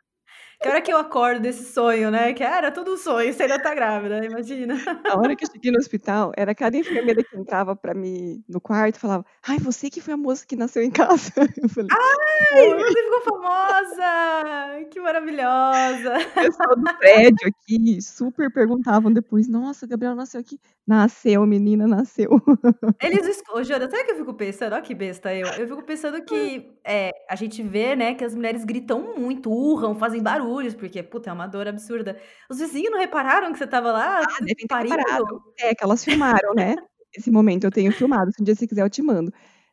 Que 0.63 0.69
hora 0.69 0.83
que 0.83 0.93
eu 0.93 0.99
acordo 0.99 1.41
desse 1.41 1.73
sonho, 1.73 2.11
né? 2.11 2.35
Que 2.35 2.43
era 2.43 2.71
tudo 2.71 2.93
um 2.93 2.97
sonho, 2.99 3.33
você 3.33 3.45
ainda 3.45 3.59
tá 3.59 3.75
grávida, 3.75 4.23
imagina. 4.23 4.75
A 5.11 5.19
hora 5.19 5.35
que 5.35 5.47
eu 5.47 5.51
cheguei 5.51 5.73
no 5.73 5.79
hospital, 5.79 6.33
era 6.37 6.55
cada 6.55 6.77
enfermeira 6.77 7.25
que 7.25 7.35
entrava 7.35 7.75
pra 7.75 7.95
mim 7.95 8.45
no 8.47 8.61
quarto 8.61 8.97
e 8.97 8.99
falava: 8.99 9.25
Ai, 9.49 9.59
você 9.59 9.89
que 9.89 10.03
foi 10.03 10.13
a 10.13 10.19
moça 10.19 10.45
que 10.47 10.57
nasceu 10.57 10.83
em 10.83 10.91
casa. 10.91 11.33
Eu 11.63 11.69
falei: 11.71 11.89
Ai, 11.91 12.75
você 12.75 13.03
ficou 13.03 13.21
famosa! 13.23 14.85
Que 14.91 15.01
maravilhosa! 15.01 16.19
O 16.19 16.43
pessoal 16.43 16.77
do 16.77 16.99
prédio 16.99 17.49
aqui 17.49 18.03
super 18.03 18.53
perguntavam 18.53 19.11
depois: 19.11 19.49
Nossa, 19.49 19.87
Gabriel 19.87 20.15
nasceu 20.15 20.41
aqui. 20.41 20.61
Nasceu, 20.87 21.47
menina, 21.47 21.87
nasceu. 21.87 22.31
Eles, 23.03 23.43
sabe 23.47 24.03
o 24.03 24.05
que 24.05 24.13
eu 24.13 24.17
fico 24.17 24.35
pensando? 24.35 24.75
Olha 24.75 24.83
que 24.83 24.95
besta 24.95 25.35
eu. 25.35 25.47
Eu 25.47 25.69
fico 25.69 25.83
pensando 25.85 26.23
que 26.23 26.71
é, 26.85 27.13
a 27.29 27.37
gente 27.37 27.63
vê, 27.63 27.95
né, 27.95 28.15
que 28.15 28.25
as 28.25 28.35
mulheres 28.35 28.65
gritam 28.65 29.15
muito, 29.17 29.51
urram, 29.51 29.95
fazem 29.95 30.23
barulho 30.23 30.50
barulhos, 30.51 30.75
porque, 30.75 31.03
puta, 31.03 31.31
é 31.31 31.33
uma 31.33 31.47
dor 31.47 31.69
absurda. 31.69 32.19
Os 32.51 32.59
vizinhos 32.59 32.91
não 32.91 32.99
repararam 32.99 33.53
que 33.53 33.59
você 33.59 33.65
estava 33.65 33.93
lá? 33.93 34.21
Ah, 34.23 34.39
devem 34.41 34.55
ter 34.55 34.67
parado. 34.67 35.43
É, 35.59 35.75
que 35.75 35.85
elas 35.85 36.05
filmaram, 36.05 36.55
né? 36.55 36.77
Esse 37.17 37.31
momento 37.31 37.65
eu 37.65 37.71
tenho 37.71 37.93
filmado. 37.93 38.33
Se 38.33 38.43
um 38.43 38.45
dia 38.45 38.55
você 38.55 38.67
quiser, 38.67 38.83
eu 38.83 38.91
te 38.91 39.03
mando. 39.03 39.33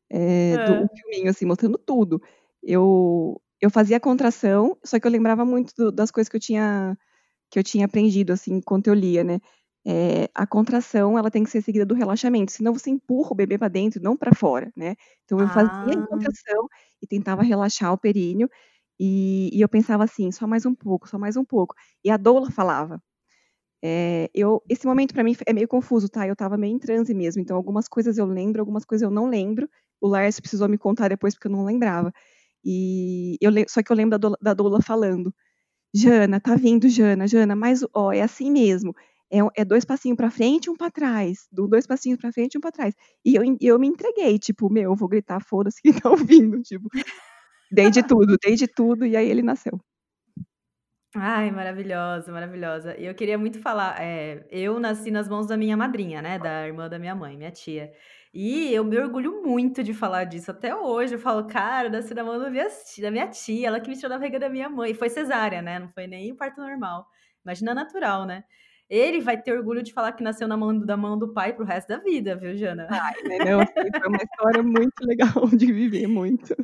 É, 0.09 0.53
é. 0.53 0.65
Do, 0.65 0.83
um 0.83 0.87
filminho, 0.87 1.29
assim, 1.29 1.45
mostrando 1.45 1.77
tudo. 1.77 2.21
Eu, 2.63 3.41
eu 3.59 3.69
fazia 3.69 3.99
contração, 3.99 4.77
só 4.83 4.99
que 4.99 5.07
eu 5.07 5.11
lembrava 5.11 5.43
muito 5.43 5.73
do, 5.75 5.91
das 5.91 6.11
coisas 6.11 6.29
que 6.29 6.35
eu 6.35 6.41
tinha 6.41 6.97
que 7.49 7.57
eu 7.57 7.63
tinha 7.63 7.85
aprendido, 7.85 8.33
assim, 8.33 8.55
enquanto 8.55 8.87
eu 8.87 8.93
lia, 8.93 9.23
né? 9.23 9.39
É, 9.85 10.29
a 10.35 10.45
contração, 10.45 11.17
ela 11.17 11.31
tem 11.31 11.45
que 11.45 11.49
ser 11.49 11.61
seguida 11.61 11.85
do 11.85 11.95
relaxamento, 11.95 12.51
senão 12.51 12.73
você 12.73 12.89
empurra 12.89 13.31
o 13.31 13.35
bebê 13.35 13.57
para 13.57 13.69
dentro, 13.69 14.03
não 14.03 14.17
para 14.17 14.35
fora, 14.35 14.69
né? 14.75 14.95
Então 15.23 15.39
eu 15.39 15.47
fazia 15.47 15.97
a 15.97 16.03
ah. 16.03 16.07
contração 16.07 16.67
e 17.01 17.07
tentava 17.07 17.41
relaxar 17.41 17.93
o 17.93 17.97
períneo, 17.97 18.49
e, 18.99 19.49
e 19.53 19.61
eu 19.61 19.69
pensava 19.69 20.03
assim, 20.03 20.31
só 20.31 20.47
mais 20.47 20.65
um 20.65 20.73
pouco, 20.75 21.07
só 21.07 21.17
mais 21.17 21.37
um 21.37 21.45
pouco. 21.45 21.75
E 22.03 22.09
a 22.09 22.17
doula 22.17 22.51
falava. 22.51 23.01
É, 23.83 24.29
eu, 24.33 24.61
esse 24.69 24.87
momento 24.87 25.13
para 25.13 25.23
mim 25.23 25.35
é 25.45 25.53
meio 25.53 25.67
confuso, 25.67 26.09
tá? 26.09 26.27
Eu 26.27 26.35
tava 26.35 26.57
meio 26.57 26.75
em 26.75 26.79
transe 26.79 27.13
mesmo, 27.13 27.41
então 27.41 27.55
algumas 27.55 27.87
coisas 27.87 28.17
eu 28.17 28.25
lembro, 28.25 28.61
algumas 28.61 28.85
coisas 28.85 29.03
eu 29.03 29.11
não 29.11 29.29
lembro. 29.29 29.69
O 30.01 30.07
Lars 30.07 30.39
precisou 30.39 30.67
me 30.69 30.77
contar 30.77 31.09
depois 31.09 31.35
porque 31.35 31.47
eu 31.47 31.51
não 31.51 31.65
lembrava. 31.65 32.11
E 32.63 33.37
eu 33.41 33.51
só 33.67 33.83
que 33.83 33.91
eu 33.91 33.95
lembro 33.95 34.11
da 34.11 34.17
doula, 34.17 34.37
da 34.41 34.53
doula 34.53 34.81
falando: 34.81 35.33
Jana, 35.95 36.39
tá 36.39 36.55
vindo, 36.55 36.89
Jana, 36.89 37.27
Jana, 37.27 37.55
mas 37.55 37.83
ó, 37.93 38.11
é 38.11 38.21
assim 38.21 38.51
mesmo. 38.51 38.93
É, 39.31 39.39
é 39.61 39.65
dois 39.65 39.85
passinhos 39.85 40.17
para 40.17 40.29
frente, 40.31 40.69
um 40.69 40.75
para 40.75 40.91
trás. 40.91 41.47
Dois 41.51 41.87
passinhos 41.87 42.19
para 42.19 42.31
frente, 42.31 42.57
um 42.57 42.61
para 42.61 42.71
trás. 42.71 42.95
E 43.25 43.35
eu, 43.35 43.43
eu 43.61 43.79
me 43.79 43.87
entreguei, 43.87 44.39
tipo, 44.39 44.69
meu, 44.71 44.91
eu 44.91 44.95
vou 44.95 45.09
gritar, 45.09 45.41
foda-se 45.43 45.81
quem 45.81 45.91
tá 46.03 46.09
ouvindo, 46.09 46.61
tipo. 46.63 46.89
Dei 47.71 47.89
de 47.89 48.03
tudo, 48.03 48.37
dei 48.41 48.55
de 48.55 48.67
tudo, 48.67 49.05
e 49.05 49.15
aí 49.15 49.29
ele 49.29 49.41
nasceu. 49.41 49.79
Ai, 51.15 51.49
maravilhosa, 51.51 52.31
maravilhosa. 52.31 52.95
E 52.97 53.05
eu 53.05 53.15
queria 53.15 53.37
muito 53.37 53.59
falar, 53.59 53.99
é, 54.01 54.45
eu 54.51 54.79
nasci 54.79 55.09
nas 55.09 55.27
mãos 55.27 55.47
da 55.47 55.57
minha 55.57 55.75
madrinha, 55.75 56.21
né, 56.21 56.37
da 56.37 56.67
irmã 56.67 56.87
da 56.87 56.99
minha 56.99 57.15
mãe, 57.15 57.37
minha 57.37 57.51
tia. 57.51 57.91
E 58.33 58.71
eu 58.73 58.83
me 58.83 58.97
orgulho 58.97 59.41
muito 59.41 59.83
de 59.83 59.93
falar 59.93 60.25
disso. 60.25 60.51
Até 60.51 60.75
hoje 60.75 61.15
eu 61.15 61.19
falo, 61.19 61.47
cara, 61.47 61.89
nasci 61.89 62.13
na 62.13 62.23
mão 62.23 62.37
da 62.37 62.49
minha, 62.49 62.67
da 63.01 63.11
minha 63.11 63.27
tia, 63.27 63.67
ela 63.67 63.79
que 63.79 63.89
me 63.89 63.95
tirou 63.95 64.09
da 64.09 64.17
barriga 64.17 64.39
da 64.39 64.49
minha 64.49 64.69
mãe. 64.69 64.91
E 64.91 64.93
foi 64.93 65.09
cesárea, 65.09 65.61
né? 65.61 65.79
Não 65.79 65.89
foi 65.89 66.07
nem 66.07 66.35
parto 66.35 66.61
normal. 66.61 67.07
Imagina 67.43 67.73
natural, 67.73 68.25
né? 68.25 68.43
ele 68.89 69.19
vai 69.19 69.41
ter 69.41 69.51
orgulho 69.51 69.83
de 69.83 69.91
falar 69.91 70.13
que 70.13 70.23
nasceu 70.23 70.47
na 70.47 70.55
mão, 70.55 70.77
da 70.79 70.95
mão 70.95 71.17
do 71.17 71.33
pai 71.33 71.53
pro 71.53 71.65
resto 71.65 71.89
da 71.89 71.97
vida, 71.97 72.35
viu, 72.35 72.55
Jana? 72.55 72.87
Ai, 72.89 73.13
né? 73.23 73.37
Não, 73.39 73.65
foi 73.65 74.07
uma 74.07 74.17
história 74.17 74.63
muito 74.63 75.05
legal 75.05 75.47
de 75.51 75.65
viver, 75.73 76.07
muito. 76.07 76.55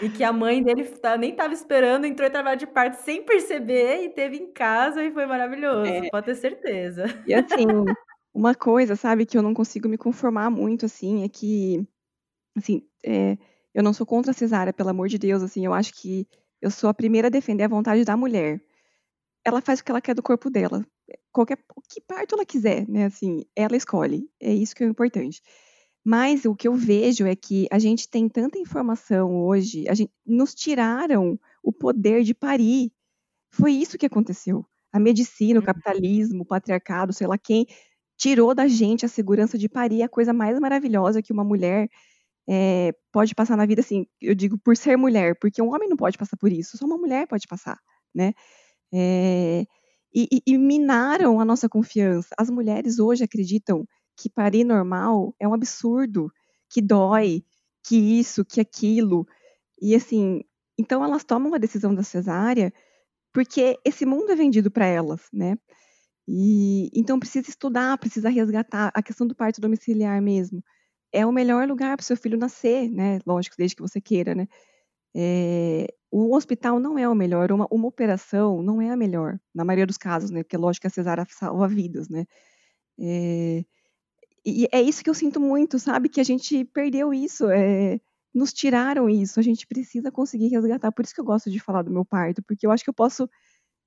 E 0.00 0.08
que 0.08 0.24
a 0.24 0.32
mãe 0.32 0.62
dele 0.62 0.88
nem 1.18 1.30
estava 1.30 1.52
esperando, 1.52 2.06
entrou 2.06 2.26
em 2.26 2.32
trabalho 2.32 2.58
de 2.58 2.66
parto 2.66 2.96
sem 3.02 3.22
perceber 3.22 4.02
e 4.04 4.08
teve 4.08 4.36
em 4.36 4.52
casa 4.52 5.02
e 5.02 5.10
foi 5.12 5.26
maravilhoso, 5.26 5.90
é. 5.90 6.08
pode 6.10 6.26
ter 6.26 6.34
certeza. 6.34 7.04
E 7.26 7.34
assim, 7.34 7.66
uma 8.32 8.54
coisa, 8.54 8.96
sabe, 8.96 9.26
que 9.26 9.36
eu 9.36 9.42
não 9.42 9.54
consigo 9.54 9.88
me 9.88 9.98
conformar 9.98 10.50
muito, 10.50 10.86
assim, 10.86 11.22
é 11.24 11.28
que, 11.28 11.86
assim, 12.56 12.82
é, 13.04 13.38
eu 13.74 13.82
não 13.82 13.92
sou 13.92 14.06
contra 14.06 14.30
a 14.30 14.34
cesárea, 14.34 14.72
pelo 14.72 14.90
amor 14.90 15.08
de 15.08 15.18
Deus, 15.18 15.42
assim, 15.42 15.64
eu 15.64 15.72
acho 15.72 15.92
que 15.94 16.26
eu 16.60 16.70
sou 16.70 16.88
a 16.88 16.94
primeira 16.94 17.28
a 17.28 17.30
defender 17.30 17.64
a 17.64 17.68
vontade 17.68 18.04
da 18.04 18.16
mulher. 18.16 18.60
Ela 19.44 19.60
faz 19.60 19.80
o 19.80 19.84
que 19.84 19.90
ela 19.90 20.00
quer 20.00 20.14
do 20.14 20.22
corpo 20.22 20.48
dela. 20.48 20.84
Qualquer 21.30 21.58
que 21.90 22.00
parto 22.00 22.34
ela 22.34 22.46
quiser, 22.46 22.88
né? 22.88 23.04
Assim, 23.04 23.44
ela 23.54 23.76
escolhe. 23.76 24.30
É 24.40 24.50
isso 24.50 24.74
que 24.74 24.82
é 24.82 24.86
importante. 24.86 25.42
Mas 26.04 26.44
o 26.44 26.54
que 26.54 26.68
eu 26.68 26.74
vejo 26.74 27.26
é 27.26 27.34
que 27.34 27.66
a 27.70 27.78
gente 27.78 28.08
tem 28.08 28.28
tanta 28.28 28.58
informação 28.58 29.42
hoje, 29.42 29.88
a 29.88 29.94
gente, 29.94 30.12
nos 30.26 30.54
tiraram 30.54 31.38
o 31.62 31.72
poder 31.72 32.22
de 32.22 32.34
parir. 32.34 32.92
Foi 33.50 33.72
isso 33.72 33.96
que 33.96 34.06
aconteceu. 34.06 34.66
A 34.92 35.00
medicina, 35.00 35.58
o 35.58 35.62
uhum. 35.62 35.66
capitalismo, 35.66 36.42
o 36.42 36.46
patriarcado, 36.46 37.12
sei 37.12 37.26
lá 37.26 37.38
quem, 37.38 37.66
tirou 38.18 38.54
da 38.54 38.68
gente 38.68 39.06
a 39.06 39.08
segurança 39.08 39.56
de 39.56 39.68
parir, 39.68 40.02
a 40.02 40.08
coisa 40.08 40.32
mais 40.32 40.58
maravilhosa 40.60 41.22
que 41.22 41.32
uma 41.32 41.44
mulher 41.44 41.88
é, 42.48 42.92
pode 43.12 43.34
passar 43.34 43.56
na 43.56 43.66
vida, 43.66 43.80
assim, 43.80 44.06
eu 44.20 44.34
digo 44.34 44.58
por 44.58 44.76
ser 44.76 44.96
mulher, 44.96 45.36
porque 45.40 45.62
um 45.62 45.74
homem 45.74 45.88
não 45.88 45.96
pode 45.96 46.18
passar 46.18 46.36
por 46.36 46.52
isso, 46.52 46.76
só 46.76 46.84
uma 46.84 46.98
mulher 46.98 47.26
pode 47.26 47.46
passar, 47.48 47.78
né? 48.14 48.34
É, 48.92 49.66
e, 50.14 50.28
e, 50.30 50.42
e 50.46 50.58
minaram 50.58 51.40
a 51.40 51.44
nossa 51.44 51.68
confiança. 51.68 52.28
As 52.38 52.50
mulheres 52.50 52.98
hoje 52.98 53.24
acreditam 53.24 53.86
que 54.16 54.28
parir 54.30 54.64
normal 54.64 55.34
é 55.38 55.48
um 55.48 55.54
absurdo, 55.54 56.30
que 56.70 56.80
dói, 56.82 57.44
que 57.84 57.96
isso, 57.96 58.44
que 58.44 58.60
aquilo. 58.60 59.26
E 59.80 59.94
assim, 59.94 60.42
então 60.78 61.04
elas 61.04 61.24
tomam 61.24 61.54
a 61.54 61.58
decisão 61.58 61.94
da 61.94 62.02
cesárea 62.02 62.72
porque 63.34 63.78
esse 63.84 64.06
mundo 64.06 64.30
é 64.30 64.36
vendido 64.36 64.70
para 64.70 64.86
elas, 64.86 65.28
né? 65.32 65.58
E 66.28 66.88
então 66.94 67.18
precisa 67.18 67.50
estudar, 67.50 67.98
precisa 67.98 68.28
resgatar 68.30 68.92
a 68.94 69.02
questão 69.02 69.26
do 69.26 69.34
parto 69.34 69.60
domiciliar 69.60 70.22
mesmo. 70.22 70.62
É 71.12 71.26
o 71.26 71.32
melhor 71.32 71.68
lugar 71.68 71.96
para 71.96 72.06
seu 72.06 72.16
filho 72.16 72.38
nascer, 72.38 72.90
né? 72.90 73.18
Lógico, 73.26 73.56
desde 73.58 73.76
que 73.76 73.82
você 73.82 74.00
queira, 74.00 74.34
né? 74.34 74.48
É, 75.16 75.88
o 76.10 76.34
hospital 76.34 76.80
não 76.80 76.98
é 76.98 77.08
o 77.08 77.14
melhor, 77.14 77.52
uma, 77.52 77.68
uma, 77.70 77.88
operação 77.88 78.62
não 78.62 78.82
é 78.82 78.90
a 78.90 78.96
melhor, 78.96 79.38
na 79.54 79.64
maioria 79.64 79.86
dos 79.86 79.98
casos, 79.98 80.30
né? 80.30 80.42
Porque 80.42 80.56
lógico 80.56 80.82
que 80.82 80.86
a 80.88 80.90
cesárea 80.90 81.26
salva 81.28 81.68
vidas, 81.68 82.08
né? 82.08 82.24
É, 83.00 83.64
e 84.44 84.68
é 84.72 84.80
isso 84.82 85.02
que 85.02 85.10
eu 85.10 85.14
sinto 85.14 85.40
muito, 85.40 85.78
sabe? 85.78 86.08
Que 86.08 86.20
a 86.20 86.24
gente 86.24 86.64
perdeu 86.66 87.14
isso, 87.14 87.48
é, 87.50 88.00
nos 88.34 88.52
tiraram 88.52 89.08
isso. 89.08 89.40
A 89.40 89.42
gente 89.42 89.66
precisa 89.66 90.10
conseguir 90.12 90.48
resgatar. 90.48 90.92
Por 90.92 91.04
isso 91.04 91.14
que 91.14 91.20
eu 91.20 91.24
gosto 91.24 91.50
de 91.50 91.58
falar 91.60 91.82
do 91.82 91.90
meu 91.90 92.04
parto, 92.04 92.42
porque 92.42 92.66
eu 92.66 92.70
acho 92.70 92.84
que 92.84 92.90
eu 92.90 92.94
posso, 92.94 93.28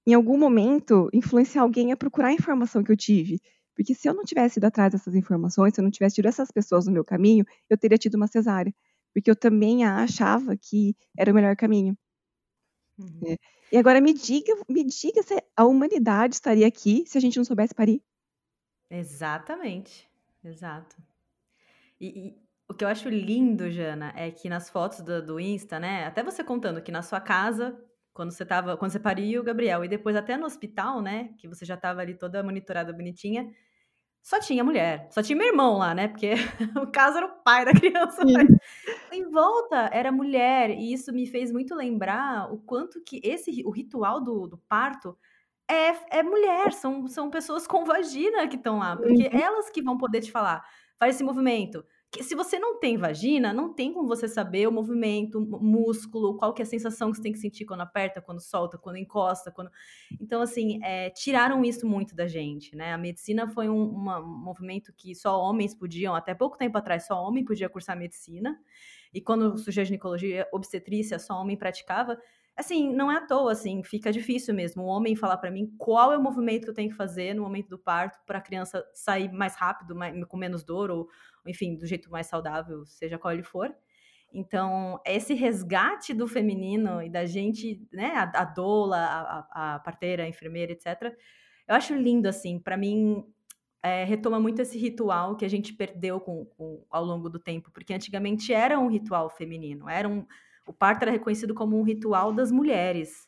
em 0.07 0.13
algum 0.13 0.37
momento, 0.37 1.09
influenciar 1.13 1.61
alguém 1.61 1.91
a 1.91 1.97
procurar 1.97 2.29
a 2.29 2.33
informação 2.33 2.83
que 2.83 2.91
eu 2.91 2.97
tive. 2.97 3.39
Porque 3.75 3.93
se 3.93 4.07
eu 4.09 4.13
não 4.13 4.23
tivesse 4.23 4.59
ido 4.59 4.65
atrás 4.65 4.91
dessas 4.91 5.13
informações, 5.15 5.75
se 5.75 5.81
eu 5.81 5.83
não 5.83 5.91
tivesse 5.91 6.15
tido 6.15 6.27
essas 6.27 6.51
pessoas 6.51 6.87
no 6.87 6.93
meu 6.93 7.05
caminho, 7.05 7.45
eu 7.69 7.77
teria 7.77 7.97
tido 7.97 8.15
uma 8.15 8.27
cesárea. 8.27 8.73
Porque 9.13 9.29
eu 9.29 9.35
também 9.35 9.85
achava 9.85 10.57
que 10.57 10.95
era 11.17 11.31
o 11.31 11.35
melhor 11.35 11.55
caminho. 11.55 11.95
Uhum. 12.97 13.19
É. 13.27 13.37
E 13.71 13.77
agora 13.77 14.01
me 14.01 14.13
diga, 14.13 14.53
me 14.67 14.83
diga 14.83 15.21
se 15.21 15.35
a 15.55 15.65
humanidade 15.65 16.35
estaria 16.35 16.65
aqui 16.65 17.03
se 17.05 17.17
a 17.17 17.21
gente 17.21 17.37
não 17.37 17.45
soubesse 17.45 17.75
parir. 17.75 18.01
Exatamente. 18.89 20.06
Exato. 20.47 20.95
E, 21.99 22.27
e 22.27 22.47
o 22.69 22.73
que 22.73 22.83
eu 22.83 22.87
acho 22.87 23.09
lindo, 23.09 23.69
Jana, 23.69 24.13
é 24.15 24.31
que 24.31 24.49
nas 24.49 24.69
fotos 24.69 25.01
do, 25.01 25.21
do 25.25 25.39
Insta, 25.39 25.79
né? 25.79 26.05
Até 26.05 26.23
você 26.23 26.43
contando 26.43 26.81
que 26.81 26.91
na 26.91 27.01
sua 27.01 27.19
casa, 27.19 27.77
quando 28.13 28.31
você 28.31 28.45
tava, 28.45 28.77
quando 28.77 28.91
você 28.91 28.99
pariu 28.99 29.41
o 29.41 29.43
Gabriel, 29.43 29.83
e 29.83 29.87
depois 29.87 30.15
até 30.15 30.37
no 30.37 30.45
hospital, 30.45 31.01
né? 31.01 31.33
Que 31.37 31.47
você 31.47 31.65
já 31.65 31.77
tava 31.77 32.01
ali 32.01 32.13
toda 32.13 32.43
monitorada 32.43 32.93
bonitinha, 32.93 33.49
só 34.21 34.39
tinha 34.39 34.63
mulher. 34.63 35.07
Só 35.11 35.21
tinha 35.23 35.37
meu 35.37 35.47
irmão 35.47 35.77
lá, 35.77 35.93
né? 35.93 36.07
Porque 36.07 36.33
o 36.81 36.87
caso 36.87 37.17
era 37.17 37.27
o 37.27 37.43
pai 37.43 37.65
da 37.65 37.73
criança. 37.73 38.23
Mas 38.25 38.49
em 39.11 39.29
volta 39.29 39.89
era 39.93 40.11
mulher. 40.11 40.71
E 40.71 40.93
isso 40.93 41.13
me 41.13 41.25
fez 41.25 41.51
muito 41.51 41.75
lembrar 41.75 42.51
o 42.51 42.57
quanto 42.57 43.01
que 43.03 43.21
esse 43.23 43.63
o 43.65 43.71
ritual 43.71 44.21
do, 44.21 44.47
do 44.47 44.57
parto 44.57 45.17
é, 45.69 46.19
é 46.19 46.23
mulher, 46.23 46.71
são, 46.73 47.07
são 47.07 47.29
pessoas 47.29 47.67
com 47.67 47.83
vagina 47.83 48.47
que 48.47 48.55
estão 48.55 48.79
lá, 48.79 48.95
porque 48.95 49.23
uhum. 49.23 49.39
elas 49.39 49.69
que 49.69 49.81
vão 49.81 49.97
poder 49.97 50.21
te 50.21 50.31
falar, 50.31 50.63
faz 50.97 51.15
esse 51.15 51.23
movimento. 51.23 51.83
Que 52.09 52.23
se 52.23 52.35
você 52.35 52.57
não 52.57 52.79
tem 52.79 52.97
vagina, 52.97 53.53
não 53.53 53.73
tem 53.73 53.91
como 53.91 54.07
você 54.07 54.29
saber 54.29 54.65
o 54.65 54.71
movimento, 54.71 55.39
o 55.39 55.61
músculo, 55.61 56.37
qual 56.37 56.53
que 56.53 56.61
é 56.61 56.63
a 56.63 56.65
sensação 56.65 57.11
que 57.11 57.17
você 57.17 57.23
tem 57.23 57.33
que 57.33 57.37
sentir 57.37 57.65
quando 57.65 57.81
aperta, 57.81 58.21
quando 58.21 58.39
solta, 58.39 58.77
quando 58.77 58.95
encosta, 58.95 59.51
quando... 59.51 59.69
Então, 60.21 60.41
assim, 60.41 60.79
é, 60.81 61.09
tiraram 61.09 61.65
isso 61.65 61.85
muito 61.85 62.15
da 62.15 62.25
gente, 62.25 62.77
né? 62.77 62.93
A 62.93 62.97
medicina 62.97 63.49
foi 63.49 63.67
um, 63.67 63.89
uma, 63.89 64.21
um 64.21 64.37
movimento 64.37 64.93
que 64.95 65.13
só 65.13 65.37
homens 65.37 65.75
podiam, 65.75 66.15
até 66.15 66.33
pouco 66.33 66.57
tempo 66.57 66.77
atrás, 66.77 67.05
só 67.05 67.21
homem 67.21 67.43
podia 67.43 67.67
cursar 67.67 67.97
medicina, 67.97 68.57
e 69.13 69.19
quando 69.19 69.57
surgiu 69.57 69.81
a 69.81 69.85
ginecologia 69.85 70.47
obstetrícia, 70.53 71.19
só 71.19 71.33
homem 71.41 71.57
praticava, 71.57 72.17
Assim, 72.57 72.91
não 72.91 73.11
é 73.11 73.17
à 73.17 73.21
toa, 73.21 73.51
assim, 73.51 73.83
fica 73.83 74.11
difícil 74.11 74.53
mesmo. 74.53 74.81
O 74.83 74.87
homem 74.87 75.15
falar 75.15 75.37
para 75.37 75.51
mim 75.51 75.71
qual 75.77 76.11
é 76.11 76.17
o 76.17 76.21
movimento 76.21 76.63
que 76.63 76.69
eu 76.71 76.73
tenho 76.73 76.89
que 76.89 76.95
fazer 76.95 77.35
no 77.35 77.43
momento 77.43 77.69
do 77.69 77.77
parto 77.77 78.17
para 78.25 78.39
a 78.39 78.41
criança 78.41 78.83
sair 78.95 79.31
mais 79.31 79.55
rápido, 79.55 79.95
mais, 79.95 80.25
com 80.25 80.37
menos 80.37 80.63
dor, 80.63 80.89
ou, 80.89 81.07
enfim, 81.45 81.77
do 81.77 81.85
jeito 81.85 82.09
mais 82.09 82.25
saudável, 82.25 82.83
seja 82.87 83.19
qual 83.19 83.31
ele 83.31 83.43
for. 83.43 83.71
Então, 84.33 84.99
esse 85.05 85.35
resgate 85.35 86.15
do 86.15 86.27
feminino 86.27 87.01
e 87.01 87.09
da 87.09 87.25
gente, 87.25 87.87
né, 87.93 88.13
a, 88.15 88.41
a 88.41 88.43
doula, 88.43 88.97
a, 88.97 89.75
a 89.75 89.79
parteira, 89.79 90.23
a 90.23 90.27
enfermeira, 90.27 90.71
etc., 90.71 91.15
eu 91.67 91.75
acho 91.75 91.93
lindo, 91.93 92.27
assim, 92.27 92.59
para 92.59 92.77
mim, 92.77 93.23
é, 93.83 94.03
retoma 94.03 94.39
muito 94.39 94.61
esse 94.61 94.77
ritual 94.77 95.35
que 95.35 95.45
a 95.45 95.49
gente 95.49 95.73
perdeu 95.73 96.19
com, 96.19 96.45
com, 96.45 96.85
ao 96.89 97.03
longo 97.03 97.29
do 97.29 97.39
tempo, 97.39 97.69
porque 97.71 97.93
antigamente 97.93 98.53
era 98.53 98.79
um 98.79 98.87
ritual 98.87 99.29
feminino, 99.29 99.89
era 99.89 100.07
um 100.07 100.25
o 100.67 100.73
parto 100.73 101.03
era 101.03 101.11
reconhecido 101.11 101.53
como 101.53 101.79
um 101.79 101.83
ritual 101.83 102.33
das 102.33 102.51
mulheres. 102.51 103.27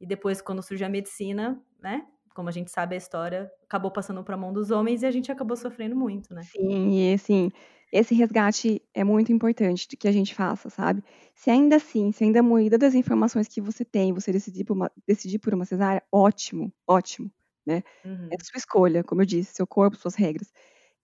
E 0.00 0.06
depois, 0.06 0.40
quando 0.40 0.62
surgiu 0.62 0.86
a 0.86 0.90
medicina, 0.90 1.62
né? 1.80 2.06
Como 2.34 2.48
a 2.48 2.52
gente 2.52 2.70
sabe 2.70 2.94
a 2.94 2.98
história, 2.98 3.50
acabou 3.64 3.90
passando 3.90 4.22
para 4.24 4.34
a 4.34 4.38
mão 4.38 4.52
dos 4.52 4.70
homens 4.70 5.02
e 5.02 5.06
a 5.06 5.10
gente 5.10 5.30
acabou 5.32 5.56
sofrendo 5.56 5.96
muito, 5.96 6.32
né? 6.34 6.48
Sim, 6.56 7.10
e 7.10 7.14
assim, 7.14 7.50
esse 7.92 8.14
resgate 8.14 8.82
é 8.94 9.02
muito 9.04 9.32
importante 9.32 9.96
que 9.96 10.08
a 10.08 10.12
gente 10.12 10.34
faça, 10.34 10.70
sabe? 10.70 11.02
Se 11.34 11.50
ainda 11.50 11.76
assim, 11.76 12.12
se 12.12 12.24
ainda 12.24 12.42
moída 12.42 12.78
das 12.78 12.94
informações 12.94 13.48
que 13.48 13.60
você 13.60 13.84
tem, 13.84 14.12
você 14.12 14.32
decidir 14.32 14.64
por 14.64 14.74
uma, 14.74 14.90
decidir 15.06 15.38
por 15.38 15.52
uma 15.54 15.64
cesárea, 15.64 16.02
ótimo, 16.12 16.72
ótimo, 16.86 17.30
né? 17.66 17.82
Uhum. 18.04 18.28
É 18.30 18.36
sua 18.42 18.58
escolha, 18.58 19.02
como 19.04 19.22
eu 19.22 19.26
disse, 19.26 19.54
seu 19.54 19.66
corpo, 19.66 19.96
suas 19.96 20.14
regras. 20.14 20.52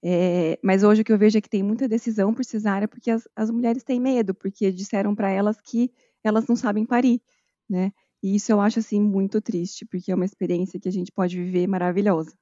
É, 0.07 0.59
mas 0.62 0.82
hoje 0.82 1.00
o 1.00 1.05
que 1.05 1.12
eu 1.12 1.16
vejo 1.16 1.38
é 1.38 1.40
que 1.40 1.48
tem 1.48 1.62
muita 1.62 1.88
decisão 1.88 2.34
por 2.34 2.44
cesárea 2.44 2.86
porque 2.86 3.11
as, 3.11 3.26
as 3.34 3.50
mulheres 3.50 3.82
têm 3.82 3.98
medo, 3.98 4.34
porque 4.34 4.70
disseram 4.70 5.14
para 5.14 5.30
elas 5.30 5.59
que 5.62 5.90
elas 6.22 6.46
não 6.46 6.55
sabem 6.55 6.84
parir, 6.84 7.22
né? 7.66 7.90
E 8.22 8.36
isso 8.36 8.52
eu 8.52 8.61
acho 8.61 8.80
assim 8.80 9.00
muito 9.00 9.40
triste, 9.40 9.86
porque 9.86 10.12
é 10.12 10.14
uma 10.14 10.26
experiência 10.26 10.78
que 10.78 10.88
a 10.88 10.92
gente 10.92 11.11
pode 11.11 11.42
viver 11.42 11.66
maravilhosa. 11.66 12.36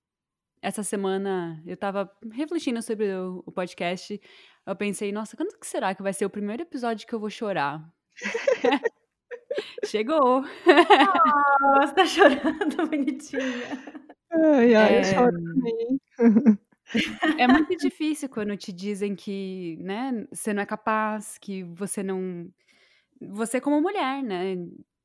Essa 0.61 0.83
semana 0.83 1.63
eu 1.65 1.75
estava 1.75 2.11
refletindo 2.33 2.83
sobre 2.83 3.13
o, 3.15 3.45
o, 3.47 3.53
podcast, 3.53 4.21
eu 4.67 4.77
pensei, 4.77 5.13
nossa, 5.13 5.37
quando 5.37 5.57
que 5.57 5.67
será 5.67 5.95
que 5.95 6.03
vai 6.03 6.13
ser 6.13 6.25
o 6.25 6.31
primeiro 6.31 6.63
episódio 6.63 7.07
que 7.07 7.13
eu 7.13 7.21
vou 7.21 7.31
chorar? 7.31 7.89
Chegou! 9.87 10.41
Oh, 10.41 11.81
você 11.81 11.95
tá 11.95 12.07
chorando, 12.07 12.77
bonitinha. 12.91 13.41
Ai, 14.33 14.75
ai, 14.75 14.95
é... 14.95 15.01
eu 15.01 15.05
choro 15.05 15.43
também. 15.43 16.01
É 17.39 17.47
muito 17.47 17.77
difícil 17.77 18.29
quando 18.29 18.57
te 18.57 18.73
dizem 18.73 19.15
que, 19.15 19.77
né, 19.81 20.27
você 20.31 20.53
não 20.53 20.63
é 20.63 20.67
capaz, 20.67 21.39
que 21.39 21.63
você 21.65 22.03
não. 22.03 22.49
Você, 23.21 23.61
como 23.61 23.81
mulher, 23.81 24.23
né? 24.23 24.57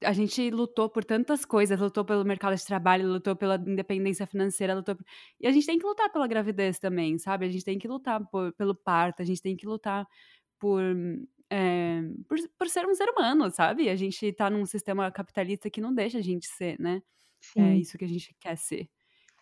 A 0.03 0.13
gente 0.13 0.51
lutou 0.51 0.89
por 0.89 1.03
tantas 1.03 1.43
coisas, 1.43 1.79
lutou 1.79 2.05
pelo 2.05 2.23
mercado 2.23 2.55
de 2.55 2.65
trabalho, 2.65 3.07
lutou 3.07 3.35
pela 3.35 3.55
independência 3.55 4.27
financeira, 4.27 4.75
lutou. 4.75 4.95
Por... 4.95 5.05
E 5.39 5.47
a 5.47 5.51
gente 5.51 5.65
tem 5.65 5.79
que 5.79 5.85
lutar 5.85 6.11
pela 6.11 6.27
gravidez 6.27 6.77
também, 6.79 7.17
sabe? 7.17 7.45
A 7.45 7.49
gente 7.49 7.65
tem 7.65 7.79
que 7.79 7.87
lutar 7.87 8.23
por, 8.29 8.53
pelo 8.53 8.75
parto, 8.75 9.21
a 9.21 9.25
gente 9.25 9.41
tem 9.41 9.55
que 9.55 9.65
lutar 9.65 10.07
por, 10.59 10.81
é, 11.49 12.01
por, 12.27 12.37
por, 12.57 12.69
ser 12.69 12.85
um 12.85 12.93
ser 12.93 13.09
humano, 13.09 13.49
sabe? 13.49 13.89
A 13.89 13.95
gente 13.95 14.31
tá 14.33 14.49
num 14.49 14.65
sistema 14.65 15.11
capitalista 15.11 15.69
que 15.69 15.81
não 15.81 15.93
deixa 15.93 16.19
a 16.19 16.21
gente 16.21 16.47
ser, 16.47 16.79
né? 16.79 17.01
É 17.55 17.75
isso 17.77 17.97
que 17.97 18.05
a 18.05 18.07
gente 18.09 18.35
quer 18.39 18.57
ser. 18.57 18.89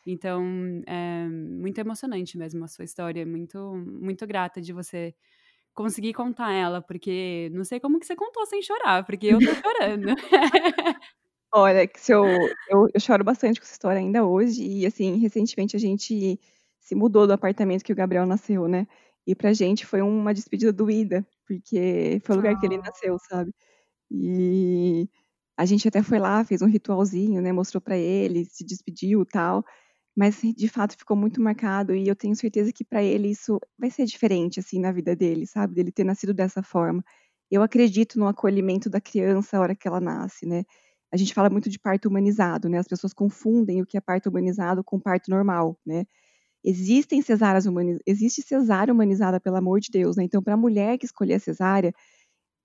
Então, 0.05 0.43
é 0.87 1.27
muito 1.27 1.79
emocionante 1.79 2.37
mesmo 2.37 2.63
a 2.63 2.67
sua 2.67 2.85
história, 2.85 3.25
muito, 3.25 3.57
muito 3.75 4.25
grata 4.27 4.61
de 4.61 4.71
você 4.73 5.15
conseguir 5.73 6.13
contar 6.13 6.51
ela, 6.53 6.81
porque 6.81 7.49
não 7.53 7.63
sei 7.63 7.79
como 7.79 7.99
que 7.99 8.05
você 8.05 8.15
contou 8.15 8.45
sem 8.45 8.61
chorar, 8.61 9.05
porque 9.05 9.27
eu 9.27 9.39
tô 9.41 9.53
chorando. 9.55 10.15
Olha, 11.53 11.87
que 11.87 11.99
se 11.99 12.11
eu, 12.13 12.25
eu, 12.69 12.87
eu 12.93 12.99
choro 12.99 13.23
bastante 13.23 13.59
com 13.59 13.65
essa 13.65 13.73
história 13.73 13.99
ainda 13.99 14.25
hoje. 14.25 14.63
E, 14.63 14.85
assim, 14.85 15.17
recentemente 15.17 15.75
a 15.75 15.79
gente 15.79 16.39
se 16.79 16.95
mudou 16.95 17.25
do 17.25 17.33
apartamento 17.33 17.83
que 17.83 17.93
o 17.93 17.95
Gabriel 17.95 18.25
nasceu, 18.25 18.67
né? 18.67 18.87
E 19.25 19.33
pra 19.35 19.53
gente 19.53 19.85
foi 19.85 20.01
uma 20.01 20.33
despedida 20.33 20.71
doída, 20.73 21.25
porque 21.47 22.21
foi 22.25 22.35
o 22.35 22.37
lugar 22.37 22.59
que 22.59 22.65
ele 22.65 22.77
nasceu, 22.77 23.17
sabe? 23.29 23.53
E 24.11 25.09
a 25.57 25.65
gente 25.65 25.87
até 25.87 26.03
foi 26.03 26.19
lá, 26.19 26.43
fez 26.45 26.61
um 26.61 26.67
ritualzinho, 26.67 27.41
né? 27.41 27.51
Mostrou 27.53 27.81
pra 27.81 27.97
ele, 27.97 28.45
se 28.45 28.65
despediu 28.65 29.25
tal. 29.25 29.65
Mas 30.15 30.39
de 30.41 30.67
fato 30.69 30.97
ficou 30.97 31.17
muito 31.17 31.41
marcado 31.41 31.93
e 31.95 32.07
eu 32.07 32.15
tenho 32.15 32.35
certeza 32.35 32.71
que 32.71 32.85
pra 32.85 33.03
ele 33.03 33.29
isso 33.29 33.59
vai 33.77 33.89
ser 33.91 34.05
diferente 34.05 34.59
assim 34.59 34.79
na 34.79 34.91
vida 34.91 35.15
dele, 35.15 35.45
sabe? 35.45 35.75
Dele 35.75 35.91
ter 35.91 36.03
nascido 36.05 36.33
dessa 36.33 36.63
forma. 36.63 37.03
Eu 37.51 37.61
acredito 37.61 38.17
no 38.19 38.27
acolhimento 38.27 38.89
da 38.89 39.01
criança 39.01 39.57
a 39.57 39.61
hora 39.61 39.75
que 39.75 39.87
ela 39.87 39.99
nasce, 39.99 40.45
né? 40.45 40.63
A 41.11 41.17
gente 41.17 41.33
fala 41.33 41.49
muito 41.49 41.69
de 41.69 41.79
parto 41.79 42.07
humanizado, 42.09 42.69
né? 42.69 42.77
As 42.79 42.87
pessoas 42.87 43.13
confundem 43.13 43.81
o 43.81 43.85
que 43.85 43.97
é 43.97 44.01
parto 44.01 44.29
humanizado 44.29 44.83
com 44.83 44.99
parto 44.99 45.29
normal, 45.29 45.77
né? 45.85 46.05
Existem 46.63 47.21
cesáreas 47.21 47.65
humanizadas, 47.67 48.03
existe 48.07 48.41
cesárea 48.43 48.93
humanizada, 48.93 49.39
pelo 49.39 49.57
amor 49.57 49.79
de 49.81 49.89
Deus, 49.91 50.17
né? 50.17 50.23
Então, 50.25 50.43
para 50.43 50.55
a 50.55 50.57
mulher 50.57 50.97
que 50.97 51.05
escolher 51.05 51.35
a 51.35 51.39
cesárea, 51.39 51.93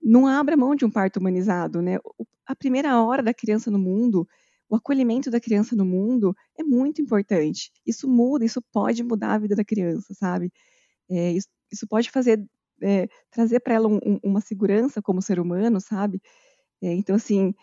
não 0.01 0.27
abra 0.27 0.57
mão 0.57 0.75
de 0.75 0.85
um 0.85 0.89
parto 0.91 1.17
humanizado, 1.19 1.81
né? 1.81 1.97
A 2.47 2.55
primeira 2.55 3.01
hora 3.03 3.21
da 3.23 3.33
criança 3.33 3.69
no 3.71 3.79
mundo, 3.79 4.27
o 4.71 4.75
acolhimento 4.77 5.29
da 5.29 5.41
criança 5.41 5.75
no 5.75 5.83
mundo 5.83 6.33
é 6.57 6.63
muito 6.63 7.01
importante. 7.01 7.69
Isso 7.85 8.07
muda, 8.07 8.45
isso 8.45 8.61
pode 8.71 9.03
mudar 9.03 9.33
a 9.33 9.37
vida 9.37 9.53
da 9.53 9.65
criança, 9.65 10.13
sabe? 10.13 10.49
É, 11.09 11.33
isso, 11.33 11.49
isso, 11.69 11.85
pode 11.85 12.09
fazer, 12.09 12.41
é, 12.81 13.09
trazer 13.29 13.59
para 13.59 13.73
ela 13.73 13.89
um, 13.89 13.97
um, 13.97 14.19
uma 14.23 14.39
segurança 14.39 15.01
como 15.01 15.21
ser 15.21 15.41
humano, 15.41 15.81
sabe? 15.81 16.21
É, 16.81 16.93
então, 16.93 17.17
assim, 17.17 17.53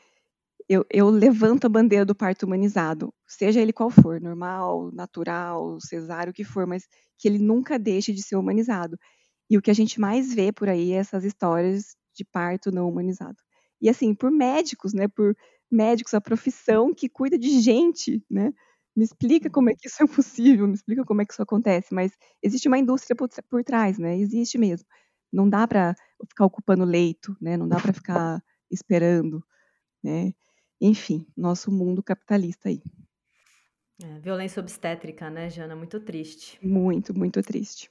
eu, 0.68 0.84
eu, 0.90 1.08
levanto 1.08 1.64
a 1.64 1.70
bandeira 1.70 2.04
do 2.04 2.14
parto 2.14 2.44
humanizado, 2.44 3.12
seja 3.26 3.58
ele 3.58 3.72
qual 3.72 3.88
for, 3.88 4.20
normal, 4.20 4.92
natural, 4.92 5.80
cesárea, 5.80 6.30
o 6.30 6.34
que 6.34 6.44
for, 6.44 6.66
mas 6.66 6.84
que 7.18 7.26
ele 7.26 7.38
nunca 7.38 7.78
deixe 7.78 8.12
de 8.12 8.22
ser 8.22 8.36
humanizado. 8.36 8.98
E 9.48 9.56
o 9.56 9.62
que 9.62 9.70
a 9.70 9.74
gente 9.74 9.98
mais 9.98 10.34
vê 10.34 10.52
por 10.52 10.68
aí 10.68 10.92
é 10.92 10.96
essas 10.96 11.24
histórias 11.24 11.96
de 12.14 12.22
parto 12.22 12.70
não 12.70 12.86
humanizado. 12.86 13.38
E 13.80 13.88
assim, 13.88 14.14
por 14.14 14.30
médicos, 14.30 14.92
né, 14.92 15.08
por 15.08 15.34
médicos, 15.70 16.14
a 16.14 16.20
profissão 16.20 16.94
que 16.94 17.08
cuida 17.08 17.38
de 17.38 17.60
gente, 17.60 18.24
né? 18.30 18.52
Me 18.96 19.04
explica 19.04 19.48
como 19.48 19.70
é 19.70 19.74
que 19.74 19.88
isso 19.88 20.02
é 20.02 20.06
possível, 20.06 20.66
me 20.66 20.74
explica 20.74 21.04
como 21.04 21.22
é 21.22 21.24
que 21.24 21.32
isso 21.32 21.42
acontece, 21.42 21.94
mas 21.94 22.12
existe 22.42 22.68
uma 22.68 22.78
indústria 22.78 23.14
por, 23.14 23.28
por 23.48 23.62
trás, 23.62 23.98
né? 23.98 24.18
Existe 24.18 24.58
mesmo. 24.58 24.86
Não 25.32 25.48
dá 25.48 25.66
para 25.66 25.94
ficar 26.28 26.46
ocupando 26.46 26.84
leito, 26.84 27.36
né? 27.40 27.56
Não 27.56 27.68
dá 27.68 27.78
para 27.80 27.92
ficar 27.92 28.42
esperando, 28.70 29.44
né? 30.02 30.32
enfim, 30.80 31.26
nosso 31.36 31.70
mundo 31.70 32.02
capitalista 32.02 32.68
aí. 32.68 32.82
É, 34.02 34.20
violência 34.20 34.60
obstétrica, 34.60 35.28
né, 35.28 35.50
Jana? 35.50 35.74
Muito 35.74 35.98
triste. 35.98 36.58
Muito, 36.64 37.16
muito 37.16 37.42
triste. 37.42 37.88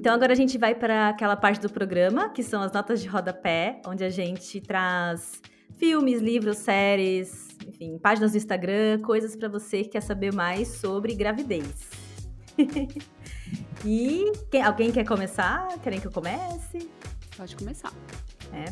Então 0.00 0.14
agora 0.14 0.32
a 0.32 0.34
gente 0.34 0.56
vai 0.56 0.74
para 0.74 1.10
aquela 1.10 1.36
parte 1.36 1.60
do 1.60 1.68
programa, 1.68 2.30
que 2.30 2.42
são 2.42 2.62
as 2.62 2.72
notas 2.72 3.02
de 3.02 3.06
rodapé, 3.06 3.82
onde 3.86 4.02
a 4.02 4.08
gente 4.08 4.58
traz 4.58 5.42
filmes, 5.76 6.22
livros, 6.22 6.56
séries, 6.56 7.48
enfim, 7.68 7.98
páginas 7.98 8.32
do 8.32 8.38
Instagram, 8.38 9.02
coisas 9.02 9.36
para 9.36 9.46
você 9.46 9.82
que 9.82 9.90
quer 9.90 10.00
saber 10.00 10.32
mais 10.32 10.68
sobre 10.68 11.14
gravidez. 11.14 11.90
E 13.84 14.30
quem, 14.50 14.62
alguém 14.62 14.92
quer 14.92 15.04
começar? 15.04 15.66
Querem 15.82 15.98
que 15.98 16.06
eu 16.06 16.12
comece? 16.12 16.88
Pode 17.34 17.56
começar. 17.56 17.90
É. 18.52 18.66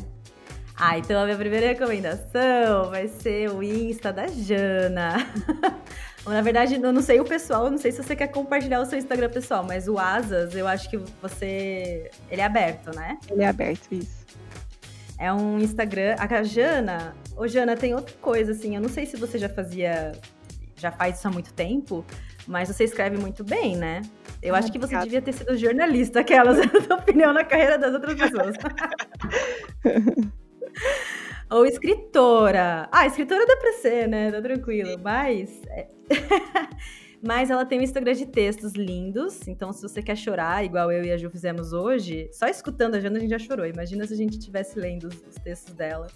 Ah, 0.75 0.97
então 0.99 1.19
a 1.19 1.25
minha 1.25 1.35
primeira 1.35 1.67
recomendação 1.67 2.91
vai 2.91 3.07
ser 3.07 3.49
o 3.49 3.63
Insta 3.63 4.13
da 4.13 4.27
Jana. 4.27 5.17
Na 6.29 6.41
verdade, 6.41 6.75
eu 6.75 6.93
não 6.93 7.01
sei 7.01 7.19
o 7.19 7.25
pessoal, 7.25 7.65
eu 7.65 7.71
não 7.71 7.77
sei 7.77 7.91
se 7.91 8.03
você 8.03 8.15
quer 8.15 8.27
compartilhar 8.27 8.79
o 8.81 8.85
seu 8.85 8.97
Instagram 8.97 9.29
pessoal, 9.29 9.63
mas 9.63 9.87
o 9.87 9.97
Asas, 9.97 10.55
eu 10.55 10.67
acho 10.67 10.89
que 10.89 10.97
você. 11.21 12.09
Ele 12.29 12.41
é 12.41 12.45
aberto, 12.45 12.95
né? 12.95 13.17
Ele 13.29 13.43
é 13.43 13.47
aberto, 13.47 13.91
isso. 13.91 14.25
É 15.17 15.33
um 15.33 15.59
Instagram. 15.59 16.15
A 16.17 16.43
Jana. 16.43 17.15
Ô, 17.35 17.47
Jana, 17.47 17.75
tem 17.75 17.93
outra 17.93 18.15
coisa, 18.21 18.53
assim. 18.53 18.75
Eu 18.75 18.81
não 18.81 18.89
sei 18.89 19.05
se 19.05 19.17
você 19.17 19.37
já 19.37 19.49
fazia. 19.49 20.13
Já 20.77 20.91
faz 20.91 21.17
isso 21.17 21.27
há 21.27 21.31
muito 21.31 21.51
tempo, 21.53 22.05
mas 22.47 22.69
você 22.69 22.85
escreve 22.85 23.17
muito 23.17 23.43
bem, 23.43 23.75
né? 23.75 24.01
Eu 24.41 24.55
acho 24.55 24.71
que 24.71 24.79
você 24.79 24.97
devia 24.99 25.21
ter 25.21 25.33
sido 25.33 25.57
jornalista, 25.57 26.21
aquelas, 26.21 26.57
da 26.87 26.95
opinião 26.95 27.33
na 27.33 27.43
carreira 27.43 27.77
das 27.77 27.93
outras 27.93 28.17
pessoas. 28.17 28.55
Ou 31.49 31.65
escritora. 31.65 32.87
Ah, 32.91 33.05
escritora 33.07 33.45
dá 33.45 33.57
pra 33.57 33.73
ser, 33.73 34.07
né? 34.07 34.31
Tá 34.31 34.41
tranquilo. 34.41 34.99
Mas. 35.01 35.61
É, 35.69 35.87
mas 37.25 37.49
ela 37.49 37.65
tem 37.65 37.79
um 37.79 37.83
Instagram 37.83 38.13
de 38.13 38.25
textos 38.27 38.73
lindos. 38.73 39.47
Então, 39.47 39.73
se 39.73 39.81
você 39.81 40.01
quer 40.01 40.15
chorar, 40.15 40.63
igual 40.63 40.91
eu 40.91 41.03
e 41.03 41.11
a 41.11 41.17
Ju 41.17 41.29
fizemos 41.29 41.73
hoje, 41.73 42.29
só 42.31 42.47
escutando 42.47 42.95
a 42.95 42.99
Jana 42.99 43.17
a 43.17 43.19
gente 43.19 43.31
já 43.31 43.39
chorou. 43.39 43.65
Imagina 43.65 44.05
se 44.05 44.13
a 44.13 44.17
gente 44.17 44.37
estivesse 44.37 44.79
lendo 44.79 45.05
os, 45.05 45.15
os 45.27 45.35
textos 45.35 45.73
dela. 45.73 46.07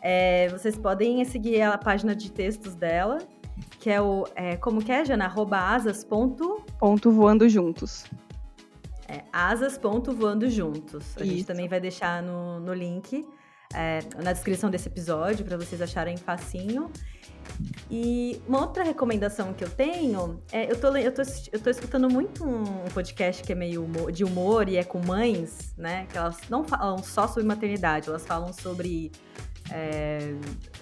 É, 0.00 0.48
vocês 0.48 0.78
podem 0.78 1.22
seguir 1.24 1.60
a 1.62 1.76
página 1.76 2.14
de 2.14 2.32
textos 2.32 2.74
dela 2.74 3.18
que 3.78 3.90
é 3.90 4.00
o. 4.00 4.26
É, 4.34 4.56
como 4.56 4.82
que 4.84 4.92
é, 4.92 5.04
Jana? 5.04 5.24
Arroba 5.24 5.58
asas. 5.58 6.04
Ponto... 6.04 6.62
ponto 6.78 7.10
voando 7.10 7.48
juntos. 7.48 8.04
É, 9.08 9.24
asas. 9.32 9.78
Ponto 9.78 10.12
voando 10.12 10.48
juntos. 10.48 11.16
A 11.16 11.24
Isso. 11.24 11.32
gente 11.32 11.46
também 11.46 11.68
vai 11.68 11.80
deixar 11.80 12.22
no, 12.22 12.60
no 12.60 12.74
link, 12.74 13.26
é, 13.74 14.00
na 14.22 14.32
descrição 14.32 14.70
desse 14.70 14.88
episódio, 14.88 15.44
para 15.44 15.56
vocês 15.56 15.80
acharem 15.80 16.16
facinho. 16.16 16.90
E 17.90 18.40
uma 18.46 18.60
outra 18.60 18.84
recomendação 18.84 19.52
que 19.52 19.64
eu 19.64 19.68
tenho 19.68 20.40
é, 20.52 20.70
eu 20.70 20.80
tô, 20.80 20.94
eu 20.96 21.12
tô, 21.12 21.22
eu 21.52 21.60
tô 21.60 21.70
escutando 21.70 22.08
muito 22.08 22.44
um 22.44 22.84
podcast 22.94 23.42
que 23.42 23.52
é 23.52 23.54
meio 23.54 23.84
humor, 23.84 24.12
de 24.12 24.24
humor 24.24 24.68
e 24.68 24.76
é 24.76 24.84
com 24.84 24.98
mães, 25.04 25.74
né? 25.76 26.06
Que 26.10 26.16
elas 26.16 26.38
não 26.48 26.64
falam 26.64 26.98
só 27.02 27.26
sobre 27.26 27.44
maternidade, 27.44 28.08
elas 28.08 28.24
falam 28.24 28.52
sobre 28.52 29.10
é, 29.70 30.34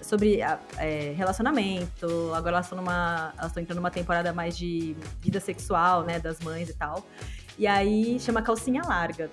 sobre 0.03 0.41
é, 0.41 1.13
relacionamento. 1.17 2.33
Agora 2.35 2.57
elas 2.57 2.67
estão. 2.67 2.79
Elas 2.79 3.47
estão 3.47 3.63
entrando 3.63 3.79
numa 3.79 3.91
temporada 3.91 4.33
mais 4.33 4.57
de 4.57 4.97
vida 5.21 5.41
sexual, 5.41 6.05
né? 6.05 6.19
Das 6.19 6.41
mães 6.41 6.69
e 6.69 6.75
tal. 6.75 7.05
E 7.59 7.67
aí 7.67 8.19
chama 8.21 8.41
Calcinha 8.41 8.83
Larga. 8.85 9.31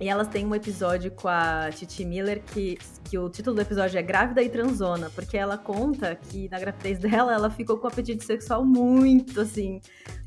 E 0.00 0.08
elas 0.08 0.28
têm 0.28 0.46
um 0.46 0.54
episódio 0.54 1.10
com 1.10 1.26
a 1.26 1.70
Titi 1.72 2.04
Miller 2.04 2.42
que, 2.42 2.78
que 3.04 3.18
o 3.18 3.28
título 3.28 3.56
do 3.56 3.62
episódio 3.62 3.98
é 3.98 4.02
Grávida 4.02 4.42
e 4.42 4.48
Transona, 4.48 5.10
porque 5.10 5.36
ela 5.36 5.58
conta 5.58 6.14
que 6.14 6.48
na 6.48 6.58
gravidez 6.58 6.98
dela 7.00 7.32
ela 7.34 7.50
ficou 7.50 7.78
com 7.78 7.86
o 7.86 7.90
apetite 7.90 8.24
sexual 8.24 8.64
muito 8.64 9.40
assim, 9.40 9.80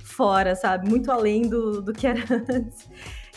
fora, 0.04 0.56
sabe? 0.56 0.90
Muito 0.90 1.10
além 1.12 1.44
do, 1.44 1.82
do 1.82 1.94
que 1.94 2.06
era 2.06 2.22
antes 2.54 2.90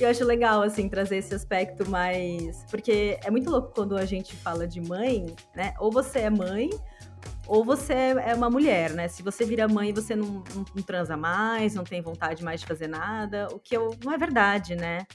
eu 0.02 0.10
acho 0.10 0.24
legal, 0.24 0.62
assim, 0.62 0.88
trazer 0.88 1.18
esse 1.18 1.34
aspecto 1.34 1.88
mais. 1.88 2.64
Porque 2.70 3.18
é 3.22 3.30
muito 3.30 3.48
louco 3.48 3.72
quando 3.74 3.96
a 3.96 4.04
gente 4.04 4.34
fala 4.36 4.66
de 4.66 4.80
mãe, 4.80 5.26
né? 5.54 5.74
Ou 5.78 5.92
você 5.92 6.20
é 6.20 6.30
mãe, 6.30 6.70
ou 7.46 7.64
você 7.64 7.92
é 7.92 8.34
uma 8.34 8.50
mulher, 8.50 8.92
né? 8.92 9.06
Se 9.06 9.22
você 9.22 9.44
vira 9.44 9.68
mãe, 9.68 9.92
você 9.92 10.16
não, 10.16 10.42
não, 10.54 10.64
não 10.74 10.82
transa 10.82 11.16
mais, 11.16 11.74
não 11.74 11.84
tem 11.84 12.02
vontade 12.02 12.42
mais 12.42 12.60
de 12.60 12.66
fazer 12.66 12.88
nada, 12.88 13.48
o 13.52 13.58
que 13.58 13.76
eu, 13.76 13.96
não 14.04 14.12
é 14.12 14.18
verdade, 14.18 14.74
né? 14.74 15.06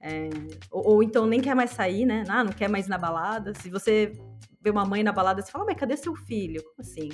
É, 0.00 0.28
ou, 0.70 0.94
ou, 0.94 1.02
então 1.02 1.26
nem 1.26 1.40
quer 1.40 1.54
mais 1.54 1.70
sair, 1.70 2.04
né? 2.06 2.24
Ah, 2.28 2.44
não 2.44 2.52
quer 2.52 2.68
mais 2.68 2.86
ir 2.86 2.90
na 2.90 2.98
balada. 2.98 3.52
Se 3.54 3.68
você 3.68 4.12
vê 4.60 4.70
uma 4.70 4.84
mãe 4.84 5.02
na 5.02 5.12
balada, 5.12 5.42
você 5.42 5.50
fala, 5.50 5.64
mas 5.64 5.76
cadê 5.76 5.96
seu 5.96 6.14
filho? 6.14 6.62
Como 6.62 6.80
assim? 6.80 7.10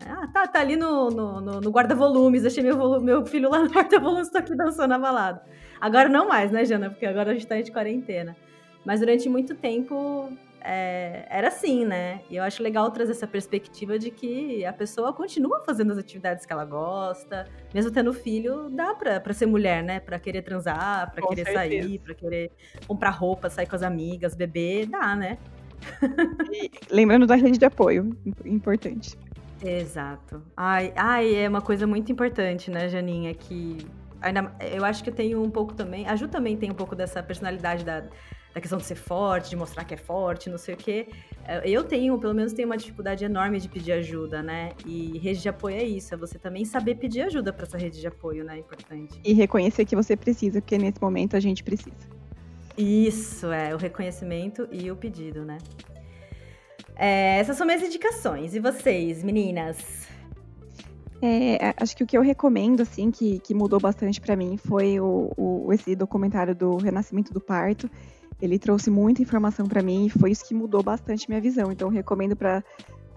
Ah, 0.00 0.26
tá, 0.28 0.46
tá 0.46 0.60
ali 0.60 0.76
no, 0.76 1.08
no, 1.10 1.40
no, 1.40 1.60
no 1.60 1.70
guarda-volumes, 1.70 2.42
deixei 2.42 2.62
meu, 2.62 3.00
meu 3.00 3.24
filho 3.24 3.48
lá 3.48 3.60
no 3.60 3.70
guarda-volumes, 3.72 4.30
tô 4.30 4.38
aqui 4.38 4.54
dançando 4.56 4.88
na 4.88 4.98
balada. 4.98 5.42
Agora 5.80 6.08
não 6.08 6.28
mais, 6.28 6.50
né, 6.50 6.64
Jana? 6.64 6.90
Porque 6.90 7.06
agora 7.06 7.30
a 7.30 7.34
gente 7.34 7.46
tá 7.46 7.60
de 7.60 7.72
quarentena. 7.72 8.36
Mas 8.84 9.00
durante 9.00 9.28
muito 9.28 9.54
tempo 9.54 10.28
é, 10.64 11.26
era 11.28 11.48
assim, 11.48 11.84
né? 11.84 12.22
E 12.30 12.36
eu 12.36 12.42
acho 12.42 12.62
legal 12.62 12.90
trazer 12.90 13.12
essa 13.12 13.26
perspectiva 13.26 13.98
de 13.98 14.10
que 14.10 14.64
a 14.64 14.72
pessoa 14.72 15.12
continua 15.12 15.62
fazendo 15.64 15.92
as 15.92 15.98
atividades 15.98 16.46
que 16.46 16.52
ela 16.52 16.64
gosta, 16.64 17.46
mesmo 17.72 17.90
tendo 17.90 18.12
filho, 18.14 18.70
dá 18.70 18.94
pra, 18.94 19.20
pra 19.20 19.34
ser 19.34 19.44
mulher, 19.44 19.82
né? 19.82 20.00
Pra 20.00 20.18
querer 20.18 20.42
transar, 20.42 21.12
pra 21.12 21.22
com 21.22 21.28
querer 21.28 21.44
certeza. 21.44 21.58
sair, 21.58 21.98
pra 21.98 22.14
querer 22.14 22.50
comprar 22.86 23.10
roupa, 23.10 23.50
sair 23.50 23.66
com 23.66 23.76
as 23.76 23.82
amigas, 23.82 24.34
beber, 24.34 24.86
dá, 24.86 25.14
né? 25.14 25.36
E, 26.50 26.70
lembrando 26.90 27.26
da 27.26 27.34
rede 27.34 27.58
de 27.58 27.64
apoio, 27.66 28.16
importante. 28.44 29.18
Exato. 29.62 30.42
Ai, 30.56 30.92
ai, 30.96 31.34
é 31.34 31.48
uma 31.48 31.60
coisa 31.60 31.86
muito 31.86 32.10
importante, 32.10 32.70
né, 32.70 32.88
Janinha, 32.88 33.34
que 33.34 33.86
ainda, 34.20 34.54
eu 34.72 34.84
acho 34.84 35.04
que 35.04 35.10
eu 35.10 35.14
tenho 35.14 35.42
um 35.42 35.50
pouco 35.50 35.74
também, 35.74 36.08
a 36.08 36.16
Ju 36.16 36.28
também 36.28 36.56
tem 36.56 36.70
um 36.70 36.74
pouco 36.74 36.96
dessa 36.96 37.22
personalidade 37.22 37.84
da, 37.84 38.04
da 38.54 38.60
questão 38.60 38.78
de 38.78 38.86
ser 38.86 38.94
forte, 38.94 39.50
de 39.50 39.56
mostrar 39.56 39.84
que 39.84 39.94
é 39.94 39.96
forte, 39.96 40.48
não 40.48 40.56
sei 40.56 40.74
o 40.74 40.76
quê. 40.76 41.08
É, 41.44 41.68
eu 41.68 41.82
tenho, 41.82 42.16
pelo 42.18 42.32
menos 42.32 42.52
tenho 42.52 42.68
uma 42.68 42.76
dificuldade 42.76 43.24
enorme 43.24 43.58
de 43.58 43.68
pedir 43.68 43.92
ajuda, 43.92 44.42
né? 44.42 44.70
E 44.86 45.18
rede 45.18 45.42
de 45.42 45.48
apoio 45.48 45.76
é 45.76 45.82
isso, 45.82 46.14
é 46.14 46.16
você 46.16 46.38
também 46.38 46.64
saber 46.64 46.94
pedir 46.94 47.22
ajuda 47.22 47.52
para 47.52 47.64
essa 47.64 47.76
rede 47.76 48.00
de 48.00 48.06
apoio, 48.06 48.44
né? 48.44 48.54
É 48.54 48.58
importante. 48.60 49.20
E 49.24 49.32
reconhecer 49.32 49.84
que 49.84 49.96
você 49.96 50.16
precisa, 50.16 50.60
porque 50.60 50.78
nesse 50.78 51.02
momento 51.02 51.36
a 51.36 51.40
gente 51.40 51.64
precisa. 51.64 52.14
Isso, 52.78 53.50
é, 53.50 53.74
o 53.74 53.76
reconhecimento 53.76 54.68
e 54.70 54.88
o 54.88 54.96
pedido, 54.96 55.44
né? 55.44 55.58
É, 56.94 57.38
essas 57.40 57.56
são 57.56 57.66
minhas 57.66 57.82
indicações. 57.82 58.54
E 58.54 58.60
vocês, 58.60 59.24
meninas? 59.24 60.04
É, 61.20 61.74
acho 61.76 61.96
que 61.96 62.04
o 62.04 62.06
que 62.06 62.16
eu 62.16 62.22
recomendo, 62.22 62.82
assim, 62.82 63.10
que, 63.10 63.38
que 63.40 63.54
mudou 63.54 63.80
bastante 63.80 64.20
para 64.20 64.36
mim 64.36 64.56
foi 64.56 65.00
o, 65.00 65.32
o, 65.36 65.72
esse 65.72 65.96
documentário 65.96 66.54
do 66.54 66.76
Renascimento 66.76 67.32
do 67.32 67.40
Parto. 67.40 67.90
Ele 68.40 68.58
trouxe 68.58 68.90
muita 68.90 69.22
informação 69.22 69.66
para 69.66 69.82
mim 69.82 70.06
e 70.06 70.10
foi 70.10 70.30
isso 70.30 70.46
que 70.46 70.54
mudou 70.54 70.82
bastante 70.82 71.28
minha 71.28 71.40
visão. 71.40 71.70
Então, 71.70 71.88
recomendo 71.88 72.36
para 72.36 72.62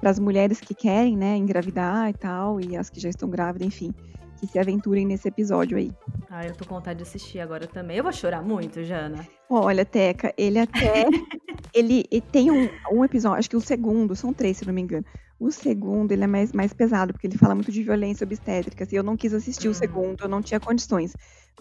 as 0.04 0.20
mulheres 0.20 0.62
que 0.62 0.74
querem, 0.74 1.18
né, 1.18 1.36
engravidar 1.36 2.10
e 2.10 2.14
tal, 2.14 2.62
e 2.62 2.76
as 2.78 2.90
que 2.90 3.00
já 3.00 3.10
estão 3.10 3.30
grávidas, 3.30 3.68
enfim, 3.68 3.94
que 4.38 4.48
se 4.48 4.60
aventurem 4.60 5.06
nesse 5.06 5.28
episódio 5.28 5.78
aí. 5.78 5.92
Ah, 6.30 6.46
eu 6.46 6.54
tô 6.54 6.66
com 6.66 6.76
vontade 6.76 6.98
de 6.98 7.04
assistir 7.04 7.40
agora 7.40 7.68
também. 7.68 7.98
Eu 7.98 8.04
vou 8.04 8.12
chorar 8.12 8.42
muito, 8.42 8.84
Jana. 8.84 9.28
Olha, 9.50 9.84
Teca, 9.86 10.34
ele 10.38 10.60
até. 10.60 11.06
ele, 11.74 12.06
ele, 12.12 12.22
tem 12.22 12.52
um, 12.52 12.70
um 12.92 13.04
episódio, 13.04 13.40
acho 13.40 13.50
que 13.50 13.56
o 13.56 13.62
segundo, 13.62 14.16
são 14.16 14.34
três, 14.34 14.58
se 14.58 14.66
não 14.66 14.74
me 14.74 14.82
engano. 14.82 15.06
O 15.40 15.52
segundo, 15.52 16.12
ele 16.12 16.24
é 16.24 16.28
mais, 16.28 16.52
mais 16.52 16.74
pesado, 16.74 17.14
porque 17.14 17.28
ele 17.28 17.38
fala 17.38 17.54
muito 17.54 17.72
de 17.72 17.84
violência 17.84 18.26
obstétrica. 18.26 18.84
Assim, 18.84 18.96
eu 18.96 19.04
não 19.04 19.16
quis 19.16 19.34
assistir 19.34 19.68
hum. 19.68 19.72
o 19.72 19.74
segundo, 19.74 20.22
eu 20.22 20.28
não 20.28 20.42
tinha 20.42 20.60
condições. 20.60 21.16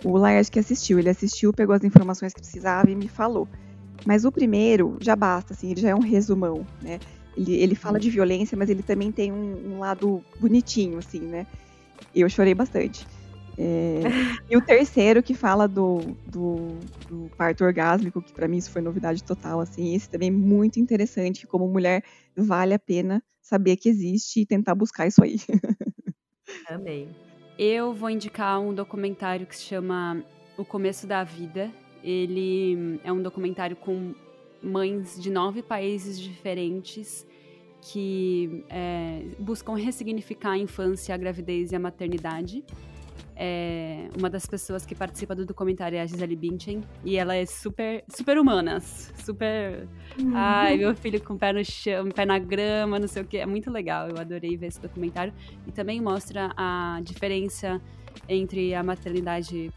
O 0.05 0.17
Laércio 0.17 0.53
que 0.53 0.59
assistiu, 0.59 0.99
ele 0.99 1.09
assistiu, 1.09 1.53
pegou 1.53 1.75
as 1.75 1.85
informações 1.85 2.33
que 2.33 2.41
precisava 2.41 2.91
e 2.91 2.95
me 2.95 3.09
falou. 3.09 3.49
Mas 4.05 4.25
o 4.25 4.33
primeiro 4.33 4.97
já 5.01 5.17
basta, 5.17 5.53
assim, 5.53 5.71
ele 5.71 5.81
já 5.81 5.91
é 5.91 5.95
um 5.95 6.01
resumão, 6.01 6.67
né? 6.83 6.99
Ele, 7.37 7.55
ele 7.55 7.75
fala 7.75 7.97
hum. 7.97 8.01
de 8.01 8.11
violência, 8.11 8.57
mas 8.57 8.71
ele 8.71 8.83
também 8.83 9.13
tem 9.13 9.31
um, 9.31 9.75
um 9.75 9.79
lado 9.79 10.23
bonitinho, 10.41 10.99
assim, 10.99 11.21
né? 11.21 11.47
Eu 12.15 12.29
chorei 12.29 12.55
bastante. 12.55 13.07
É, 13.59 14.01
e 14.51 14.57
o 14.57 14.61
terceiro 14.61 15.23
que 15.23 15.35
fala 15.35 15.67
do, 15.67 16.01
do, 16.27 16.79
do 17.09 17.31
parto 17.37 17.65
orgásmico, 17.65 18.21
que 18.21 18.33
para 18.33 18.47
mim 18.47 18.59
isso 18.59 18.71
foi 18.71 18.83
novidade 18.83 19.23
total, 19.25 19.61
assim, 19.61 19.95
esse 19.95 20.09
também 20.09 20.29
é 20.29 20.33
muito 20.33 20.79
interessante, 20.79 21.41
que 21.41 21.47
como 21.47 21.67
mulher 21.67 22.03
vale 22.37 22.75
a 22.75 22.79
pena 22.79 23.23
saber 23.41 23.77
que 23.77 23.89
existe 23.89 24.41
e 24.41 24.47
tentar 24.47 24.75
buscar 24.75 25.07
isso 25.07 25.23
aí. 25.23 25.37
Amei. 26.69 27.09
Eu 27.59 27.95
vou 27.95 28.11
indicar 28.11 28.61
um 28.61 28.75
documentário 28.75 29.47
que 29.47 29.57
se 29.57 29.65
chama 29.65 30.23
O 30.59 30.65
Começo 30.65 31.07
da 31.07 31.25
Vida. 31.25 31.71
Ele 32.03 33.01
é 33.03 33.11
um 33.11 33.23
documentário 33.23 33.77
com 33.77 34.15
mães 34.63 35.21
de 35.21 35.31
nove 35.31 35.63
países 35.63 36.21
diferentes 36.21 37.27
que 37.93 38.65
é, 38.69 39.23
buscam 39.39 39.75
ressignificar 39.75 40.51
a 40.51 40.59
infância, 40.59 41.15
a 41.15 41.19
gravidez 41.19 41.71
e 41.71 41.77
a 41.77 41.79
maternidade. 41.79 42.65
É, 43.39 44.09
uma 44.19 44.29
das 44.31 44.47
pessoas 44.47 44.85
que 44.87 44.95
participa 44.95 45.35
do 45.35 45.45
documentário 45.45 45.97
é 45.97 46.01
a 46.01 46.07
Gisele 46.07 46.35
Bündchen 46.35 46.81
e 47.05 47.17
ela 47.17 47.37
é 47.37 47.45
super 47.45 48.03
super 48.09 48.39
humana, 48.39 48.81
super 48.81 49.87
uhum. 50.19 50.33
ai, 50.35 50.79
meu 50.79 50.95
filho 50.97 51.23
com 51.23 51.35
o 51.35 51.39
pé 51.39 51.53
no 51.53 51.63
chão, 51.63 52.09
pé 52.09 52.25
na 52.25 52.39
grama, 52.39 52.99
não 52.99 53.07
sei 53.07 53.23
o 53.23 53.27
que, 53.27 53.37
é 53.37 53.47
muito 53.47 53.71
legal. 53.71 54.09
Eu 54.09 54.19
adorei 54.19 54.57
ver 54.57 54.69
esse 54.69 54.81
documentário 54.81 55.33
e 55.67 55.71
também 55.71 56.01
mostra 56.01 56.53
a 56.57 56.99
diferença 57.05 57.81
entre 58.29 58.75
a 58.75 58.83
maternidade 58.83 59.73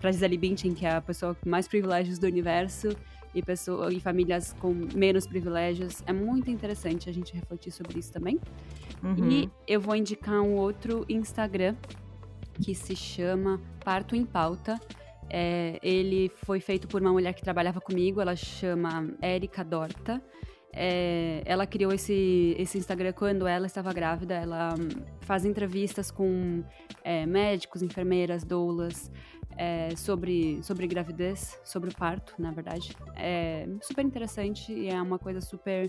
para 0.00 0.12
Gisele 0.12 0.38
Bündchen, 0.38 0.72
que 0.72 0.86
é 0.86 0.92
a 0.92 1.00
pessoa 1.00 1.34
com 1.34 1.50
mais 1.50 1.66
privilégios 1.66 2.18
do 2.18 2.26
universo, 2.26 2.96
e, 3.34 3.42
pessoa, 3.42 3.92
e 3.92 4.00
famílias 4.00 4.52
com 4.54 4.74
menos 4.94 5.26
privilégios. 5.26 6.02
É 6.06 6.12
muito 6.12 6.50
interessante 6.50 7.08
a 7.08 7.12
gente 7.12 7.34
refletir 7.34 7.70
sobre 7.70 7.98
isso 7.98 8.12
também. 8.12 8.38
Uhum. 9.02 9.30
E 9.30 9.50
eu 9.66 9.80
vou 9.80 9.94
indicar 9.94 10.40
um 10.40 10.56
outro 10.56 11.04
Instagram 11.08 11.74
que 12.60 12.74
se 12.74 12.94
chama 12.94 13.60
Parto 13.84 14.14
em 14.14 14.24
Pauta. 14.24 14.78
É, 15.28 15.78
ele 15.82 16.30
foi 16.44 16.60
feito 16.60 16.88
por 16.88 17.00
uma 17.00 17.12
mulher 17.12 17.32
que 17.32 17.42
trabalhava 17.42 17.80
comigo, 17.80 18.20
ela 18.20 18.34
chama 18.34 19.08
Erika 19.22 19.64
Dorta. 19.64 20.20
É, 20.72 21.42
ela 21.44 21.66
criou 21.66 21.92
esse, 21.92 22.54
esse 22.58 22.78
Instagram 22.78 23.12
quando 23.12 23.46
ela 23.46 23.66
estava 23.66 23.92
grávida. 23.92 24.34
Ela 24.34 24.74
faz 25.20 25.44
entrevistas 25.44 26.10
com 26.10 26.62
é, 27.02 27.26
médicos, 27.26 27.82
enfermeiras, 27.82 28.44
doulas, 28.44 29.10
é, 29.60 29.94
sobre, 29.94 30.58
sobre 30.62 30.86
gravidez, 30.86 31.60
sobre 31.62 31.90
o 31.90 31.94
parto, 31.94 32.34
na 32.38 32.50
verdade. 32.50 32.96
É 33.14 33.68
super 33.82 34.02
interessante 34.02 34.72
e 34.72 34.88
é 34.88 35.00
uma 35.00 35.18
coisa 35.18 35.38
super. 35.42 35.86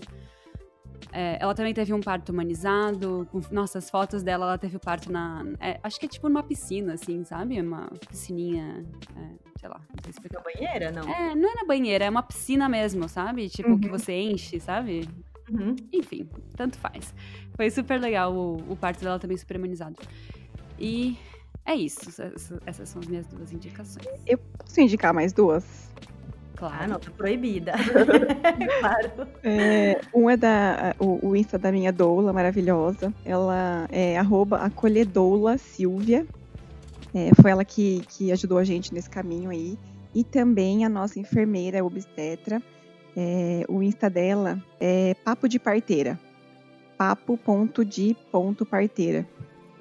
É, 1.10 1.38
ela 1.40 1.54
também 1.54 1.72
teve 1.72 1.94
um 1.94 2.00
parto 2.00 2.32
humanizado. 2.32 3.26
Com, 3.32 3.40
nossa, 3.50 3.78
as 3.78 3.88
fotos 3.88 4.22
dela, 4.22 4.44
ela 4.44 4.58
teve 4.58 4.76
o 4.76 4.80
parto 4.80 5.10
na. 5.10 5.42
É, 5.58 5.80
acho 5.82 5.98
que 5.98 6.04
é 6.04 6.08
tipo 6.08 6.28
numa 6.28 6.42
piscina, 6.42 6.92
assim, 6.92 7.24
sabe? 7.24 7.58
Uma 7.62 7.88
piscininha. 8.10 8.84
É, 9.16 9.58
sei 9.58 9.68
lá, 9.70 9.80
não 9.88 10.02
sei 10.02 10.10
explicar. 10.10 10.38
Na 10.38 10.44
banheira, 10.44 10.92
não? 10.92 11.10
É, 11.10 11.34
não 11.34 11.50
é 11.50 11.54
na 11.54 11.64
banheira, 11.64 12.04
é 12.04 12.10
uma 12.10 12.22
piscina 12.22 12.68
mesmo, 12.68 13.08
sabe? 13.08 13.48
Tipo, 13.48 13.70
uhum. 13.70 13.80
que 13.80 13.88
você 13.88 14.12
enche, 14.12 14.60
sabe? 14.60 15.08
Uhum. 15.50 15.74
Enfim, 15.90 16.28
tanto 16.54 16.76
faz. 16.76 17.14
Foi 17.56 17.70
super 17.70 17.98
legal 17.98 18.34
o, 18.34 18.56
o 18.70 18.76
parto 18.76 19.02
dela 19.02 19.18
também 19.18 19.38
super 19.38 19.56
humanizado. 19.56 19.96
E 20.78 21.16
é 21.64 21.74
isso, 21.74 22.00
essas 22.66 22.88
são 22.88 23.00
as 23.00 23.06
minhas 23.06 23.26
duas 23.26 23.52
indicações. 23.52 24.06
Eu 24.26 24.38
posso 24.38 24.80
indicar 24.80 25.14
mais 25.14 25.32
duas? 25.32 25.64
Claro. 26.56 26.74
Ah, 26.78 26.86
não, 26.86 27.00
tá 27.00 27.10
proibida. 27.10 27.72
claro. 28.80 29.10
É, 29.42 30.00
um 30.14 30.30
é 30.30 30.36
da, 30.36 30.94
o, 30.98 31.30
o, 31.30 31.34
Insta 31.34 31.58
da 31.58 31.72
minha 31.72 31.90
doula, 31.92 32.32
maravilhosa. 32.32 33.12
Ela 33.24 33.88
é 33.90 34.16
arroba 34.16 34.58
acolhedoula 34.58 35.58
Silvia. 35.58 36.24
É, 37.12 37.30
foi 37.40 37.50
ela 37.50 37.64
que, 37.64 38.04
que 38.08 38.30
ajudou 38.30 38.58
a 38.58 38.64
gente 38.64 38.94
nesse 38.94 39.10
caminho 39.10 39.50
aí. 39.50 39.76
E 40.14 40.22
também 40.22 40.84
a 40.84 40.88
nossa 40.88 41.18
enfermeira 41.18 41.84
obstetra. 41.84 42.62
É, 43.16 43.64
o 43.68 43.82
Insta 43.82 44.08
dela 44.08 44.62
é 44.78 45.16
papo 45.24 45.48
de 45.48 45.58
parteira. 45.58 46.16
papo.de.parteira. 46.96 49.26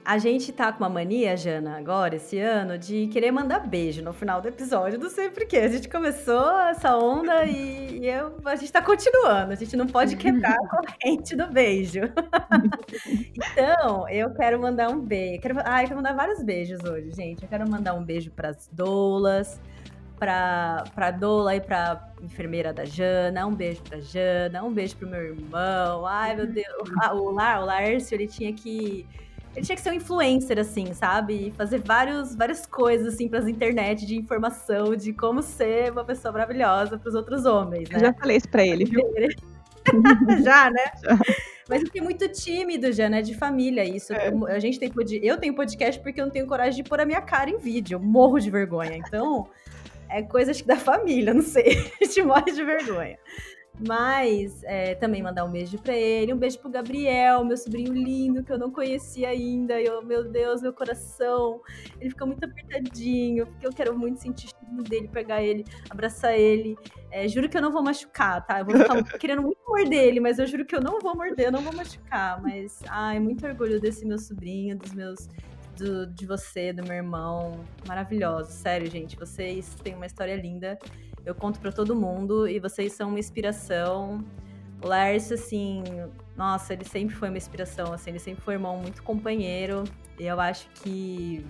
A 0.04 0.18
gente 0.18 0.52
tá 0.52 0.72
com 0.72 0.84
uma 0.84 0.90
mania, 0.90 1.38
Jana, 1.38 1.78
agora, 1.78 2.16
esse 2.16 2.40
ano, 2.40 2.76
de 2.78 3.08
querer 3.08 3.32
mandar 3.32 3.60
beijo 3.60 4.02
no 4.02 4.12
final 4.12 4.42
do 4.42 4.48
episódio, 4.48 5.00
não 5.00 5.10
sei 5.10 5.30
porquê. 5.30 5.58
A 5.58 5.68
gente 5.68 5.88
começou 5.88 6.60
essa 6.62 6.98
onda 6.98 7.46
e, 7.46 8.00
e 8.00 8.08
eu, 8.08 8.36
a 8.44 8.56
gente 8.56 8.72
tá 8.72 8.82
continuando. 8.82 9.54
A 9.54 9.56
gente 9.56 9.78
não 9.78 9.86
pode 9.86 10.16
quebrar 10.16 10.56
a 10.56 10.68
corrente 10.68 11.36
do 11.36 11.48
beijo. 11.48 12.02
então, 13.36 14.10
eu 14.10 14.34
quero 14.34 14.60
mandar 14.60 14.90
um 14.90 15.00
beijo. 15.00 15.40
Quero, 15.42 15.60
ah, 15.64 15.82
eu 15.84 15.88
quero 15.88 15.96
mandar 15.98 16.16
vários 16.16 16.42
beijos 16.42 16.84
hoje, 16.84 17.12
gente. 17.12 17.44
Eu 17.44 17.50
quero 17.50 17.70
mandar 17.70 17.94
um 17.94 18.04
beijo 18.04 18.32
pras 18.32 18.68
doulas, 18.72 19.62
pra, 20.18 20.84
pra 20.96 21.12
doula 21.12 21.56
e 21.56 21.62
pra 21.62 22.12
enfermeira 22.24 22.74
da 22.74 22.86
Jana, 22.86 23.46
um 23.46 23.54
beijo 23.54 23.84
pra 23.84 24.00
Jana, 24.00 24.64
um 24.64 24.74
beijo 24.74 24.96
pro 24.98 25.08
meu 25.08 25.22
irmão. 25.22 26.08
Ai, 26.08 26.36
meu 26.36 26.48
Deus. 26.48 26.90
O, 27.12 27.16
o, 27.18 27.32
Lar, 27.32 27.62
o 27.62 27.66
Laércio, 27.66 28.16
ele 28.16 28.28
tinha 28.28 28.52
que 28.52 29.08
ele 29.56 29.66
tinha 29.66 29.76
que 29.76 29.82
ser 29.82 29.90
um 29.92 29.94
influencer, 29.94 30.58
assim, 30.58 30.94
sabe? 30.94 31.48
E 31.48 31.52
fazer 31.52 31.80
vários, 31.80 32.36
várias 32.36 32.66
coisas, 32.66 33.14
assim, 33.14 33.28
pras 33.28 33.48
internet 33.48 34.06
de 34.06 34.16
informação 34.18 34.96
de 34.96 35.12
como 35.14 35.42
ser 35.42 35.92
uma 35.92 36.06
pessoa 36.06 36.32
maravilhosa 36.32 36.98
pros 36.98 37.16
outros 37.16 37.46
homens, 37.46 37.90
né? 37.90 37.98
Eu 37.98 38.00
já 38.00 38.14
falei 38.14 38.38
isso 38.38 38.50
pra 38.50 38.66
ele, 38.66 38.86
viu? 38.86 39.02
já, 40.44 40.70
né? 40.70 40.84
Já. 41.04 41.18
Mas 41.68 41.84
eu 41.84 42.04
muito 42.04 42.28
tímido 42.28 42.92
já, 42.92 43.10
né? 43.10 43.22
De 43.22 43.34
família, 43.34 43.84
isso. 43.86 44.14
É. 44.14 44.28
Eu, 44.28 44.46
a 44.46 44.60
gente 44.60 44.78
tem 44.78 44.92
eu 45.24 45.38
tenho 45.38 45.56
podcast 45.56 46.02
porque 46.02 46.20
eu 46.20 46.26
não 46.26 46.32
tenho 46.32 46.46
coragem 46.46 46.84
de 46.84 46.90
pôr 46.90 47.00
a 47.00 47.06
minha 47.06 47.22
cara 47.22 47.50
em 47.50 47.58
vídeo. 47.58 47.96
Eu 47.96 48.00
morro 48.00 48.40
de 48.40 48.52
vergonha. 48.52 48.98
Então, 48.98 49.48
é 50.10 50.22
coisa 50.22 50.52
acho 50.52 50.64
que 50.64 50.68
da 50.68 50.76
família, 50.76 51.34
não 51.34 51.42
sei. 51.42 51.78
A 52.02 52.06
gente 52.06 52.22
morre 52.24 52.52
de 52.52 52.64
vergonha. 52.64 53.18
Mas 53.88 54.64
é, 54.64 54.94
também 54.96 55.24
mandar 55.24 55.44
um 55.44 55.52
beijo 55.52 55.78
para 55.80 55.96
ele, 55.96 56.34
um 56.34 56.38
beijo 56.38 56.60
pro 56.60 56.70
Gabriel, 56.70 57.44
meu 57.44 57.58
sobrinho 57.58 57.94
lindo, 57.94 58.44
que 58.44 58.52
eu 58.52 58.60
não 58.60 58.72
conhecia 58.72 59.30
ainda. 59.30 59.82
E 59.82 59.86
eu, 59.86 60.04
meu 60.04 60.30
Deus, 60.30 60.62
meu 60.62 60.72
coração. 60.72 61.62
Ele 62.00 62.10
fica 62.10 62.26
muito 62.26 62.44
apertadinho, 62.44 63.48
porque 63.48 63.66
eu 63.66 63.72
quero 63.72 63.98
muito 63.98 64.20
sentir 64.20 64.48
o 64.48 64.50
cheiro 64.50 64.84
dele, 64.84 65.08
pegar 65.08 65.42
ele, 65.42 65.66
abraçar 65.90 66.38
ele. 66.38 66.76
É, 67.10 67.28
juro 67.28 67.50
que 67.50 67.58
eu 67.58 67.62
não 67.62 67.72
vou 67.72 67.82
machucar, 67.82 68.46
tá? 68.46 68.60
Eu 68.60 68.66
vou 68.66 68.78
ficar 68.78 69.04
querendo 69.18 69.42
muito 69.42 69.60
morder 69.68 70.08
ele, 70.08 70.20
mas 70.20 70.38
eu 70.38 70.46
juro 70.46 70.66
que 70.66 70.76
eu 70.76 70.82
não 70.82 71.00
vou 71.00 71.16
morder, 71.16 71.48
eu 71.48 71.52
não 71.52 71.62
vou 71.62 71.74
machucar. 71.74 72.42
Mas, 72.42 72.80
ai, 72.88 73.20
muito 73.20 73.46
orgulho 73.46 73.80
desse 73.80 74.06
meu 74.06 74.20
sobrinho, 74.20 74.78
dos 74.78 74.94
meus 74.94 75.28
do, 75.78 76.06
de 76.08 76.26
você, 76.26 76.72
do 76.72 76.84
meu 76.84 76.96
irmão. 76.96 77.60
Maravilhoso, 77.88 78.52
sério, 78.52 78.90
gente. 78.90 79.18
Vocês 79.18 79.76
têm 79.84 79.96
uma 79.96 80.06
história 80.06 80.36
linda. 80.36 80.78
Eu 81.26 81.36
conto 81.36 81.60
para 81.60 81.72
todo 81.72 81.96
mundo 81.96 82.48
e 82.48 82.60
vocês 82.60 82.94
são 82.94 83.10
uma 83.10 83.20
inspiração. 83.20 84.24
O 84.84 84.88
Lércio, 84.88 85.36
assim, 85.36 85.84
nossa, 86.36 86.74
ele 86.74 86.86
sempre 86.86 87.16
foi 87.16 87.30
uma 87.30 87.38
inspiração, 87.38 87.94
assim, 87.94 88.10
ele 88.10 88.20
sempre 88.20 88.44
foi 88.44 88.56
um 88.56 88.58
irmão 88.58 88.78
muito 88.78 89.04
companheiro. 89.04 89.84
E 90.20 90.26
eu 90.26 90.40
acho 90.40 90.68
que 90.76 91.46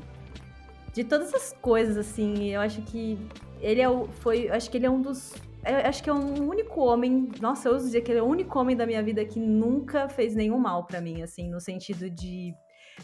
de 0.94 1.04
todas 1.04 1.34
as 1.34 1.54
coisas, 1.54 1.98
assim, 1.98 2.50
eu 2.50 2.60
acho 2.60 2.82
que 2.82 3.18
ele 3.62 3.80
é 3.80 3.90
o, 3.90 4.08
foi, 4.08 4.50
acho 4.50 4.70
que 4.70 4.78
ele 4.78 4.86
é 4.86 4.90
um 4.90 5.02
dos 5.02 5.34
eu 5.64 5.78
acho 5.88 6.02
que 6.02 6.10
é 6.10 6.14
um 6.14 6.50
único 6.50 6.82
homem, 6.82 7.30
nossa, 7.40 7.70
eu 7.70 7.76
uso 7.76 7.86
dizer 7.86 8.02
que 8.02 8.12
ele 8.12 8.20
é 8.20 8.24
o 8.24 8.26
único 8.26 8.58
homem 8.58 8.76
da 8.76 8.86
minha 8.86 9.04
vida 9.04 9.24
que 9.24 9.40
nunca 9.40 10.10
fez 10.10 10.34
nenhum 10.34 10.58
mal 10.58 10.86
para 10.86 11.00
mim, 11.00 11.22
assim, 11.22 11.48
no 11.50 11.62
sentido 11.62 12.10
de 12.10 12.52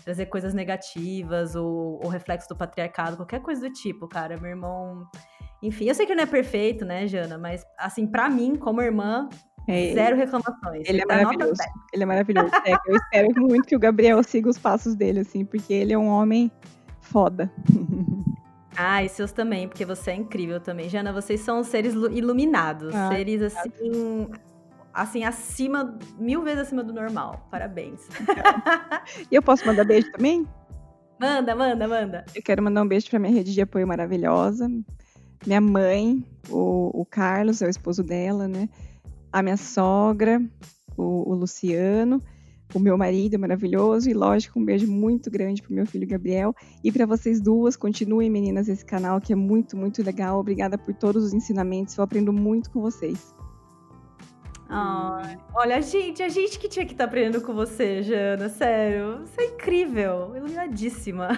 trazer 0.03 0.25
coisas 0.25 0.55
negativas 0.55 1.55
ou, 1.55 1.99
ou 2.03 2.09
reflexo 2.09 2.49
do 2.49 2.55
patriarcado, 2.55 3.15
qualquer 3.15 3.41
coisa 3.41 3.61
do 3.61 3.73
tipo, 3.73 4.07
cara. 4.07 4.37
Meu 4.37 4.49
irmão, 4.49 5.05
Enfim, 5.61 5.85
eu 5.85 5.95
sei 5.95 6.05
que 6.05 6.15
não 6.15 6.23
é 6.23 6.27
perfeito, 6.27 6.85
né, 6.85 7.07
Jana? 7.07 7.37
Mas, 7.37 7.65
assim, 7.77 8.05
para 8.05 8.29
mim, 8.29 8.55
como 8.55 8.81
irmã, 8.81 9.27
é, 9.67 9.93
Zero 9.93 10.15
reclamações. 10.15 10.87
Ele, 10.87 11.01
é 11.01 11.05
maravilhoso. 11.05 11.61
Ele 11.93 12.03
é 12.03 12.05
maravilhoso. 12.05 12.51
É, 12.65 12.71
eu 12.87 12.95
espero 12.95 13.27
muito 13.35 13.67
que 13.67 13.75
o 13.75 13.79
Gabriel 13.79 14.23
siga 14.23 14.49
os 14.49 14.57
passos 14.57 14.95
dele, 14.95 15.19
assim, 15.19 15.43
porque 15.43 15.73
ele 15.73 15.91
é 15.93 15.97
um 15.97 16.07
homem 16.07 16.51
foda. 17.01 17.51
Ah, 18.79 19.03
e 19.03 19.09
seus 19.09 19.31
também, 19.31 19.67
porque 19.67 19.83
você 19.83 20.11
é 20.11 20.15
incrível 20.15 20.59
também. 20.59 20.87
Jana, 20.87 21.11
vocês 21.11 21.41
são 21.41 21.63
seres 21.63 21.95
iluminados. 21.95 22.93
Ah, 22.93 23.09
seres, 23.09 23.41
assim, 23.41 24.29
assim, 24.93 25.23
acima, 25.23 25.97
mil 26.19 26.43
vezes 26.43 26.59
acima 26.61 26.83
do 26.83 26.93
normal. 26.93 27.47
Parabéns. 27.49 28.07
E 29.31 29.35
eu 29.35 29.41
posso 29.41 29.65
mandar 29.65 29.83
beijo 29.83 30.11
também? 30.11 30.45
Manda, 31.19 31.55
manda, 31.55 31.87
manda. 31.87 32.25
Eu 32.35 32.43
quero 32.43 32.61
mandar 32.61 32.83
um 32.83 32.87
beijo 32.87 33.09
pra 33.09 33.17
minha 33.17 33.33
rede 33.33 33.51
de 33.51 33.61
apoio 33.61 33.87
maravilhosa. 33.87 34.69
Minha 35.45 35.61
mãe, 35.61 36.25
o, 36.49 37.01
o 37.01 37.05
Carlos, 37.05 37.61
é 37.61 37.67
o 37.67 37.69
esposo 37.69 38.03
dela, 38.03 38.47
né? 38.47 38.69
A 39.31 39.43
minha 39.43 39.57
sogra, 39.57 40.41
o, 40.97 41.31
o 41.31 41.35
Luciano 41.35 42.21
o 42.73 42.79
meu 42.79 42.97
marido 42.97 43.39
maravilhoso 43.39 44.09
e, 44.09 44.13
lógico, 44.13 44.59
um 44.59 44.65
beijo 44.65 44.91
muito 44.91 45.31
grande 45.31 45.61
pro 45.61 45.73
meu 45.73 45.85
filho 45.85 46.07
Gabriel 46.07 46.53
e 46.83 46.91
para 46.91 47.05
vocês 47.05 47.39
duas. 47.39 47.75
Continuem, 47.75 48.29
meninas, 48.29 48.67
esse 48.67 48.85
canal 48.85 49.21
que 49.21 49.31
é 49.31 49.35
muito, 49.35 49.77
muito 49.77 50.03
legal. 50.03 50.39
Obrigada 50.39 50.77
por 50.77 50.93
todos 50.93 51.23
os 51.23 51.33
ensinamentos. 51.33 51.97
Eu 51.97 52.03
aprendo 52.03 52.33
muito 52.33 52.69
com 52.69 52.81
vocês. 52.81 53.33
Ai, 54.69 55.37
olha, 55.55 55.81
gente, 55.81 56.21
a 56.21 56.27
gente 56.27 56.59
que 56.59 56.67
tinha 56.67 56.85
que 56.85 56.91
estar 56.91 57.05
tá 57.05 57.09
aprendendo 57.09 57.41
com 57.41 57.53
você, 57.53 58.03
Jana, 58.03 58.49
sério. 58.49 59.25
Você 59.25 59.41
é 59.41 59.45
incrível, 59.47 60.35
iluminadíssima. 60.35 61.29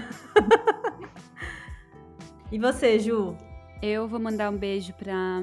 e 2.51 2.57
você, 2.57 2.97
Ju? 2.97 3.37
Eu 3.81 4.09
vou 4.09 4.19
mandar 4.19 4.51
um 4.51 4.57
beijo 4.57 4.93
para 4.93 5.41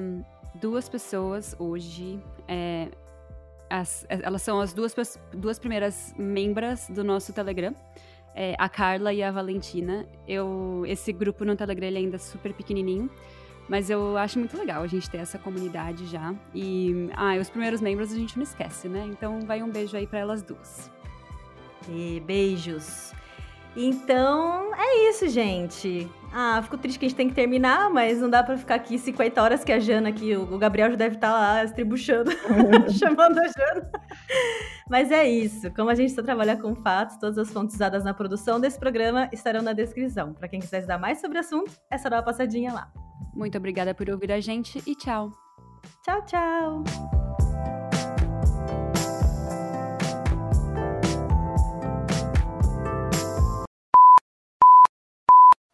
duas 0.53 0.87
pessoas 0.87 1.55
hoje. 1.57 2.19
É, 2.47 2.87
as, 3.67 4.05
elas 4.07 4.43
são 4.43 4.59
as 4.59 4.73
duas, 4.73 4.93
duas 5.33 5.57
primeiras 5.57 6.13
membras 6.15 6.87
do 6.87 7.03
nosso 7.03 7.33
Telegram. 7.33 7.73
É, 8.35 8.55
a 8.59 8.69
Carla 8.69 9.11
e 9.11 9.23
a 9.23 9.31
Valentina. 9.31 10.05
Eu, 10.27 10.83
esse 10.85 11.11
grupo 11.11 11.43
no 11.43 11.55
Telegram 11.55 11.87
ele 11.87 11.97
ainda 11.97 12.17
é 12.17 12.19
super 12.19 12.53
pequenininho, 12.53 13.09
mas 13.67 13.89
eu 13.89 14.15
acho 14.15 14.37
muito 14.37 14.55
legal 14.55 14.83
a 14.83 14.87
gente 14.87 15.09
ter 15.09 15.17
essa 15.17 15.39
comunidade 15.39 16.05
já. 16.05 16.35
E 16.53 17.09
ah, 17.15 17.35
os 17.41 17.49
primeiros 17.49 17.81
membros 17.81 18.13
a 18.13 18.15
gente 18.15 18.35
não 18.35 18.43
esquece, 18.43 18.87
né? 18.87 19.03
Então 19.09 19.41
vai 19.41 19.63
um 19.63 19.71
beijo 19.71 19.97
aí 19.97 20.05
para 20.05 20.19
elas 20.19 20.43
duas. 20.43 20.91
E 21.89 22.21
beijos. 22.23 23.13
Então, 23.79 24.73
é 24.73 25.07
isso, 25.07 25.27
gente. 25.29 26.09
Ah, 26.33 26.59
fico 26.63 26.79
triste 26.79 26.97
que 26.97 27.05
a 27.05 27.09
gente 27.09 27.17
tem 27.17 27.29
que 27.29 27.35
terminar, 27.35 27.91
mas 27.91 28.19
não 28.19 28.27
dá 28.27 28.43
para 28.43 28.57
ficar 28.57 28.73
aqui 28.73 28.97
50 28.97 29.41
horas 29.41 29.63
que 29.63 29.71
a 29.71 29.79
Jana 29.79 30.09
aqui, 30.09 30.35
o 30.35 30.57
Gabriel 30.57 30.89
já 30.89 30.95
deve 30.95 31.15
estar 31.15 31.31
tá 31.31 31.37
lá 31.37 31.63
estribuchando, 31.63 32.31
chamando 32.99 33.37
a 33.37 33.47
Jana. 33.47 33.91
Mas 34.89 35.11
é 35.11 35.29
isso. 35.29 35.71
Como 35.75 35.91
a 35.91 35.95
gente 35.95 36.11
só 36.11 36.23
trabalha 36.23 36.57
com 36.57 36.73
fatos, 36.73 37.17
todas 37.17 37.37
as 37.37 37.53
fontes 37.53 37.75
usadas 37.75 38.03
na 38.03 38.15
produção 38.15 38.59
desse 38.59 38.79
programa 38.79 39.29
estarão 39.31 39.61
na 39.61 39.73
descrição. 39.73 40.33
Para 40.33 40.47
quem 40.47 40.59
quiser 40.59 40.79
estudar 40.79 40.97
mais 40.97 41.21
sobre 41.21 41.37
o 41.37 41.41
assunto, 41.41 41.71
é 41.91 41.99
só 41.99 42.09
dar 42.09 42.17
uma 42.17 42.23
passadinha 42.23 42.73
lá. 42.73 42.91
Muito 43.35 43.59
obrigada 43.59 43.93
por 43.93 44.09
ouvir 44.09 44.31
a 44.31 44.39
gente 44.39 44.81
e 44.87 44.95
tchau. 44.95 45.31
Tchau, 46.03 46.25
tchau. 46.25 46.83